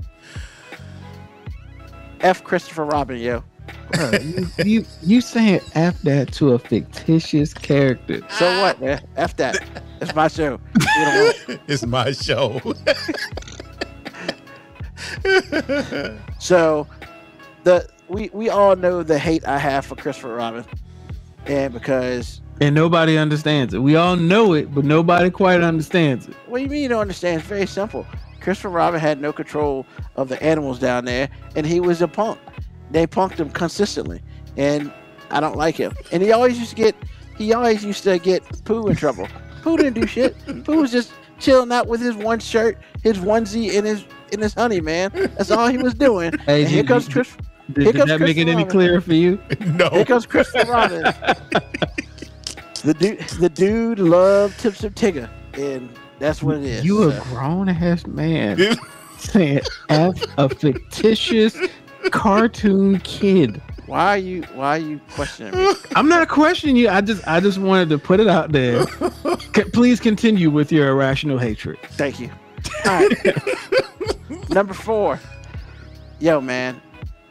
F 2.22 2.44
Christopher 2.44 2.86
Robin, 2.86 3.18
yo. 3.18 3.44
Bro, 3.92 4.12
you, 4.22 4.48
you 4.64 4.86
you 5.02 5.22
saying 5.22 5.60
F 5.76 6.02
that 6.04 6.32
to 6.34 6.52
a 6.52 6.60
fictitious 6.60 7.54
character. 7.54 8.22
So 8.30 8.62
what, 8.62 8.80
man? 8.80 9.06
F 9.18 9.36
that. 9.38 9.60
It's 10.00 10.16
my 10.16 10.28
show. 10.28 10.58
Do 10.74 10.86
what 10.86 11.08
I 11.08 11.34
want. 11.48 11.62
It's 11.68 11.86
my 11.86 12.12
show. 12.12 12.62
So, 16.40 16.88
the 17.64 17.88
we 18.08 18.30
we 18.34 18.50
all 18.50 18.76
know 18.76 19.04
the 19.04 19.20
hate 19.20 19.46
I 19.48 19.58
have 19.58 19.86
for 19.86 19.96
Christopher 19.96 20.36
Robin, 20.36 20.66
and 21.46 21.74
because 21.74 22.42
And 22.60 22.76
nobody 22.76 23.18
understands 23.18 23.74
it. 23.74 23.80
We 23.80 23.96
all 23.96 24.16
know 24.16 24.54
it, 24.54 24.74
but 24.74 24.86
nobody 24.86 25.30
quite 25.30 25.62
understands 25.62 26.28
it. 26.28 26.36
what 26.48 26.58
do 26.58 26.64
you 26.64 26.70
mean 26.70 26.84
you 26.84 26.90
don't 26.90 27.02
understand? 27.02 27.40
It's 27.40 27.48
very 27.48 27.68
simple. 27.68 28.06
Christopher 28.42 28.70
Robin 28.70 29.00
had 29.00 29.22
no 29.22 29.32
control 29.32 29.86
of 30.16 30.28
the 30.30 30.42
animals 30.44 30.80
down 30.80 31.06
there, 31.06 31.30
and 31.56 31.66
he 31.66 31.80
was 31.80 32.02
a 32.02 32.08
punk. 32.08 32.40
They 32.90 33.06
punked 33.08 33.38
him 33.38 33.50
consistently, 33.52 34.22
and 34.58 34.92
I 35.30 35.40
don't 35.40 35.56
like 35.56 35.76
him. 35.76 35.94
And 36.12 36.22
he 36.24 36.32
always 36.32 36.58
used 36.60 36.72
to 36.72 36.76
get, 36.76 36.96
he 37.38 37.54
always 37.54 37.86
used 37.86 38.04
to 38.04 38.18
get 38.18 38.44
Pooh 38.66 38.88
in 38.88 38.96
trouble. 38.96 39.28
Pooh 39.62 39.78
didn't 39.78 39.94
do 39.94 40.08
shit. 40.08 40.36
Pooh 40.66 40.82
was 40.82 40.92
just 40.92 41.14
chilling 41.40 41.72
out 41.72 41.88
with 41.88 42.02
his 42.02 42.16
one 42.16 42.40
shirt, 42.40 42.78
his 43.04 43.20
onesie, 43.20 43.78
and 43.78 43.86
his 43.86 44.06
and 44.32 44.42
his 44.42 44.54
honey, 44.54 44.82
man. 44.82 45.12
That's 45.38 45.52
all 45.52 45.68
he 45.68 45.78
was 45.78 45.94
doing. 45.94 46.38
Hey, 46.40 46.62
And 46.64 46.72
here 46.72 46.84
did- 46.84 46.88
comes 46.90 47.08
Chris. 47.10 47.36
Did, 47.74 47.84
Here 47.84 47.92
did 47.94 48.00
comes 48.00 48.10
that 48.10 48.20
make 48.20 48.36
it 48.38 48.44
Christopher 48.46 48.60
any 48.60 48.70
clearer 48.70 49.02
for 49.02 49.14
you? 49.14 49.40
no. 49.66 49.90
Here 49.90 50.04
comes 50.06 50.26
Christopher 50.26 50.70
Robin. 50.70 51.04
the 52.84 52.94
dude, 52.94 53.20
the 53.40 53.50
dude 53.50 54.00
loved 54.00 54.60
Tips 54.60 54.84
of 54.84 54.94
Tigger, 54.96 55.30
and 55.54 55.90
that's 56.20 56.44
what 56.44 56.58
it 56.58 56.64
is. 56.64 56.84
You 56.86 57.10
a 57.12 57.20
grown 57.30 57.70
ass 57.70 58.06
man 58.08 58.60
saying 59.20 59.62
F 59.90 60.22
a 60.38 60.50
fictitious 60.50 61.56
cartoon 62.10 63.00
kid. 63.00 63.62
why 63.86 64.16
are 64.16 64.18
you 64.18 64.42
why 64.56 64.76
are 64.76 64.82
you 64.82 65.00
questioning 65.14 65.56
me? 65.56 65.74
I'm 65.96 66.10
not 66.10 66.28
questioning 66.28 66.76
you. 66.76 66.90
I 66.90 67.00
just 67.02 67.26
I 67.28 67.40
just 67.40 67.58
wanted 67.60 67.88
to 67.90 67.98
put 67.98 68.20
it 68.20 68.28
out 68.28 68.52
there. 68.52 68.86
C- 69.56 69.64
please 69.72 70.00
continue 70.02 70.50
with 70.50 70.72
your 70.74 70.90
irrational 70.90 71.38
hatred. 71.38 71.78
Thank 71.92 72.20
you. 72.20 72.30
All 72.86 73.00
right. 73.08 73.34
Number 74.52 74.74
four. 74.74 75.20
Yo, 76.20 76.42
man. 76.42 76.82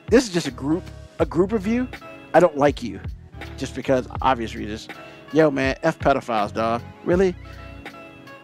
This 0.08 0.24
is 0.26 0.32
just 0.32 0.46
a 0.46 0.50
group 0.50 0.82
a 1.18 1.26
group 1.26 1.52
of 1.52 1.66
you. 1.66 1.86
I 2.32 2.40
don't 2.40 2.56
like 2.56 2.82
you. 2.82 2.98
Just 3.58 3.74
because 3.74 4.08
obvious 4.22 4.54
reasons. 4.54 4.88
Yo, 5.32 5.50
man, 5.50 5.76
F 5.82 5.98
pedophiles, 5.98 6.52
dog. 6.52 6.82
Really? 7.04 7.36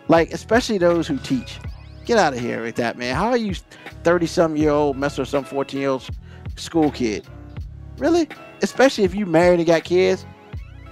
Like, 0.09 0.31
especially 0.31 0.79
those 0.79 1.09
who 1.09 1.16
teach. 1.18 1.59
Get 2.05 2.18
out 2.18 2.35
of 2.35 2.39
here 2.39 2.62
with 2.62 2.77
that, 2.77 2.99
man. 2.99 3.16
How 3.16 3.29
are 3.29 3.37
you 3.37 3.55
30 4.05 4.27
some 4.27 4.57
year 4.57 4.70
old 4.70 4.97
messing 4.97 5.22
with 5.22 5.29
some 5.31 5.43
14 5.43 5.81
year 5.81 5.89
old 5.89 6.09
school 6.57 6.91
kid? 6.91 7.27
Really? 7.97 8.29
Especially 8.62 9.05
if 9.05 9.14
you 9.14 9.24
married 9.27 9.59
and 9.59 9.66
got 9.66 9.85
kids? 9.85 10.27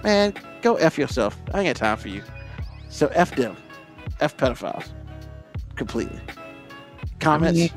Man, 0.03 0.33
go 0.61 0.75
F 0.75 0.97
yourself. 0.97 1.39
I 1.53 1.59
ain't 1.61 1.67
got 1.67 1.75
time 1.75 1.97
for 1.97 2.09
you. 2.09 2.23
So 2.89 3.07
F 3.13 3.35
them. 3.35 3.55
F 4.19 4.35
pedophiles. 4.35 4.89
Completely. 5.75 6.19
Comments? 7.19 7.57
mean, 7.57 7.69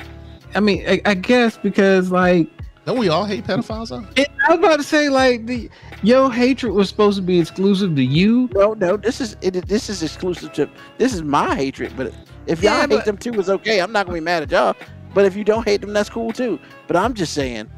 I 0.54 0.60
mean, 0.60 0.84
I, 0.88 1.00
I 1.04 1.14
guess 1.14 1.56
because 1.58 2.10
like 2.10 2.48
Don't 2.86 2.98
we 2.98 3.08
all 3.08 3.24
hate 3.24 3.44
pedophiles 3.44 3.88
though? 3.90 4.06
it, 4.16 4.28
I 4.46 4.52
was 4.54 4.58
about 4.58 4.76
to 4.76 4.82
say 4.82 5.08
like 5.08 5.46
the 5.46 5.68
your 6.02 6.32
hatred 6.32 6.72
was 6.72 6.88
supposed 6.88 7.16
to 7.16 7.22
be 7.22 7.38
exclusive 7.40 7.94
to 7.96 8.02
you. 8.04 8.48
no, 8.54 8.74
no. 8.74 8.96
This 8.96 9.20
is 9.20 9.36
it. 9.42 9.52
This 9.66 9.88
is 9.90 10.02
exclusive 10.02 10.52
to. 10.54 10.68
This 10.98 11.12
is 11.14 11.22
my 11.22 11.54
hatred. 11.54 11.92
But 11.96 12.14
if 12.46 12.62
y'all 12.62 12.72
Yeah, 12.74 12.80
hate 12.82 12.88
but- 12.90 13.04
them 13.04 13.18
too, 13.18 13.32
it's 13.38 13.48
okay. 13.48 13.80
I'm 13.80 13.92
not 13.92 14.06
gonna 14.06 14.16
be 14.18 14.24
mad 14.24 14.42
at 14.42 14.50
y'all. 14.50 14.74
But 15.14 15.24
if 15.24 15.34
you 15.36 15.42
don't 15.44 15.64
hate 15.66 15.80
them, 15.80 15.92
that's 15.92 16.10
cool 16.10 16.32
too. 16.32 16.58
But 16.86 16.96
I'm 16.96 17.14
just 17.14 17.32
saying, 17.32 17.68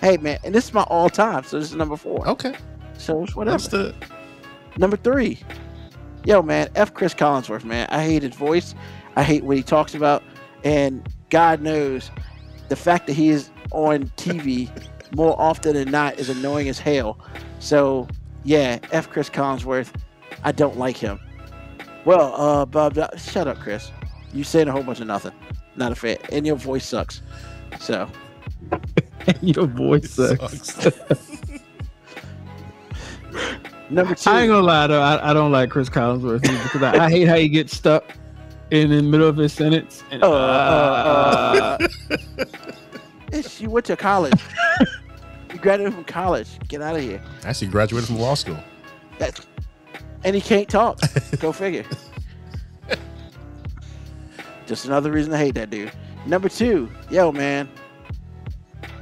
hey 0.00 0.16
man, 0.16 0.38
and 0.44 0.54
this 0.54 0.66
is 0.66 0.74
my 0.74 0.82
all 0.84 1.08
time. 1.10 1.44
So 1.44 1.58
this 1.58 1.70
is 1.70 1.76
number 1.76 1.96
four. 1.96 2.26
Okay. 2.28 2.54
So 2.96 3.22
it's 3.24 3.36
whatever. 3.36 3.54
Understood. 3.54 3.94
Number 4.76 4.96
three. 4.96 5.40
Yo, 6.24 6.42
man, 6.42 6.68
F. 6.74 6.92
Chris 6.94 7.14
Collinsworth, 7.14 7.64
man. 7.64 7.86
I 7.90 8.02
hate 8.02 8.22
his 8.22 8.34
voice. 8.34 8.74
I 9.16 9.22
hate 9.22 9.44
what 9.44 9.56
he 9.56 9.62
talks 9.62 9.94
about. 9.94 10.22
And 10.68 11.02
God 11.30 11.62
knows 11.62 12.10
the 12.68 12.76
fact 12.76 13.06
that 13.06 13.14
he 13.14 13.30
is 13.30 13.48
on 13.70 14.04
TV 14.18 14.70
more 15.16 15.34
often 15.40 15.72
than 15.72 15.90
not 15.90 16.18
is 16.18 16.28
annoying 16.28 16.68
as 16.68 16.78
hell. 16.78 17.18
So, 17.58 18.06
yeah, 18.44 18.78
F. 18.92 19.08
Chris 19.08 19.30
Collinsworth. 19.30 19.90
I 20.44 20.52
don't 20.52 20.76
like 20.76 20.98
him. 20.98 21.18
Well, 22.04 22.34
uh, 22.34 22.66
Bob, 22.66 22.98
shut 23.16 23.48
up, 23.48 23.58
Chris. 23.60 23.90
You 24.34 24.44
saying 24.44 24.68
a 24.68 24.72
whole 24.72 24.82
bunch 24.82 25.00
of 25.00 25.06
nothing. 25.06 25.32
Not 25.74 25.92
a 25.92 25.94
fan. 25.94 26.18
And 26.32 26.46
your 26.46 26.56
voice 26.56 26.84
sucks. 26.84 27.22
So 27.80 28.06
Your 29.40 29.66
voice 29.66 30.10
sucks. 30.10 30.74
Sucks. 30.74 31.40
number 33.88 34.14
two. 34.14 34.28
I 34.28 34.42
ain't 34.42 34.50
gonna 34.50 34.60
lie 34.60 34.86
though, 34.86 35.00
I, 35.00 35.30
I 35.30 35.32
don't 35.32 35.50
like 35.50 35.70
Chris 35.70 35.88
Collinsworth 35.88 36.42
because 36.42 36.82
I, 36.82 37.06
I 37.06 37.10
hate 37.10 37.26
how 37.26 37.36
he 37.36 37.48
gets 37.48 37.74
stuck 37.74 38.12
in 38.70 38.90
the 38.90 39.02
middle 39.02 39.28
of 39.28 39.36
his 39.36 39.52
sentence. 39.52 40.02
And, 40.10 40.22
Uh, 40.22 40.30
uh, 40.30 41.78
uh. 41.80 41.88
Yes, 43.32 43.60
you 43.60 43.68
went 43.70 43.86
to 43.86 43.96
college. 43.96 44.32
you 45.52 45.58
graduated 45.58 45.94
from 45.94 46.04
college. 46.04 46.48
Get 46.68 46.80
out 46.82 46.96
of 46.96 47.02
here. 47.02 47.22
Actually, 47.44 47.68
graduated 47.68 48.06
from 48.08 48.18
law 48.18 48.34
school. 48.34 48.58
That's, 49.18 49.46
and 50.24 50.34
he 50.34 50.40
can't 50.40 50.68
talk. 50.68 50.98
Go 51.40 51.52
figure. 51.52 51.84
Just 54.66 54.84
another 54.84 55.10
reason 55.10 55.32
to 55.32 55.38
hate 55.38 55.54
that 55.54 55.70
dude. 55.70 55.92
Number 56.26 56.48
two, 56.48 56.90
yo 57.10 57.32
man, 57.32 57.68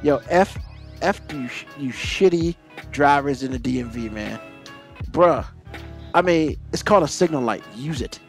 yo 0.02 0.20
f 0.28 0.56
f 1.02 1.20
you 1.32 1.48
you 1.78 1.92
shitty 1.92 2.54
drivers 2.92 3.42
in 3.42 3.50
the 3.50 3.58
DMV, 3.58 4.12
man, 4.12 4.38
bruh. 5.10 5.44
I 6.14 6.22
mean, 6.22 6.56
it's 6.72 6.82
called 6.84 7.02
a 7.02 7.08
signal 7.08 7.42
light. 7.42 7.64
Use 7.74 8.00
it. 8.00 8.20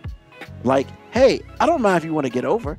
Like, 0.63 0.87
hey, 1.11 1.41
I 1.59 1.65
don't 1.65 1.81
mind 1.81 1.97
if 1.97 2.05
you 2.05 2.13
want 2.13 2.25
to 2.25 2.31
get 2.31 2.45
over, 2.45 2.77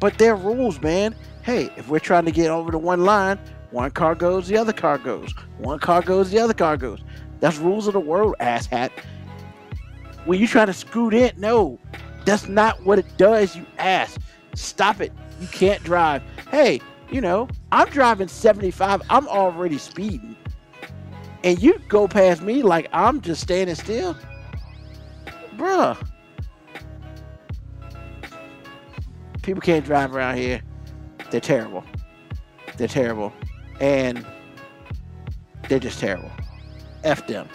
but 0.00 0.18
there 0.18 0.32
are 0.32 0.36
rules, 0.36 0.80
man. 0.80 1.14
Hey, 1.42 1.70
if 1.76 1.88
we're 1.88 1.98
trying 1.98 2.24
to 2.24 2.30
get 2.30 2.50
over 2.50 2.70
to 2.70 2.78
one 2.78 3.04
line, 3.04 3.38
one 3.70 3.90
car 3.90 4.14
goes, 4.14 4.48
the 4.48 4.56
other 4.56 4.72
car 4.72 4.98
goes. 4.98 5.32
One 5.58 5.78
car 5.78 6.02
goes, 6.02 6.30
the 6.30 6.38
other 6.38 6.54
car 6.54 6.76
goes. 6.76 7.00
That's 7.40 7.58
rules 7.58 7.86
of 7.86 7.92
the 7.92 8.00
world, 8.00 8.34
asshat. 8.40 8.90
When 10.24 10.40
you 10.40 10.46
trying 10.46 10.66
to 10.66 10.72
scoot 10.72 11.14
in, 11.14 11.32
no, 11.36 11.78
that's 12.24 12.48
not 12.48 12.84
what 12.84 12.98
it 12.98 13.06
does, 13.16 13.56
you 13.56 13.64
ass. 13.78 14.18
Stop 14.54 15.00
it. 15.00 15.12
You 15.40 15.46
can't 15.48 15.82
drive. 15.84 16.22
Hey, 16.50 16.80
you 17.10 17.20
know, 17.20 17.48
I'm 17.72 17.88
driving 17.88 18.28
75. 18.28 19.02
I'm 19.08 19.28
already 19.28 19.78
speeding. 19.78 20.36
And 21.44 21.62
you 21.62 21.78
go 21.88 22.08
past 22.08 22.42
me 22.42 22.62
like 22.62 22.88
I'm 22.92 23.20
just 23.20 23.40
standing 23.40 23.76
still. 23.76 24.16
Bruh. 25.56 25.96
People 29.48 29.62
can't 29.62 29.82
drive 29.82 30.14
around 30.14 30.36
here. 30.36 30.60
They're 31.30 31.40
terrible. 31.40 31.82
They're 32.76 32.86
terrible. 32.86 33.32
And 33.80 34.26
they're 35.70 35.78
just 35.78 35.98
terrible. 36.00 36.30
F 37.02 37.26
them. 37.26 37.48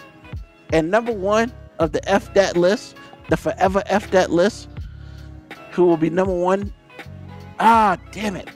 And 0.72 0.90
number 0.90 1.12
one 1.12 1.52
of 1.78 1.92
the 1.92 2.06
F 2.10 2.34
that 2.34 2.56
list, 2.56 2.96
the 3.30 3.36
forever 3.36 3.84
F 3.86 4.10
that 4.10 4.32
list, 4.32 4.68
who 5.70 5.84
will 5.84 5.96
be 5.96 6.10
number 6.10 6.34
one. 6.34 6.74
Ah, 7.60 7.96
damn 8.10 8.34
it. 8.34 8.48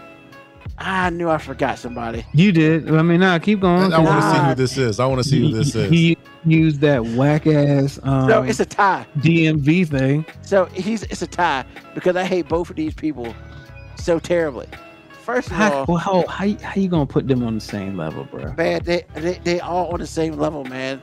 I 0.80 1.10
knew 1.10 1.28
I 1.28 1.38
forgot 1.38 1.78
somebody. 1.78 2.24
You 2.32 2.52
did. 2.52 2.88
I 2.90 3.02
mean, 3.02 3.20
nah, 3.20 3.38
keep 3.38 3.60
going. 3.60 3.92
I 3.92 3.98
want 3.98 4.22
to 4.22 4.30
see 4.32 4.44
who 4.48 4.54
this 4.54 4.78
is. 4.78 5.00
I 5.00 5.06
want 5.06 5.22
to 5.22 5.28
see 5.28 5.40
who 5.40 5.52
this 5.52 5.74
is. 5.74 5.90
He 5.90 6.16
used 6.44 6.80
that 6.82 7.04
whack 7.04 7.46
ass 7.48 7.98
um, 8.04 8.28
No, 8.28 8.42
it's 8.42 8.60
a 8.60 8.64
tie. 8.64 9.04
DMV 9.18 9.88
thing. 9.88 10.24
So 10.42 10.66
he's 10.66 11.02
it's 11.04 11.20
a 11.22 11.26
tie 11.26 11.64
because 11.94 12.14
I 12.16 12.24
hate 12.24 12.48
both 12.48 12.70
of 12.70 12.76
these 12.76 12.94
people 12.94 13.34
so 13.96 14.18
terribly. 14.20 14.68
First 15.24 15.50
of 15.50 15.56
How, 15.56 15.72
all, 15.72 15.84
well, 15.88 15.98
how, 15.98 16.26
how, 16.28 16.44
you- 16.44 16.58
how 16.62 16.80
you 16.80 16.88
gonna 16.88 17.04
put 17.06 17.26
them 17.28 17.42
on 17.42 17.56
the 17.56 17.60
same 17.60 17.96
level, 17.96 18.24
bro? 18.24 18.54
man, 18.54 18.80
they, 18.84 19.02
they 19.14 19.34
they 19.44 19.60
all 19.60 19.88
on 19.92 19.98
the 20.00 20.06
same 20.06 20.34
level, 20.34 20.64
man. 20.64 21.02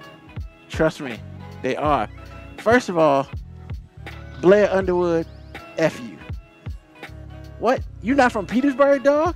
Trust 0.70 1.02
me, 1.02 1.20
they 1.62 1.76
are. 1.76 2.08
First 2.58 2.88
of 2.90 2.98
all, 2.98 3.28
Blair 4.42 4.72
Underwood, 4.74 5.28
f 5.78 6.00
you. 6.00 6.18
What? 7.60 7.82
You 8.02 8.16
not 8.16 8.32
from 8.32 8.48
Petersburg, 8.48 9.04
dog? 9.04 9.36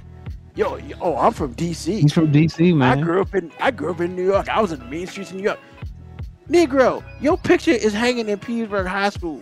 Yo, 0.56 0.76
yo 0.78 0.96
oh, 1.02 1.18
I'm 1.18 1.34
from 1.34 1.56
DC. 1.56 2.02
He's 2.02 2.14
from 2.14 2.32
DC, 2.32 2.76
man. 2.76 3.00
I 3.00 3.02
grew 3.02 3.22
up 3.22 3.34
in 3.36 3.52
I 3.60 3.72
grew 3.72 3.92
up 3.92 4.02
in 4.02 4.16
New 4.16 4.26
York. 4.26 4.50
I 4.50 4.62
was 4.62 4.72
in 4.72 4.80
the 4.80 4.86
main 4.86 5.08
streets 5.08 5.32
in 5.32 5.38
New 5.38 5.44
York. 5.44 5.60
Negro, 6.50 7.04
your 7.22 7.38
picture 7.38 7.72
is 7.72 7.94
hanging 7.94 8.28
in 8.28 8.40
Petersburg 8.40 8.88
High 8.88 9.10
School. 9.10 9.42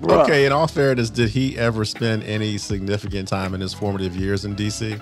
Bruh. 0.00 0.24
Okay, 0.24 0.46
in 0.46 0.52
all 0.52 0.66
fairness, 0.66 1.10
did 1.10 1.28
he 1.28 1.58
ever 1.58 1.84
spend 1.84 2.22
any 2.24 2.56
significant 2.56 3.28
time 3.28 3.54
in 3.54 3.60
his 3.60 3.74
formative 3.74 4.16
years 4.16 4.44
in 4.44 4.56
DC? 4.56 5.00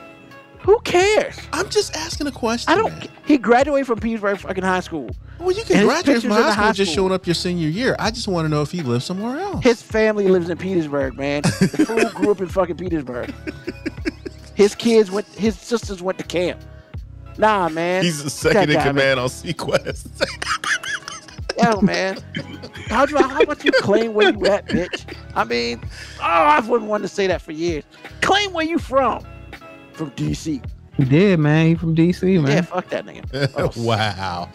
Who 0.67 0.81
cares? 0.81 1.39
I'm 1.53 1.69
just 1.69 1.95
asking 1.95 2.27
a 2.27 2.33
question. 2.33 2.73
I 2.73 2.75
don't. 2.77 2.91
man. 2.99 3.09
He 3.25 3.39
graduated 3.39 3.87
from 3.87 4.01
Petersburg 4.01 4.39
fucking 4.39 4.65
high 4.65 4.81
school. 4.81 5.09
Well, 5.39 5.53
you 5.53 5.63
can 5.63 5.87
graduate 5.87 6.23
from 6.23 6.33
high 6.33 6.41
school 6.51 6.53
high 6.65 6.73
just 6.73 6.93
showing 6.93 7.13
up 7.13 7.25
your 7.25 7.35
senior 7.35 7.69
year. 7.69 7.95
I 8.01 8.11
just 8.11 8.27
want 8.27 8.47
to 8.47 8.49
know 8.49 8.63
if 8.63 8.73
he 8.73 8.83
lives 8.83 9.05
somewhere 9.05 9.39
else. 9.39 9.63
His 9.63 9.81
family 9.81 10.27
lives 10.27 10.51
in 10.51 10.59
Petersburg, 10.59 11.17
man. 11.17 11.43
The 11.43 11.85
fool 11.87 12.11
grew 12.21 12.33
up 12.33 12.41
in 12.41 12.49
fucking 12.49 12.79
Petersburg. 12.79 13.33
His 14.57 14.75
kids 14.75 15.09
went. 15.09 15.29
His 15.29 15.57
sisters 15.57 16.03
went 16.03 16.19
to 16.19 16.25
camp. 16.25 16.61
Nah, 17.39 17.69
man. 17.69 18.03
He's 18.03 18.25
the 18.25 18.31
second 18.31 18.63
in 18.65 18.69
God 18.71 18.73
damn 18.73 18.87
it. 18.89 19.01
command 19.01 19.21
on 19.21 19.29
SeaQuest. 19.29 20.09
Yo, 21.63 21.81
man. 21.81 22.19
How, 22.89 23.07
do- 23.07 23.17
how 23.19 23.41
about 23.41 23.65
you 23.65 23.71
claim 23.71 24.15
where 24.15 24.33
you 24.33 24.47
at, 24.47 24.67
bitch? 24.67 25.15
I 25.37 25.45
mean, 25.45 25.81
oh, 26.19 26.23
I've 26.23 26.67
been 26.69 26.89
wanting 26.89 27.07
to 27.09 27.15
say 27.15 27.29
that 27.29 27.41
for 27.41 27.53
years. 27.53 27.85
Claim 28.21 28.53
where 28.53 28.67
you 28.67 28.79
from. 28.81 29.25
From 29.97 30.11
DC. 30.13 30.63
He 30.97 31.05
did, 31.05 31.41
man. 31.41 31.69
He 31.69 31.75
from 31.75 31.97
DC, 31.97 32.43
man. 32.43 32.53
Yeah, 32.53 32.61
fuck 32.63 32.89
that 32.91 33.05
nigga. 33.07 33.25
Oh, 33.57 33.73
wow. 33.83 34.51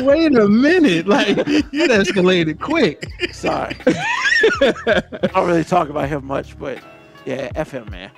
Wait 0.04 0.36
a 0.36 0.48
minute, 0.48 1.06
like 1.08 1.36
that 1.36 1.44
escalated 1.72 2.60
quick. 2.60 3.08
Sorry. 3.32 3.76
I 3.86 5.28
don't 5.34 5.46
really 5.48 5.64
talk 5.64 5.88
about 5.88 6.08
him 6.08 6.24
much, 6.26 6.58
but 6.58 6.80
yeah, 7.24 7.50
F 7.56 7.72
him, 7.72 7.90
man. 7.90 8.10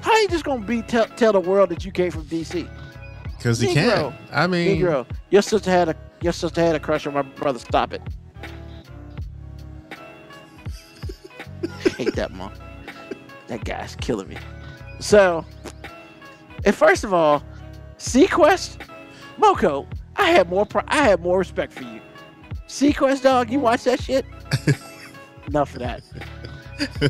How 0.00 0.16
you 0.18 0.28
just 0.28 0.44
gonna 0.44 0.64
be 0.64 0.80
tell, 0.82 1.06
tell 1.06 1.32
the 1.32 1.40
world 1.40 1.68
that 1.70 1.84
you 1.84 1.92
came 1.92 2.10
from 2.10 2.24
DC? 2.24 2.68
Because 3.36 3.60
he 3.60 3.68
Negro. 3.68 4.10
can. 4.10 4.18
I 4.32 4.46
mean, 4.46 4.80
Negro, 4.80 5.06
your 5.30 5.42
sister 5.42 5.70
had 5.70 5.90
a 5.90 5.96
your 6.22 6.32
sister 6.32 6.60
had 6.62 6.74
a 6.74 6.80
crush 6.80 7.06
on 7.06 7.14
my 7.14 7.22
brother. 7.22 7.58
Stop 7.58 7.92
it. 7.92 8.02
Hate 11.96 12.14
that 12.14 12.32
mom. 12.32 12.52
That 13.48 13.64
guy's 13.64 13.96
killing 13.96 14.28
me. 14.28 14.36
So, 15.00 15.44
and 16.64 16.74
first 16.74 17.04
of 17.04 17.12
all, 17.12 17.42
SeaQuest, 17.98 18.86
Moko, 19.38 19.86
I 20.16 20.30
had 20.30 20.48
more 20.48 20.66
pro- 20.66 20.84
I 20.88 21.02
had 21.02 21.20
more 21.20 21.38
respect 21.38 21.72
for 21.72 21.84
you. 21.84 22.00
SeaQuest 22.66 23.22
dog, 23.22 23.50
you 23.50 23.60
watch 23.60 23.84
that 23.84 24.00
shit? 24.00 24.24
Enough 25.46 25.74
of 25.74 25.80
that. 25.80 26.02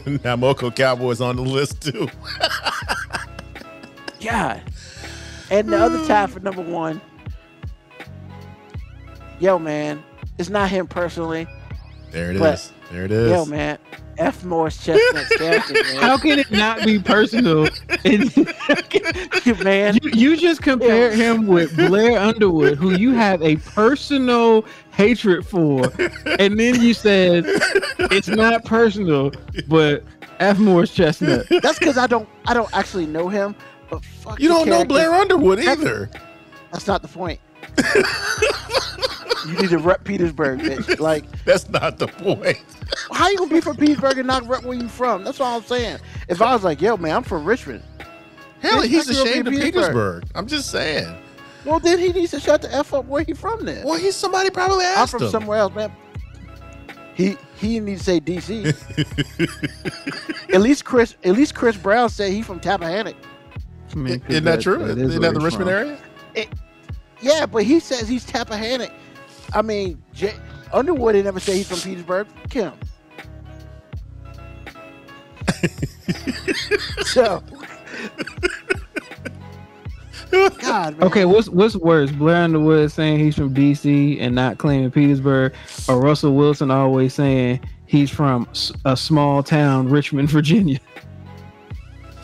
now 0.25 0.37
Moco 0.37 0.71
Cowboy's 0.71 1.21
on 1.21 1.37
the 1.37 1.43
list 1.43 1.83
too. 1.83 2.09
God. 4.25 4.63
And 5.51 5.69
the 5.69 5.79
other 5.79 6.05
tie 6.07 6.27
for 6.27 6.41
number 6.41 6.63
one. 6.63 7.01
Yo, 9.41 9.59
man, 9.59 10.03
it's 10.39 10.49
not 10.49 10.71
him 10.71 10.87
personally. 10.87 11.47
There 12.11 12.31
it 12.33 12.39
But- 12.39 12.55
is. 12.55 12.73
There 12.91 13.05
it 13.05 13.11
is. 13.11 13.31
Yo, 13.31 13.45
man, 13.45 13.77
F 14.17 14.43
Morris 14.45 14.83
Chestnut's 14.83 15.29
character, 15.37 15.85
How 16.01 16.17
can 16.17 16.39
it 16.39 16.51
not 16.51 16.83
be 16.87 16.99
personal? 16.99 17.65
Man, 19.63 19.99
you, 20.03 20.11
you 20.15 20.37
just 20.39 20.63
compared 20.63 21.13
him 21.15 21.47
with 21.47 21.77
Blair 21.77 22.19
Underwood, 22.19 22.79
who 22.79 22.93
you 22.97 23.13
have 23.13 23.43
a 23.43 23.57
personal 23.57 24.65
hatred 24.93 25.47
for, 25.47 25.85
and 26.39 26.59
then 26.59 26.81
you 26.81 26.95
said 26.95 27.45
it's 28.11 28.29
not 28.29 28.65
personal, 28.65 29.33
but 29.69 30.03
F. 30.41 30.59
Morris 30.59 30.95
Chestnut. 30.95 31.47
that's 31.63 31.79
because 31.79 31.99
I 31.99 32.07
don't 32.07 32.27
I 32.47 32.55
don't 32.55 32.73
actually 32.75 33.05
know 33.07 33.29
him. 33.29 33.55
But 33.91 34.03
fuck, 34.03 34.41
You 34.41 34.49
don't 34.49 34.67
know. 34.69 34.83
Blair 34.85 35.13
Underwood 35.13 35.59
either. 35.61 36.09
That's 36.73 36.87
not 36.87 37.03
the 37.03 37.09
point. 37.09 37.39
You 39.47 39.55
need 39.55 39.71
to 39.71 39.79
rep 39.79 40.05
Petersburg, 40.05 40.61
bitch. 40.61 40.99
Like, 41.01 41.25
That's 41.45 41.69
not 41.69 41.99
the 41.99 42.09
point. 42.09 42.59
how 43.13 43.29
you 43.29 43.39
gonna 43.39 43.51
be 43.53 43.61
from 43.61 43.77
Petersburg 43.77 44.19
and 44.19 44.27
not 44.27 44.47
rep 44.49 44.65
where 44.65 44.77
you 44.77 44.89
from? 44.89 45.25
That's 45.25 45.41
all 45.41 45.59
I'm 45.59 45.65
saying. 45.65 45.99
If 46.29 46.41
I 46.43 46.53
was 46.55 46.65
like, 46.65 46.81
yo, 46.81 46.97
man, 46.97 47.17
I'm 47.17 47.23
from 47.23 47.45
Richmond. 47.45 47.83
Hell, 48.61 48.83
Bitch, 48.83 48.87
he's 48.89 49.09
I 49.09 49.13
grew 49.13 49.21
up 49.21 49.27
in 49.27 49.31
ashamed 49.33 49.49
of 49.49 49.53
Petersburg. 49.55 49.75
Petersburg. 49.75 50.25
I'm 50.35 50.47
just 50.47 50.71
saying. 50.71 51.17
Well, 51.65 51.79
then 51.81 51.99
he 51.99 52.13
needs 52.13 52.31
to 52.33 52.41
shut 52.41 52.63
the 52.63 52.75
f 52.75 52.93
up. 52.95 53.05
Where 53.07 53.23
he 53.23 53.33
from 53.35 53.65
then? 53.65 53.85
Well, 53.87 53.99
he's 53.99 54.17
somebody 54.17 54.51
probably 54.51 54.85
I'm 54.85 54.99
asked 54.99 55.11
from 55.13 55.23
him. 55.23 55.31
somewhere 55.31 55.59
else, 55.59 55.75
man. 55.75 55.93
He 57.15 57.37
he 57.57 57.81
needs 57.81 58.05
to 58.05 58.13
say 58.13 58.21
DC. 58.21 58.75
at 60.55 60.61
least 60.61 60.85
Chris 60.85 61.17
at 61.25 61.35
least 61.35 61.55
Chris 61.55 61.77
Brown 61.77 62.09
said 62.09 62.33
he 62.33 62.43
from 62.43 62.61
Tappahannock. 62.61 63.15
I 63.93 63.95
mean, 63.97 64.21
'cause 64.21 64.31
Isn't 64.31 64.45
that 64.45 64.61
true? 64.61 64.83
is 64.85 64.97
Isn't 64.99 65.23
that 65.23 65.35
the 65.35 65.41
Richmond 65.41 65.65
from. 65.65 65.69
area? 65.69 65.99
Yeah, 67.21 67.47
but 67.47 67.65
he 67.65 67.81
says 67.81 68.07
he's 68.09 68.25
Tappahannock. 68.25 68.93
I 69.53 69.63
mean, 69.63 70.03
J- 70.15 70.37
Underwood 70.73 71.15
didn't 71.15 71.29
ever 71.29 71.41
say 71.41 71.57
he's 71.57 71.69
from 71.69 71.79
Petersburg. 71.79 72.27
Kim. 72.51 72.73
so 77.05 77.43
God, 80.31 80.99
man. 80.99 81.03
Okay, 81.09 81.25
what's 81.25 81.49
what's 81.49 81.77
worse? 81.77 82.11
Blair 82.11 82.43
Underwood 82.43 82.93
saying 82.93 83.19
he's 83.19 83.35
from 83.35 83.55
DC 83.55 84.21
and 84.21 84.35
not 84.35 84.59
claiming 84.59 84.91
Petersburg, 84.91 85.55
or 85.89 86.01
Russell 86.01 86.35
Wilson 86.35 86.71
always 86.71 87.15
saying 87.15 87.61
he's 87.87 88.11
from 88.11 88.49
a 88.85 88.97
small 88.97 89.43
town, 89.43 89.89
Richmond, 89.89 90.31
Virginia. 90.31 90.79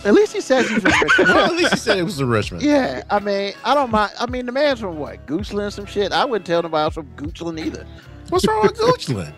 At 0.04 0.12
least 0.14 0.32
he 0.34 0.40
says 0.40 0.68
he's 0.68 0.82
from 0.82 0.92
Richmond. 1.02 1.28
well, 1.30 1.46
at 1.46 1.56
least 1.56 1.72
he 1.72 1.78
said 1.78 1.98
it 1.98 2.02
was 2.02 2.16
the 2.18 2.26
Richmond. 2.26 2.62
Yeah, 2.62 3.02
I 3.10 3.20
mean, 3.20 3.54
I 3.64 3.74
don't 3.74 3.90
mind. 3.90 4.12
I 4.18 4.26
mean, 4.26 4.46
the 4.46 4.52
man's 4.52 4.80
from 4.80 4.98
what? 4.98 5.24
Goochland 5.26 5.72
some 5.72 5.86
shit? 5.86 6.12
I 6.12 6.24
wouldn't 6.24 6.46
tell 6.46 6.62
nobody 6.62 6.82
else 6.82 6.94
from 6.94 7.06
Goochland 7.16 7.58
either. 7.64 7.86
What's 8.28 8.46
wrong 8.46 8.62
with 8.62 8.74
Goochland? 8.78 9.32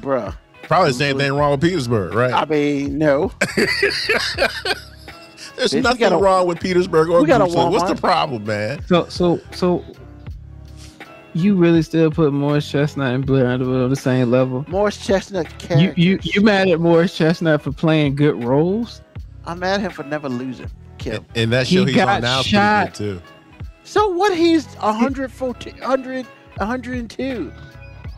Bruh. 0.00 0.34
Probably 0.62 0.90
the 0.90 0.94
same 0.98 1.18
thing 1.18 1.32
wrong 1.32 1.52
with 1.52 1.60
Petersburg, 1.62 2.14
right? 2.14 2.32
I 2.32 2.44
mean, 2.44 2.96
no. 2.98 3.32
There's 5.56 5.72
Bitch, 5.72 5.82
nothing 5.82 6.00
got 6.00 6.12
a- 6.12 6.16
wrong 6.16 6.46
with 6.46 6.60
Petersburg 6.60 7.08
or 7.08 7.22
we 7.22 7.28
Goochland. 7.28 7.70
What's 7.72 7.90
the 7.90 7.96
problem, 7.96 8.44
man? 8.44 8.84
So 8.86 9.06
so 9.08 9.40
so 9.52 9.84
you 11.34 11.54
really 11.54 11.82
still 11.82 12.10
put 12.10 12.32
Morris 12.32 12.68
Chestnut 12.70 13.14
and 13.14 13.24
Blair 13.26 13.46
Underwood 13.46 13.82
on 13.82 13.90
the 13.90 13.96
same 13.96 14.30
level? 14.30 14.64
Morris 14.68 15.04
Chestnut 15.04 15.46
You 15.76 15.92
you 15.96 16.18
you 16.22 16.40
mad 16.40 16.68
at 16.68 16.80
Morris 16.80 17.16
Chestnut 17.16 17.62
for 17.62 17.72
playing 17.72 18.14
good 18.16 18.42
roles? 18.42 19.02
I'm 19.46 19.58
mad 19.58 19.74
at 19.74 19.80
him 19.80 19.90
for 19.92 20.02
never 20.04 20.28
losing. 20.28 20.70
Kim. 20.98 21.24
And 21.34 21.52
that 21.52 21.66
show 21.66 21.84
he's 21.84 21.96
got 21.96 22.08
on 22.08 22.20
now 22.22 22.42
shot. 22.42 22.94
pretty 22.94 23.14
good 23.14 23.20
too. 23.20 23.26
So 23.84 24.08
what? 24.08 24.36
He's 24.36 24.66
114, 24.76 25.74
100, 25.80 26.26
102, 26.58 27.52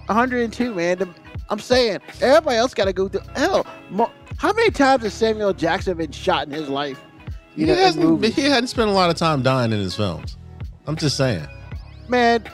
102, 0.07 0.75
man. 0.75 0.99
The- 0.99 1.09
I'm 1.49 1.59
saying 1.59 2.01
everybody 2.21 2.57
else 2.57 2.75
got 2.75 2.87
to 2.87 2.93
go 2.93 3.09
through 3.09 3.21
hell. 3.37 3.67
Mo- 3.91 4.11
how 4.37 4.53
many 4.53 4.71
times 4.71 5.03
has 5.03 5.13
Samuel 5.15 5.53
Jackson 5.53 5.97
been 5.97 6.11
shot 6.13 6.47
in 6.47 6.53
his 6.53 6.69
life? 6.69 7.01
You 7.55 7.67
He, 7.67 7.73
know, 7.73 7.79
hasn't, 7.79 8.05
movies? 8.05 8.35
he 8.35 8.43
hadn't 8.43 8.69
spent 8.69 8.89
a 8.89 8.93
lot 8.93 9.11
of 9.11 9.17
time 9.17 9.43
dying 9.43 9.71
in 9.73 9.79
his 9.79 9.95
films. 9.95 10.37
I'm 10.87 10.97
just 10.97 11.17
saying. 11.17 11.47
man. 12.09 12.45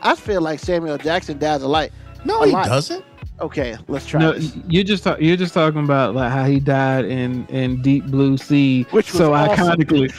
I 0.00 0.14
feel 0.14 0.40
like 0.40 0.60
Samuel 0.60 0.96
Jackson 0.98 1.38
dies 1.38 1.62
a 1.62 1.66
lot. 1.68 1.88
No, 2.24 2.42
A 2.42 2.46
he 2.46 2.52
lot. 2.52 2.66
doesn't. 2.66 3.04
Okay, 3.40 3.76
let's 3.86 4.04
try 4.04 4.20
No, 4.20 4.32
this. 4.32 4.56
you're 4.68 4.82
just 4.82 5.04
talk, 5.04 5.20
you're 5.20 5.36
just 5.36 5.54
talking 5.54 5.84
about 5.84 6.14
like 6.14 6.32
how 6.32 6.44
he 6.44 6.58
died 6.58 7.04
in 7.04 7.46
in 7.46 7.80
Deep 7.82 8.06
Blue 8.06 8.36
Sea, 8.36 8.82
Which 8.90 9.12
was 9.12 9.18
so 9.18 9.32
awesome. 9.32 9.78
iconically. 9.80 10.10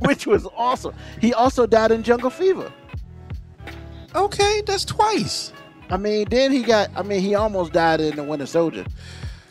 which 0.06 0.26
was 0.26 0.46
awesome. 0.56 0.94
He 1.20 1.32
also 1.32 1.66
died 1.66 1.92
in 1.92 2.02
Jungle 2.02 2.28
Fever. 2.30 2.70
Okay, 4.14 4.62
that's 4.66 4.84
twice. 4.84 5.52
I 5.90 5.96
mean, 5.96 6.26
then 6.30 6.52
he 6.52 6.62
got. 6.62 6.90
I 6.96 7.02
mean, 7.02 7.20
he 7.20 7.34
almost 7.34 7.72
died 7.72 8.00
in 8.00 8.16
the 8.16 8.22
Winter 8.22 8.46
Soldier. 8.46 8.84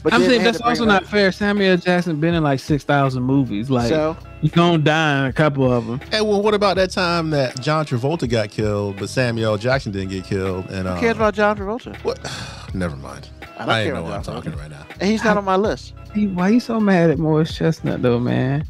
But 0.04 0.14
I'm 0.14 0.22
saying 0.22 0.44
that's 0.44 0.60
also 0.60 0.84
not 0.84 1.06
fair. 1.06 1.32
Samuel 1.32 1.78
Jackson 1.78 2.20
been 2.20 2.34
in 2.34 2.44
like 2.44 2.60
six 2.60 2.84
thousand 2.84 3.24
movies. 3.24 3.70
Like 3.70 3.88
So 3.88 4.18
you 4.42 4.50
gonna 4.50 4.78
die 4.80 5.20
in 5.20 5.26
a 5.28 5.34
couple 5.34 5.72
of 5.72 5.88
them. 5.88 6.02
Hey, 6.12 6.20
well, 6.20 6.42
what 6.42 6.54
about 6.54 6.76
that 6.76 6.92
time 6.92 7.30
that 7.30 7.60
John 7.62 7.86
Travolta 7.86 8.30
got 8.30 8.50
killed, 8.50 8.98
but 8.98 9.08
Samuel 9.10 9.58
Jackson 9.58 9.94
didn't 9.94 10.10
get 10.10 10.26
killed? 10.26 10.70
And 10.70 10.88
uh, 10.88 10.96
who 10.96 11.00
cares 11.00 11.16
about 11.16 11.34
John 11.34 11.58
Travolta? 11.58 11.96
what? 12.04 12.20
Never 12.74 12.98
mind. 12.98 13.30
I 13.58 13.66
don't 13.66 13.70
I, 13.70 13.84
care 13.84 13.86
ain't 13.86 13.94
know 13.94 14.00
about 14.02 14.04
what 14.04 14.16
I'm 14.18 14.24
John 14.24 14.36
talking 14.36 14.60
right 14.60 14.72
now. 14.72 14.86
And 15.00 15.10
he's 15.10 15.24
not 15.24 15.38
on 15.38 15.46
my 15.46 15.56
list. 15.56 15.94
Hey, 16.14 16.28
Why 16.28 16.50
you 16.50 16.60
so 16.60 16.80
mad 16.80 17.10
at 17.10 17.18
Morris 17.18 17.56
Chestnut 17.56 18.02
though, 18.02 18.20
man? 18.20 18.68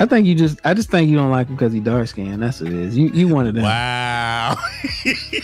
I 0.00 0.06
think 0.06 0.26
you 0.26 0.34
just 0.36 0.60
I 0.64 0.74
just 0.74 0.90
think 0.90 1.10
you 1.10 1.16
don't 1.16 1.30
like 1.30 1.48
him 1.48 1.56
because 1.56 1.72
he 1.72 1.80
dark 1.80 2.06
skinned. 2.08 2.40
That's 2.42 2.60
what 2.60 2.70
it 2.70 2.78
is. 2.78 2.96
You 2.96 3.08
you 3.08 3.28
one 3.28 3.46
of 3.48 3.54
them. 3.54 3.64
Wow. 3.64 4.56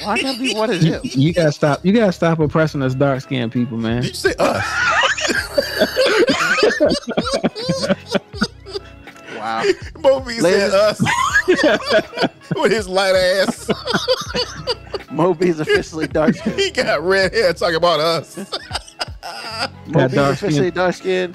Why 0.04 0.20
gotta 0.22 0.38
be 0.38 0.54
one 0.54 0.70
of 0.70 0.82
You, 0.82 0.92
them? 0.92 1.00
you 1.04 1.32
gotta 1.32 1.52
stop. 1.52 1.84
You 1.84 1.92
gotta 1.92 2.12
stop 2.12 2.38
oppressing 2.38 2.80
us 2.82 2.94
dark 2.94 3.20
skinned 3.20 3.50
people, 3.52 3.78
man. 3.78 4.02
Did 4.02 4.10
you 4.10 4.14
say 4.14 4.34
us? 4.38 4.64
Wow. 9.36 9.64
Moby 9.98 10.34
said 10.34 10.70
us 10.72 11.00
with 12.56 12.72
his 12.72 12.88
light 12.88 13.14
ass. 13.14 13.70
Moby's 15.10 15.60
officially 15.60 16.06
dark 16.06 16.34
skinned. 16.36 16.58
He 16.58 16.70
got 16.70 17.02
red 17.02 17.32
hair 17.34 17.52
talking 17.52 17.76
about 17.76 18.00
us. 18.00 18.36
Moby's 19.86 20.14
dark 20.14 20.34
officially 20.34 20.70
dark 20.70 20.94
skinned. 20.94 21.34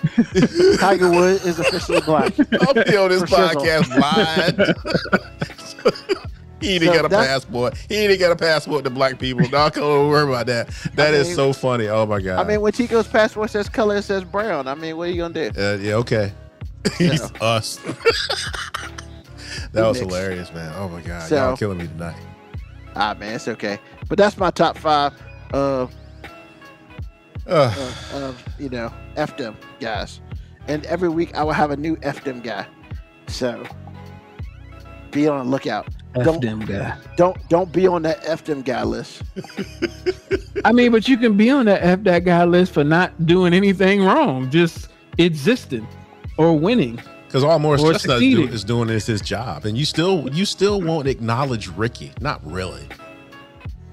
Tiger 0.79 1.09
Woods 1.11 1.45
is 1.45 1.59
officially 1.59 2.01
black. 2.01 2.33
I'll 2.61 2.73
be 2.73 2.97
on 2.97 3.09
this 3.09 3.21
For 3.21 3.27
shizzle. 3.27 3.53
podcast 3.55 3.87
blind. 3.95 4.57
he 6.61 6.79
didn't 6.79 6.93
So 6.95 7.01
get 7.01 7.05
a 7.05 7.09
passport. 7.09 7.77
He 7.77 7.95
didn't 7.95 8.17
get 8.17 8.31
a 8.31 8.35
passport 8.35 8.83
to 8.85 8.89
black 8.89 9.19
people. 9.19 9.47
No, 9.49 9.69
don't 9.69 10.09
worry 10.09 10.27
about 10.29 10.47
that. 10.47 10.67
That 10.95 11.13
I 11.13 11.17
is 11.17 11.27
mean- 11.27 11.35
so 11.35 11.53
funny. 11.53 11.87
Oh 11.87 12.05
my 12.05 12.19
god. 12.21 12.39
I 12.39 12.43
mean, 12.47 12.61
when 12.61 12.71
Chico's 12.73 13.07
passport 13.07 13.49
says 13.51 13.69
color, 13.69 13.97
it 13.97 14.03
says 14.03 14.23
brown. 14.23 14.67
I 14.67 14.75
mean, 14.75 14.97
what 14.97 15.09
are 15.09 15.11
you 15.11 15.21
gonna 15.21 15.51
do? 15.51 15.61
Uh, 15.61 15.77
yeah, 15.77 15.93
okay. 15.95 16.33
He's 16.97 17.21
So- 17.21 17.35
us. 17.41 17.77
that 19.73 19.85
was 19.87 19.99
Mixed. 19.99 20.11
hilarious, 20.15 20.53
man. 20.53 20.73
Oh 20.75 20.89
my 20.89 21.01
god, 21.01 21.23
So- 21.29 21.35
y'all 21.35 21.57
killing 21.57 21.77
me 21.77 21.87
tonight. 21.87 22.15
Ah, 22.95 23.15
man, 23.17 23.35
it's 23.35 23.47
okay. 23.47 23.79
But 24.09 24.17
that's 24.17 24.37
my 24.37 24.49
top 24.51 24.77
five 24.77 25.13
of, 25.53 25.89
Ugh. 25.89 25.98
Of, 27.49 28.13
of 28.13 28.45
you 28.59 28.69
know, 28.69 28.91
F 29.15 29.35
them 29.37 29.57
guys. 29.79 30.21
And 30.67 30.85
every 30.85 31.09
week 31.09 31.35
I 31.35 31.43
will 31.43 31.53
have 31.53 31.71
a 31.71 31.77
new 31.77 31.97
F 32.03 32.23
them 32.23 32.41
guy. 32.41 32.65
So 33.27 33.65
be 35.11 35.27
on 35.27 35.45
the 35.45 35.51
lookout. 35.51 35.87
F 36.15 36.25
Don't- 36.25 36.41
them 36.41 36.59
guy. 36.61 36.97
Don't 37.17 37.37
don't 37.49 37.71
be 37.71 37.87
on 37.87 38.01
that 38.03 38.19
F 38.23 38.43
them 38.43 38.61
guy 38.61 38.83
list. 38.83 39.21
I 40.65 40.71
mean, 40.71 40.91
but 40.91 41.07
you 41.07 41.17
can 41.17 41.37
be 41.37 41.49
on 41.49 41.65
that 41.67 41.83
F 41.83 42.03
that 42.03 42.25
guy 42.25 42.45
list 42.45 42.73
for 42.73 42.83
not 42.83 43.25
doing 43.25 43.53
anything 43.53 44.03
wrong, 44.03 44.49
just 44.49 44.89
existing 45.17 45.87
or 46.37 46.57
winning. 46.57 46.99
Because 47.27 47.43
all 47.43 47.59
Morris 47.59 47.83
Chestnut 47.83 48.19
do, 48.19 48.47
is 48.47 48.63
doing 48.63 48.89
is 48.89 49.05
his 49.05 49.21
job, 49.21 49.65
and 49.65 49.77
you 49.77 49.85
still 49.85 50.27
you 50.33 50.45
still 50.45 50.81
won't 50.81 51.07
acknowledge 51.07 51.67
Ricky. 51.67 52.11
Not 52.21 52.43
really. 52.43 52.87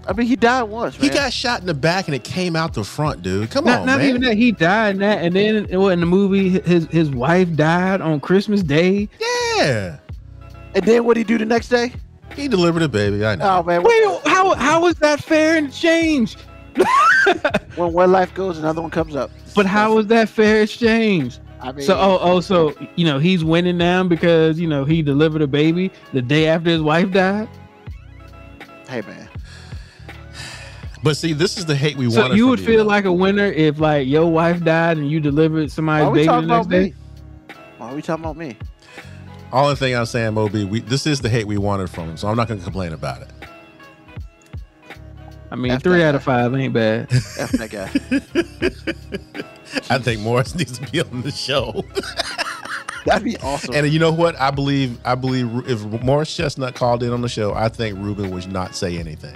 I 0.09 0.13
mean, 0.13 0.27
he 0.29 0.37
died 0.37 0.65
once, 0.65 0.95
He 0.97 1.09
man. 1.09 1.17
got 1.17 1.33
shot 1.33 1.61
in 1.61 1.67
the 1.67 1.75
back, 1.75 2.07
and 2.07 2.15
it 2.15 2.23
came 2.23 2.55
out 2.55 2.75
the 2.75 2.85
front, 2.85 3.23
dude. 3.23 3.51
Come 3.51 3.65
Not, 3.65 3.81
on, 3.81 3.87
not 3.87 3.99
man. 3.99 4.09
even 4.09 4.21
that 4.23 4.37
he 4.37 4.53
died 4.53 4.95
in 4.97 5.01
that, 5.01 5.25
and 5.25 5.35
then 5.35 5.67
well, 5.71 5.89
in 5.89 6.01
the 6.01 6.07
movie, 6.07 6.49
his 6.61 6.87
his 6.87 7.11
wife 7.11 7.53
died 7.57 8.01
on 8.01 8.21
Christmas 8.21 8.63
Day. 8.63 9.09
Yeah, 9.59 9.99
and 10.75 10.85
then 10.85 11.05
what 11.05 11.15
did 11.15 11.21
he 11.29 11.35
do 11.35 11.39
the 11.39 11.45
next 11.45 11.69
day? 11.69 11.93
he 12.35 12.49
delivered 12.49 12.83
a 12.83 12.89
baby. 12.89 13.25
I 13.25 13.35
know. 13.35 13.59
Oh 13.59 13.63
man, 13.63 13.83
Wait, 13.83 14.05
how 14.27 14.55
how 14.55 14.87
is 14.87 14.95
that 14.97 15.23
fair 15.25 15.57
and 15.57 15.69
exchange? 15.69 16.37
when 17.77 17.93
one 17.93 18.13
life 18.13 18.33
goes, 18.35 18.59
another 18.59 18.83
one 18.83 18.91
comes 18.91 19.17
up. 19.17 19.31
But 19.55 19.65
how 19.67 19.99
is 19.99 20.07
that 20.09 20.29
fair 20.29 20.63
exchange? 20.63 21.39
I 21.61 21.73
mean, 21.73 21.85
So 21.87 21.97
oh 21.99 22.19
oh 22.21 22.41
so 22.41 22.75
you 22.97 23.07
know 23.07 23.19
he's 23.19 23.43
winning 23.43 23.79
now 23.79 24.05
because 24.05 24.61
you 24.61 24.69
know 24.69 24.85
he 24.85 25.01
delivered 25.03 25.41
a 25.43 25.47
baby 25.47 25.91
the 26.13 26.21
day 26.23 26.47
after 26.49 26.69
his 26.71 26.83
wife 26.83 27.11
died. 27.11 27.49
hey 28.89 29.01
man, 29.01 29.26
But 31.07 31.17
see, 31.17 31.33
this 31.35 31.57
is 31.57 31.65
the 31.65 31.77
hate 31.77 31.97
we 31.97 32.11
So 32.11 32.23
wanted. 32.23 32.37
you 32.37 32.49
would 32.49 32.59
feel 32.59 32.79
though. 32.83 32.89
like 32.89 33.05
a 33.05 33.13
winner 33.13 33.45
if 33.45 33.79
like 33.79 34.09
your 34.09 34.27
wife 34.27 34.65
died 34.65 34.97
and 34.97 35.09
you 35.09 35.21
delivered 35.21 35.71
somebody's 35.71 36.13
baby 36.13 36.27
the 36.27 36.41
next 36.41 36.67
day. 36.67 36.83
me? 36.87 36.95
Why 37.79 37.91
are 37.91 37.95
we 37.95 38.03
talking 38.03 38.25
about 38.25 38.37
me? 38.37 38.57
Only 39.53 39.77
thing 39.77 39.95
I'm 39.95 40.07
saying, 40.07 40.35
Moby, 40.35 40.65
we, 40.65 40.81
this 40.81 41.07
is 41.07 41.21
the 41.21 41.29
hate 41.29 41.47
we 41.47 41.59
wanted 41.59 41.91
from 41.91 42.09
him, 42.09 42.17
so 42.17 42.27
I'm 42.27 42.37
not 42.37 42.49
going 42.49 42.59
to 42.59 42.65
complain 42.65 42.93
about 42.93 43.23
it. 43.23 43.29
I 45.53 45.55
mean, 45.55 45.71
F 45.71 45.85
three 45.85 45.99
that 45.99 46.09
out 46.09 46.15
of 46.17 46.25
five 46.25 46.53
ain't 46.57 46.73
bad. 46.75 47.03
F 47.13 47.53
that 47.53 47.71
guy. 47.71 47.85
I 49.89 49.99
think 50.01 50.23
Morris 50.23 50.55
needs 50.57 50.77
to 50.81 50.91
be 50.91 51.01
on 51.03 51.23
the 51.23 51.31
show. 51.31 51.85
That'd 53.07 53.25
be 53.25 53.37
awesome. 53.39 53.75
and 53.75 53.89
you 53.89 53.99
know 53.99 54.13
what? 54.13 54.39
I 54.41 54.51
believe, 54.51 54.99
I 55.05 55.15
believe 55.15 55.49
if 55.69 55.83
Morris 56.03 56.35
Chestnut 56.35 56.75
called 56.75 57.03
in 57.03 57.13
on 57.13 57.23
the 57.23 57.29
show, 57.29 57.55
I 57.55 57.69
think 57.69 57.99
Ruben 57.99 58.31
would 58.31 58.51
not 58.53 58.75
say 58.75 58.99
anything. 58.99 59.35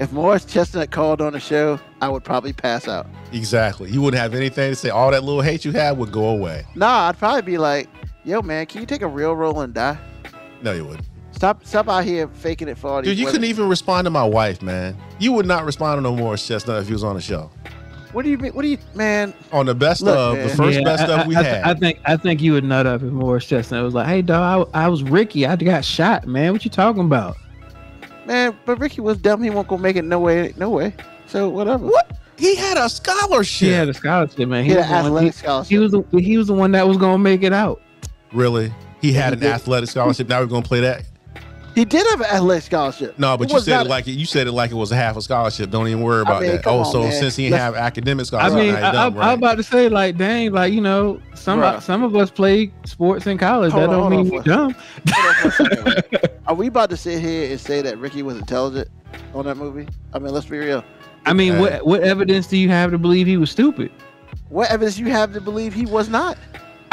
if 0.00 0.12
Morris 0.12 0.44
Chestnut 0.44 0.90
called 0.90 1.20
on 1.20 1.32
the 1.32 1.40
show, 1.40 1.78
I 2.00 2.08
would 2.08 2.24
probably 2.24 2.52
pass 2.52 2.88
out. 2.88 3.06
Exactly. 3.32 3.90
You 3.90 4.02
wouldn't 4.02 4.20
have 4.20 4.34
anything 4.34 4.72
to 4.72 4.76
say. 4.76 4.90
All 4.90 5.10
that 5.12 5.22
little 5.24 5.40
hate 5.42 5.64
you 5.64 5.72
had 5.72 5.96
would 5.98 6.12
go 6.12 6.26
away. 6.28 6.64
Nah, 6.74 7.08
I'd 7.08 7.18
probably 7.18 7.42
be 7.42 7.58
like, 7.58 7.88
"Yo, 8.24 8.42
man, 8.42 8.66
can 8.66 8.80
you 8.80 8.86
take 8.86 9.02
a 9.02 9.08
real 9.08 9.34
roll 9.36 9.60
and 9.60 9.72
die? 9.72 9.96
No, 10.60 10.72
you 10.72 10.84
wouldn't. 10.84 11.06
Stop, 11.30 11.64
stop 11.64 11.88
out 11.88 12.04
here 12.04 12.28
faking 12.28 12.68
it 12.68 12.78
for 12.78 12.88
all 12.88 13.02
these 13.02 13.10
Dude, 13.10 13.18
you 13.18 13.24
women." 13.24 13.32
couldn't 13.40 13.50
even 13.50 13.68
respond 13.68 14.04
to 14.04 14.10
my 14.10 14.24
wife, 14.24 14.62
man. 14.62 14.96
You 15.18 15.32
would 15.32 15.46
not 15.46 15.64
respond 15.64 15.98
to 15.98 16.02
no 16.02 16.14
Morris 16.14 16.46
Chestnut 16.46 16.80
if 16.82 16.86
he 16.88 16.92
was 16.92 17.02
on 17.04 17.14
the 17.16 17.20
show. 17.22 17.50
What 18.12 18.24
do 18.24 18.30
you 18.30 18.38
mean? 18.38 18.52
What 18.52 18.62
do 18.62 18.68
you, 18.68 18.78
man? 18.94 19.32
On 19.52 19.64
the 19.66 19.74
best 19.74 20.02
Look, 20.02 20.16
of, 20.16 20.34
man. 20.36 20.48
the 20.48 20.54
first 20.54 20.78
Yeah, 20.78 20.84
best 20.84 21.02
I, 21.10 21.20
of 21.22 21.26
we 21.26 21.34
I, 21.36 21.42
had. 21.42 21.62
I 21.64 21.74
think 21.74 21.98
I 22.04 22.16
think 22.16 22.42
you 22.42 22.52
would 22.52 22.64
nut 22.64 22.86
up 22.86 23.02
if 23.02 23.10
Morris 23.10 23.46
Chestnut 23.46 23.82
was 23.82 23.94
like, 23.94 24.06
"Hey, 24.06 24.22
dog, 24.22 24.68
I, 24.74 24.84
I 24.84 24.88
was 24.88 25.02
Ricky. 25.02 25.46
I 25.46 25.56
got 25.56 25.84
shot, 25.84 26.26
man. 26.26 26.52
What 26.52 26.64
you 26.64 26.70
talking 26.70 27.04
about?" 27.04 27.36
Man, 28.26 28.56
but 28.66 28.78
Ricky 28.78 29.00
was 29.00 29.16
dumb. 29.18 29.42
He 29.42 29.50
won't 29.50 29.66
go 29.66 29.76
make 29.78 29.96
it 29.96 30.04
no 30.04 30.20
way, 30.20 30.52
no 30.56 30.70
way. 30.70 30.94
So 31.26 31.48
whatever. 31.48 31.86
What? 31.86 32.18
he 32.36 32.54
had 32.56 32.76
a 32.76 32.88
scholarship. 32.88 33.66
He 33.68 33.72
had 33.72 33.88
a 33.88 33.94
scholarship, 33.94 34.48
man. 34.48 34.64
He 34.64 34.70
He, 34.70 34.76
had 34.76 34.80
was, 34.80 34.86
an 34.90 35.04
the 35.04 35.10
one, 35.12 35.24
athletic 35.24 35.34
he, 35.34 35.38
scholarship. 35.38 35.70
he 35.70 35.78
was 35.78 35.92
the, 35.92 36.20
he 36.20 36.38
was 36.38 36.46
the 36.48 36.54
one 36.54 36.72
that 36.72 36.86
was 36.86 36.96
gonna 36.96 37.18
make 37.18 37.42
it 37.42 37.52
out. 37.52 37.80
Really? 38.32 38.72
He 39.00 39.12
had 39.12 39.28
he 39.28 39.32
an 39.34 39.38
did. 39.40 39.50
athletic 39.52 39.88
scholarship. 39.90 40.28
Now 40.28 40.40
we're 40.40 40.46
going 40.46 40.62
to 40.62 40.68
play 40.68 40.80
that. 40.80 41.02
He 41.74 41.84
did 41.84 42.06
have 42.08 42.20
an 42.20 42.26
athletic 42.26 42.64
scholarship. 42.64 43.18
No, 43.18 43.36
but 43.36 43.48
It 43.50 43.54
you 43.54 43.60
said 43.60 43.86
it 43.86 43.88
like 43.88 44.06
it, 44.06 44.12
you 44.12 44.26
said 44.26 44.46
it 44.46 44.52
like 44.52 44.70
it 44.70 44.74
was 44.74 44.92
a 44.92 44.96
half 44.96 45.16
a 45.16 45.22
scholarship. 45.22 45.70
Don't 45.70 45.88
even 45.88 46.02
worry 46.02 46.20
about 46.22 46.42
mean, 46.42 46.52
that. 46.52 46.66
Oh, 46.66 46.80
on, 46.80 46.84
so 46.84 47.02
man. 47.02 47.12
since 47.12 47.36
he 47.36 47.44
didn't 47.44 47.58
have 47.60 47.74
academic 47.74 48.24
I 48.24 48.26
scholarship, 48.26 48.56
mean, 48.58 48.72
now 48.74 48.78
he 48.78 48.84
I, 48.84 48.88
I, 48.88 48.92
dumb, 48.92 49.14
I'm 49.14 49.18
right? 49.18 49.32
about 49.38 49.56
to 49.56 49.62
say, 49.62 49.88
like, 49.88 50.16
dang, 50.18 50.52
like 50.52 50.72
you 50.72 50.80
know, 50.80 51.20
some 51.34 51.60
Bruh. 51.60 51.80
some 51.82 52.02
of 52.02 52.14
us 52.16 52.30
play 52.30 52.72
sports 52.84 53.26
in 53.26 53.38
college. 53.38 53.72
Hold 53.72 53.84
that 53.90 53.94
on, 53.94 54.10
don't 54.10 54.22
mean 54.22 54.28
for- 54.30 54.38
we 54.38 54.42
dumb. 54.44 54.74
Hold 55.08 55.26
on 55.26 55.50
for 55.52 55.62
a 55.64 56.02
second. 56.10 56.28
Are 56.46 56.54
we 56.54 56.66
about 56.66 56.90
to 56.90 56.96
sit 56.96 57.20
here 57.20 57.50
and 57.50 57.58
say 57.60 57.80
that 57.82 57.96
Ricky 57.98 58.22
was 58.22 58.36
intelligent 58.36 58.88
on 59.34 59.46
that 59.46 59.56
movie? 59.56 59.88
I 60.12 60.18
mean, 60.18 60.32
let's 60.34 60.46
be 60.46 60.58
real. 60.58 60.84
I 61.24 61.32
mean, 61.32 61.52
Hey. 61.54 61.60
what 61.60 61.86
what 61.86 62.02
evidence 62.02 62.48
do 62.48 62.56
you 62.56 62.68
have 62.68 62.90
to 62.90 62.98
believe 62.98 63.26
he 63.26 63.36
was 63.36 63.50
stupid? 63.50 63.90
What 64.48 64.70
evidence 64.70 64.98
you 64.98 65.06
have 65.06 65.32
to 65.32 65.40
believe 65.40 65.72
he 65.72 65.86
was 65.86 66.08
not? 66.10 66.36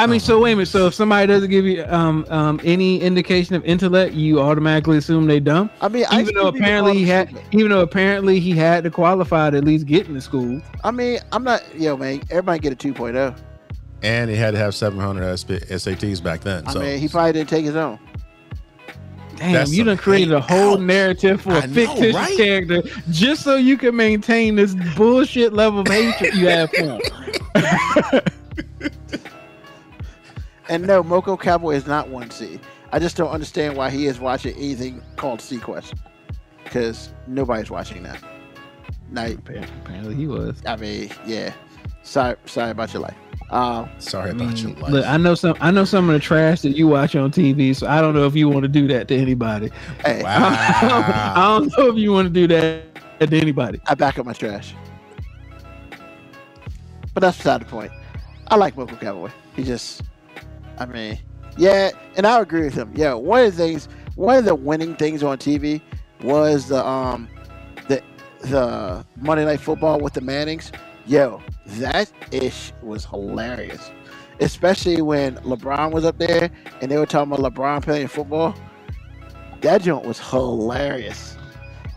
I 0.02 0.06
mean, 0.06 0.20
so 0.20 0.40
wait 0.40 0.52
a 0.52 0.56
minute. 0.56 0.66
So 0.68 0.86
if 0.86 0.94
somebody 0.94 1.26
doesn't 1.26 1.50
give 1.50 1.64
you 1.66 1.84
um 1.84 2.24
um 2.30 2.60
any 2.64 3.00
indication 3.00 3.54
of 3.54 3.64
intellect, 3.64 4.14
you 4.14 4.40
automatically 4.40 4.96
assume 4.98 5.26
they 5.26 5.40
dumb. 5.40 5.70
I 5.80 5.88
mean, 5.88 6.04
Even 6.12 6.26
used 6.26 6.34
though 6.36 6.48
apparently 6.48 6.94
he 6.96 7.04
had, 7.04 7.38
even 7.52 7.70
though 7.70 7.80
apparently 7.80 8.40
he 8.40 8.52
had 8.52 8.84
to 8.84 8.90
qualify 8.90 9.50
to 9.50 9.58
at 9.58 9.64
least 9.64 9.86
get 9.86 10.08
into 10.08 10.20
school. 10.20 10.60
I 10.82 10.90
mean, 10.90 11.20
I'm 11.32 11.44
not. 11.44 11.62
Yo, 11.78 11.96
man, 11.96 12.22
everybody 12.30 12.58
get 12.60 12.72
a 12.72 12.76
2.0. 12.76 13.36
and 14.02 14.30
he 14.30 14.36
had 14.36 14.52
to 14.52 14.58
have 14.58 14.74
700 14.74 15.22
SATs 15.22 16.22
back 16.22 16.40
then. 16.40 16.66
I 16.66 16.72
So 16.72 16.80
mean, 16.80 16.98
he 16.98 17.06
probably 17.08 17.32
didn't 17.34 17.50
take 17.50 17.64
his 17.64 17.76
own. 17.76 17.98
Damn, 19.36 19.52
That's 19.52 19.70
you 19.70 19.78
some 19.78 19.86
done 19.86 19.96
created 19.96 20.32
a 20.32 20.40
whole 20.40 20.74
Ouch. 20.74 20.80
narrative 20.80 21.40
for 21.40 21.52
a 21.52 21.62
I 21.62 21.66
know, 21.66 21.72
fictitious 21.74 22.14
right? 22.14 22.36
character 22.36 22.82
just 23.10 23.42
so 23.42 23.56
you 23.56 23.78
can 23.78 23.96
maintain 23.96 24.54
this 24.56 24.74
bullshit 24.96 25.52
level 25.54 25.80
of 25.80 25.88
hatred 25.88 26.34
you 26.34 26.46
have 26.48 26.70
for 26.70 26.82
him. 26.82 27.00
And 30.70 30.86
no, 30.86 31.02
Moko 31.02 31.38
Cowboy 31.38 31.72
is 31.74 31.86
not 31.86 32.08
one 32.08 32.30
C. 32.30 32.60
I 32.92 33.00
just 33.00 33.16
don't 33.16 33.30
understand 33.30 33.76
why 33.76 33.90
he 33.90 34.06
is 34.06 34.20
watching 34.20 34.54
anything 34.56 35.02
called 35.16 35.40
SeaQuest. 35.40 35.98
Because 36.62 37.12
nobody's 37.26 37.70
watching 37.70 38.04
that. 38.04 38.22
Night. 39.10 39.38
Apparently 39.40 40.14
he 40.14 40.28
was. 40.28 40.62
I 40.64 40.76
mean, 40.76 41.10
yeah. 41.26 41.52
Sorry, 42.04 42.36
sorry 42.46 42.70
about 42.70 42.92
your 42.94 43.02
life. 43.02 43.16
Um, 43.50 43.88
sorry 43.98 44.28
I 44.30 44.32
about 44.32 44.46
mean, 44.46 44.56
your 44.58 44.70
life. 44.76 44.92
look, 44.92 45.06
I 45.06 45.16
know 45.16 45.34
some. 45.34 45.56
I 45.60 45.72
know 45.72 45.84
some 45.84 46.08
of 46.08 46.12
the 46.14 46.20
trash 46.20 46.60
that 46.62 46.76
you 46.76 46.86
watch 46.86 47.16
on 47.16 47.32
TV, 47.32 47.74
so 47.74 47.88
I 47.88 48.00
don't 48.00 48.14
know 48.14 48.26
if 48.26 48.36
you 48.36 48.48
want 48.48 48.62
to 48.62 48.68
do 48.68 48.86
that 48.88 49.08
to 49.08 49.16
anybody. 49.16 49.70
hey, 50.04 50.22
Wow. 50.24 50.38
I 51.34 51.58
don't 51.58 51.76
know 51.76 51.88
if 51.90 51.96
you 51.96 52.12
want 52.12 52.26
to 52.26 52.32
do 52.32 52.46
that 52.46 52.94
to 53.28 53.36
anybody. 53.36 53.80
I 53.86 53.94
back 53.96 54.20
up 54.20 54.26
my 54.26 54.32
trash. 54.34 54.72
But 57.12 57.22
that's 57.22 57.38
beside 57.38 57.62
the 57.62 57.64
point. 57.64 57.90
I 58.46 58.54
like 58.54 58.76
Moko 58.76 59.00
Cowboy. 59.00 59.30
He 59.56 59.64
just, 59.64 60.02
I 60.80 60.86
mean, 60.86 61.18
yeah, 61.58 61.90
and 62.16 62.26
I 62.26 62.40
agree 62.40 62.62
with 62.62 62.74
him. 62.74 62.90
Yeah, 62.96 63.12
one 63.12 63.44
of 63.44 63.54
the 63.54 63.62
things, 63.62 63.86
one 64.16 64.38
of 64.38 64.46
the 64.46 64.54
winning 64.54 64.96
things 64.96 65.22
on 65.22 65.36
TV 65.36 65.82
was 66.22 66.68
the 66.68 66.84
um, 66.84 67.28
the 67.88 68.02
the 68.40 69.04
Monday 69.16 69.44
Night 69.44 69.60
Football 69.60 70.00
with 70.00 70.14
the 70.14 70.22
Mannings. 70.22 70.72
Yo, 71.06 71.42
that 71.66 72.10
ish 72.32 72.72
was 72.82 73.04
hilarious, 73.04 73.90
especially 74.40 75.02
when 75.02 75.36
LeBron 75.36 75.92
was 75.92 76.06
up 76.06 76.18
there 76.18 76.50
and 76.80 76.90
they 76.90 76.96
were 76.96 77.06
talking 77.06 77.32
about 77.32 77.52
LeBron 77.52 77.82
playing 77.82 78.08
football. 78.08 78.54
That 79.60 79.82
joint 79.82 80.06
was 80.06 80.18
hilarious. 80.18 81.36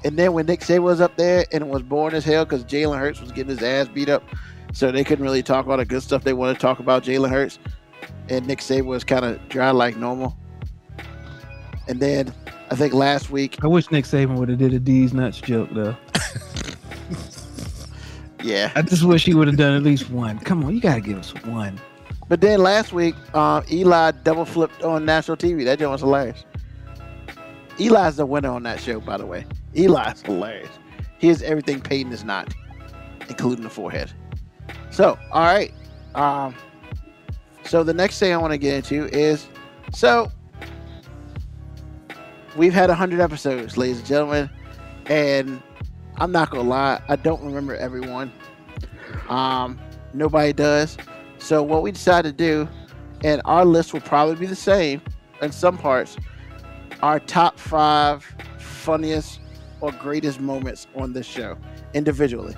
And 0.03 0.17
then 0.17 0.33
when 0.33 0.45
Nick 0.47 0.59
Saban 0.59 0.83
was 0.83 0.99
up 0.99 1.15
there 1.15 1.45
and 1.53 1.63
it 1.63 1.67
was 1.69 1.83
boring 1.83 2.15
as 2.15 2.25
hell 2.25 2.43
because 2.43 2.65
Jalen 2.65 2.99
Hurts 2.99 3.21
was 3.21 3.31
getting 3.31 3.55
his 3.55 3.63
ass 3.63 3.87
beat 3.87 4.09
up, 4.09 4.23
so 4.73 4.91
they 4.91 5.05
couldn't 5.05 5.23
really 5.23 5.43
talk 5.43 5.67
all 5.67 5.77
the 5.77 5.85
good 5.85 6.03
stuff 6.03 6.25
they 6.25 6.33
wanted 6.33 6.55
to 6.55 6.59
talk 6.59 6.79
about 6.79 7.03
Jalen 7.03 7.29
Hurts, 7.29 7.59
and 8.29 8.47
Nick 8.47 8.59
Saban 8.59 8.85
was 8.85 9.03
kind 9.03 9.25
of 9.25 9.49
dry 9.49 9.71
like 9.71 9.97
normal. 9.97 10.37
And 11.87 11.99
then 11.99 12.33
I 12.71 12.75
think 12.75 12.93
last 12.93 13.29
week, 13.29 13.57
I 13.63 13.67
wish 13.67 13.91
Nick 13.91 14.05
Saban 14.05 14.37
would 14.37 14.49
have 14.49 14.57
did 14.57 14.73
a 14.73 14.79
D's 14.79 15.13
nuts 15.13 15.41
joke 15.41 15.69
though. 15.71 15.95
yeah. 18.43 18.71
I 18.75 18.81
just 18.81 19.03
wish 19.03 19.25
he 19.25 19.33
would 19.33 19.47
have 19.47 19.57
done 19.57 19.75
at 19.75 19.83
least 19.83 20.09
one. 20.09 20.39
Come 20.39 20.63
on, 20.63 20.73
you 20.73 20.81
gotta 20.81 21.01
give 21.01 21.17
us 21.17 21.33
one. 21.45 21.79
But 22.29 22.41
then 22.41 22.59
last 22.59 22.93
week, 22.93 23.15
um, 23.35 23.63
Eli 23.71 24.11
double 24.23 24.45
flipped 24.45 24.81
on 24.83 25.05
national 25.05 25.37
TV. 25.37 25.65
That 25.65 25.79
joke 25.79 25.91
was 25.91 26.01
hilarious. 26.01 26.45
Eli's 27.79 28.15
the 28.15 28.25
winner 28.25 28.49
on 28.49 28.63
that 28.63 28.79
show, 28.79 28.99
by 28.99 29.17
the 29.17 29.25
way. 29.25 29.45
Eli's 29.75 30.21
hilarious. 30.21 30.69
He 31.17 31.29
is 31.29 31.41
everything 31.41 31.81
Peyton 31.81 32.11
is 32.11 32.23
not, 32.23 32.53
including 33.27 33.63
the 33.63 33.69
forehead. 33.69 34.11
So, 34.89 35.17
all 35.31 35.43
right. 35.43 35.73
Um, 36.15 36.55
so 37.65 37.83
the 37.83 37.93
next 37.93 38.19
thing 38.19 38.33
I 38.33 38.37
want 38.37 38.51
to 38.51 38.57
get 38.57 38.75
into 38.75 39.05
is 39.15 39.47
so 39.93 40.31
we've 42.55 42.73
had 42.73 42.89
100 42.89 43.19
episodes, 43.19 43.77
ladies 43.77 43.99
and 43.99 44.07
gentlemen, 44.07 44.49
and 45.07 45.61
I'm 46.17 46.31
not 46.31 46.49
gonna 46.49 46.67
lie, 46.67 47.01
I 47.07 47.15
don't 47.15 47.43
remember 47.43 47.75
everyone. 47.75 48.31
Um, 49.29 49.79
nobody 50.13 50.53
does. 50.53 50.97
So 51.39 51.63
what 51.63 51.81
we 51.81 51.91
decided 51.91 52.37
to 52.37 52.43
do, 52.43 52.69
and 53.23 53.41
our 53.45 53.65
list 53.65 53.93
will 53.93 54.01
probably 54.01 54.35
be 54.35 54.45
the 54.45 54.55
same 54.55 55.01
in 55.41 55.51
some 55.51 55.77
parts, 55.77 56.17
our 57.01 57.19
top 57.19 57.59
five 57.59 58.23
funniest 58.57 59.39
or 59.81 59.91
greatest 59.91 60.39
moments 60.39 60.87
on 60.95 61.13
this 61.13 61.25
show 61.25 61.57
individually. 61.93 62.55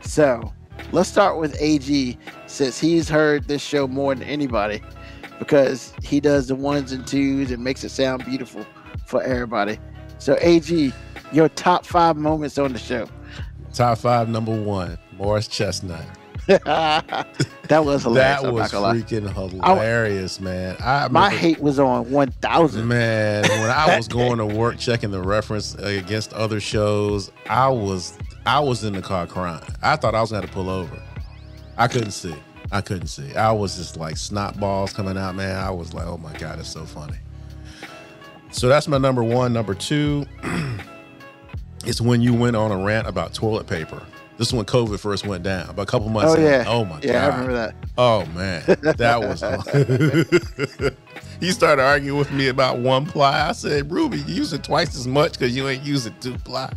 So 0.00 0.52
let's 0.92 1.08
start 1.08 1.38
with 1.38 1.56
AG 1.60 2.18
since 2.46 2.78
he's 2.78 3.08
heard 3.08 3.46
this 3.48 3.62
show 3.62 3.86
more 3.86 4.14
than 4.14 4.24
anybody 4.24 4.82
because 5.38 5.92
he 6.02 6.20
does 6.20 6.48
the 6.48 6.54
ones 6.54 6.92
and 6.92 7.06
twos 7.06 7.50
and 7.50 7.62
makes 7.62 7.84
it 7.84 7.90
sound 7.90 8.24
beautiful 8.24 8.66
for 9.06 9.22
everybody. 9.22 9.78
So 10.18 10.36
AG, 10.40 10.92
your 11.32 11.48
top 11.50 11.86
five 11.86 12.16
moments 12.16 12.58
on 12.58 12.72
the 12.72 12.78
show. 12.78 13.06
Top 13.72 13.98
five, 13.98 14.28
number 14.28 14.54
one, 14.60 14.98
Morris 15.16 15.48
Chestnut. 15.48 16.04
that 16.46 17.26
was 17.84 18.02
hilarious. 18.02 18.42
That 18.42 18.52
was 18.52 18.72
gonna 18.72 18.86
lie. 18.86 18.94
freaking 18.96 19.32
hilarious, 19.64 20.40
man. 20.40 20.76
I 20.80 21.06
My 21.08 21.26
remember- 21.26 21.36
hate 21.36 21.60
was 21.60 21.78
on 21.78 22.10
1000. 22.10 22.88
Man, 22.88 23.42
when 23.48 23.70
I 23.70 23.96
was 23.96 24.08
going 24.08 24.38
to 24.38 24.46
work 24.46 24.76
checking 24.78 25.10
the 25.12 25.22
reference 25.22 25.74
against 25.76 26.32
other 26.32 26.58
shows, 26.58 27.30
I 27.48 27.68
was 27.68 28.18
I 28.46 28.60
was 28.60 28.84
in 28.84 28.94
the 28.94 29.02
car 29.02 29.26
crying. 29.26 29.62
I 29.82 29.96
thought 29.96 30.14
I 30.14 30.20
was 30.20 30.30
gonna 30.30 30.42
have 30.42 30.50
to 30.50 30.54
pull 30.54 30.70
over. 30.70 31.00
I 31.76 31.88
couldn't 31.88 32.12
see. 32.12 32.34
I 32.72 32.80
couldn't 32.80 33.08
see. 33.08 33.34
I 33.34 33.52
was 33.52 33.76
just 33.76 33.96
like 33.96 34.16
snot 34.16 34.58
balls 34.58 34.92
coming 34.92 35.16
out, 35.18 35.34
man. 35.34 35.56
I 35.56 35.70
was 35.70 35.92
like, 35.92 36.06
oh 36.06 36.18
my 36.18 36.32
god, 36.38 36.58
it's 36.58 36.68
so 36.68 36.84
funny. 36.84 37.16
So 38.52 38.68
that's 38.68 38.88
my 38.88 38.98
number 38.98 39.22
one. 39.22 39.52
Number 39.52 39.74
two, 39.74 40.26
it's 41.84 42.00
when 42.00 42.20
you 42.20 42.34
went 42.34 42.56
on 42.56 42.70
a 42.72 42.78
rant 42.78 43.06
about 43.06 43.34
toilet 43.34 43.66
paper. 43.66 44.02
This 44.38 44.48
is 44.48 44.54
when 44.54 44.64
COVID 44.64 44.98
first 44.98 45.26
went 45.26 45.42
down, 45.42 45.68
about 45.68 45.82
a 45.82 45.86
couple 45.86 46.08
months. 46.08 46.32
Oh, 46.32 46.36
in. 46.36 46.42
yeah. 46.42 46.64
Oh 46.66 46.84
my 46.84 46.98
Yeah, 47.02 47.02
god. 47.02 47.06
Yeah, 47.12 47.24
I 47.24 47.28
remember 47.28 47.52
that. 47.52 47.74
Oh 47.98 48.24
man, 48.26 48.62
that 48.96 49.20
was. 49.20 49.42
he 51.40 51.50
started 51.52 51.82
arguing 51.82 52.18
with 52.18 52.30
me 52.32 52.48
about 52.48 52.78
one 52.78 53.06
ply. 53.06 53.48
I 53.48 53.52
said, 53.52 53.90
"Ruby, 53.90 54.18
you 54.18 54.34
use 54.34 54.52
it 54.52 54.62
twice 54.62 54.94
as 54.96 55.06
much 55.08 55.32
because 55.32 55.56
you 55.56 55.68
ain't 55.68 55.82
using 55.82 56.14
two 56.20 56.36
ply." 56.38 56.70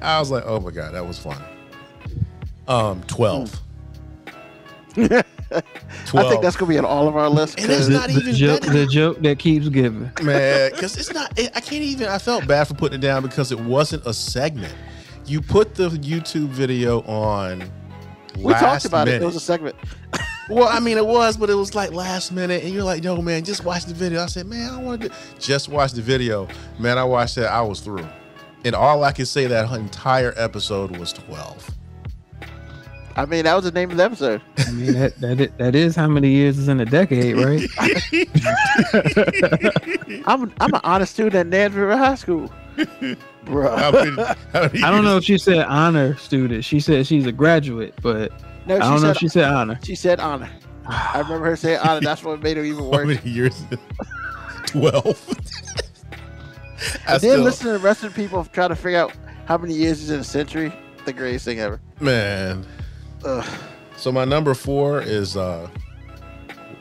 I 0.00 0.18
was 0.20 0.30
like, 0.30 0.44
"Oh 0.46 0.60
my 0.60 0.70
god, 0.70 0.94
that 0.94 1.06
was 1.06 1.18
funny." 1.18 1.44
Um, 2.68 3.02
twelve. 3.06 3.60
Twelve. 4.94 5.24
I 5.52 6.28
think 6.30 6.42
that's 6.42 6.56
gonna 6.56 6.68
be 6.70 6.78
on 6.78 6.84
all 6.84 7.06
of 7.08 7.16
our 7.16 7.28
lists. 7.28 7.56
And 7.62 7.70
it's 7.70 7.82
'cause- 7.82 7.88
not 7.88 8.08
the, 8.08 8.14
even- 8.18 8.34
joke, 8.34 8.60
that- 8.62 8.72
the 8.72 8.86
joke 8.86 9.20
that 9.22 9.38
keeps 9.38 9.68
giving. 9.68 10.10
man 10.22 10.70
because 10.74 10.96
it's 10.96 11.12
not 11.12 11.36
it, 11.38 11.50
i 11.54 11.60
can't 11.60 11.82
even 11.84 12.08
i 12.08 12.18
felt 12.18 12.46
bad 12.46 12.66
for 12.66 12.74
putting 12.74 12.98
it 12.98 13.02
down 13.02 13.22
because 13.22 13.52
it 13.52 13.60
wasn't 13.60 14.04
a 14.06 14.12
segment 14.12 14.74
you 15.26 15.40
put 15.40 15.74
the 15.74 15.88
youtube 15.90 16.48
video 16.48 17.02
on 17.02 17.60
we 18.38 18.52
talked 18.52 18.62
last 18.64 18.84
about 18.86 19.06
it. 19.06 19.22
It 19.22 19.24
was 19.24 19.36
a 19.36 19.40
segment. 19.40 19.76
Well 20.50 20.68
i 20.68 20.78
mean 20.80 20.96
it 20.98 21.06
was 21.06 21.36
but 21.36 21.48
it 21.50 21.54
was 21.54 21.74
like 21.74 21.92
last 21.92 22.32
minute 22.32 22.62
and 22.64 22.72
you're 22.72 22.82
like 22.84 23.02
yo 23.02 23.20
man 23.22 23.44
just 23.44 23.64
watch 23.64 23.84
the 23.84 23.94
video 23.94 24.22
i 24.22 24.26
said 24.26 24.46
man 24.46 24.72
i 24.72 24.80
want 24.80 25.02
to 25.02 25.10
just 25.38 25.68
watch 25.68 25.92
the 25.92 26.02
video 26.02 26.48
man 26.78 26.98
i 26.98 27.04
watched 27.04 27.36
that 27.36 27.50
i 27.50 27.60
was 27.60 27.80
through 27.80 28.06
and 28.64 28.74
all 28.74 29.04
i 29.04 29.12
could 29.12 29.28
say 29.28 29.46
that 29.46 29.70
entire 29.72 30.34
episode 30.36 30.96
was 30.98 31.12
12 31.12 31.70
I 33.16 33.26
mean, 33.26 33.44
that 33.44 33.54
was 33.54 33.62
the 33.62 33.70
name 33.70 33.92
of 33.92 33.96
the 33.96 34.02
episode. 34.02 34.42
I 34.58 34.72
mean, 34.72 34.92
that 34.94 35.16
that 35.20 35.40
is, 35.40 35.50
that 35.58 35.76
is 35.76 35.94
how 35.94 36.08
many 36.08 36.30
years 36.30 36.58
is 36.58 36.66
in 36.66 36.80
a 36.80 36.84
decade, 36.84 37.36
right? 37.36 37.62
I'm 40.26 40.52
I'm 40.60 40.74
an 40.74 40.80
honest 40.82 41.12
student 41.14 41.36
at 41.36 41.46
Nashville 41.46 41.96
High 41.96 42.16
School, 42.16 42.50
bro. 43.44 43.76
How 43.76 43.92
many- 43.92 44.16
how 44.52 44.62
many 44.62 44.82
I 44.82 44.90
don't 44.90 45.04
know 45.04 45.16
if 45.18 45.22
she 45.22 45.38
said 45.38 45.58
honor 45.66 46.16
student. 46.16 46.64
She 46.64 46.80
said 46.80 47.06
she's 47.06 47.24
a 47.26 47.30
graduate, 47.30 47.94
but 48.02 48.32
No, 48.66 48.76
I 48.76 48.78
don't 48.78 49.02
know 49.02 49.12
said 49.12 49.18
she 49.18 49.28
said 49.28 49.44
honor. 49.44 49.78
she 49.82 49.94
said 49.94 50.20
honor. 50.20 50.50
I 50.86 51.20
remember 51.20 51.46
her 51.46 51.56
saying 51.56 51.80
honor. 51.80 52.00
That's 52.00 52.22
what 52.22 52.42
made 52.42 52.56
it 52.56 52.64
even 52.64 52.84
worse. 52.90 53.00
how 53.00 53.06
many 53.06 53.30
years 53.30 53.64
12 54.66 55.04
I 57.06 57.14
And 57.14 57.22
then 57.22 57.42
listen 57.42 57.66
to 57.66 57.72
the 57.72 57.78
rest 57.78 58.04
of 58.04 58.14
the 58.14 58.22
people 58.22 58.44
trying 58.52 58.68
to 58.70 58.76
figure 58.76 58.98
out 58.98 59.12
how 59.46 59.56
many 59.56 59.74
years 59.74 60.02
is 60.02 60.10
in 60.10 60.20
a 60.20 60.24
century. 60.24 60.72
The 61.04 61.12
greatest 61.12 61.44
thing 61.44 61.60
ever. 61.60 61.80
man 62.00 62.66
Ugh. 63.24 63.46
So 63.96 64.10
my 64.10 64.24
number 64.24 64.54
four 64.54 65.00
is 65.00 65.36
uh 65.36 65.68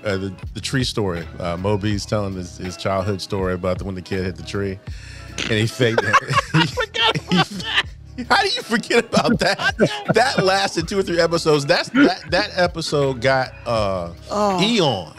uh, 0.03 0.17
the 0.17 0.33
the 0.53 0.61
tree 0.61 0.83
story. 0.83 1.25
Uh, 1.39 1.55
Moby's 1.57 2.05
telling 2.05 2.33
his, 2.33 2.57
his 2.57 2.75
childhood 2.75 3.21
story 3.21 3.53
about 3.53 3.77
the, 3.77 3.85
when 3.85 3.95
the 3.95 4.01
kid 4.01 4.25
hit 4.25 4.35
the 4.35 4.43
tree, 4.43 4.77
and 5.43 5.51
he 5.51 5.65
faked 5.65 6.01
it. 6.03 7.63
How 8.29 8.41
do 8.41 8.49
you 8.49 8.61
forget 8.61 9.05
about 9.05 9.39
that? 9.39 9.75
that 10.13 10.43
lasted 10.43 10.87
two 10.87 10.99
or 10.99 11.03
three 11.03 11.19
episodes. 11.19 11.65
That's 11.65 11.89
that 11.89 12.23
that 12.29 12.51
episode 12.55 13.21
got 13.21 13.53
uh 13.65 14.13
Oh. 14.29 14.61
Eon 14.61 15.13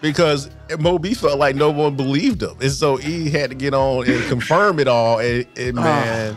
because 0.00 0.50
Moby 0.78 1.14
felt 1.14 1.38
like 1.38 1.56
no 1.56 1.70
one 1.70 1.96
believed 1.96 2.42
him, 2.42 2.56
and 2.60 2.70
so 2.70 2.96
he 2.96 3.30
had 3.30 3.48
to 3.50 3.56
get 3.56 3.72
on 3.72 4.06
and 4.06 4.22
confirm 4.24 4.78
it 4.78 4.86
all. 4.86 5.18
And, 5.18 5.46
and 5.56 5.74
man, 5.76 6.36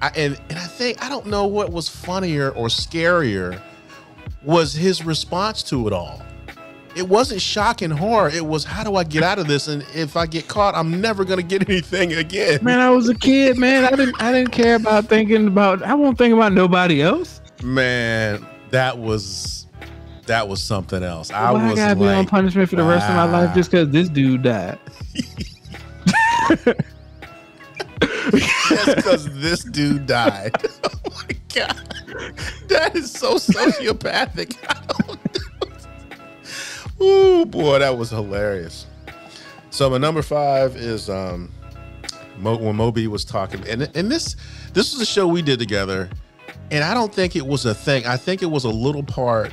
I, 0.00 0.08
and 0.14 0.40
and 0.48 0.58
I 0.58 0.66
think 0.66 1.02
I 1.04 1.08
don't 1.08 1.26
know 1.26 1.46
what 1.46 1.72
was 1.72 1.88
funnier 1.88 2.50
or 2.50 2.68
scarier 2.68 3.60
was 4.44 4.72
his 4.74 5.04
response 5.04 5.62
to 5.64 5.86
it 5.88 5.92
all. 5.92 6.22
It 6.96 7.08
wasn't 7.08 7.40
shock 7.40 7.82
and 7.82 7.92
horror. 7.92 8.28
It 8.28 8.44
was 8.44 8.64
how 8.64 8.82
do 8.82 8.96
I 8.96 9.04
get 9.04 9.22
out 9.22 9.38
of 9.38 9.46
this? 9.46 9.68
And 9.68 9.84
if 9.94 10.16
I 10.16 10.26
get 10.26 10.48
caught, 10.48 10.74
I'm 10.74 11.00
never 11.00 11.24
gonna 11.24 11.42
get 11.42 11.68
anything 11.68 12.14
again. 12.14 12.58
Man, 12.62 12.80
I 12.80 12.90
was 12.90 13.08
a 13.08 13.14
kid, 13.14 13.58
man. 13.58 13.84
I 13.84 13.90
didn't 13.90 14.20
I 14.20 14.32
didn't 14.32 14.50
care 14.50 14.74
about 14.76 15.06
thinking 15.06 15.46
about 15.46 15.82
I 15.82 15.94
won't 15.94 16.18
think 16.18 16.34
about 16.34 16.52
nobody 16.52 17.02
else. 17.02 17.40
Man, 17.62 18.44
that 18.70 18.98
was 18.98 19.66
that 20.26 20.48
was 20.48 20.62
something 20.62 21.02
else. 21.02 21.30
I 21.30 21.52
Why 21.52 21.60
I 21.60 21.66
was 21.70 21.74
gotta 21.76 21.96
be 21.96 22.06
on 22.06 22.26
punishment 22.26 22.68
for 22.68 22.76
the 22.76 22.84
rest 22.84 23.08
of 23.08 23.14
my 23.14 23.24
life 23.24 23.54
just 23.54 23.70
because 23.70 23.90
this 23.90 24.08
dude 24.08 24.42
died. 24.42 24.78
just 28.00 28.96
because 28.96 29.40
this 29.40 29.64
dude 29.64 30.06
died. 30.06 30.52
oh 30.84 31.10
my 31.10 31.36
god, 31.54 31.76
that 32.68 32.92
is 32.94 33.12
so 33.12 33.34
sociopathic. 33.34 34.56
Ooh, 37.02 37.46
boy, 37.46 37.78
that 37.78 37.96
was 37.96 38.10
hilarious. 38.10 38.86
So 39.70 39.88
my 39.88 39.98
number 39.98 40.22
five 40.22 40.76
is 40.76 41.08
um, 41.08 41.52
Mo, 42.38 42.56
when 42.56 42.76
Moby 42.76 43.06
was 43.06 43.24
talking, 43.24 43.66
and 43.68 43.90
and 43.94 44.10
this 44.10 44.36
this 44.72 44.92
was 44.92 45.00
a 45.00 45.06
show 45.06 45.26
we 45.26 45.42
did 45.42 45.58
together, 45.58 46.10
and 46.70 46.82
I 46.84 46.94
don't 46.94 47.14
think 47.14 47.36
it 47.36 47.46
was 47.46 47.66
a 47.66 47.74
thing. 47.74 48.06
I 48.06 48.16
think 48.16 48.42
it 48.42 48.50
was 48.50 48.64
a 48.64 48.70
little 48.70 49.02
part 49.02 49.52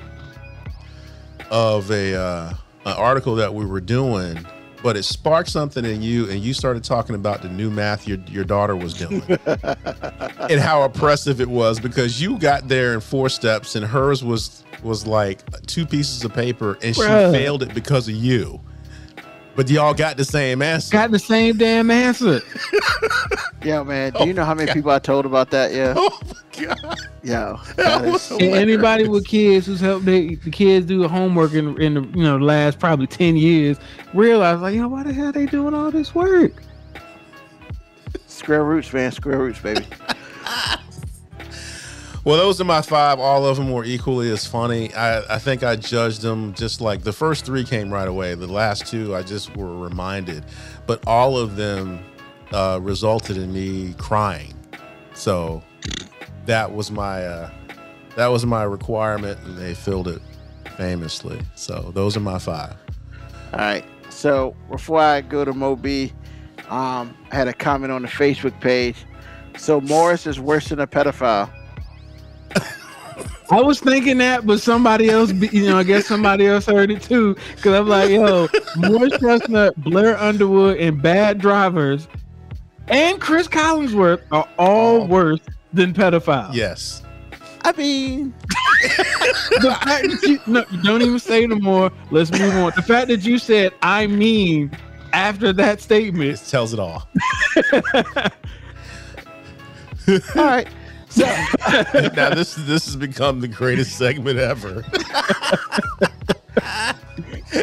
of 1.51 1.91
a 1.91 2.15
uh, 2.15 2.53
an 2.85 2.93
article 2.93 3.35
that 3.35 3.53
we 3.53 3.65
were 3.65 3.81
doing, 3.81 4.45
but 4.87 4.95
it 4.95 5.03
sparked 5.03 5.49
something 5.49 5.83
in 5.83 6.01
you, 6.01 6.29
and 6.29 6.39
you 6.39 6.53
started 6.53 6.81
talking 6.81 7.13
about 7.13 7.41
the 7.41 7.49
new 7.49 7.69
math 7.69 8.07
your 8.07 8.19
your 8.29 8.45
daughter 8.45 8.73
was 8.73 8.93
doing, 8.93 9.21
and 9.27 10.61
how 10.61 10.81
oppressive 10.83 11.41
it 11.41 11.49
was 11.49 11.77
because 11.77 12.21
you 12.21 12.39
got 12.39 12.69
there 12.69 12.93
in 12.93 13.01
four 13.01 13.27
steps, 13.27 13.75
and 13.75 13.85
hers 13.85 14.23
was 14.23 14.63
was 14.83 15.05
like 15.05 15.43
two 15.63 15.85
pieces 15.85 16.23
of 16.23 16.33
paper, 16.33 16.77
and 16.81 16.95
she 16.95 17.01
failed 17.01 17.63
it 17.63 17.73
because 17.73 18.07
of 18.07 18.15
you. 18.15 18.61
But 19.57 19.69
y'all 19.71 19.95
got 19.95 20.17
the 20.17 20.23
same 20.23 20.61
answer. 20.61 20.91
Got 20.93 21.09
the 21.09 21.17
same 21.19 21.57
damn 21.57 21.89
answer. 21.89 22.41
Yo, 23.63 23.83
man, 23.83 24.13
do 24.13 24.19
you 24.25 24.29
oh 24.29 24.33
know 24.33 24.45
how 24.45 24.53
many 24.53 24.71
people 24.71 24.91
I 24.91 24.99
told 24.99 25.25
about 25.25 25.49
that? 25.49 25.73
Yeah. 25.73 25.95
oh 25.97 26.19
my 26.27 26.63
god, 26.63 26.97
Yo. 27.23 27.59
that 27.65 27.75
that 27.77 28.05
is- 28.05 28.11
was 28.13 28.31
And 28.31 28.41
hilarious. 28.41 28.61
anybody 28.61 29.07
with 29.07 29.25
kids 29.25 29.65
who's 29.65 29.79
helped 29.81 30.05
they, 30.05 30.35
the 30.35 30.51
kids 30.51 30.85
do 30.85 30.99
the 31.01 31.07
homework 31.07 31.53
in, 31.53 31.75
in 31.81 31.95
the 31.95 32.01
you 32.01 32.23
know 32.23 32.37
last 32.37 32.77
probably 32.79 33.07
ten 33.07 33.35
years 33.35 33.77
realize 34.13 34.61
like 34.61 34.75
yo 34.75 34.87
why 34.87 35.01
the 35.01 35.11
hell 35.11 35.31
they 35.31 35.47
doing 35.47 35.73
all 35.73 35.89
this 35.89 36.13
work? 36.13 36.53
Square 38.27 38.63
roots, 38.65 38.93
man. 38.93 39.11
Square 39.11 39.39
roots, 39.39 39.59
baby. 39.59 39.85
Well, 42.27 42.35
those 42.35 42.59
are 42.59 42.65
my 42.65 42.81
five. 42.81 43.21
All 43.21 43.45
of 43.45 43.55
them 43.55 43.71
were 43.71 43.85
equally 43.85 44.29
as 44.31 44.45
funny. 44.45 44.93
I, 44.93 45.35
I 45.35 45.39
think 45.39 45.63
I 45.63 45.77
judged 45.77 46.21
them 46.21 46.53
just 46.55 46.81
like 46.81 47.03
the 47.03 47.13
first 47.13 47.45
three 47.45 47.63
came 47.63 47.89
right 47.89 48.05
away. 48.05 48.35
The 48.35 48.47
last 48.47 48.85
two, 48.85 49.15
I 49.15 49.23
just 49.23 49.55
were 49.55 49.73
reminded, 49.73 50.43
but 50.87 51.01
all 51.07 51.37
of 51.37 51.55
them 51.55 52.03
uh, 52.51 52.79
resulted 52.81 53.37
in 53.37 53.53
me 53.53 53.93
crying. 53.97 54.53
So 55.13 55.63
that 56.47 56.73
was 56.73 56.91
my 56.91 57.25
uh, 57.25 57.49
that 58.17 58.27
was 58.27 58.45
my 58.45 58.63
requirement, 58.63 59.39
and 59.45 59.57
they 59.57 59.73
filled 59.73 60.09
it 60.09 60.21
famously. 60.75 61.39
So 61.55 61.93
those 61.93 62.17
are 62.17 62.19
my 62.19 62.39
five. 62.39 62.75
All 63.53 63.59
right. 63.59 63.85
So 64.09 64.53
before 64.69 64.99
I 64.99 65.21
go 65.21 65.45
to 65.45 65.53
Moby, 65.53 66.11
um, 66.67 67.17
I 67.31 67.35
had 67.37 67.47
a 67.47 67.53
comment 67.53 67.93
on 67.93 68.01
the 68.01 68.09
Facebook 68.09 68.59
page. 68.59 68.97
So 69.57 69.79
Morris 69.79 70.27
is 70.27 70.41
worse 70.41 70.67
than 70.67 70.81
a 70.81 70.87
pedophile. 70.87 71.49
I 73.49 73.61
was 73.61 73.79
thinking 73.79 74.17
that, 74.19 74.45
but 74.45 74.59
somebody 74.61 75.09
else, 75.09 75.31
be- 75.31 75.47
you 75.49 75.65
know, 75.67 75.77
I 75.77 75.83
guess 75.83 76.05
somebody 76.05 76.47
else 76.47 76.65
heard 76.65 76.91
it 76.91 77.01
too. 77.01 77.35
Because 77.55 77.73
I'm 77.79 77.87
like, 77.87 78.09
yo, 78.09 78.47
Morris 78.75 79.19
Chestnut, 79.19 79.75
Blair 79.83 80.17
Underwood, 80.17 80.77
and 80.77 81.01
Bad 81.01 81.37
Drivers, 81.39 82.07
and 82.89 83.19
Chris 83.21 83.47
Collinsworth 83.47 84.21
are 84.31 84.47
all 84.59 85.01
Oh. 85.01 85.05
worse 85.05 85.39
than 85.73 85.93
pedophiles. 85.93 86.53
Yes. 86.53 87.03
I 87.63 87.71
mean, 87.73 88.33
The 89.59 89.75
fact 89.83 90.07
that 90.07 90.23
you 90.23 90.39
no, 90.47 90.63
don't 90.83 91.01
even 91.01 91.19
say 91.19 91.45
no 91.47 91.55
more. 91.55 91.91
Let's 92.11 92.31
move 92.31 92.55
on. 92.55 92.71
The 92.75 92.81
fact 92.83 93.07
that 93.07 93.25
you 93.25 93.39
said 93.39 93.73
"I 93.81 94.07
mean" 94.07 94.71
after 95.13 95.51
that 95.53 95.81
statement, 95.81 96.29
It 96.39 96.43
tells 96.47 96.73
it 96.73 96.79
all. 96.79 97.07
all 100.35 100.45
right. 100.45 100.67
So 101.17 102.09
now 102.15 102.29
this 102.33 102.55
this 102.55 102.85
has 102.85 102.95
become 102.95 103.41
the 103.41 103.47
greatest 103.47 103.97
segment 103.97 104.39
ever. 104.39 104.83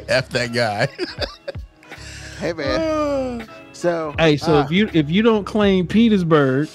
F 0.09 0.29
that 0.31 0.53
guy. 0.53 0.89
hey 2.39 2.53
man. 2.53 3.49
So 3.73 4.15
hey, 4.19 4.37
so 4.37 4.57
uh, 4.57 4.65
if 4.65 4.71
you 4.71 4.91
if 4.93 5.11
you 5.11 5.23
don't 5.23 5.45
claim 5.45 5.87
Petersburg, 5.87 6.69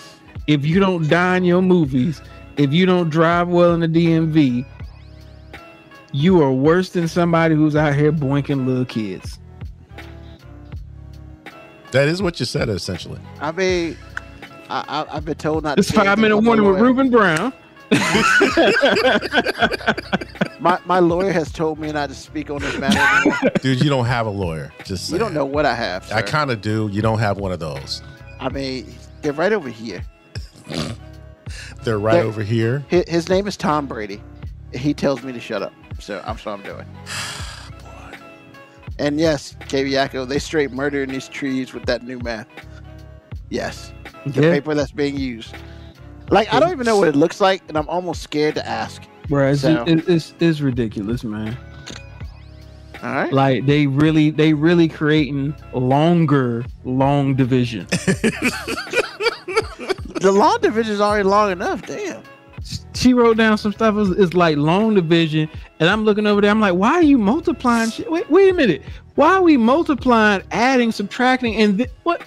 if 0.47 0.65
you 0.65 0.79
don't 0.79 1.07
dine 1.09 1.43
your 1.43 1.61
movies, 1.61 2.21
if 2.57 2.73
you 2.73 2.85
don't 2.85 3.09
drive 3.09 3.47
well 3.47 3.73
in 3.73 3.79
the 3.79 3.87
DMV, 3.87 4.65
you 6.11 6.41
are 6.41 6.51
worse 6.51 6.89
than 6.89 7.07
somebody 7.07 7.55
who's 7.55 7.75
out 7.75 7.95
here 7.95 8.11
boinking 8.11 8.65
little 8.65 8.85
kids. 8.85 9.39
That 11.91 12.07
is 12.07 12.21
what 12.21 12.39
you 12.39 12.45
said 12.45 12.69
essentially. 12.69 13.19
I 13.39 13.51
mean, 13.51 13.97
I, 14.69 14.83
I, 14.87 15.15
I've 15.17 15.25
been 15.25 15.35
told 15.35 15.63
not. 15.63 15.79
It's 15.79 15.87
to 15.89 15.93
five 15.95 16.17
minute 16.19 16.37
warning 16.37 16.65
with 16.65 16.75
lawyer. 16.75 16.83
Ruben 16.83 17.09
Brown. 17.09 17.53
My 20.59 20.77
my 20.85 20.99
lawyer 20.99 21.31
has 21.31 21.51
told 21.51 21.79
me 21.79 21.91
not 21.91 22.09
to 22.09 22.15
speak 22.15 22.49
on 22.49 22.59
this 22.59 22.77
matter. 22.77 22.99
anymore. 22.99 23.51
Dude, 23.61 23.81
you 23.81 23.89
don't 23.89 24.05
have 24.05 24.27
a 24.27 24.29
lawyer. 24.29 24.73
Just 24.83 25.09
you 25.09 25.17
don't 25.17 25.33
know 25.33 25.45
what 25.45 25.65
I 25.65 25.73
have. 25.73 26.11
I 26.11 26.21
kind 26.21 26.51
of 26.51 26.59
do. 26.61 26.89
You 26.91 27.01
don't 27.01 27.19
have 27.19 27.37
one 27.37 27.53
of 27.53 27.59
those. 27.59 28.01
I 28.41 28.49
mean, 28.49 28.93
they're 29.21 29.31
right 29.33 29.53
over 29.53 29.69
here. 29.69 30.03
They're 31.83 31.97
right 31.97 32.15
There- 32.15 32.25
over 32.25 32.43
here. 32.43 32.83
His, 32.89 33.05
his 33.07 33.29
name 33.29 33.47
is 33.47 33.55
Tom 33.57 33.87
Brady. 33.87 34.21
He 34.73 34.93
tells 34.93 35.23
me 35.23 35.31
to 35.31 35.39
shut 35.39 35.63
up, 35.63 35.73
so 35.97 36.21
I'm 36.25 36.37
so 36.37 36.51
I'm 36.51 36.61
doing. 36.61 36.85
And 38.99 39.17
yes, 39.17 39.55
Kaviako, 39.61 40.27
they 40.27 40.39
straight 40.39 40.71
murdering 40.71 41.09
these 41.09 41.29
trees 41.29 41.73
with 41.73 41.85
that 41.85 42.03
new 42.03 42.19
math. 42.19 42.47
Yes, 43.49 43.93
the 44.25 44.41
Yeah, 44.41 44.51
paper 44.53 44.73
that's 44.75 44.91
being 44.91 45.17
used. 45.17 45.53
Like 46.29 46.53
I 46.53 46.59
don't 46.59 46.71
even 46.71 46.85
know 46.85 46.97
what 46.97 47.07
it 47.07 47.15
looks 47.15 47.41
like, 47.41 47.63
and 47.67 47.77
I'm 47.77 47.89
almost 47.89 48.21
scared 48.21 48.55
to 48.55 48.67
ask. 48.67 49.01
bro, 49.27 49.51
it's, 49.51 49.61
So- 49.61 49.83
it- 49.87 50.07
it's 50.07 50.33
it's 50.39 50.61
ridiculous, 50.61 51.23
man. 51.23 51.57
All 53.01 53.13
right. 53.15 53.31
Like 53.31 53.65
they 53.65 53.87
really 53.87 54.29
they 54.29 54.53
really 54.53 54.87
creating 54.89 55.55
longer 55.73 56.65
long 56.83 57.35
division. 57.35 57.87
The 60.21 60.33
long 60.33 60.57
division 60.61 60.93
is 60.93 60.99
already 60.99 61.23
long 61.23 61.49
enough. 61.51 61.81
Damn. 61.83 62.21
she 62.93 63.13
wrote 63.13 63.37
down 63.37 63.57
some 63.57 63.71
stuff. 63.71 63.95
It's, 63.97 64.09
it's 64.19 64.33
like 64.33 64.57
long 64.57 64.93
division, 64.93 65.49
and 65.79 65.89
I'm 65.89 66.03
looking 66.03 66.27
over 66.27 66.41
there. 66.41 66.51
I'm 66.51 66.59
like, 66.59 66.73
why 66.73 66.91
are 66.95 67.01
you 67.01 67.17
multiplying? 67.17 67.89
Shit? 67.89 68.11
Wait, 68.11 68.29
wait 68.29 68.49
a 68.49 68.53
minute. 68.53 68.81
Why 69.15 69.35
are 69.35 69.41
we 69.41 69.55
multiplying, 69.55 70.43
adding, 70.51 70.91
subtracting, 70.91 71.55
and 71.55 71.77
th- 71.77 71.89
what? 72.03 72.21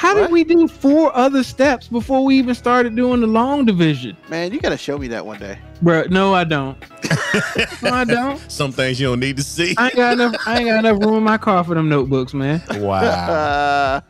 How 0.00 0.14
did 0.14 0.30
we 0.30 0.44
do 0.44 0.66
four 0.66 1.14
other 1.14 1.42
steps 1.42 1.88
before 1.88 2.24
we 2.24 2.36
even 2.38 2.54
started 2.54 2.96
doing 2.96 3.20
the 3.20 3.26
long 3.26 3.66
division, 3.66 4.16
Man, 4.30 4.50
you 4.50 4.58
gotta 4.58 4.78
show 4.78 4.96
me 4.96 5.08
that 5.08 5.26
one 5.26 5.38
day. 5.38 5.58
bro? 5.82 6.04
No, 6.08 6.32
I 6.34 6.44
don't. 6.44 6.82
No, 7.82 7.90
I 7.92 8.04
don't. 8.04 8.40
Some 8.50 8.72
things 8.72 8.98
you 8.98 9.06
don't 9.08 9.20
need 9.20 9.36
to 9.36 9.42
see. 9.44 9.74
I 9.78 9.86
ain't 9.88 9.96
got 9.96 10.14
enough. 10.14 10.34
I 10.46 10.58
ain't 10.58 10.68
got 10.68 10.78
enough 10.84 11.04
room 11.04 11.16
in 11.18 11.22
my 11.22 11.36
car 11.38 11.62
for 11.62 11.74
them 11.74 11.88
notebooks, 11.88 12.32
man. 12.32 12.62
Wow. 12.76 13.00
Uh, 13.30 14.00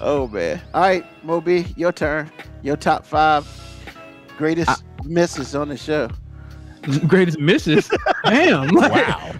oh 0.00 0.26
man. 0.28 0.60
All 0.72 0.80
right, 0.80 1.04
Moby, 1.24 1.66
your 1.76 1.92
turn. 1.92 2.30
Your 2.62 2.76
top 2.76 3.04
five 3.04 3.46
greatest 4.38 4.82
misses 5.04 5.54
on 5.54 5.68
the 5.68 5.76
show. 5.76 6.08
Greatest 7.06 7.38
misses. 7.38 7.90
Damn. 8.24 8.68
Like, 8.68 8.90
Wow. 9.06 9.32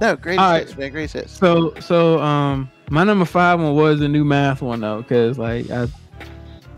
No, 0.00 0.10
All 0.10 0.16
right. 0.16 0.60
hits, 0.60 0.76
man. 0.76 0.92
Greatest 0.92 1.14
hits. 1.14 1.32
So 1.32 1.74
so 1.80 2.18
um 2.20 2.70
my 2.90 3.04
number 3.04 3.24
five 3.24 3.60
one 3.60 3.74
was 3.74 4.00
the 4.00 4.08
new 4.08 4.24
math 4.24 4.62
one 4.62 4.80
though, 4.80 5.02
because 5.02 5.38
like 5.38 5.70
I, 5.70 5.86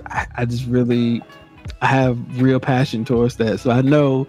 I 0.06 0.26
I 0.36 0.44
just 0.44 0.66
really 0.66 1.22
I 1.80 1.86
have 1.86 2.40
real 2.40 2.60
passion 2.60 3.04
towards 3.04 3.36
that. 3.36 3.60
So 3.60 3.70
I 3.70 3.82
know 3.82 4.26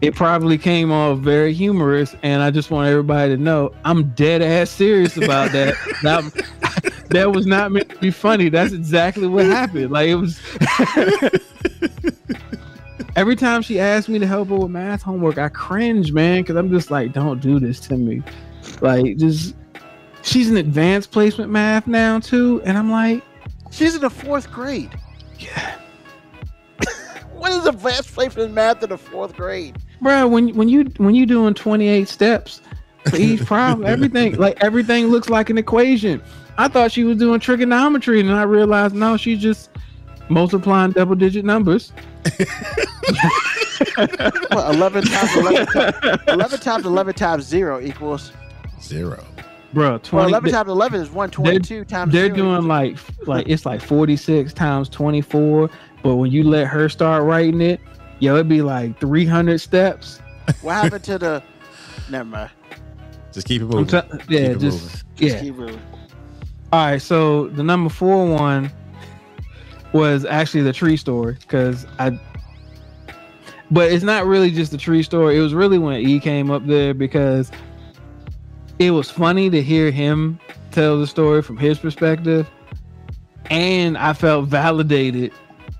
it 0.00 0.14
probably 0.14 0.58
came 0.58 0.92
off 0.92 1.18
very 1.18 1.52
humorous, 1.52 2.14
and 2.22 2.42
I 2.42 2.50
just 2.50 2.70
want 2.70 2.88
everybody 2.88 3.36
to 3.36 3.42
know 3.42 3.72
I'm 3.84 4.10
dead 4.10 4.42
ass 4.42 4.70
serious 4.70 5.16
about 5.16 5.52
that. 5.52 5.74
that, 6.02 7.06
that 7.10 7.32
was 7.32 7.46
not 7.46 7.72
meant 7.72 7.88
to 7.90 7.96
be 7.96 8.10
funny. 8.10 8.48
That's 8.48 8.72
exactly 8.72 9.26
what 9.26 9.46
happened. 9.46 9.90
Like 9.90 10.08
it 10.08 10.16
was. 10.16 10.40
Every 13.16 13.34
time 13.34 13.62
she 13.62 13.80
asks 13.80 14.08
me 14.08 14.18
to 14.18 14.26
help 14.26 14.48
her 14.50 14.56
with 14.56 14.70
math 14.70 15.02
homework, 15.02 15.38
I 15.38 15.48
cringe, 15.48 16.12
man, 16.12 16.42
because 16.42 16.54
I'm 16.56 16.70
just 16.70 16.90
like, 16.90 17.12
don't 17.12 17.40
do 17.40 17.58
this 17.58 17.80
to 17.80 17.96
me. 17.96 18.22
Like, 18.82 19.16
just 19.16 19.54
she's 20.22 20.50
in 20.50 20.58
advanced 20.58 21.10
placement 21.12 21.50
math 21.50 21.86
now 21.86 22.18
too, 22.20 22.60
and 22.64 22.76
I'm 22.76 22.90
like, 22.90 23.22
She's 23.70 23.94
in 23.94 24.00
the 24.02 24.10
fourth 24.10 24.50
grade. 24.52 24.90
yeah, 25.38 25.76
What 27.32 27.52
is 27.52 27.66
advanced 27.66 28.12
placement 28.14 28.52
math 28.52 28.82
in 28.82 28.90
the 28.90 28.98
fourth 28.98 29.34
grade? 29.34 29.76
bro. 30.02 30.26
When 30.28 30.54
when 30.54 30.68
you 30.68 30.84
when 30.98 31.14
you 31.14 31.24
doing 31.26 31.54
28 31.54 32.06
steps 32.08 32.60
for 33.08 33.16
each 33.16 33.40
problem, 33.46 33.86
everything 33.88 34.36
like 34.36 34.62
everything 34.62 35.06
looks 35.06 35.30
like 35.30 35.48
an 35.48 35.56
equation. 35.58 36.22
I 36.58 36.68
thought 36.68 36.92
she 36.92 37.04
was 37.04 37.16
doing 37.18 37.40
trigonometry, 37.40 38.20
and 38.20 38.30
I 38.30 38.42
realized 38.42 38.94
no, 38.94 39.16
she's 39.16 39.40
just 39.40 39.70
multiplying 40.28 40.90
double 40.92 41.14
digit 41.14 41.44
numbers. 41.46 41.92
What, 44.50 44.74
11 44.74 45.04
times 45.04 45.36
11 45.36 45.66
times, 45.66 46.18
11 46.28 46.60
times 46.60 46.86
11 46.86 47.14
times 47.14 47.44
0 47.46 47.80
equals. 47.80 48.32
Zero. 48.82 49.24
Bro, 49.72 49.88
Well, 49.90 49.98
20, 50.00 50.28
11 50.28 50.50
times 50.52 50.68
11 50.70 51.00
is 51.00 51.10
122 51.10 51.84
times 51.84 52.12
they're 52.12 52.24
0 52.26 52.36
doing 52.36 52.50
equals- 52.52 52.66
like 52.66 52.96
like 53.26 53.48
it's 53.48 53.66
like 53.66 53.80
46 53.82 54.52
times 54.54 54.88
24 54.88 55.68
but 56.02 56.16
when 56.16 56.30
you 56.30 56.44
let 56.44 56.66
her 56.68 56.88
start 56.88 57.24
writing 57.24 57.60
it 57.60 57.80
yo 58.20 58.34
it'd 58.34 58.48
be 58.48 58.62
like 58.62 58.98
300 59.00 59.58
steps 59.60 60.20
What 60.62 60.74
happened 60.74 61.04
to 61.04 61.18
the. 61.18 61.42
Never 62.08 62.24
mind. 62.24 62.50
Just 63.32 63.46
keep 63.48 63.60
it 63.62 63.66
moving. 63.66 63.86
t- 63.86 63.96
yeah 64.28 64.40
it 64.40 64.58
just 64.60 64.82
moving. 64.84 65.00
Just 65.16 65.34
yeah 65.34 65.40
keep 65.42 65.56
moving. 65.56 65.80
all 66.72 66.86
right 66.86 67.02
so 67.02 67.48
the 67.48 67.62
number 67.62 67.90
four 67.90 68.26
one 68.32 68.70
was 69.92 70.24
actually 70.24 70.62
the 70.62 70.72
tree 70.72 70.96
story 70.96 71.36
because 71.40 71.86
i 71.98 72.18
but 73.70 73.90
it's 73.90 74.04
not 74.04 74.26
really 74.26 74.50
just 74.50 74.70
the 74.70 74.78
tree 74.78 75.02
story 75.02 75.36
it 75.36 75.40
was 75.40 75.54
really 75.54 75.78
when 75.78 76.00
e 76.00 76.20
came 76.20 76.50
up 76.50 76.66
there 76.66 76.94
because 76.94 77.50
it 78.78 78.90
was 78.90 79.10
funny 79.10 79.48
to 79.50 79.62
hear 79.62 79.90
him 79.90 80.38
tell 80.70 80.98
the 80.98 81.06
story 81.06 81.40
from 81.40 81.56
his 81.56 81.78
perspective. 81.78 82.48
And 83.50 83.96
i 83.96 84.12
felt 84.12 84.48
validated 84.48 85.32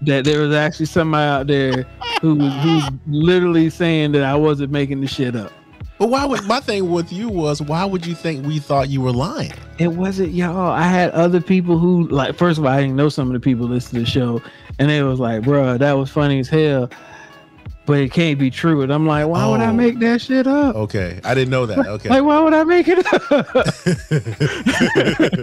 that 0.03 0.25
there 0.25 0.41
was 0.41 0.55
actually 0.55 0.87
somebody 0.87 1.25
out 1.25 1.47
there 1.47 1.87
who 2.21 2.37
was 2.37 2.53
who's 2.63 2.85
literally 3.07 3.69
saying 3.71 4.13
that 4.13 4.23
i 4.23 4.35
wasn't 4.35 4.71
making 4.71 5.01
the 5.01 5.07
shit 5.07 5.35
up 5.35 5.53
But 5.99 6.11
why 6.11 6.27
would 6.27 6.45
my 6.45 6.61
thing 6.61 6.91
with 6.91 7.11
you 7.11 7.29
was 7.29 7.63
why 7.63 7.85
would 7.85 8.07
you 8.07 8.15
think 8.15 8.45
we 8.45 8.59
thought 8.59 8.91
you 8.91 9.01
were 9.01 9.13
lying? 9.13 9.53
It 9.79 9.89
wasn't 9.89 10.33
y'all. 10.33 10.71
I 10.71 10.83
had 10.83 11.11
other 11.13 11.41
people 11.41 11.79
who 11.79 12.07
like. 12.09 12.37
First 12.37 12.59
of 12.59 12.67
all, 12.67 12.71
I 12.71 12.81
didn't 12.81 12.97
know 12.97 13.09
some 13.09 13.29
of 13.29 13.33
the 13.33 13.41
people 13.41 13.67
listen 13.67 13.95
to 13.95 14.01
the 14.01 14.07
show, 14.07 14.43
and 14.79 14.91
they 14.91 15.03
was 15.03 15.19
like, 15.19 15.43
"Bro, 15.43 15.79
that 15.79 15.93
was 15.93 16.11
funny 16.11 16.39
as 16.39 16.49
hell," 16.49 16.91
but 17.87 17.99
it 17.99 18.13
can't 18.13 18.39
be 18.39 18.51
true. 18.51 18.83
And 18.83 18.93
I'm 18.93 19.07
like, 19.07 19.27
"Why 19.27 19.47
would 19.49 19.61
I 19.61 19.69
Oh. 19.69 19.73
make 19.73 19.99
that 20.01 20.21
shit 20.21 20.47
up? 20.47 20.75
Okay, 20.77 21.21
I 21.25 21.35
didn't 21.35 21.51
know 21.51 21.67
that. 21.67 21.79
Okay, 21.87 22.09
Like, 22.09 22.25
why 22.25 22.41
would 22.41 22.53
I 22.55 22.65
make 22.65 22.87
it 22.89 22.99
up?" 23.07 23.23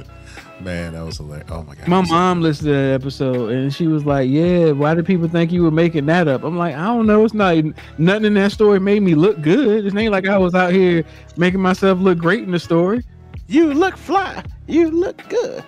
man, 0.61 0.93
that 0.93 1.03
was 1.05 1.17
hilarious. 1.17 1.47
Oh 1.51 1.63
my 1.63 1.75
god, 1.75 1.87
My 1.87 1.97
I'm 1.99 2.07
mom 2.09 2.41
listened 2.41 2.67
to 2.67 2.73
that 2.73 2.93
episode, 3.01 3.51
and 3.51 3.73
she 3.73 3.87
was 3.87 4.05
like, 4.05 4.29
"Yeah, 4.29 4.71
why 4.71 4.93
do 4.95 5.03
people 5.03 5.27
think 5.27 5.51
you 5.51 5.63
were 5.63 5.71
making 5.71 6.05
that 6.07 6.27
up?" 6.27 6.43
I'm 6.43 6.57
like, 6.57 6.75
"I 6.75 6.85
don't 6.85 7.05
know. 7.07 7.23
It's 7.25 7.33
not 7.33 7.57
nothing 7.97 8.25
in 8.25 8.33
that 8.35 8.51
story 8.51 8.79
made 8.79 9.01
me 9.03 9.15
look 9.15 9.41
good. 9.41 9.85
It 9.85 9.95
ain't 9.97 10.11
like 10.11 10.27
I 10.27 10.37
was 10.37 10.53
out 10.55 10.71
here 10.71 11.03
making 11.37 11.61
myself 11.61 11.99
look 11.99 12.17
great 12.17 12.43
in 12.43 12.51
the 12.51 12.59
story." 12.59 13.03
You 13.47 13.73
look 13.73 13.97
fly. 13.97 14.41
You 14.67 14.89
look 14.89 15.21
good. 15.29 15.63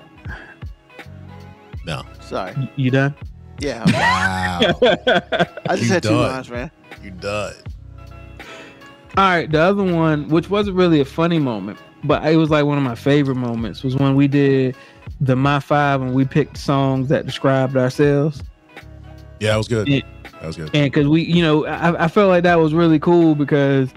No, 1.86 2.04
Sorry. 2.22 2.54
You 2.78 2.90
done? 2.90 3.14
Yeah. 3.60 3.84
wow, 3.86 4.60
I 5.70 5.76
just 5.76 5.84
You 5.84 5.90
had 5.90 6.04
two 6.04 6.10
done. 6.10 6.18
lines, 6.32 6.50
man. 6.50 6.72
you 7.04 7.12
done. 7.12 7.54
All 9.18 9.24
right, 9.30 9.50
the 9.50 9.60
other 9.62 9.84
one, 9.84 10.28
which 10.28 10.50
wasn't 10.50 10.76
really 10.76 11.00
a 11.00 11.06
funny 11.06 11.40
moment, 11.40 11.80
but 12.04 12.26
it 12.26 12.36
was 12.36 12.50
like 12.50 12.66
one 12.66 12.78
of 12.78 12.84
my 12.84 12.96
favorite 12.96 13.36
moments, 13.36 13.82
was 13.84 13.96
when 13.96 14.16
we 14.16 14.28
did 14.28 14.76
the 15.22 15.36
My 15.38 15.60
Five 15.62 16.02
and 16.02 16.14
we 16.14 16.26
picked 16.26 16.58
songs 16.58 17.08
that 17.10 17.26
described 17.26 17.78
ourselves. 17.78 18.44
Yeah, 19.40 19.52
that 19.52 19.58
was 19.58 19.68
good. 19.70 19.88
Yeah. 19.88 20.02
That 20.42 20.48
was 20.48 20.58
good. 20.58 20.70
And 20.76 20.92
because 20.92 21.08
we, 21.08 21.22
you 21.24 21.42
know, 21.42 21.66
I, 21.66 22.06
I 22.06 22.08
felt 22.10 22.28
like 22.28 22.44
that 22.44 22.56
was 22.56 22.74
really 22.74 23.00
cool 23.00 23.36
because 23.36 23.90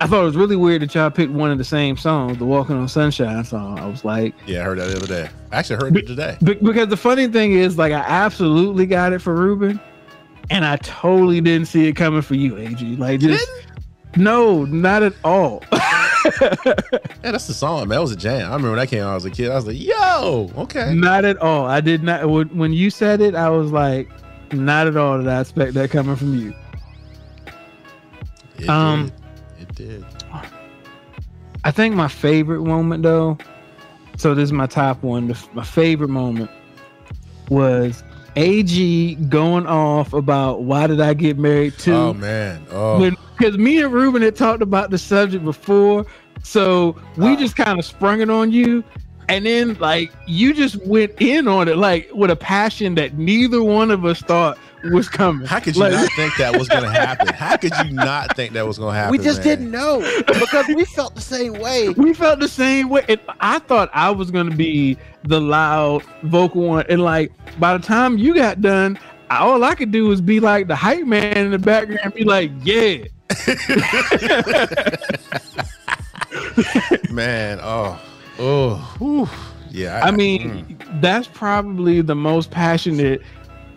I 0.00 0.06
thought 0.06 0.22
it 0.22 0.26
was 0.26 0.36
really 0.36 0.54
weird 0.56 0.82
that 0.82 0.94
y'all 0.94 1.10
picked 1.10 1.32
one 1.32 1.50
of 1.50 1.58
the 1.58 1.64
same 1.64 1.96
songs, 1.96 2.38
the 2.38 2.44
Walking 2.44 2.76
on 2.76 2.86
Sunshine 2.88 3.42
song. 3.44 3.78
I 3.80 3.86
was 3.86 4.04
like, 4.04 4.32
Yeah, 4.46 4.60
I 4.60 4.64
heard 4.64 4.78
that 4.78 4.86
the 4.90 4.96
other 4.96 5.06
day. 5.06 5.28
I 5.50 5.56
actually 5.56 5.76
heard 5.76 5.96
it 5.96 6.06
today. 6.06 6.36
be- 6.42 6.54
because 6.54 6.88
the 6.88 6.96
funny 6.96 7.26
thing 7.26 7.52
is, 7.52 7.76
like, 7.78 7.92
I 7.92 8.00
absolutely 8.00 8.86
got 8.86 9.12
it 9.12 9.20
for 9.20 9.34
Ruben, 9.34 9.80
and 10.50 10.64
I 10.64 10.76
totally 10.76 11.40
didn't 11.40 11.66
see 11.66 11.88
it 11.88 11.94
coming 11.94 12.22
for 12.22 12.36
you, 12.36 12.56
AG. 12.58 12.80
Like, 12.96 13.20
You 13.22 13.28
just 13.30 13.50
no, 14.16 14.64
not 14.66 15.02
at 15.02 15.14
all. 15.24 15.62
Yeah, 16.40 17.32
that's 17.32 17.46
the 17.46 17.54
song. 17.54 17.80
Man, 17.88 17.88
that 17.90 18.00
was 18.00 18.10
a 18.12 18.16
jam. 18.16 18.40
I 18.50 18.54
remember 18.54 18.70
when 18.70 18.78
that 18.78 18.88
came 18.88 19.02
out. 19.02 19.10
I 19.12 19.14
was 19.14 19.24
a 19.24 19.30
kid. 19.30 19.50
I 19.50 19.54
was 19.54 19.66
like, 19.66 19.78
"Yo, 19.80 20.50
okay." 20.58 20.92
Not 20.92 21.24
at 21.24 21.38
all. 21.38 21.64
I 21.64 21.80
did 21.80 22.02
not. 22.02 22.28
When 22.28 22.48
when 22.56 22.72
you 22.72 22.90
said 22.90 23.20
it, 23.20 23.34
I 23.34 23.48
was 23.48 23.70
like, 23.72 24.08
not 24.52 24.86
at 24.88 24.96
all 24.96 25.18
did 25.18 25.28
I 25.28 25.40
expect 25.40 25.74
that 25.74 25.90
coming 25.90 26.16
from 26.16 26.34
you. 26.38 26.54
It 28.58 28.68
Um, 28.68 29.06
did. 29.06 29.12
Did. 29.78 30.04
I 31.64 31.70
think 31.70 31.94
my 31.94 32.08
favorite 32.08 32.62
moment, 32.62 33.02
though. 33.04 33.38
So 34.16 34.34
this 34.34 34.44
is 34.44 34.52
my 34.52 34.66
top 34.66 35.02
one. 35.04 35.28
The, 35.28 35.48
my 35.54 35.62
favorite 35.64 36.08
moment 36.10 36.50
was 37.48 38.02
AG 38.34 39.14
going 39.28 39.66
off 39.68 40.12
about 40.12 40.62
why 40.64 40.88
did 40.88 41.00
I 41.00 41.14
get 41.14 41.38
married 41.38 41.78
too? 41.78 41.94
Oh 41.94 42.12
man. 42.14 42.66
Oh. 42.72 43.10
because 43.38 43.56
me 43.56 43.80
and 43.80 43.92
Ruben 43.92 44.20
had 44.22 44.34
talked 44.34 44.62
about 44.62 44.90
the 44.90 44.98
subject 44.98 45.44
before, 45.44 46.04
so 46.42 46.96
we 47.16 47.28
Ah. 47.28 47.36
just 47.36 47.54
kind 47.56 47.78
of 47.78 47.84
sprung 47.84 48.20
it 48.20 48.28
on 48.30 48.50
you, 48.50 48.82
and 49.28 49.46
then 49.46 49.74
like 49.78 50.12
you 50.26 50.52
just 50.52 50.84
went 50.86 51.12
in 51.20 51.46
on 51.46 51.68
it 51.68 51.76
like 51.76 52.10
with 52.12 52.30
a 52.32 52.36
passion 52.36 52.96
that 52.96 53.16
neither 53.16 53.62
one 53.62 53.92
of 53.92 54.04
us 54.04 54.20
thought 54.20 54.58
was 54.84 55.08
coming. 55.08 55.46
How 55.46 55.60
could 55.60 55.76
you 55.76 55.82
Like- 55.82 55.92
not 55.92 56.12
think 56.12 56.36
that 56.36 56.56
was 56.56 56.68
gonna 56.68 56.90
happen? 56.90 57.28
How 57.28 57.56
could 57.56 57.72
you 57.84 57.92
not 57.92 58.34
think 58.36 58.52
that 58.54 58.66
was 58.66 58.78
gonna 58.78 58.96
happen? 58.96 59.12
We 59.12 59.18
just 59.18 59.38
man? 59.38 59.46
didn't 59.46 59.70
know 59.70 60.00
because 60.26 60.66
we 60.68 60.84
felt 60.84 61.14
the 61.14 61.20
same 61.20 61.54
way. 61.54 61.88
We 61.96 62.12
felt 62.14 62.40
the 62.40 62.48
same 62.48 62.88
way. 62.88 63.04
And 63.08 63.20
I 63.40 63.58
thought 63.58 63.90
I 63.92 64.10
was 64.10 64.30
gonna 64.30 64.54
be 64.54 64.96
the 65.24 65.40
loud 65.40 66.02
vocal 66.22 66.62
one, 66.62 66.84
and 66.88 67.02
like 67.02 67.32
by 67.58 67.76
the 67.76 67.84
time 67.84 68.18
you 68.18 68.34
got 68.34 68.60
done, 68.60 68.98
all 69.30 69.64
I 69.64 69.74
could 69.74 69.90
do 69.90 70.06
was 70.06 70.20
be 70.20 70.40
like 70.40 70.68
the 70.68 70.76
hype 70.76 71.06
man 71.06 71.36
in 71.36 71.50
the 71.50 71.58
background, 71.58 72.00
and 72.04 72.14
be 72.14 72.24
like, 72.24 72.50
"Yeah, 72.62 73.04
Man, 77.10 77.58
oh, 77.62 78.00
oh, 78.38 78.96
whew. 78.98 79.28
yeah. 79.70 80.00
I 80.04 80.10
mean, 80.10 80.66
mm. 80.66 81.00
that's 81.00 81.28
probably 81.28 82.00
the 82.00 82.14
most 82.14 82.50
passionate 82.50 83.22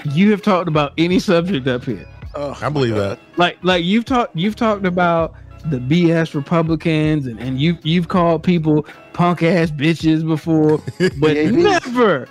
you 0.06 0.32
have 0.32 0.42
talked 0.42 0.68
about 0.68 0.94
any 0.98 1.20
subject 1.20 1.68
up 1.68 1.84
here. 1.84 2.08
Oh, 2.36 2.58
I 2.62 2.70
believe 2.70 2.96
that. 2.96 3.20
Like, 3.38 3.58
like 3.64 3.84
you've 3.84 4.06
talked, 4.06 4.36
you've 4.36 4.56
talked 4.56 4.86
about 4.86 5.36
the 5.66 5.78
BS 5.78 6.34
Republicans, 6.34 7.28
and 7.28 7.40
and 7.40 7.60
you 7.60 7.78
you've 7.84 8.08
called 8.08 8.44
people 8.44 8.86
punk 9.14 9.44
ass 9.44 9.72
bitches 9.72 10.26
before, 10.26 10.82
but 11.20 11.38
never, 11.52 12.28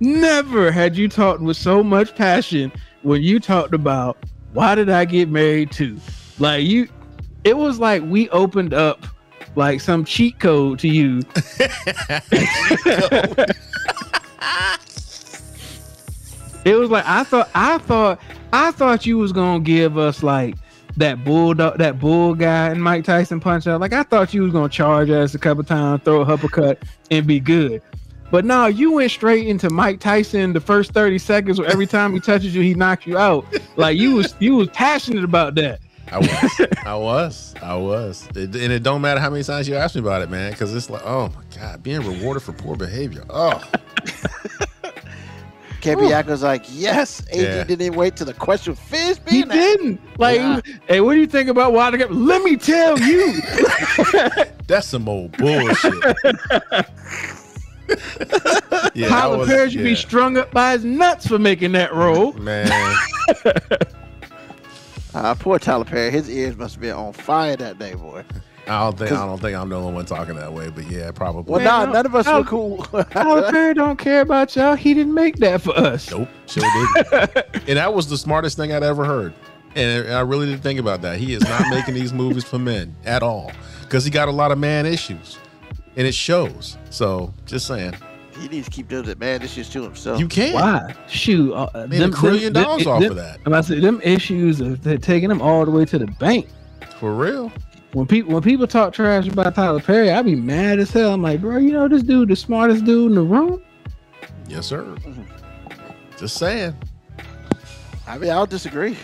never 0.00 0.70
had 0.70 0.96
you 0.96 1.08
talked 1.08 1.42
with 1.42 1.56
so 1.56 1.82
much 1.82 2.14
passion 2.14 2.72
when 3.02 3.22
you 3.22 3.40
talked 3.40 3.74
about 3.74 4.24
why 4.52 4.74
did 4.74 4.88
I 4.88 5.04
get 5.04 5.28
married 5.28 5.72
too? 5.72 5.98
Like 6.38 6.64
you, 6.64 6.88
it 7.44 7.56
was 7.56 7.78
like 7.78 8.02
we 8.04 8.28
opened 8.30 8.74
up 8.74 9.06
like 9.56 9.80
some 9.80 10.04
cheat 10.04 10.38
code 10.38 10.78
to 10.78 10.88
you 10.88 11.20
It 16.64 16.74
was 16.76 16.90
like 16.90 17.04
I 17.06 17.24
thought 17.24 17.48
I 17.54 17.78
thought 17.78 18.20
I 18.52 18.70
thought 18.72 19.06
you 19.06 19.18
was 19.18 19.32
gonna 19.32 19.60
give 19.60 19.96
us 19.96 20.22
like 20.22 20.56
that 20.96 21.24
bulldog 21.24 21.78
that 21.78 21.98
bull 21.98 22.34
guy 22.34 22.68
and 22.68 22.82
Mike 22.82 23.04
Tyson 23.04 23.40
punch 23.40 23.66
out. 23.66 23.80
Like 23.80 23.92
I 23.92 24.02
thought 24.02 24.34
you 24.34 24.42
was 24.42 24.52
gonna 24.52 24.68
charge 24.68 25.08
us 25.10 25.34
a 25.34 25.38
couple 25.38 25.64
times, 25.64 26.02
throw 26.04 26.20
a 26.22 26.24
uppercut, 26.24 26.82
and 27.10 27.26
be 27.26 27.40
good. 27.40 27.80
But 28.30 28.44
no, 28.44 28.66
you 28.66 28.92
went 28.92 29.10
straight 29.10 29.46
into 29.48 29.70
Mike 29.70 29.98
Tyson 30.00 30.52
the 30.52 30.60
first 30.60 30.92
30 30.92 31.18
seconds 31.18 31.58
where 31.58 31.68
every 31.68 31.86
time 31.86 32.12
he 32.12 32.20
touches 32.20 32.54
you, 32.54 32.62
he 32.62 32.74
knocks 32.74 33.06
you 33.06 33.18
out. 33.18 33.44
Like 33.76 33.96
you 33.96 34.14
was 34.16 34.34
you 34.38 34.54
was 34.56 34.68
passionate 34.68 35.24
about 35.24 35.54
that. 35.56 35.80
I 36.12 36.18
was, 36.18 36.60
I 36.84 36.94
was, 36.96 37.54
I 37.62 37.74
was, 37.76 38.26
It- 38.34 38.54
and 38.56 38.72
it 38.72 38.82
don't 38.82 39.00
matter 39.00 39.20
how 39.20 39.30
many 39.30 39.44
times 39.44 39.68
you 39.68 39.76
ask 39.76 39.94
me 39.94 40.00
about 40.00 40.22
it, 40.22 40.28
man, 40.30 40.50
because 40.50 40.74
it's 40.74 40.90
like, 40.90 41.02
oh 41.04 41.28
my 41.28 41.42
god, 41.56 41.84
being 41.84 42.00
rewarded 42.00 42.42
for 42.42 42.52
poor 42.52 42.74
behavior. 42.74 43.24
Oh, 43.30 43.62
Capiaco's 45.80 46.42
like, 46.42 46.64
yes, 46.70 47.22
AG 47.30 47.42
Yeah. 47.42 47.64
didn't 47.64 47.82
even 47.86 47.98
wait 47.98 48.16
till 48.16 48.26
the 48.26 48.34
question 48.34 48.74
finished 48.74 49.20
He 49.28 49.40
asked. 49.42 49.50
didn't. 49.50 50.00
Like, 50.18 50.40
Nah. 50.40 50.60
hey, 50.86 51.00
what 51.00 51.14
do 51.14 51.20
you 51.20 51.26
think 51.26 51.48
about 51.48 51.72
Wilder? 51.72 52.06
Let 52.08 52.42
me 52.42 52.56
tell 52.56 52.98
you. 52.98 53.40
That's 54.66 54.86
some 54.86 55.08
old 55.08 55.36
bullshit. 55.36 55.92
yeah, 58.94 59.06
I 59.06 59.08
Tyler 59.08 59.38
was- 59.38 59.48
Perry 59.48 59.70
should 59.70 59.82
be 59.82 59.94
strung 59.94 60.36
up 60.36 60.50
by 60.52 60.72
his 60.72 60.84
nuts 60.84 61.26
for 61.26 61.38
making 61.38 61.72
that 61.72 61.92
role. 61.94 62.32
Man, 62.34 62.70
Uh, 65.14 65.34
poor 65.38 65.58
Tyler 65.58 65.84
Perry. 65.84 66.10
His 66.10 66.28
ears 66.30 66.56
must 66.56 66.74
have 66.76 66.82
been 66.82 66.92
on 66.94 67.12
fire 67.12 67.56
that 67.56 67.78
day, 67.78 67.94
boy. 67.94 68.24
I 68.70 68.84
don't 68.84 68.96
think 68.96 69.10
I 69.10 69.26
don't 69.26 69.40
think 69.40 69.56
I'm 69.56 69.68
the 69.68 69.76
only 69.76 69.92
one 69.92 70.06
talking 70.06 70.36
that 70.36 70.52
way, 70.52 70.70
but 70.70 70.88
yeah, 70.88 71.10
probably. 71.10 71.52
Well, 71.52 71.60
nah, 71.60 71.90
none 71.90 72.06
of 72.06 72.14
us 72.14 72.26
no. 72.26 72.38
were 72.38 72.44
cool. 72.44 72.78
Tyler 73.10 73.50
Perry 73.50 73.74
don't 73.74 73.98
care 73.98 74.20
about 74.20 74.54
y'all. 74.54 74.76
He 74.76 74.94
didn't 74.94 75.14
make 75.14 75.36
that 75.38 75.60
for 75.60 75.76
us. 75.76 76.08
Nope, 76.08 76.28
sure 76.46 76.62
didn't. 76.62 77.46
and 77.68 77.78
that 77.78 77.92
was 77.92 78.08
the 78.08 78.16
smartest 78.16 78.56
thing 78.56 78.72
I'd 78.72 78.84
ever 78.84 79.04
heard. 79.04 79.34
And 79.74 80.12
I 80.12 80.20
really 80.20 80.46
didn't 80.46 80.62
think 80.62 80.78
about 80.78 81.02
that. 81.02 81.18
He 81.18 81.34
is 81.34 81.42
not 81.42 81.68
making 81.70 81.94
these 81.94 82.12
movies 82.12 82.44
for 82.44 82.58
men 82.58 82.94
at 83.04 83.24
all 83.24 83.50
because 83.82 84.04
he 84.04 84.10
got 84.10 84.28
a 84.28 84.32
lot 84.32 84.52
of 84.52 84.58
man 84.58 84.86
issues, 84.86 85.38
and 85.96 86.06
it 86.06 86.14
shows. 86.14 86.78
So 86.90 87.34
just 87.46 87.66
saying, 87.66 87.94
he 88.38 88.48
needs 88.48 88.68
to 88.68 88.72
keep 88.72 88.86
doing 88.88 89.04
that, 89.06 89.18
man. 89.18 89.40
This 89.40 89.58
is 89.58 89.68
to 89.70 89.82
himself. 89.82 90.20
you 90.20 90.28
can't. 90.28 90.54
Why? 90.54 90.94
Shoot, 91.08 91.52
uh, 91.52 91.86
Made 91.88 92.02
a 92.02 92.10
trillion 92.10 92.52
dollars 92.52 92.86
off 92.86 93.00
them, 93.00 93.10
of 93.10 93.16
that 93.16 93.40
And 93.44 93.54
I 93.54 93.60
said 93.62 93.82
them 93.82 94.00
issues 94.02 94.60
are 94.62 94.76
they're 94.76 94.96
taking 94.96 95.28
them 95.28 95.42
all 95.42 95.64
the 95.64 95.72
way 95.72 95.84
to 95.86 95.98
the 95.98 96.06
bank. 96.06 96.48
for 96.98 97.14
real. 97.14 97.52
When 97.92 98.06
people 98.06 98.32
when 98.32 98.42
people 98.42 98.66
talk 98.68 98.92
trash 98.92 99.26
about 99.26 99.54
Tyler 99.54 99.80
Perry, 99.80 100.10
I 100.10 100.22
be 100.22 100.36
mad 100.36 100.78
as 100.78 100.90
hell. 100.90 101.14
I'm 101.14 101.22
like, 101.22 101.40
bro, 101.40 101.56
you 101.56 101.72
know 101.72 101.88
this 101.88 102.02
dude, 102.02 102.28
the 102.28 102.36
smartest 102.36 102.84
dude 102.84 103.10
in 103.10 103.16
the 103.16 103.22
room. 103.22 103.62
Yes, 104.48 104.66
sir. 104.66 104.96
Just 106.16 106.36
saying. 106.36 106.76
I 108.06 108.18
mean, 108.18 108.30
I'll 108.30 108.46
disagree. 108.46 108.96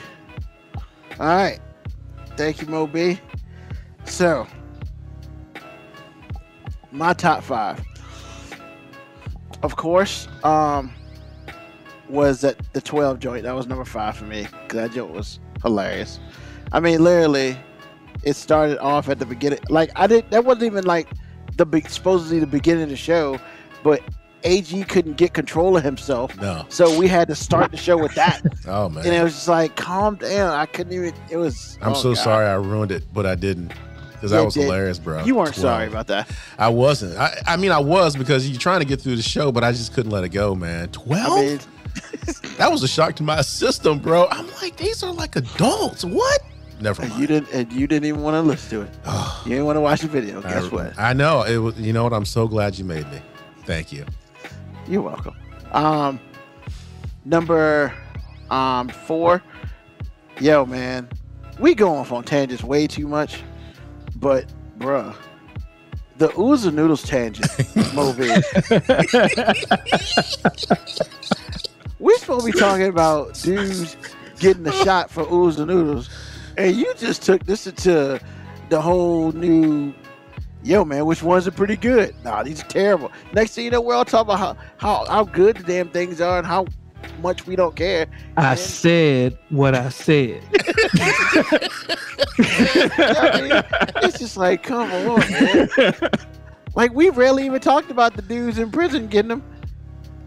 All 1.19 1.27
right. 1.27 1.59
Thank 2.37 2.61
you, 2.61 2.67
Mo 2.69 2.87
B. 2.87 3.19
So, 4.05 4.47
my 6.93 7.13
top 7.13 7.43
five. 7.43 7.83
Of 9.63 9.75
course, 9.77 10.29
um, 10.45 10.93
was 12.09 12.43
that 12.43 12.73
the 12.73 12.81
12 12.81 13.19
joint. 13.19 13.43
That 13.45 13.55
was 13.55 13.67
number 13.67 13.85
five 13.85 14.17
for 14.17 14.25
me 14.25 14.47
because 14.63 14.77
that 14.77 14.93
joint 14.93 15.13
was 15.13 15.41
hilarious. 15.63 16.21
I 16.73 16.81
mean, 16.81 17.03
literally, 17.03 17.57
it 18.27 18.35
started 18.35 18.79
off 18.81 19.09
at 19.09 19.19
the 19.21 19.25
beginning. 19.25 19.61
Like, 19.71 19.91
I 19.97 20.07
didn't. 20.07 20.31
that 20.33 20.45
wasn't 20.45 20.65
even 20.65 20.85
like 20.85 21.09
the 21.57 21.65
be- 21.65 21.81
supposedly 21.83 22.41
the 22.41 22.47
beginning 22.47 22.83
of 22.83 22.89
the 22.91 22.97
show, 22.97 23.39
but 23.85 24.03
AG 24.43 24.83
couldn't 24.85 25.17
get 25.17 25.33
control 25.33 25.77
of 25.77 25.85
himself. 25.85 26.37
No. 26.41 26.67
So 26.69 26.99
we 26.99 27.07
had 27.07 27.29
to 27.29 27.37
start 27.37 27.71
the 27.71 27.77
show 27.77 27.97
with 27.97 28.15
that. 28.17 28.43
Oh 28.69 28.89
man. 28.89 29.07
and 29.07 29.15
it 29.15 29.23
was 29.23 29.35
just 29.35 29.47
like, 29.49 29.77
calm 29.77 30.17
down. 30.17 30.53
I 30.53 30.67
couldn't 30.67 30.93
even, 30.93 31.15
it 31.31 31.37
was. 31.37 31.79
I'm 31.81 31.93
oh, 31.93 31.95
so 31.95 32.15
God. 32.15 32.25
sorry 32.25 32.47
I 32.47 32.55
ruined 32.55 32.91
it, 32.91 33.05
but 33.15 33.25
I 33.27 33.37
didn't. 33.37 33.73
Because 34.15 34.33
Yeah, 34.33 34.39
that 34.39 34.45
was 34.45 34.55
did. 34.55 34.65
hilarious, 34.65 34.99
bro. 34.99 35.23
You 35.25 35.37
weren't 35.37 35.55
12. 35.55 35.61
sorry 35.61 35.87
about 35.87 36.09
that. 36.09 36.29
I 36.59 36.69
wasn't. 36.69 37.17
I, 37.17 37.31
I 37.47 37.57
mean, 37.57 37.71
I 37.71 37.79
was 37.79 38.17
because 38.17 38.51
you're 38.51 38.59
trying 38.59 38.81
to 38.81 38.87
get 38.87 39.01
through 39.01 39.15
the 39.15 39.23
show, 39.23 39.53
but 39.53 39.63
I 39.63 39.71
just 39.71 39.95
couldn't 39.95 40.11
let 40.11 40.25
it 40.25 40.31
go, 40.31 40.57
man. 40.57 40.89
12? 40.89 41.33
I 41.33 41.41
mean, 41.43 41.61
that 42.59 42.73
was 42.73 42.83
a 42.83 42.89
shock 42.89 43.15
to 43.17 43.23
my 43.23 43.41
system, 43.43 44.01
bro. 44.01 44.27
I'm 44.33 44.49
like, 44.61 44.77
these 44.77 45.05
are 45.05 45.13
like 45.13 45.37
adults. 45.37 46.05
What? 46.05 46.43
Never 46.81 47.03
and 47.03 47.11
mind. 47.11 47.21
you 47.21 47.27
didn't, 47.27 47.53
and 47.53 47.73
you 47.73 47.87
didn't 47.87 48.07
even 48.07 48.23
want 48.23 48.35
to 48.35 48.43
listen 48.43 48.71
to 48.71 48.83
it. 48.83 48.91
You 49.47 49.51
didn't 49.51 49.67
want 49.67 49.77
to 49.77 49.81
watch 49.81 50.01
the 50.01 50.09
video. 50.09 50.43
Guess 50.43 50.65
I, 50.65 50.69
what? 50.69 50.99
I 50.99 51.13
know. 51.13 51.43
It 51.45 51.59
was. 51.59 51.79
You 51.79 51.93
know 51.93 52.03
what? 52.03 52.13
I'm 52.13 52.25
so 52.25 52.49
glad 52.49 52.77
you 52.77 52.85
made 52.85 53.09
me. 53.13 53.21
Thank 53.65 53.93
you. 53.93 54.05
You're 54.89 55.03
welcome. 55.03 55.37
Um, 55.71 56.19
number 57.25 57.95
um 58.51 58.89
four. 58.89 59.43
Yo, 60.41 60.67
man, 60.67 61.09
we 61.61 61.75
go 61.75 61.95
off 61.95 62.11
on 62.13 62.25
tangents 62.25 62.65
way 62.65 62.87
too 62.89 63.07
much, 63.07 63.43
but 64.17 64.47
bruh, 64.79 65.15
the 66.19 66.29
Ooza 66.29 66.73
Noodles 66.73 67.03
tangent 67.05 67.49
movie. 67.95 68.29
We're 71.99 72.19
supposed 72.19 72.47
to 72.47 72.53
be 72.53 72.59
talking 72.59 72.87
about 72.87 73.35
dudes 73.35 73.97
getting 74.39 74.67
a 74.67 74.73
shot 74.73 75.11
for 75.11 75.25
Ooza 75.25 75.67
Noodles, 75.67 76.11
and 76.57 76.75
you 76.77 76.93
just 76.97 77.23
took 77.23 77.45
this 77.45 77.67
into 77.67 78.21
the 78.69 78.81
whole 78.81 79.33
new. 79.33 79.93
Yo, 80.63 80.85
man, 80.85 81.07
which 81.07 81.23
ones 81.23 81.47
are 81.47 81.53
pretty 81.53 81.77
good? 81.77 82.13
Nah, 82.25 82.43
these 82.43 82.61
are 82.61 82.67
terrible. 82.67 83.13
Next 83.33 83.55
thing 83.55 83.67
you 83.67 83.71
know, 83.71 83.81
we're 83.81 83.95
all 83.95 84.05
talking 84.05 84.33
about 84.35 84.39
how, 84.39 84.57
how, 84.79 85.05
how 85.07 85.23
good 85.25 85.59
the 85.59 85.63
damn 85.63 85.89
things 85.91 86.21
are 86.21 86.39
and 86.39 86.47
how 86.47 86.67
much 87.23 87.47
we 87.47 87.55
don't 87.55 87.77
care. 87.77 88.07
I 88.37 88.51
And- 88.51 88.59
said 88.59 89.39
what 89.51 89.77
I 89.77 89.91
said. 89.91 90.43
I 92.39 93.41
mean, 93.41 93.63
it's 94.03 94.19
just 94.19 94.37
like, 94.37 94.63
come 94.65 94.91
on, 94.91 95.21
man. 95.31 95.69
Like 96.75 96.93
we 96.93 97.11
rarely 97.11 97.47
even 97.47 97.61
talked 97.61 97.91
about 97.91 98.15
the 98.17 98.23
dudes 98.23 98.59
in 98.59 98.71
prison 98.71 99.07
getting 99.07 99.29
them. 99.29 99.45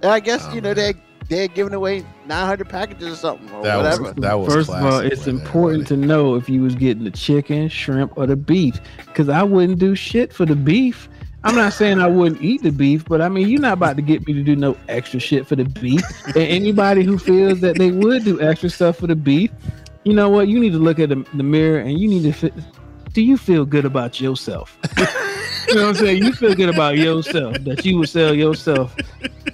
And 0.02 0.12
I 0.12 0.20
guess 0.20 0.46
Oh, 0.46 0.54
you 0.54 0.62
know 0.62 0.72
oh, 0.72 0.76
man. 0.76 0.94
they 0.94 1.02
they're 1.30 1.48
giving 1.48 1.74
away 1.74 2.04
900 2.26 2.68
packages 2.68 3.14
or 3.14 3.16
something 3.16 3.50
or 3.52 3.64
That 3.64 3.78
whatever. 3.78 4.04
was 4.04 4.14
that 4.16 4.34
was. 4.40 4.54
First 4.54 4.70
of 4.70 4.84
all, 4.84 5.00
it's 5.00 5.28
important 5.28 5.86
buddy. 5.88 6.02
to 6.02 6.08
know 6.08 6.36
if 6.36 6.50
you 6.50 6.62
was 6.62 6.76
getting 6.76 7.04
the 7.06 7.12
chicken, 7.12 7.70
shrimp, 7.70 8.18
or 8.18 8.26
the 8.28 8.36
beef, 8.36 8.80
because 9.06 9.30
I 9.30 9.44
wouldn't 9.44 9.80
do 9.80 9.96
shit 9.96 10.34
for 10.34 10.46
the 10.46 10.56
beef. 10.56 11.08
I'm 11.46 11.56
not 11.56 11.72
saying 11.72 12.02
I 12.02 12.08
wouldn't 12.08 12.42
eat 12.42 12.64
the 12.64 12.72
beef, 12.72 13.06
but 13.06 13.22
I 13.22 13.30
mean 13.30 13.48
you're 13.48 13.62
not 13.62 13.74
about 13.74 13.96
to 13.96 14.02
get 14.02 14.28
me 14.28 14.34
to 14.34 14.44
do 14.44 14.56
no 14.58 14.76
extra 14.90 15.20
shit 15.22 15.48
for 15.48 15.56
the 15.56 15.64
beef. 15.66 16.04
and 16.28 16.38
anybody 16.38 17.04
who 17.04 17.18
feels 17.18 17.62
that 17.62 17.78
they 17.78 17.92
would 17.92 18.26
do 18.26 18.42
extra 18.42 18.70
stuff 18.70 18.98
for 18.98 19.08
the 19.08 19.16
beef, 19.16 19.50
you 20.04 20.14
know 20.14 20.30
what? 20.30 20.48
You 20.50 20.60
need 20.60 20.72
to 20.74 20.80
look 20.80 21.00
at 21.00 21.10
the, 21.10 21.26
the 21.36 21.44
mirror 21.44 21.80
and 21.80 21.98
you 21.98 22.08
need 22.10 22.24
to. 22.24 22.34
Fi- 22.34 22.52
do 23.14 23.22
you 23.22 23.38
feel 23.38 23.66
good 23.66 23.86
about 23.86 24.20
yourself? 24.20 24.78
you 25.70 25.76
know 25.76 25.82
what 25.84 25.90
I'm 25.90 25.96
saying? 25.96 26.24
You 26.24 26.34
feel 26.34 26.54
good 26.56 26.70
about 26.70 26.98
yourself 26.98 27.58
that 27.60 27.86
you 27.86 27.98
would 28.00 28.10
sell 28.10 28.34
yourself 28.34 28.96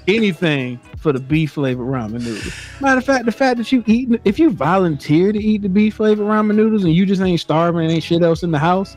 anything 0.07 0.79
for 0.97 1.11
the 1.13 1.19
beef 1.19 1.51
flavored 1.53 1.87
ramen 1.87 2.23
noodles. 2.23 2.53
Matter 2.81 2.99
of 2.99 3.05
fact, 3.05 3.25
the 3.25 3.31
fact 3.31 3.57
that 3.57 3.71
you 3.71 3.83
eat, 3.85 4.09
if 4.25 4.39
you 4.39 4.49
volunteer 4.49 5.31
to 5.31 5.39
eat 5.39 5.61
the 5.61 5.69
beef 5.69 5.95
flavored 5.95 6.25
ramen 6.25 6.55
noodles 6.55 6.83
and 6.83 6.93
you 6.93 7.05
just 7.05 7.21
ain't 7.21 7.39
starving 7.39 7.83
and 7.83 7.91
ain't 7.91 8.03
shit 8.03 8.21
else 8.21 8.43
in 8.43 8.51
the 8.51 8.59
house, 8.59 8.95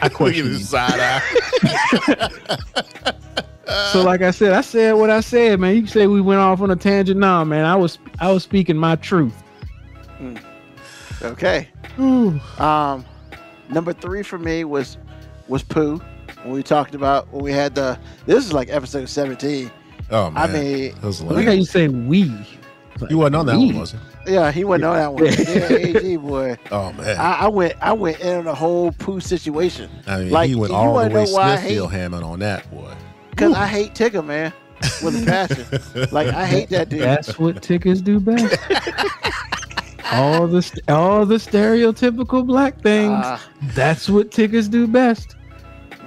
I 0.00 0.06
Look 0.06 0.14
question 0.14 0.46
his 0.46 0.60
you. 0.60 0.64
side 0.64 0.98
eye. 1.00 2.30
So, 3.92 4.02
like 4.02 4.22
I 4.22 4.30
said, 4.30 4.52
I 4.54 4.62
said 4.62 4.92
what 4.92 5.10
I 5.10 5.20
said, 5.20 5.60
man. 5.60 5.74
You 5.74 5.82
can 5.82 5.90
say 5.90 6.06
we 6.06 6.22
went 6.22 6.40
off 6.40 6.62
on 6.62 6.70
a 6.70 6.76
tangent. 6.76 7.20
Nah, 7.20 7.44
man, 7.44 7.66
I 7.66 7.76
was 7.76 7.98
I 8.18 8.32
was 8.32 8.42
speaking 8.42 8.76
my 8.78 8.96
truth. 8.96 9.34
Okay. 11.20 11.68
Ooh. 11.98 12.40
Um, 12.58 13.04
number 13.68 13.92
three 13.92 14.22
for 14.22 14.38
me 14.38 14.64
was 14.64 14.96
was 15.48 15.62
Pooh. 15.62 16.00
When 16.42 16.52
we 16.52 16.62
talked 16.62 16.94
about 16.94 17.32
when 17.32 17.42
we 17.42 17.52
had 17.52 17.74
the 17.74 17.98
this 18.26 18.44
is 18.46 18.52
like 18.52 18.68
episode 18.70 19.08
17. 19.08 19.70
Oh 20.10 20.30
man, 20.30 20.42
I 20.50 20.52
mean, 20.52 20.94
that 20.94 21.02
was 21.02 21.20
Look 21.22 21.44
how 21.44 21.50
you 21.50 21.64
say 21.64 21.88
we. 21.88 22.32
You 23.10 23.18
wasn't 23.18 23.36
on 23.36 23.46
that 23.46 23.56
We. 23.58 23.66
one, 23.66 23.78
was 23.80 23.92
he? 23.92 23.98
yeah, 24.32 24.50
he 24.50 24.64
went 24.64 24.82
on 24.84 24.94
that 24.96 25.12
one. 25.12 25.24
Yeah, 25.26 25.72
AG 25.72 26.16
boy. 26.20 26.56
Oh 26.72 26.92
man, 26.94 27.16
I, 27.16 27.32
I 27.44 27.48
went 27.48 27.74
I 27.80 27.92
went 27.92 28.18
in 28.20 28.38
on 28.38 28.44
the 28.44 28.54
whole 28.54 28.90
Pooh 28.92 29.20
situation 29.20 29.90
I 30.06 30.18
mean, 30.18 30.30
like, 30.30 30.48
he 30.48 30.54
went 30.56 30.70
you 30.72 30.76
all 30.76 30.94
wanna 30.94 31.08
the 31.10 31.14
way 31.14 31.24
know 31.24 31.30
why 31.32 31.42
I 31.52 31.56
Smithfield 31.56 31.90
hate- 31.92 31.98
Hammond 32.00 32.24
on 32.24 32.38
that 32.40 32.70
boy. 32.70 32.92
because 33.30 33.54
I 33.54 33.66
hate 33.66 33.94
Tigger, 33.94 34.24
man, 34.24 34.52
with 35.02 35.22
a 35.22 35.26
passion. 35.26 36.08
like 36.12 36.28
I 36.28 36.44
hate 36.46 36.68
that 36.70 36.88
dude. 36.88 37.00
That's 37.02 37.38
what 37.38 37.62
Tiggers 37.62 38.00
do 38.02 38.18
best. 38.20 38.56
all 40.12 40.46
the 40.46 40.62
st- 40.62 40.88
all 40.90 41.26
the 41.26 41.36
stereotypical 41.36 42.46
black 42.46 42.80
things. 42.80 43.12
Ah, 43.16 43.48
that's 43.74 44.08
what 44.08 44.30
Tiggers 44.30 44.68
do 44.68 44.86
best. 44.86 45.36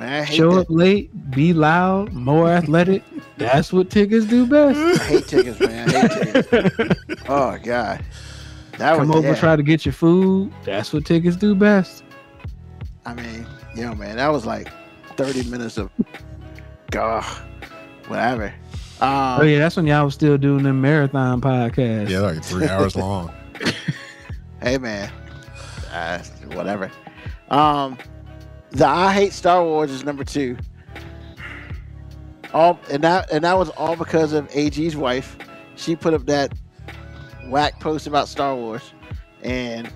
Man, 0.02 0.22
I 0.24 0.26
hate 0.26 0.36
Show 0.36 0.54
that. 0.56 0.62
up 0.62 0.68
late, 0.70 1.32
be 1.32 1.54
loud, 1.54 2.12
more 2.12 2.50
athletic. 2.50 3.04
That's 3.38 3.72
what 3.72 3.92
Tiggers 3.92 4.26
do 4.26 4.48
best. 4.48 4.80
I 5.00 5.04
hate 5.06 5.28
Tiggers, 5.28 5.60
man. 5.60 5.90
I 5.90 6.08
hate 6.08 6.50
Tiggers. 6.50 6.98
Oh 7.30 7.58
god, 7.64 8.04
that 8.80 8.98
Come 8.98 9.08
was 9.10 9.18
over, 9.18 9.28
yeah. 9.28 9.36
try 9.36 9.56
to 9.56 9.62
get 9.62 9.86
your 9.86 9.94
food. 9.94 10.52
That's 10.64 10.92
what 10.92 11.06
Tiggers 11.06 11.38
do 11.38 11.54
best. 11.54 12.04
I 13.06 13.14
mean, 13.14 13.46
yo, 13.76 13.94
man, 13.94 14.16
that 14.18 14.30
was 14.30 14.44
like 14.44 14.70
thirty 15.18 15.44
minutes 15.44 15.78
of, 15.78 15.92
God, 16.92 17.24
whatever. 18.08 18.48
Um, 19.02 19.40
Oh 19.40 19.44
yeah, 19.44 19.60
that's 19.60 19.76
when 19.76 19.86
y'all 19.86 20.06
was 20.06 20.16
still 20.16 20.38
doing 20.40 20.64
the 20.64 20.74
marathon 20.74 21.42
podcast. 21.42 22.10
Yeah, 22.10 22.22
like 22.22 22.44
three 22.44 22.68
hours 22.68 22.96
long. 22.96 23.32
Hey, 24.64 24.80
man, 24.80 25.12
uh, 25.92 26.24
whatever. 26.54 26.92
Um, 27.52 27.98
the 28.72 28.86
I 28.88 29.14
hate 29.14 29.34
Star 29.34 29.64
Wars 29.64 29.92
is 29.92 30.04
number 30.04 30.24
two. 30.24 30.58
All 32.54 32.80
and 32.90 33.04
that 33.04 33.32
and 33.32 33.44
that 33.44 33.58
was 33.58 33.70
all 33.72 33.96
because 33.96 34.34
of 34.34 34.50
AG's 34.56 34.96
wife. 34.98 35.38
She 35.76 35.96
put 35.96 36.14
up 36.14 36.26
that 36.26 36.54
whack 37.48 37.80
post 37.80 38.08
about 38.08 38.28
Star 38.28 38.56
Wars, 38.56 38.94
and 39.42 39.88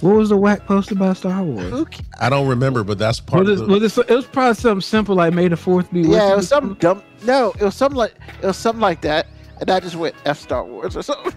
What 0.00 0.14
was 0.14 0.28
the 0.28 0.36
whack 0.36 0.66
post 0.66 0.92
about 0.92 1.16
Star 1.16 1.42
Wars? 1.42 1.68
who 1.70 1.86
I 2.20 2.30
don't 2.30 2.46
remember, 2.46 2.84
but 2.84 2.98
that's 2.98 3.18
part 3.18 3.44
Was 3.46 3.60
of 3.60 3.68
it, 3.68 3.72
the. 3.72 3.80
was 3.80 3.98
it, 3.98 4.10
it 4.10 4.14
was 4.14 4.26
probably 4.26 4.54
something 4.54 4.80
simple 4.82 5.16
like 5.16 5.34
May 5.34 5.48
the 5.48 5.56
Fourth 5.56 5.90
be 5.92 6.02
with 6.02 6.10
Yeah, 6.12 6.32
it 6.32 6.36
was 6.36 6.48
something 6.48 6.74
dumb. 6.74 7.02
No, 7.24 7.52
it 7.58 7.62
was 7.62 7.74
something 7.74 7.96
like 7.98 8.14
it 8.40 8.46
was 8.46 8.56
something 8.56 8.80
like 8.80 9.00
that. 9.00 9.26
and 9.60 9.68
I 9.70 9.80
just 9.80 9.96
went 9.96 10.14
F 10.24 10.38
Star 10.38 10.64
Wars 10.64 10.96
or 10.96 11.02
something. 11.02 11.32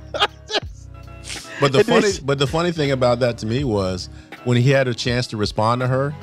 But 1.59 1.71
the 1.71 1.79
It 1.79 1.85
funny, 1.87 2.05
is- 2.07 2.19
but 2.19 2.37
the 2.37 2.47
funny 2.47 2.71
thing 2.71 2.91
about 2.91 3.19
that 3.21 3.39
to 3.39 3.47
me 3.47 3.63
was 3.63 4.07
when 4.43 4.55
he 4.55 4.69
had 4.69 4.87
a 4.87 4.93
chance 4.93 5.25
to 5.27 5.37
respond 5.37 5.81
to 5.81 5.87
her, 5.87 6.13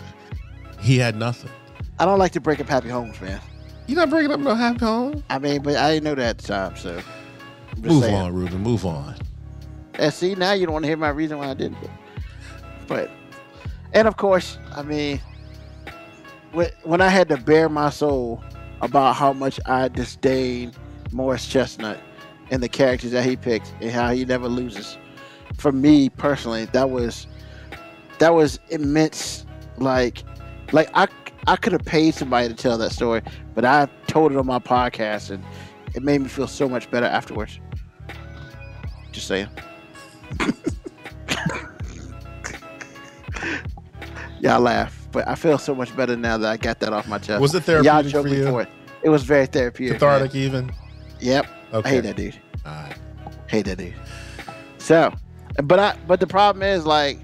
he 0.87 0.99
had 0.99 1.17
nothing. 1.17 1.51
I 1.99 2.05
don't 2.05 2.19
like 2.19 2.33
to 2.33 2.41
break 2.41 2.61
up 2.61 2.69
happy 2.69 2.89
homes, 2.89 3.21
man. 3.21 3.41
You 3.87 3.97
not 3.97 4.09
breaking 4.09 4.31
up 4.31 4.41
no 4.41 4.55
happy 4.55 4.85
home. 4.85 5.25
I 5.29 5.39
mean, 5.39 5.63
but 5.63 5.77
I 5.77 5.95
didn't 5.95 6.05
know 6.05 6.15
that 6.15 6.29
at 6.31 6.39
the 6.39 6.47
time, 6.47 6.77
so. 6.77 6.91
I'm 6.93 7.83
just 7.83 7.85
Move 7.85 8.03
saying. 8.05 8.15
on, 8.15 8.33
Ruben. 8.33 8.61
Move 8.61 8.87
on. 8.87 9.17
And 9.95 10.13
see, 10.13 10.35
now 10.35 10.53
you 10.53 10.67
don't 10.67 10.73
want 10.73 10.85
to 10.85 10.89
hear 10.89 10.97
my 10.97 11.09
reason 11.09 11.39
why 11.39 11.49
I 11.49 11.55
didn't. 11.55 11.79
But, 11.81 11.91
but 12.87 13.11
and 13.93 14.07
of 14.07 14.17
course, 14.17 14.59
I 14.75 14.83
mean, 14.83 15.21
when, 16.53 16.71
when 16.85 17.01
I 17.01 17.09
had 17.09 17.29
to 17.31 17.37
bare 17.37 17.69
my 17.69 17.91
soul 17.91 18.43
about 18.81 19.17
how 19.17 19.33
much 19.33 19.59
I 19.67 19.89
disdain 19.89 20.73
Morris 21.13 21.47
Chestnut 21.47 21.99
and 22.51 22.63
the 22.63 22.69
characters 22.69 23.11
that 23.11 23.25
he 23.25 23.37
picks 23.37 23.73
and 23.81 23.91
how 23.91 24.13
he 24.13 24.25
never 24.25 24.49
loses, 24.49 24.99
for 25.57 25.73
me 25.73 26.11
personally, 26.11 26.67
that 26.67 26.91
was 26.91 27.27
that 28.19 28.35
was 28.35 28.59
immense. 28.69 29.45
Like, 29.79 30.23
like 30.73 30.91
I 30.95 31.07
I 31.47 31.57
could 31.57 31.73
have 31.73 31.85
paid 31.85 32.15
somebody 32.15 32.49
to 32.49 32.55
tell 32.55 32.77
that 32.79 32.93
story, 32.93 33.23
but 33.55 33.65
I 33.65 33.89
told 34.09 34.33
it 34.33 34.39
on 34.39 34.47
my 34.47 34.59
podcast, 34.59 35.31
and 35.31 35.45
it 35.95 36.03
made 36.03 36.21
me 36.21 36.29
feel 36.29 36.47
so 36.49 36.69
much 36.69 36.91
better 36.91 37.07
afterwards. 37.07 37.61
Just 39.13 39.29
saying. 39.29 39.49
Y'all 44.41 44.61
laugh, 44.61 45.09
but 45.13 45.27
I 45.27 45.35
feel 45.35 45.57
so 45.59 45.75
much 45.75 45.97
better 45.97 46.17
now 46.17 46.37
that 46.39 46.51
I 46.51 46.57
got 46.57 46.81
that 46.81 46.93
off 46.93 47.09
my 47.09 47.19
chest. 47.19 47.41
Was 47.41 47.55
it 47.55 47.67
Y'all 47.67 47.83
therapeutic 47.83 48.13
joked 48.13 48.29
for 48.29 48.35
you? 48.35 48.47
for 48.47 48.63
it. 48.63 48.69
It 49.03 49.09
was 49.09 49.23
very 49.25 49.47
therapeutic. 49.47 50.01
man. 50.01 50.11
Cathartic, 50.11 50.35
even. 50.35 50.71
Yep. 51.21 51.47
Okay. 51.73 51.89
I 51.89 51.93
hate 51.93 52.01
that 52.03 52.17
dude. 52.17 52.39
All 52.65 52.73
right. 52.73 52.97
Hate 53.49 53.65
that 53.67 53.79
dude. 53.79 53.95
So, 54.79 55.13
but 55.65 55.79
I 55.79 55.97
but 56.07 56.21
the 56.21 56.27
problem 56.27 56.63
is 56.63 56.85
like 56.85 57.19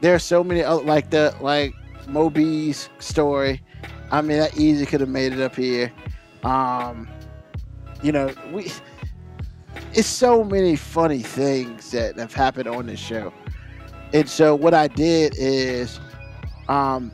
there's 0.00 0.22
so 0.24 0.42
many 0.42 0.62
other 0.62 0.82
like 0.82 1.10
the 1.10 1.34
like 1.40 1.74
Moby's 2.10 2.88
story. 2.98 3.62
I 4.10 4.20
mean, 4.20 4.38
that 4.38 4.56
easy 4.56 4.86
could 4.86 5.00
have 5.00 5.08
made 5.08 5.32
it 5.32 5.40
up 5.40 5.54
here. 5.54 5.92
Um, 6.42 7.08
you 8.02 8.12
know, 8.12 8.32
we 8.52 8.72
it's 9.92 10.08
so 10.08 10.44
many 10.44 10.76
funny 10.76 11.20
things 11.20 11.90
that 11.92 12.16
have 12.18 12.32
happened 12.32 12.68
on 12.68 12.86
this 12.86 13.00
show. 13.00 13.32
And 14.12 14.28
so 14.28 14.54
what 14.54 14.74
I 14.74 14.88
did 14.88 15.34
is 15.36 16.00
um 16.68 17.12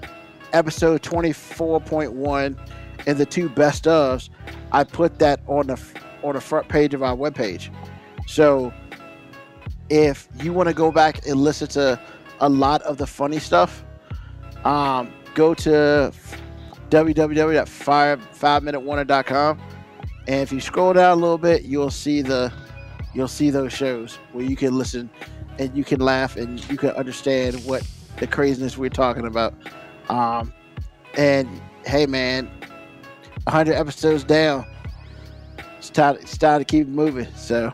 episode 0.52 1.02
24.1 1.02 2.58
and 3.06 3.18
the 3.18 3.26
two 3.26 3.48
best 3.48 3.84
ofs, 3.84 4.30
I 4.72 4.84
put 4.84 5.18
that 5.18 5.40
on 5.46 5.66
the 5.68 5.80
on 6.22 6.34
the 6.34 6.40
front 6.40 6.68
page 6.68 6.94
of 6.94 7.02
our 7.02 7.16
webpage. 7.16 7.70
So 8.26 8.72
if 9.88 10.28
you 10.42 10.52
want 10.52 10.68
to 10.68 10.74
go 10.74 10.90
back 10.90 11.26
and 11.26 11.36
listen 11.36 11.68
to 11.68 12.00
a 12.40 12.48
lot 12.48 12.82
of 12.82 12.98
the 12.98 13.06
funny 13.06 13.38
stuff, 13.38 13.84
um, 14.66 15.12
go 15.34 15.54
to 15.54 16.12
www.5minutewarning.com 16.90 19.60
and 20.28 20.40
if 20.40 20.52
you 20.52 20.60
scroll 20.60 20.92
down 20.92 21.12
a 21.12 21.20
little 21.20 21.38
bit, 21.38 21.62
you'll 21.62 21.90
see 21.90 22.20
the 22.20 22.52
you'll 23.14 23.28
see 23.28 23.50
those 23.50 23.72
shows 23.72 24.16
where 24.32 24.44
you 24.44 24.56
can 24.56 24.76
listen 24.76 25.08
and 25.58 25.74
you 25.76 25.84
can 25.84 26.00
laugh 26.00 26.36
and 26.36 26.68
you 26.68 26.76
can 26.76 26.90
understand 26.90 27.64
what 27.64 27.86
the 28.18 28.26
craziness 28.26 28.76
we're 28.76 28.90
talking 28.90 29.26
about. 29.26 29.54
Um, 30.08 30.52
and 31.14 31.48
hey, 31.86 32.06
man, 32.06 32.50
100 33.44 33.74
episodes 33.74 34.24
down. 34.24 34.66
It's 35.78 35.90
time, 35.90 36.16
it's 36.16 36.36
time 36.36 36.58
to 36.58 36.64
keep 36.64 36.88
moving. 36.88 37.28
So 37.36 37.72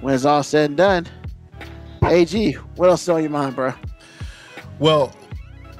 when 0.00 0.14
it's 0.14 0.24
all 0.24 0.42
said 0.42 0.70
and 0.70 0.76
done, 0.76 1.06
AG, 2.04 2.52
what 2.76 2.88
else 2.88 3.02
is 3.02 3.08
on 3.10 3.20
your 3.20 3.30
mind, 3.30 3.54
bro? 3.54 3.74
Well, 4.78 5.14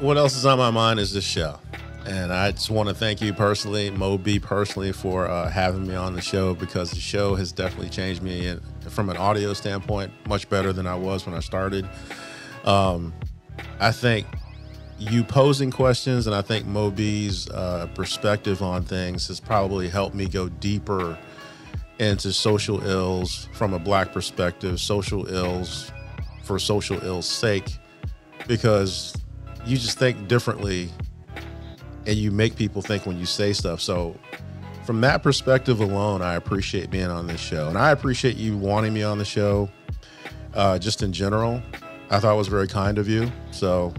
what 0.05 0.19
else 0.19 0.37
is 0.37 0.45
on 0.45 0.59
my 0.59 0.71
mind 0.71 1.01
is 1.01 1.15
this 1.15 1.25
show. 1.25 1.59
And 2.05 2.31
I 2.31 2.51
just 2.51 2.69
want 2.69 2.91
to 2.91 2.95
thank 2.95 3.23
you 3.23 3.33
personally, 3.33 3.91
Moby 3.91 4.39
personally, 4.39 4.93
for 4.93 5.27
uh, 5.27 5.49
having 5.49 5.87
me 5.87 5.95
on 5.95 6.13
the 6.13 6.21
show 6.21 6.53
because 6.53 6.91
the 6.91 7.01
show 7.01 7.35
has 7.37 7.53
definitely 7.53 7.89
changed 7.89 8.23
me 8.23 8.49
and 8.49 8.61
from 8.91 9.09
an 9.09 9.17
audio 9.17 9.55
standpoint, 9.55 10.13
much 10.29 10.47
better 10.51 10.75
than 10.75 10.87
I 10.87 10.95
was 10.95 11.25
when 11.25 11.35
I 11.35 11.41
started. 11.41 11.89
Um, 12.67 13.15
I 13.81 13.93
think 13.93 14.27
you 14.99 15.25
posing 15.25 15.71
questions 15.71 16.27
and 16.27 16.37
I 16.37 16.43
think 16.43 16.67
Moby's 16.67 17.49
uh, 17.49 17.89
perspective 17.95 18.61
on 18.61 18.83
things 18.83 19.27
has 19.29 19.41
probably 19.41 19.89
helped 19.89 20.15
me 20.15 20.27
go 20.27 20.51
deeper 20.51 21.17
into 21.99 22.31
social 22.31 22.87
ills 22.87 23.49
from 23.55 23.73
a 23.73 23.79
black 23.79 24.13
perspective, 24.13 24.81
social 24.81 25.27
ills 25.33 25.91
for 26.43 26.59
social 26.59 27.03
ill's 27.03 27.27
sake, 27.27 27.79
because 28.47 29.15
you 29.67 29.77
just 29.77 29.99
think 29.99 30.29
differently 30.29 30.91
and 32.07 32.17
you 32.17 32.31
make 32.31 32.57
people 32.57 32.83
think 32.83 33.07
when 33.07 33.19
you 33.19 33.27
say 33.27 33.53
stuff. 33.53 33.81
So, 33.81 34.17
from 34.85 35.01
that 35.01 35.23
perspective 35.23 35.81
alone, 35.81 36.21
I 36.21 36.35
appreciate 36.35 36.91
being 36.91 37.07
on 37.11 37.27
this 37.27 37.41
show. 37.41 37.69
And 37.69 37.79
I 37.79 37.91
appreciate 37.91 38.37
you 38.37 38.57
wanting 38.57 38.93
me 38.93 39.03
on 39.03 39.17
the 39.19 39.25
show 39.25 39.71
uh, 40.53 40.79
just 40.79 41.03
in 41.03 41.13
general. 41.13 41.63
I 42.11 42.21
thought 42.21 42.35
it 42.35 42.39
was 42.39 42.49
very 42.49 42.69
kind 42.69 42.99
of 42.99 43.09
you. 43.09 43.33
So, 43.51 43.95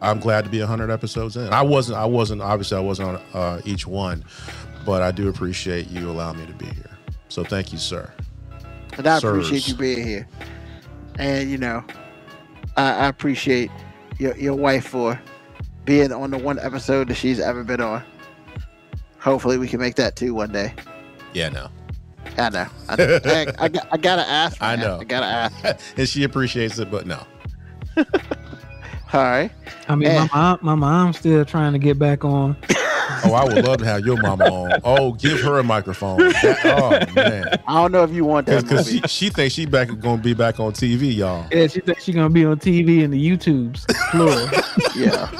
I'm 0.00 0.18
glad 0.18 0.44
to 0.44 0.50
be 0.50 0.58
100 0.60 0.90
episodes 0.90 1.36
in. 1.36 1.52
I 1.52 1.62
wasn't, 1.62 1.98
I 1.98 2.04
wasn't, 2.04 2.42
obviously, 2.42 2.76
I 2.76 2.80
wasn't 2.80 3.08
on 3.10 3.16
uh, 3.34 3.60
each 3.64 3.86
one, 3.86 4.24
but 4.84 5.02
I 5.02 5.10
do 5.12 5.28
appreciate 5.28 5.88
you 5.88 6.10
allowing 6.10 6.38
me 6.38 6.46
to 6.46 6.54
be 6.54 6.66
here. 6.66 6.98
So, 7.28 7.44
thank 7.44 7.72
you, 7.72 7.78
sir. 7.78 8.12
And 8.96 9.06
I 9.06 9.20
Sirs. 9.20 9.46
appreciate 9.46 9.68
you 9.68 9.74
being 9.74 10.06
here. 10.06 10.28
And 11.18 11.50
you 11.50 11.58
know, 11.58 11.84
I, 12.76 12.92
I 12.92 13.06
appreciate 13.08 13.70
your 14.18 14.36
your 14.36 14.54
wife 14.54 14.86
for 14.86 15.20
being 15.84 16.12
on 16.12 16.30
the 16.30 16.38
one 16.38 16.58
episode 16.58 17.08
that 17.08 17.14
she's 17.14 17.40
ever 17.40 17.64
been 17.64 17.80
on. 17.80 18.02
Hopefully, 19.18 19.58
we 19.58 19.68
can 19.68 19.80
make 19.80 19.96
that 19.96 20.16
too 20.16 20.34
one 20.34 20.52
day. 20.52 20.74
Yeah, 21.32 21.48
no. 21.48 21.68
I 22.36 22.50
know. 22.50 22.66
I, 22.88 22.94
I, 23.24 23.66
I, 23.66 23.70
I 23.92 23.96
gotta 23.96 24.28
ask. 24.28 24.56
I 24.60 24.76
know. 24.76 24.98
I 25.00 25.04
gotta 25.04 25.26
ask. 25.26 25.82
and 25.96 26.08
she 26.08 26.24
appreciates 26.24 26.78
it, 26.78 26.90
but 26.90 27.06
no. 27.06 27.24
All 29.12 29.20
right. 29.22 29.50
I 29.88 29.94
mean, 29.94 30.08
Eh. 30.08 30.18
my 30.18 30.28
mom, 30.34 30.58
my 30.62 30.74
mom's 30.74 31.18
still 31.18 31.44
trying 31.44 31.72
to 31.72 31.78
get 31.78 31.98
back 31.98 32.24
on. 32.24 32.56
Oh, 33.24 33.32
I 33.32 33.42
would 33.42 33.64
love 33.64 33.78
to 33.78 33.84
have 33.86 34.04
your 34.04 34.20
mama 34.20 34.44
on. 34.44 34.80
Oh, 34.84 35.12
give 35.12 35.40
her 35.40 35.58
a 35.58 35.62
microphone. 35.64 36.18
That- 36.18 36.60
oh 36.66 37.14
man, 37.14 37.58
I 37.66 37.74
don't 37.74 37.90
know 37.90 38.04
if 38.04 38.12
you 38.12 38.24
want 38.24 38.46
that 38.46 38.62
because 38.62 38.88
she, 38.88 39.00
she 39.08 39.30
thinks 39.30 39.54
she 39.54 39.64
back 39.66 39.88
gonna 39.98 40.22
be 40.22 40.34
back 40.34 40.60
on 40.60 40.72
TV, 40.72 41.16
y'all. 41.16 41.46
Yeah, 41.50 41.66
she 41.68 41.80
thinks 41.80 42.04
she's 42.04 42.14
gonna 42.14 42.28
be 42.30 42.44
on 42.44 42.58
TV 42.58 43.02
and 43.02 43.12
the 43.12 43.18
YouTubes. 43.30 43.86
Plural. 44.10 44.48
yeah. 44.94 45.30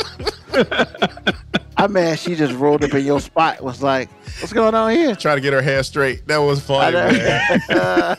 I 1.77 1.87
man, 1.89 2.17
she 2.17 2.35
just 2.35 2.55
rolled 2.55 2.83
up 2.83 2.95
in 2.95 3.05
your 3.05 3.21
spot. 3.21 3.63
Was 3.63 3.83
like, 3.83 4.09
what's 4.41 4.53
going 4.55 4.75
on 4.75 4.91
here? 4.91 5.15
Trying 5.15 5.37
to 5.37 5.43
get 5.43 5.53
her 5.53 5.63
hair 5.63 5.83
straight. 5.83 6.27
That 6.27 6.39
was 6.39 6.61
funny, 6.61 6.97
man. 6.97 7.61
uh, 7.69 8.17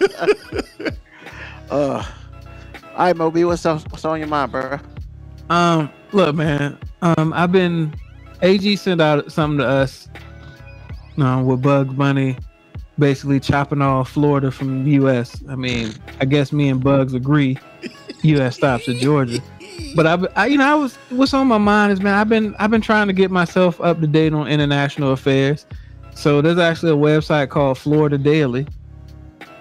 all 1.72 2.06
right, 2.98 3.16
Moby, 3.18 3.44
what's 3.46 3.66
up, 3.66 3.82
what's 3.92 4.06
on 4.06 4.20
your 4.20 4.28
mind, 4.28 4.52
bro? 4.52 4.80
Um, 5.50 5.92
look, 6.12 6.36
man. 6.36 6.78
Um, 7.02 7.34
I've 7.34 7.52
been 7.52 7.94
AG 8.42 8.76
sent 8.78 9.02
out 9.02 9.32
something 9.32 9.60
to 9.60 9.68
us. 9.68 10.08
Um, 11.18 11.46
with 11.46 11.62
Bugs 11.62 11.94
Bunny, 11.96 12.38
basically 12.98 13.42
chopping 13.42 13.82
off 13.82 14.10
Florida 14.12 14.52
from 14.52 14.86
the 14.86 14.92
U.S. 14.92 15.44
I 15.50 15.56
mean, 15.56 15.94
I 16.22 16.26
guess 16.26 16.54
me 16.54 16.70
and 16.70 16.82
Bugs 16.82 17.14
agree. 17.14 17.58
U.S. 18.22 18.56
stops 18.56 18.88
at 18.88 18.98
Georgia. 18.98 19.42
But 19.96 20.08
I, 20.08 20.14
I, 20.36 20.46
you 20.48 20.58
know, 20.58 20.72
I 20.72 20.76
was 20.76 20.96
what's 21.10 21.34
on 21.34 21.48
my 21.48 21.58
mind 21.58 21.92
is 21.92 22.02
man, 22.02 22.14
I've 22.14 22.30
been 22.30 22.56
I've 22.60 22.72
been 22.72 22.82
trying 22.82 23.08
to 23.08 23.14
get 23.14 23.32
myself 23.32 23.82
up 23.82 24.00
to 24.00 24.08
date 24.08 24.34
on 24.34 24.48
international 24.48 25.12
affairs. 25.12 25.66
So 26.16 26.42
there's 26.42 26.58
actually 26.58 26.92
a 26.92 26.96
website 26.96 27.50
called 27.50 27.78
Florida 27.78 28.18
Daily, 28.18 28.68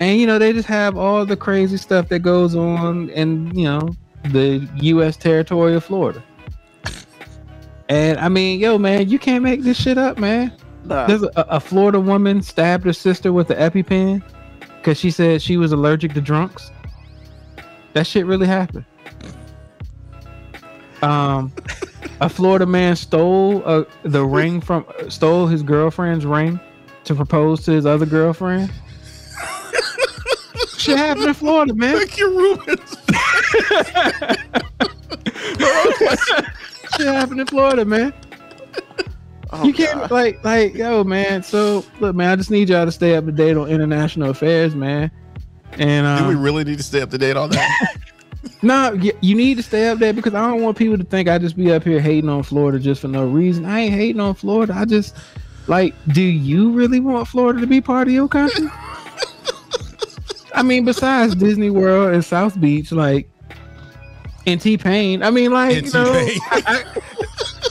and 0.00 0.20
you 0.20 0.26
know 0.26 0.38
they 0.38 0.52
just 0.52 0.68
have 0.68 0.96
all 0.96 1.24
the 1.24 1.36
crazy 1.36 1.76
stuff 1.76 2.08
that 2.08 2.20
goes 2.20 2.54
on 2.54 3.10
and 3.10 3.56
you 3.56 3.64
know 3.64 3.90
the 4.24 4.68
U.S. 4.76 5.16
territory 5.16 5.74
of 5.74 5.84
Florida. 5.84 6.22
And 7.88 8.18
I 8.18 8.28
mean, 8.28 8.60
yo, 8.60 8.78
man, 8.78 9.08
you 9.08 9.18
can't 9.18 9.44
make 9.44 9.62
this 9.62 9.80
shit 9.80 9.98
up, 9.98 10.18
man. 10.18 10.52
Nah, 10.84 11.06
There's 11.06 11.22
a, 11.22 11.30
a 11.36 11.60
Florida 11.60 12.00
woman 12.00 12.42
stabbed 12.42 12.86
her 12.86 12.92
sister 12.94 13.32
with 13.32 13.50
an 13.50 13.58
EpiPen 13.58 14.22
because 14.78 14.98
she 14.98 15.10
said 15.10 15.42
she 15.42 15.56
was 15.58 15.72
allergic 15.72 16.14
to 16.14 16.20
drunks. 16.20 16.72
That 17.94 18.06
shit 18.06 18.26
really 18.26 18.46
happened. 18.46 18.86
Um, 21.02 21.52
a 22.20 22.28
Florida 22.28 22.66
man 22.66 22.96
stole 22.96 23.62
uh, 23.66 23.84
the 24.04 24.24
ring 24.24 24.60
from 24.60 24.86
stole 25.08 25.46
his 25.48 25.62
girlfriend's 25.62 26.26
ring 26.26 26.60
to 27.04 27.14
propose 27.14 27.64
to 27.64 27.72
his 27.72 27.86
other 27.86 28.06
girlfriend. 28.06 28.72
Shit 30.78 30.96
happened 30.96 31.26
in 31.26 31.34
Florida, 31.34 31.74
man. 31.74 31.96
Thank 31.96 32.18
you, 32.18 32.38
Ruben. 32.38 32.76
shit 36.96 37.06
happened 37.06 37.40
in 37.40 37.46
Florida, 37.46 37.84
man. 37.84 38.12
Oh, 39.50 39.64
you 39.64 39.72
can't 39.72 39.98
God. 40.00 40.10
like 40.10 40.44
like 40.44 40.74
yo 40.74 41.04
man. 41.04 41.42
So 41.42 41.84
look, 42.00 42.14
man, 42.14 42.30
I 42.30 42.36
just 42.36 42.50
need 42.50 42.68
y'all 42.68 42.84
to 42.84 42.92
stay 42.92 43.16
up 43.16 43.24
to 43.24 43.32
date 43.32 43.56
on 43.56 43.68
international 43.68 44.30
affairs, 44.30 44.74
man. 44.74 45.10
And 45.72 46.18
Do 46.18 46.28
we 46.28 46.34
um, 46.34 46.42
really 46.42 46.64
need 46.64 46.78
to 46.78 46.82
stay 46.84 47.00
up 47.00 47.10
to 47.10 47.18
date 47.18 47.36
on 47.36 47.50
that? 47.50 47.96
no, 48.62 48.94
y- 48.94 49.12
you 49.20 49.34
need 49.34 49.56
to 49.56 49.62
stay 49.62 49.88
up 49.88 49.98
there 49.98 50.12
because 50.12 50.34
I 50.34 50.50
don't 50.50 50.62
want 50.62 50.76
people 50.76 50.98
to 50.98 51.04
think 51.04 51.28
I 51.28 51.38
just 51.38 51.56
be 51.56 51.72
up 51.72 51.84
here 51.84 52.00
hating 52.00 52.28
on 52.28 52.42
Florida 52.42 52.78
just 52.78 53.00
for 53.00 53.08
no 53.08 53.26
reason. 53.26 53.64
I 53.64 53.80
ain't 53.80 53.94
hating 53.94 54.20
on 54.20 54.34
Florida. 54.34 54.74
I 54.76 54.84
just 54.84 55.16
like, 55.66 55.94
do 56.08 56.22
you 56.22 56.70
really 56.70 57.00
want 57.00 57.28
Florida 57.28 57.60
to 57.60 57.66
be 57.66 57.80
part 57.80 58.08
of 58.08 58.14
your 58.14 58.28
country? 58.28 58.68
I 60.54 60.62
mean, 60.62 60.84
besides 60.84 61.34
Disney 61.34 61.70
World 61.70 62.14
and 62.14 62.24
South 62.24 62.60
Beach, 62.60 62.90
like, 62.92 63.28
and 64.46 64.60
T 64.60 64.76
Pain. 64.78 65.22
I 65.22 65.30
mean, 65.30 65.52
like, 65.52 65.76
And 65.76 65.86
you 65.86 65.92
know, 65.92 66.12
T-Pain. 66.26 66.40
I- 66.50 66.62
I- 66.66 67.00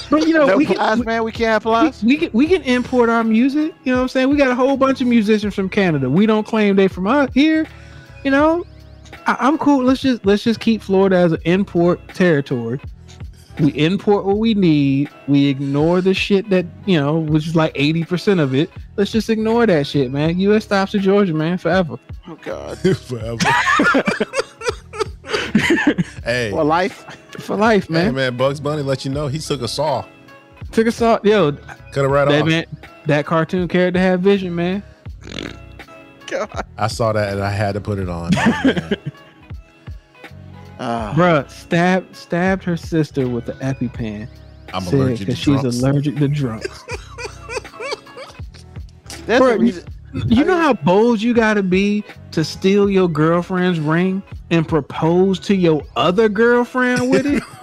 but 0.09 0.25
you 0.25 0.33
know, 0.33 0.45
no 0.47 0.57
we 0.57 0.65
can, 0.65 0.75
plies, 0.77 1.03
man. 1.05 1.23
We 1.25 1.31
can't 1.33 1.61
have 1.63 2.01
we, 2.03 2.07
we 2.13 2.17
can 2.17 2.29
we 2.31 2.47
can 2.47 2.61
import 2.63 3.09
our 3.09 3.25
music. 3.25 3.73
You 3.83 3.91
know 3.91 3.97
what 3.97 4.01
I'm 4.03 4.07
saying? 4.07 4.29
We 4.29 4.37
got 4.37 4.49
a 4.49 4.55
whole 4.55 4.77
bunch 4.77 5.01
of 5.01 5.07
musicians 5.07 5.53
from 5.53 5.67
Canada. 5.67 6.09
We 6.09 6.25
don't 6.25 6.45
claim 6.47 6.77
they 6.77 6.87
from 6.87 7.07
us 7.07 7.29
here. 7.33 7.67
You 8.23 8.31
know, 8.31 8.63
I, 9.25 9.35
I'm 9.39 9.57
cool. 9.57 9.83
Let's 9.83 10.01
just 10.01 10.25
let's 10.25 10.43
just 10.43 10.61
keep 10.61 10.81
Florida 10.81 11.17
as 11.17 11.33
an 11.33 11.41
import 11.43 11.99
territory. 12.13 12.79
We 13.59 13.71
import 13.71 14.23
what 14.25 14.37
we 14.37 14.53
need. 14.53 15.09
We 15.27 15.47
ignore 15.47 15.99
the 15.99 16.13
shit 16.13 16.49
that 16.51 16.65
you 16.85 16.97
know, 16.99 17.19
which 17.19 17.45
is 17.45 17.55
like 17.55 17.73
eighty 17.75 18.05
percent 18.05 18.39
of 18.39 18.55
it. 18.55 18.69
Let's 18.98 19.11
just 19.11 19.30
ignore 19.30 19.68
that 19.68 19.86
shit, 19.86 20.11
man. 20.11 20.40
U.S. 20.40 20.64
stops 20.65 20.91
to 20.94 20.99
Georgia, 20.99 21.34
man, 21.34 21.57
forever. 21.60 21.99
Oh 22.28 22.36
God. 22.41 22.78
Forever. 22.80 23.38
hey, 26.24 26.49
For 26.52 26.64
life. 26.64 27.03
For 27.38 27.56
life, 27.56 27.90
man. 27.90 28.06
man. 28.07 28.15
man, 28.15 28.38
Bugs 28.38 28.60
Bunny 28.60 28.82
let 28.82 29.06
you 29.06 29.11
know 29.11 29.28
he 29.28 29.40
took 29.40 29.61
a 29.61 29.68
saw, 29.68 30.06
Took 30.72 30.88
a 30.88 30.91
saw, 30.91 31.19
yo. 31.24 31.52
cut 31.91 32.06
it 32.06 32.07
right 32.07 32.28
that 32.28 32.41
off. 32.41 32.48
man, 32.48 32.65
that 33.06 33.26
cartoon 33.26 33.68
character 33.68 33.99
had 33.99 34.22
vision, 34.22 34.56
man. 34.56 34.84
God. 36.26 36.65
I 36.78 36.88
saw 36.88 37.14
that 37.14 37.34
and 37.34 37.41
I 37.41 37.52
had 37.52 37.74
to 37.74 37.82
put 37.82 37.99
it 37.99 38.10
on. 38.10 38.32
Oh, 38.36 38.61
man. 38.65 38.95
Ah. 40.80 41.14
Bruh, 41.15 41.49
stabbed 41.49 42.15
stabbed 42.15 42.64
her 42.64 42.78
sister 42.78 43.28
with 43.30 43.45
the 43.45 43.53
EpiPen. 43.53 44.28
I'm 44.74 44.84
Said 44.84 44.94
allergic 44.95 45.19
to 45.19 45.26
because 45.28 45.40
she's 45.40 45.64
allergic 45.64 46.18
to 46.18 46.28
drunks. 46.28 46.84
That's 49.27 49.39
Bro, 49.39 49.53
the 49.53 49.59
reason. 49.59 49.83
You 50.25 50.45
know 50.45 50.57
how 50.57 50.73
bold 50.73 51.21
you 51.21 51.33
gotta 51.33 51.61
be 51.61 52.03
to 52.31 52.43
steal 52.43 52.89
your 52.89 53.09
girlfriend's 53.09 53.79
ring 53.79 54.23
and 54.49 54.67
propose 54.67 55.39
to 55.41 55.55
your 55.55 55.83
other 55.95 56.29
girlfriend 56.29 57.11
with 57.11 57.27
it? 57.27 57.43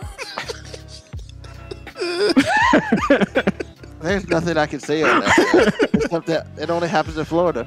There's 4.01 4.29
nothing 4.29 4.59
I 4.59 4.67
can 4.67 4.81
say 4.81 5.03
on 5.03 5.21
that. 5.21 5.89
Except 5.95 6.27
that 6.27 6.47
it 6.59 6.69
only 6.69 6.89
happens 6.89 7.17
in 7.17 7.25
Florida. 7.25 7.67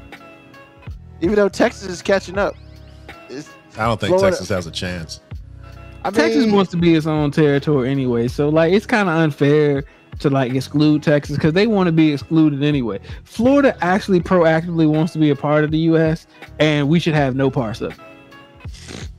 Even 1.20 1.36
though 1.36 1.50
Texas 1.50 1.90
is 1.90 2.02
catching 2.04 2.38
up. 2.38 2.54
It's, 3.28 3.50
I 3.76 3.86
don't 3.86 4.00
think 4.00 4.12
Florida- 4.12 4.30
Texas 4.30 4.50
has 4.50 4.68
a 4.68 4.72
chance. 4.72 5.20
I 6.06 6.12
mean, 6.12 6.14
Texas 6.14 6.52
wants 6.52 6.70
to 6.72 6.78
be 6.78 6.94
its 6.94 7.08
own 7.08 7.32
territory 7.32 7.90
anyway, 7.90 8.28
so 8.28 8.50
like 8.50 8.72
it's 8.72 8.86
kind 8.86 9.10
of 9.10 9.16
unfair 9.16 9.84
to 10.20 10.30
like 10.30 10.54
exclude 10.54 11.04
Texas 11.04 11.36
because 11.36 11.54
they 11.54 11.68
want 11.68 11.88
to 11.88 11.92
be 11.92 12.14
excluded 12.14 12.64
anyway. 12.64 13.00
Florida 13.24 13.78
actually 13.82 14.20
proactively 14.20 14.90
wants 14.90 15.14
to 15.14 15.20
be 15.20 15.30
a 15.30 15.36
part 15.36 15.64
of 15.64 15.72
the 15.72 15.80
U.S. 15.80 16.28
and 16.60 16.90
we 16.90 17.00
should 17.00 17.14
have 17.14 17.36
no 17.36 17.50
parts 17.50 17.82
of 17.82 17.94
it. 17.94 19.10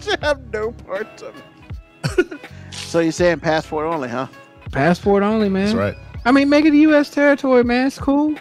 should 0.00 0.20
have 0.20 0.52
no 0.52 0.72
parts 0.72 1.22
of 1.22 1.34
it. 1.36 2.40
so 2.70 3.00
you're 3.00 3.12
saying 3.12 3.40
passport 3.40 3.86
only, 3.86 4.08
huh? 4.08 4.26
Passport 4.72 5.22
only, 5.22 5.48
man. 5.48 5.66
That's 5.66 5.76
right. 5.76 5.96
I 6.24 6.32
mean, 6.32 6.48
make 6.48 6.64
it 6.64 6.72
a 6.72 6.78
U.S. 6.78 7.10
territory, 7.10 7.62
man. 7.62 7.86
It's 7.86 7.98
cool. 7.98 8.34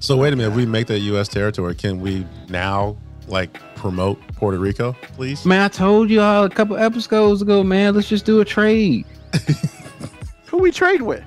So 0.00 0.16
wait 0.16 0.32
a 0.32 0.36
minute, 0.36 0.50
if 0.50 0.56
we 0.56 0.66
make 0.66 0.86
that 0.88 1.00
U.S. 1.00 1.28
territory, 1.28 1.74
can 1.74 2.00
we 2.00 2.26
now 2.48 2.96
like 3.26 3.58
promote 3.74 4.20
Puerto 4.34 4.58
Rico, 4.58 4.94
please? 5.14 5.44
Man, 5.44 5.62
I 5.62 5.68
told 5.68 6.10
you 6.10 6.20
all 6.20 6.44
a 6.44 6.50
couple 6.50 6.76
episodes 6.76 7.42
ago, 7.42 7.62
man. 7.62 7.94
Let's 7.94 8.08
just 8.08 8.24
do 8.24 8.40
a 8.40 8.44
trade. 8.44 9.06
Who 10.50 10.58
we 10.58 10.70
trade 10.72 11.02
with? 11.02 11.22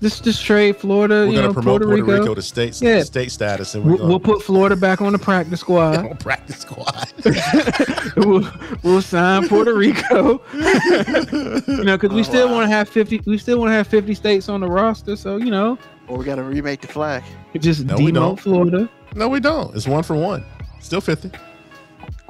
Just 0.00 0.24
just 0.24 0.42
trade 0.44 0.76
Florida, 0.76 1.14
We're 1.14 1.26
you 1.26 1.32
gonna 1.34 1.46
know, 1.48 1.52
promote 1.52 1.82
Puerto, 1.82 2.02
Rico. 2.02 2.34
to 2.34 2.42
state 2.42 2.80
Yeah. 2.80 3.02
state 3.02 3.30
status, 3.30 3.74
and 3.74 3.84
we're 3.84 3.90
We'll, 3.90 3.98
gonna 3.98 4.08
we'll 4.08 4.20
put 4.20 4.42
Florida 4.42 4.74
back 4.74 5.00
on 5.02 5.12
the 5.12 5.18
practice 5.18 5.60
squad. 5.60 5.98
on 6.10 6.16
practice 6.16 6.56
squad. 6.58 7.12
we'll, 8.16 8.50
we'll 8.82 9.02
sign 9.02 9.46
Puerto 9.48 9.74
Rico. 9.74 10.40
you 10.54 11.84
know, 11.84 11.96
because 11.96 12.10
we 12.12 12.20
Oh, 12.20 12.22
still 12.22 12.48
wow. 12.48 12.54
want 12.54 12.70
to 12.70 12.74
have 12.74 12.88
fifty. 12.88 13.20
We 13.26 13.38
still 13.38 13.58
want 13.58 13.68
to 13.70 13.74
have 13.74 13.86
fifty 13.86 14.14
states 14.14 14.48
on 14.48 14.60
the 14.60 14.68
roster. 14.68 15.14
So 15.14 15.36
you 15.36 15.50
know, 15.50 15.78
Or 16.08 16.16
we 16.18 16.24
got 16.24 16.36
to 16.36 16.42
remake 16.42 16.80
the 16.80 16.88
flag. 16.88 17.22
just 17.58 17.84
No, 17.84 17.96
we 17.96 18.06
demote 18.10 18.14
don't. 18.14 18.40
Florida. 18.40 18.88
no, 19.14 19.28
we 19.28 19.40
don't. 19.40 19.74
It's 19.76 19.86
one 19.86 20.02
for 20.02 20.16
one. 20.16 20.44
Still 20.80 21.00
fifty. 21.02 21.30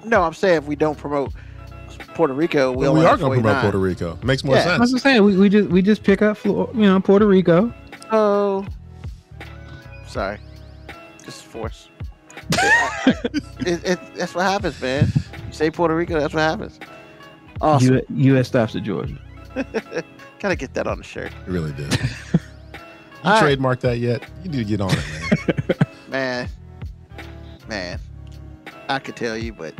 No, 0.04 0.22
I'm 0.22 0.34
saying 0.34 0.56
if 0.58 0.64
we 0.64 0.76
don't 0.76 0.98
promote 0.98 1.32
Puerto 2.16 2.34
Rico, 2.34 2.72
we, 2.72 2.88
we 2.88 3.04
are 3.04 3.16
going 3.16 3.38
to 3.38 3.42
promote 3.42 3.60
49. 3.60 3.60
Puerto 3.62 3.78
Rico. 3.78 4.18
Makes 4.24 4.42
more 4.44 4.56
Yeah. 4.56 4.64
Sense. 4.64 4.78
what 4.80 4.90
I'm 4.90 4.98
saying. 4.98 5.24
We, 5.24 5.36
we 5.36 5.48
just 5.48 5.68
we 5.70 5.82
just 5.82 6.02
pick 6.02 6.22
up, 6.22 6.36
Flor- 6.38 6.70
you 6.74 6.82
know, 6.82 6.98
Puerto 7.00 7.26
Rico. 7.26 7.72
Oh, 8.10 8.64
sorry, 10.06 10.38
just 11.24 11.44
force. 11.44 11.88
it, 12.52 13.84
it, 13.84 13.98
that's 14.14 14.34
what 14.34 14.44
happens, 14.44 14.80
man. 14.80 15.10
You 15.46 15.52
say 15.52 15.70
Puerto 15.70 15.94
Rico, 15.94 16.18
that's 16.18 16.32
what 16.34 16.40
happens. 16.40 16.78
Awesome. 17.60 17.96
U- 17.96 18.06
U.S. 18.34 18.48
stops 18.48 18.74
at 18.76 18.82
Georgia. 18.82 19.18
Gotta 20.38 20.56
get 20.56 20.74
that 20.74 20.86
on 20.86 20.98
the 20.98 21.04
shirt, 21.04 21.32
You 21.46 21.52
really 21.52 21.72
did. 21.72 21.98
You 23.24 23.32
All 23.32 23.40
right. 23.42 23.58
trademarked 23.58 23.80
that 23.80 23.98
yet? 23.98 24.22
You 24.44 24.50
need 24.50 24.58
to 24.58 24.64
get 24.64 24.80
on 24.80 24.90
it, 24.92 25.04
man. 25.48 25.78
man. 26.08 26.48
Man, 27.68 27.98
I 28.88 29.00
could 29.00 29.16
tell 29.16 29.36
you, 29.36 29.52
but 29.52 29.74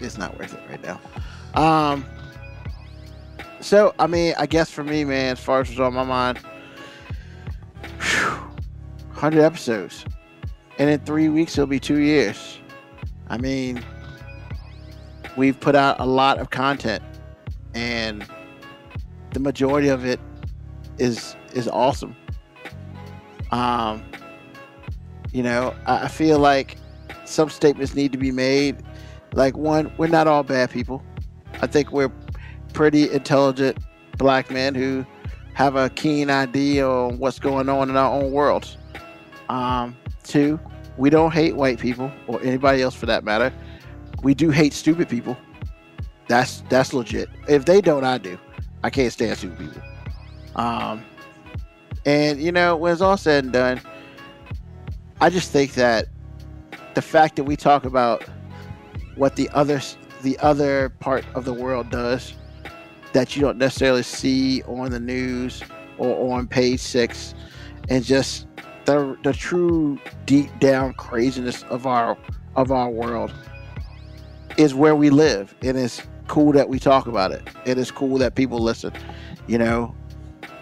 it's 0.00 0.18
not 0.18 0.38
worth 0.38 0.54
it 0.54 0.60
right 0.68 0.82
now. 0.82 1.00
Um. 1.54 2.04
So 3.60 3.94
I 3.98 4.06
mean, 4.06 4.34
I 4.38 4.46
guess 4.46 4.70
for 4.70 4.84
me, 4.84 5.04
man, 5.04 5.32
as 5.32 5.40
far 5.40 5.60
as 5.60 5.68
what's 5.68 5.80
on 5.80 5.94
my 5.94 6.04
mind, 6.04 6.38
hundred 9.10 9.42
episodes, 9.42 10.04
and 10.78 10.90
in 10.90 11.00
three 11.00 11.28
weeks 11.28 11.56
it'll 11.56 11.66
be 11.66 11.80
two 11.80 11.98
years. 11.98 12.58
I 13.28 13.38
mean, 13.38 13.82
we've 15.36 15.58
put 15.58 15.74
out 15.74 15.98
a 16.00 16.06
lot 16.06 16.38
of 16.38 16.50
content, 16.50 17.02
and 17.74 18.24
the 19.32 19.40
majority 19.40 19.88
of 19.88 20.04
it 20.04 20.20
is 20.98 21.36
is 21.54 21.68
awesome. 21.68 22.14
Um, 23.50 24.04
you 25.32 25.42
know, 25.42 25.74
I 25.86 26.08
feel 26.08 26.38
like 26.38 26.76
some 27.24 27.50
statements 27.50 27.94
need 27.94 28.12
to 28.12 28.18
be 28.18 28.30
made. 28.30 28.82
Like 29.36 29.54
one, 29.56 29.92
we're 29.98 30.08
not 30.08 30.26
all 30.26 30.42
bad 30.42 30.70
people. 30.70 31.02
I 31.60 31.66
think 31.66 31.92
we're 31.92 32.10
pretty 32.72 33.10
intelligent 33.12 33.78
black 34.16 34.50
men 34.50 34.74
who 34.74 35.04
have 35.52 35.76
a 35.76 35.90
keen 35.90 36.30
idea 36.30 36.88
on 36.88 37.18
what's 37.18 37.38
going 37.38 37.68
on 37.68 37.90
in 37.90 37.96
our 37.96 38.10
own 38.10 38.32
worlds. 38.32 38.78
Um, 39.50 39.94
two, 40.24 40.58
we 40.96 41.10
don't 41.10 41.32
hate 41.32 41.54
white 41.54 41.78
people 41.78 42.10
or 42.26 42.42
anybody 42.42 42.80
else 42.80 42.94
for 42.94 43.04
that 43.06 43.24
matter. 43.24 43.52
We 44.22 44.32
do 44.32 44.48
hate 44.50 44.72
stupid 44.72 45.08
people. 45.08 45.36
That's 46.28 46.62
that's 46.70 46.94
legit. 46.94 47.28
If 47.46 47.66
they 47.66 47.82
don't, 47.82 48.04
I 48.04 48.16
do. 48.16 48.38
I 48.82 48.88
can't 48.88 49.12
stand 49.12 49.36
stupid 49.36 49.58
people. 49.58 49.82
Um, 50.56 51.04
and 52.06 52.40
you 52.40 52.52
know, 52.52 52.74
when 52.74 52.90
it's 52.90 53.02
all 53.02 53.18
said 53.18 53.44
and 53.44 53.52
done, 53.52 53.82
I 55.20 55.28
just 55.28 55.52
think 55.52 55.74
that 55.74 56.08
the 56.94 57.02
fact 57.02 57.36
that 57.36 57.44
we 57.44 57.54
talk 57.54 57.84
about 57.84 58.24
what 59.16 59.36
the 59.36 59.50
other 59.50 59.80
the 60.22 60.38
other 60.38 60.90
part 61.00 61.24
of 61.34 61.44
the 61.44 61.52
world 61.52 61.90
does 61.90 62.34
that 63.12 63.34
you 63.34 63.42
don't 63.42 63.58
necessarily 63.58 64.02
see 64.02 64.62
on 64.64 64.90
the 64.90 65.00
news 65.00 65.62
or 65.98 66.36
on 66.36 66.46
page 66.46 66.80
six, 66.80 67.34
and 67.88 68.04
just 68.04 68.46
the 68.84 69.16
the 69.24 69.32
true 69.32 69.98
deep 70.26 70.50
down 70.60 70.92
craziness 70.94 71.62
of 71.64 71.86
our 71.86 72.16
of 72.54 72.70
our 72.70 72.90
world 72.90 73.32
is 74.56 74.74
where 74.74 74.94
we 74.94 75.10
live, 75.10 75.54
and 75.62 75.76
it's 75.76 76.02
cool 76.28 76.52
that 76.52 76.68
we 76.68 76.78
talk 76.78 77.06
about 77.06 77.32
it. 77.32 77.46
It 77.64 77.78
is 77.78 77.90
cool 77.90 78.18
that 78.18 78.34
people 78.34 78.58
listen. 78.58 78.92
You 79.46 79.58
know, 79.58 79.94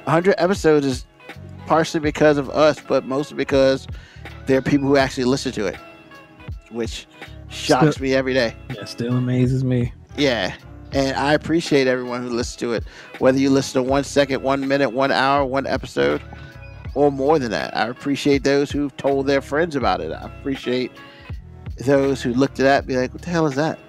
100 0.04 0.34
episodes 0.38 0.84
is 0.84 1.06
partially 1.66 2.00
because 2.00 2.36
of 2.36 2.50
us, 2.50 2.80
but 2.80 3.04
mostly 3.04 3.36
because 3.36 3.86
there 4.46 4.58
are 4.58 4.62
people 4.62 4.88
who 4.88 4.96
actually 4.96 5.24
listen 5.24 5.52
to 5.52 5.66
it, 5.66 5.76
which 6.70 7.06
shocks 7.48 8.00
me 8.00 8.14
every 8.14 8.34
day. 8.34 8.54
That 8.68 8.88
still 8.88 9.16
amazes 9.16 9.64
me. 9.64 9.92
Yeah. 10.16 10.54
And 10.92 11.16
I 11.16 11.34
appreciate 11.34 11.86
everyone 11.88 12.22
who 12.22 12.30
listens 12.30 12.56
to 12.56 12.72
it, 12.72 12.84
whether 13.18 13.38
you 13.38 13.50
listen 13.50 13.82
to 13.82 13.90
one 13.90 14.04
second, 14.04 14.42
one 14.42 14.66
minute, 14.68 14.90
one 14.90 15.10
hour, 15.10 15.44
one 15.44 15.66
episode, 15.66 16.22
or 16.94 17.10
more 17.10 17.38
than 17.38 17.50
that. 17.50 17.76
I 17.76 17.88
appreciate 17.88 18.44
those 18.44 18.70
who've 18.70 18.96
told 18.96 19.26
their 19.26 19.40
friends 19.40 19.74
about 19.74 20.00
it. 20.00 20.12
I 20.12 20.26
appreciate 20.26 20.92
those 21.84 22.22
who 22.22 22.32
looked 22.32 22.60
at 22.60 22.64
that 22.64 22.78
and 22.78 22.86
be 22.86 22.96
like, 22.96 23.12
what 23.12 23.22
the 23.22 23.30
hell 23.30 23.46
is 23.46 23.56
that? 23.56 23.80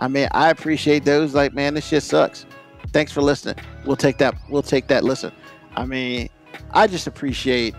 I 0.00 0.08
mean, 0.08 0.28
I 0.32 0.48
appreciate 0.50 1.04
those 1.04 1.34
like, 1.34 1.52
man, 1.52 1.74
this 1.74 1.86
shit 1.86 2.02
sucks. 2.02 2.46
Thanks 2.92 3.12
for 3.12 3.20
listening. 3.20 3.56
We'll 3.84 3.96
take 3.96 4.16
that. 4.18 4.34
We'll 4.48 4.62
take 4.62 4.88
that 4.88 5.04
listen. 5.04 5.32
I 5.76 5.84
mean, 5.84 6.30
I 6.72 6.86
just 6.86 7.06
appreciate 7.06 7.74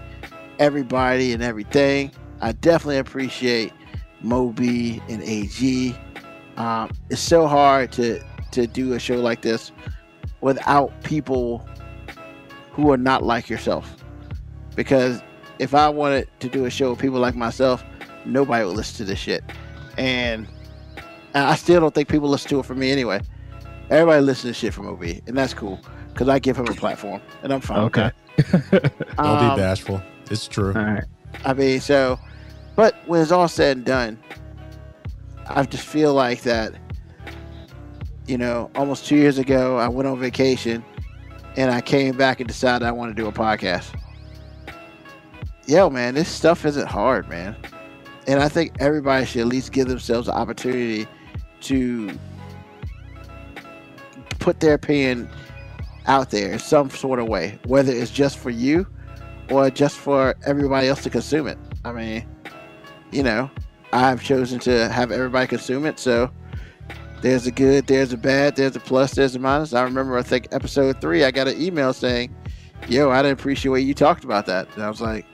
everybody 0.60 1.34
and 1.34 1.42
everything. 1.42 2.12
I 2.42 2.52
definitely 2.52 2.98
appreciate 2.98 3.74
Moby 4.22 5.02
and 5.10 5.22
AG. 5.24 5.96
Um, 6.58 6.90
it's 7.10 7.22
so 7.22 7.48
hard 7.48 7.92
to 7.94 8.22
to 8.52 8.66
do 8.68 8.94
a 8.94 9.00
show 9.00 9.16
like 9.16 9.42
this 9.42 9.72
without 10.42 10.92
people 11.04 11.68
who 12.72 12.92
are 12.92 12.98
not 12.98 13.24
like 13.24 13.50
yourself. 13.50 13.96
Because 14.76 15.22
if 15.60 15.74
I 15.74 15.90
wanted 15.90 16.28
to 16.40 16.50
do 16.50 16.66
a 16.66 16.70
show 16.70 16.92
with 16.92 17.00
people 17.00 17.20
like 17.20 17.36
myself, 17.36 17.84
nobody 18.26 18.64
would 18.66 18.76
listen 18.76 18.98
to 18.98 19.06
this 19.06 19.20
shit. 19.20 19.44
And 19.98 20.48
I 21.34 21.56
still 21.56 21.82
don't 21.82 21.94
think 21.94 22.10
people 22.10 22.30
listen 22.30 22.50
to 22.50 22.60
it 22.60 22.66
for 22.66 22.76
me 22.76 22.92
anyway. 22.92 23.22
Everybody 23.90 24.22
listens 24.22 24.56
to 24.56 24.60
shit 24.60 24.74
from 24.74 24.88
OB, 24.88 25.02
and 25.28 25.38
that's 25.38 25.54
cool 25.54 25.80
because 26.14 26.30
I 26.30 26.40
give 26.40 26.58
him 26.58 26.68
a 26.68 26.74
platform, 26.74 27.22
and 27.44 27.54
I'm 27.54 27.62
fine. 27.62 27.80
Okay. 27.80 28.12
Don't 28.72 28.94
Um, 29.18 29.56
be 29.56 29.62
bashful. 29.62 30.02
It's 30.30 30.48
true. 30.48 30.74
All 30.76 30.84
right. 30.84 31.04
I 31.46 31.54
mean, 31.54 31.80
so, 31.80 32.20
but 32.78 32.96
when 33.08 33.20
it's 33.22 33.32
all 33.32 33.48
said 33.48 33.78
and 33.78 33.86
done, 33.86 34.20
I 35.48 35.64
just 35.64 35.84
feel 35.84 36.14
like 36.14 36.44
that, 36.44 36.76
you 38.28 38.38
know, 38.38 38.70
almost 38.76 39.08
two 39.08 39.16
years 39.16 39.40
ago, 39.40 39.78
I 39.78 39.88
went 39.88 40.08
on 40.08 40.20
vacation 40.20 40.86
and 41.56 41.72
I 41.72 41.82
came 41.82 42.16
back 42.16 42.40
and 42.40 42.48
decided 42.48 42.86
I 42.86 42.92
want 42.92 43.10
to 43.16 43.20
do 43.20 43.28
a 43.28 43.32
podcast. 43.32 43.90
Yo, 45.66 45.90
man, 45.90 46.14
this 46.14 46.30
stuff 46.30 46.66
isn't 46.66 46.88
hard, 46.88 47.28
man. 47.28 47.56
And 48.28 48.40
I 48.42 48.48
think 48.48 48.76
everybody 48.80 49.26
should 49.26 49.42
at 49.42 49.48
least 49.48 49.72
give 49.72 49.88
themselves 49.88 50.28
the 50.28 50.34
opportunity 50.34 51.08
to 51.62 52.12
put 54.38 54.60
their 54.60 54.76
opinion 54.76 55.28
out 56.06 56.30
there 56.30 56.52
in 56.52 56.60
some 56.60 56.92
sort 56.92 57.18
of 57.18 57.28
way, 57.28 57.58
whether 57.66 57.92
it's 57.92 58.12
just 58.12 58.38
for 58.38 58.52
you 58.52 58.86
or 59.50 59.72
just 59.72 59.98
for 59.98 60.36
everybody 60.46 60.88
else 60.88 61.02
to 61.04 61.10
consume 61.10 61.48
it. 61.48 61.58
I 61.84 61.92
mean, 61.92 62.37
you 63.18 63.24
know, 63.24 63.50
I've 63.92 64.24
chosen 64.24 64.60
to 64.60 64.88
have 64.90 65.12
everybody 65.12 65.48
consume 65.48 65.88
it. 65.88 65.98
So 65.98 66.30
there's 67.24 67.48
a 67.48 67.52
good, 67.52 67.88
there's 67.88 68.14
a 68.14 68.18
bad, 68.18 68.56
there's 68.56 68.76
a 68.76 68.80
plus, 68.80 69.16
there's 69.16 69.36
a 69.36 69.40
minus. 69.40 69.74
I 69.74 69.82
remember, 69.82 70.20
I 70.20 70.22
think 70.22 70.50
episode 70.52 71.02
three, 71.02 71.24
I 71.24 71.32
got 71.32 71.48
an 71.48 71.60
email 71.60 71.94
saying, 71.94 72.36
Yo, 72.88 73.10
I 73.10 73.24
didn't 73.24 73.40
appreciate 73.40 73.72
what 73.72 73.82
you 73.82 73.96
talked 73.96 74.24
about 74.24 74.46
that. 74.46 74.68
And 74.76 74.84
I 74.84 74.88
was 74.88 75.02
like, 75.02 75.26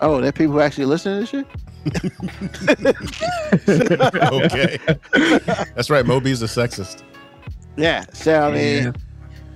Oh, 0.00 0.20
there 0.20 0.28
are 0.28 0.32
people 0.32 0.52
who 0.52 0.60
actually 0.60 0.84
listen 0.84 1.14
to 1.14 1.20
this 1.20 1.30
shit? 1.30 1.44
okay. 4.32 4.78
That's 5.74 5.90
right. 5.90 6.06
Moby's 6.06 6.40
a 6.40 6.46
sexist. 6.46 7.02
Yeah. 7.76 8.04
So, 8.12 8.48
I 8.48 8.52
mean, 8.52 8.84
Yeah. 8.84 8.92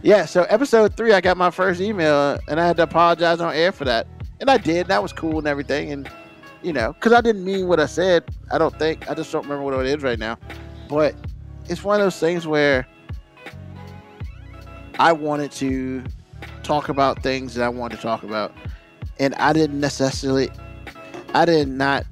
Yeah, 0.03 0.25
so 0.27 0.43
episode 0.51 0.97
three, 0.99 1.15
I 1.15 1.23
got 1.23 1.39
my 1.39 1.51
first 1.51 1.81
email, 1.81 2.39
and 2.49 2.61
I 2.61 2.67
had 2.67 2.77
to 2.77 2.83
apologize 2.83 3.41
on 3.41 3.55
air 3.55 3.73
for 3.73 3.87
that, 3.87 4.07
and 4.39 4.51
I 4.51 4.59
did. 4.59 4.87
That 4.89 5.03
was 5.03 5.15
cool 5.15 5.39
and 5.39 5.47
everything, 5.47 5.93
and 5.93 6.11
you 6.65 6.73
know, 6.73 6.93
because 6.95 7.13
I 7.13 7.21
didn't 7.21 7.45
mean 7.45 7.69
what 7.69 7.79
I 7.79 7.87
said. 7.87 8.25
I 8.51 8.59
don't 8.59 8.77
think 8.79 9.11
I 9.11 9.15
just 9.15 9.31
don't 9.31 9.43
remember 9.43 9.65
what 9.65 9.87
it 9.87 9.87
is 9.87 10.03
right 10.03 10.19
now, 10.19 10.39
but 10.89 11.15
it's 11.69 11.85
one 11.85 12.01
of 12.01 12.05
those 12.05 12.19
things 12.19 12.47
where 12.47 12.87
I 14.99 15.13
wanted 15.13 15.53
to 15.53 16.03
talk 16.63 16.89
about 16.89 17.23
things 17.23 17.55
that 17.55 17.65
I 17.65 17.69
wanted 17.69 17.97
to 17.97 18.03
talk 18.03 18.23
about, 18.23 18.53
and 19.19 19.35
I 19.37 19.53
didn't 19.53 19.81
necessarily, 19.81 20.51
I 21.35 21.45
did 21.45 21.69
not 21.69 22.07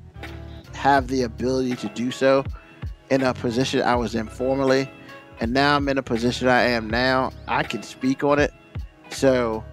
have 0.75 1.09
the 1.09 1.23
ability 1.23 1.77
to 1.77 1.89
do 1.89 2.11
so 2.11 2.45
in 3.11 3.23
a 3.23 3.35
position 3.35 3.83
I 3.83 3.95
was 3.95 4.15
in 4.15 4.27
formerly 4.27 4.89
and 5.43 5.53
now 5.53 5.75
I'm 5.75 5.89
in 5.89 5.99
a 5.99 6.03
position 6.05 6.47
I 6.47 6.63
am 6.63 6.89
now, 6.89 7.33
I 7.49 7.65
can 7.65 7.83
speak 7.83 8.23
on 8.23 8.39
it. 8.39 8.53
So, 9.11 9.65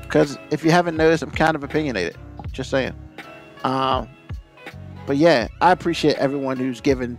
because 0.00 0.38
if 0.50 0.64
you 0.64 0.70
haven't 0.70 0.96
noticed, 0.96 1.22
I'm 1.22 1.30
kind 1.30 1.54
of 1.54 1.62
opinionated. 1.62 2.16
Just 2.52 2.70
saying. 2.70 2.94
Um, 3.64 4.08
but 5.06 5.16
yeah, 5.16 5.48
I 5.60 5.72
appreciate 5.72 6.16
everyone 6.16 6.56
who's 6.58 6.80
given 6.80 7.18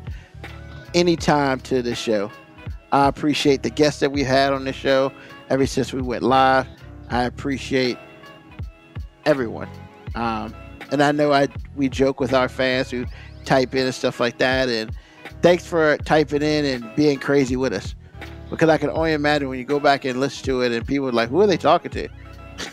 any 0.94 1.16
time 1.16 1.60
to 1.62 1.82
this 1.82 1.98
show. 1.98 2.32
I 2.92 3.08
appreciate 3.08 3.64
the 3.64 3.70
guests 3.70 4.00
that 4.00 4.12
we 4.12 4.24
had 4.24 4.54
on 4.54 4.64
this 4.64 4.76
show 4.76 5.12
ever 5.50 5.66
since 5.66 5.92
we 5.92 6.02
went 6.02 6.24
live. 6.24 6.68
I 7.10 7.24
appreciate 7.24 7.98
everyone. 9.26 9.68
Um, 10.16 10.56
and 10.92 11.04
I 11.04 11.12
know 11.12 11.34
I 11.34 11.48
we 11.76 11.90
joke 11.90 12.20
with 12.20 12.34
our 12.34 12.48
fans 12.48 12.90
who 12.90 13.06
type 13.44 13.76
in 13.76 13.86
and 13.86 13.94
stuff 13.94 14.20
like 14.20 14.38
that, 14.38 14.70
and 14.70 14.92
thanks 15.42 15.66
for 15.66 15.98
typing 15.98 16.42
in 16.42 16.66
and 16.66 16.96
being 16.96 17.20
crazy 17.20 17.56
with 17.56 17.74
us. 17.74 17.96
Because 18.50 18.70
I 18.70 18.78
can 18.78 18.92
only 18.92 19.14
imagine 19.14 19.50
when 19.50 19.60
you 19.60 19.66
go 19.66 19.80
back 19.80 20.06
and 20.06 20.20
listen 20.20 20.46
to 20.46 20.62
it 20.62 20.72
and 20.72 20.86
people 20.86 21.10
are 21.10 21.12
like, 21.12 21.30
who 21.30 21.42
are 21.42 21.48
they 21.48 21.58
talking 21.58 21.92
to? 21.92 22.08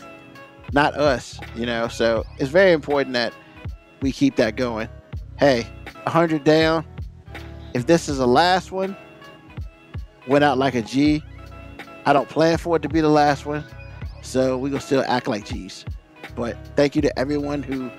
Not 0.73 0.93
us, 0.93 1.39
you 1.55 1.65
know. 1.65 1.87
So 1.87 2.23
it's 2.37 2.51
very 2.51 2.71
important 2.71 3.13
that 3.13 3.33
we 4.03 4.11
keep 4.11 4.35
that 4.35 4.55
going. 4.57 4.89
Hey, 5.39 5.65
100 6.03 6.43
down. 6.43 6.85
If 7.73 7.87
this 7.87 8.07
is 8.07 8.17
the 8.19 8.27
last 8.27 8.71
one, 8.71 8.95
went 10.27 10.43
out 10.43 10.57
like 10.57 10.75
a 10.75 10.81
G. 10.81 11.23
I 12.05 12.13
don't 12.13 12.29
plan 12.29 12.57
for 12.57 12.75
it 12.75 12.81
to 12.81 12.89
be 12.89 13.01
the 13.01 13.09
last 13.09 13.45
one. 13.45 13.63
So 14.21 14.57
we 14.57 14.69
gonna 14.69 14.81
still 14.81 15.03
act 15.07 15.27
like 15.27 15.45
G's. 15.45 15.85
But 16.35 16.57
thank 16.75 16.95
you 16.95 17.01
to 17.01 17.19
everyone 17.19 17.63
who 17.63 17.89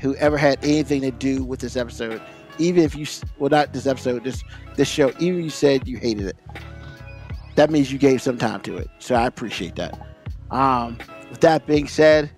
who 0.00 0.14
ever 0.16 0.36
had 0.36 0.58
anything 0.64 1.00
to 1.02 1.10
do 1.10 1.44
with 1.44 1.60
this 1.60 1.76
episode 1.76 2.20
even 2.58 2.82
if 2.82 2.94
you 2.94 3.06
well 3.38 3.50
not 3.50 3.72
this 3.72 3.86
episode 3.86 4.24
this 4.24 4.42
this 4.76 4.88
show 4.88 5.12
even 5.18 5.42
you 5.42 5.50
said 5.50 5.86
you 5.86 5.96
hated 5.96 6.26
it 6.26 6.36
that 7.54 7.70
means 7.70 7.92
you 7.92 7.98
gave 7.98 8.20
some 8.20 8.36
time 8.36 8.60
to 8.60 8.76
it 8.76 8.88
so 8.98 9.14
i 9.14 9.26
appreciate 9.26 9.74
that 9.76 9.98
um 10.50 10.98
with 11.30 11.40
that 11.40 11.66
being 11.66 11.88
said 11.88 12.30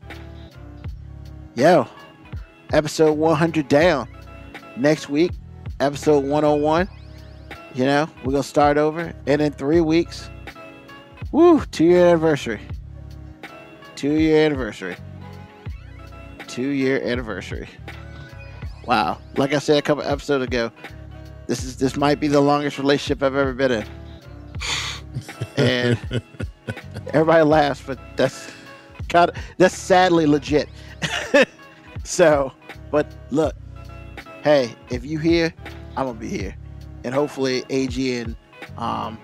yo 1.54 1.88
episode 2.72 3.12
100 3.12 3.68
down 3.68 4.08
next 4.76 5.08
week 5.08 5.32
episode 5.80 6.24
101 6.24 6.88
you 7.74 7.84
know 7.84 8.08
we're 8.24 8.32
gonna 8.32 8.42
start 8.42 8.76
over 8.78 9.12
and 9.26 9.40
in 9.40 9.52
three 9.52 9.80
weeks 9.80 10.30
woo 11.32 11.64
two 11.70 11.84
year 11.84 12.06
anniversary 12.08 12.60
two 13.96 14.14
year 14.14 14.44
anniversary 14.44 14.96
two 16.46 16.68
year 16.68 17.00
anniversary 17.02 17.68
Wow. 18.88 19.18
Like 19.36 19.52
I 19.52 19.58
said 19.58 19.76
a 19.76 19.82
couple 19.82 20.02
episodes 20.02 20.44
ago, 20.44 20.72
this 21.46 21.62
is 21.62 21.76
this 21.76 21.94
might 21.94 22.20
be 22.20 22.26
the 22.26 22.40
longest 22.40 22.78
relationship 22.78 23.22
I've 23.22 23.36
ever 23.36 23.52
been 23.52 23.70
in. 23.70 23.84
And 25.58 25.98
everybody 27.12 27.42
laughs, 27.44 27.82
but 27.86 27.98
that's 28.16 28.50
kind 29.10 29.28
of 29.28 29.36
that's 29.58 29.76
sadly 29.76 30.24
legit. 30.24 30.70
so, 32.02 32.50
but 32.90 33.14
look, 33.30 33.56
hey, 34.42 34.76
if 34.90 35.04
you 35.04 35.18
here, 35.18 35.54
I'm 35.96 36.06
gonna 36.06 36.18
be 36.18 36.28
here, 36.28 36.56
and 37.04 37.14
hopefully 37.14 37.64
AG 37.70 38.18
and 38.18 38.36
um, 38.76 39.20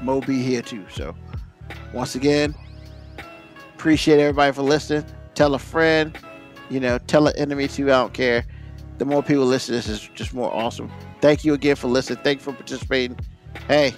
Mo 0.00 0.20
be 0.20 0.42
here 0.42 0.62
too. 0.62 0.86
So, 0.90 1.16
once 1.92 2.14
again, 2.14 2.54
appreciate 3.74 4.20
everybody 4.20 4.52
for 4.52 4.62
listening. 4.62 5.04
Tell 5.34 5.54
a 5.54 5.58
friend, 5.58 6.16
you 6.68 6.80
know, 6.80 6.98
tell 6.98 7.28
an 7.28 7.36
enemy 7.36 7.68
too. 7.68 7.86
I 7.86 7.96
don't 8.00 8.14
care 8.14 8.44
the 9.00 9.06
more 9.06 9.22
people 9.22 9.46
listen, 9.46 9.74
this 9.74 9.88
is 9.88 10.08
just 10.14 10.34
more 10.34 10.52
awesome. 10.54 10.92
Thank 11.22 11.42
you 11.42 11.54
again 11.54 11.74
for 11.74 11.88
listening. 11.88 12.22
Thank 12.22 12.40
you 12.40 12.44
for 12.44 12.52
participating. 12.52 13.18
Hey, 13.66 13.94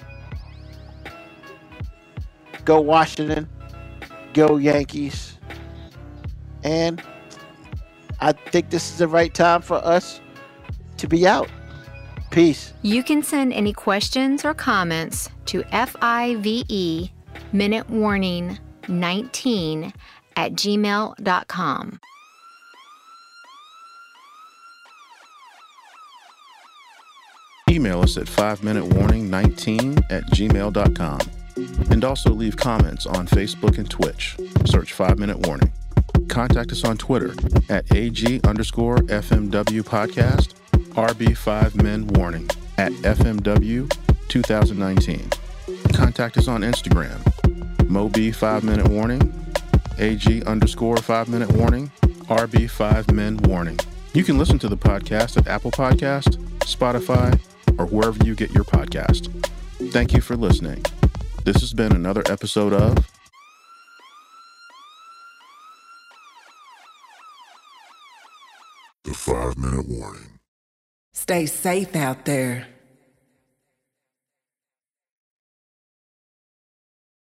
go 2.64 2.80
Washington, 2.80 3.48
go 4.32 4.58
Yankees, 4.58 5.38
and 6.62 7.02
I 8.22 8.30
think 8.30 8.70
this 8.70 8.88
is 8.88 8.98
the 8.98 9.08
right 9.08 9.34
time 9.34 9.62
for 9.62 9.84
us 9.84 10.20
to 10.98 11.08
be 11.08 11.26
out. 11.26 11.48
Peace. 12.30 12.72
You 12.82 13.02
can 13.02 13.22
send 13.24 13.52
any 13.52 13.72
questions 13.72 14.44
or 14.44 14.54
comments 14.54 15.28
to 15.46 15.64
FIVE 15.64 17.10
Minute 17.52 17.90
Warning 17.90 18.58
19 18.86 19.92
at 20.36 20.52
gmail.com. 20.52 22.00
Email 27.68 28.00
us 28.02 28.16
at 28.16 28.26
5minutewarning19 28.26 30.12
at 30.12 30.24
gmail.com. 30.26 31.20
And 31.90 32.04
also 32.04 32.30
leave 32.30 32.56
comments 32.56 33.04
on 33.04 33.26
Facebook 33.26 33.78
and 33.78 33.90
Twitch. 33.90 34.36
Search 34.64 34.92
5 34.92 35.18
Minute 35.18 35.44
Warning. 35.46 35.72
Contact 36.28 36.72
us 36.72 36.84
on 36.84 36.96
Twitter 36.96 37.34
at 37.68 37.90
AG 37.94 38.40
underscore 38.44 38.96
FMW 38.96 39.82
podcast, 39.82 40.54
RB5 40.94 41.82
Men 41.82 42.06
Warning 42.08 42.48
at 42.78 42.92
FMW 42.92 43.90
2019. 44.28 45.30
Contact 45.92 46.36
us 46.38 46.48
on 46.48 46.62
Instagram, 46.62 47.88
Moby 47.88 48.32
5 48.32 48.64
Minute 48.64 48.88
Warning, 48.88 49.32
AG 49.98 50.42
underscore 50.44 50.96
5 50.96 51.28
Minute 51.28 51.52
Warning, 51.52 51.90
RB5 52.02 53.12
Men 53.12 53.36
Warning. 53.38 53.78
You 54.14 54.24
can 54.24 54.38
listen 54.38 54.58
to 54.60 54.68
the 54.68 54.76
podcast 54.76 55.36
at 55.36 55.46
Apple 55.48 55.70
Podcast, 55.70 56.36
Spotify, 56.60 57.38
or 57.78 57.86
wherever 57.86 58.22
you 58.24 58.34
get 58.34 58.50
your 58.52 58.64
podcast. 58.64 59.30
Thank 59.92 60.12
you 60.12 60.20
for 60.20 60.36
listening. 60.36 60.84
This 61.44 61.60
has 61.60 61.72
been 61.72 61.92
another 61.92 62.22
episode 62.26 62.72
of 62.72 62.98
The 69.12 69.18
five 69.18 69.58
minute 69.58 69.86
warning. 69.90 70.38
Stay 71.12 71.44
safe 71.44 71.94
out 71.94 72.24
there. 72.24 72.71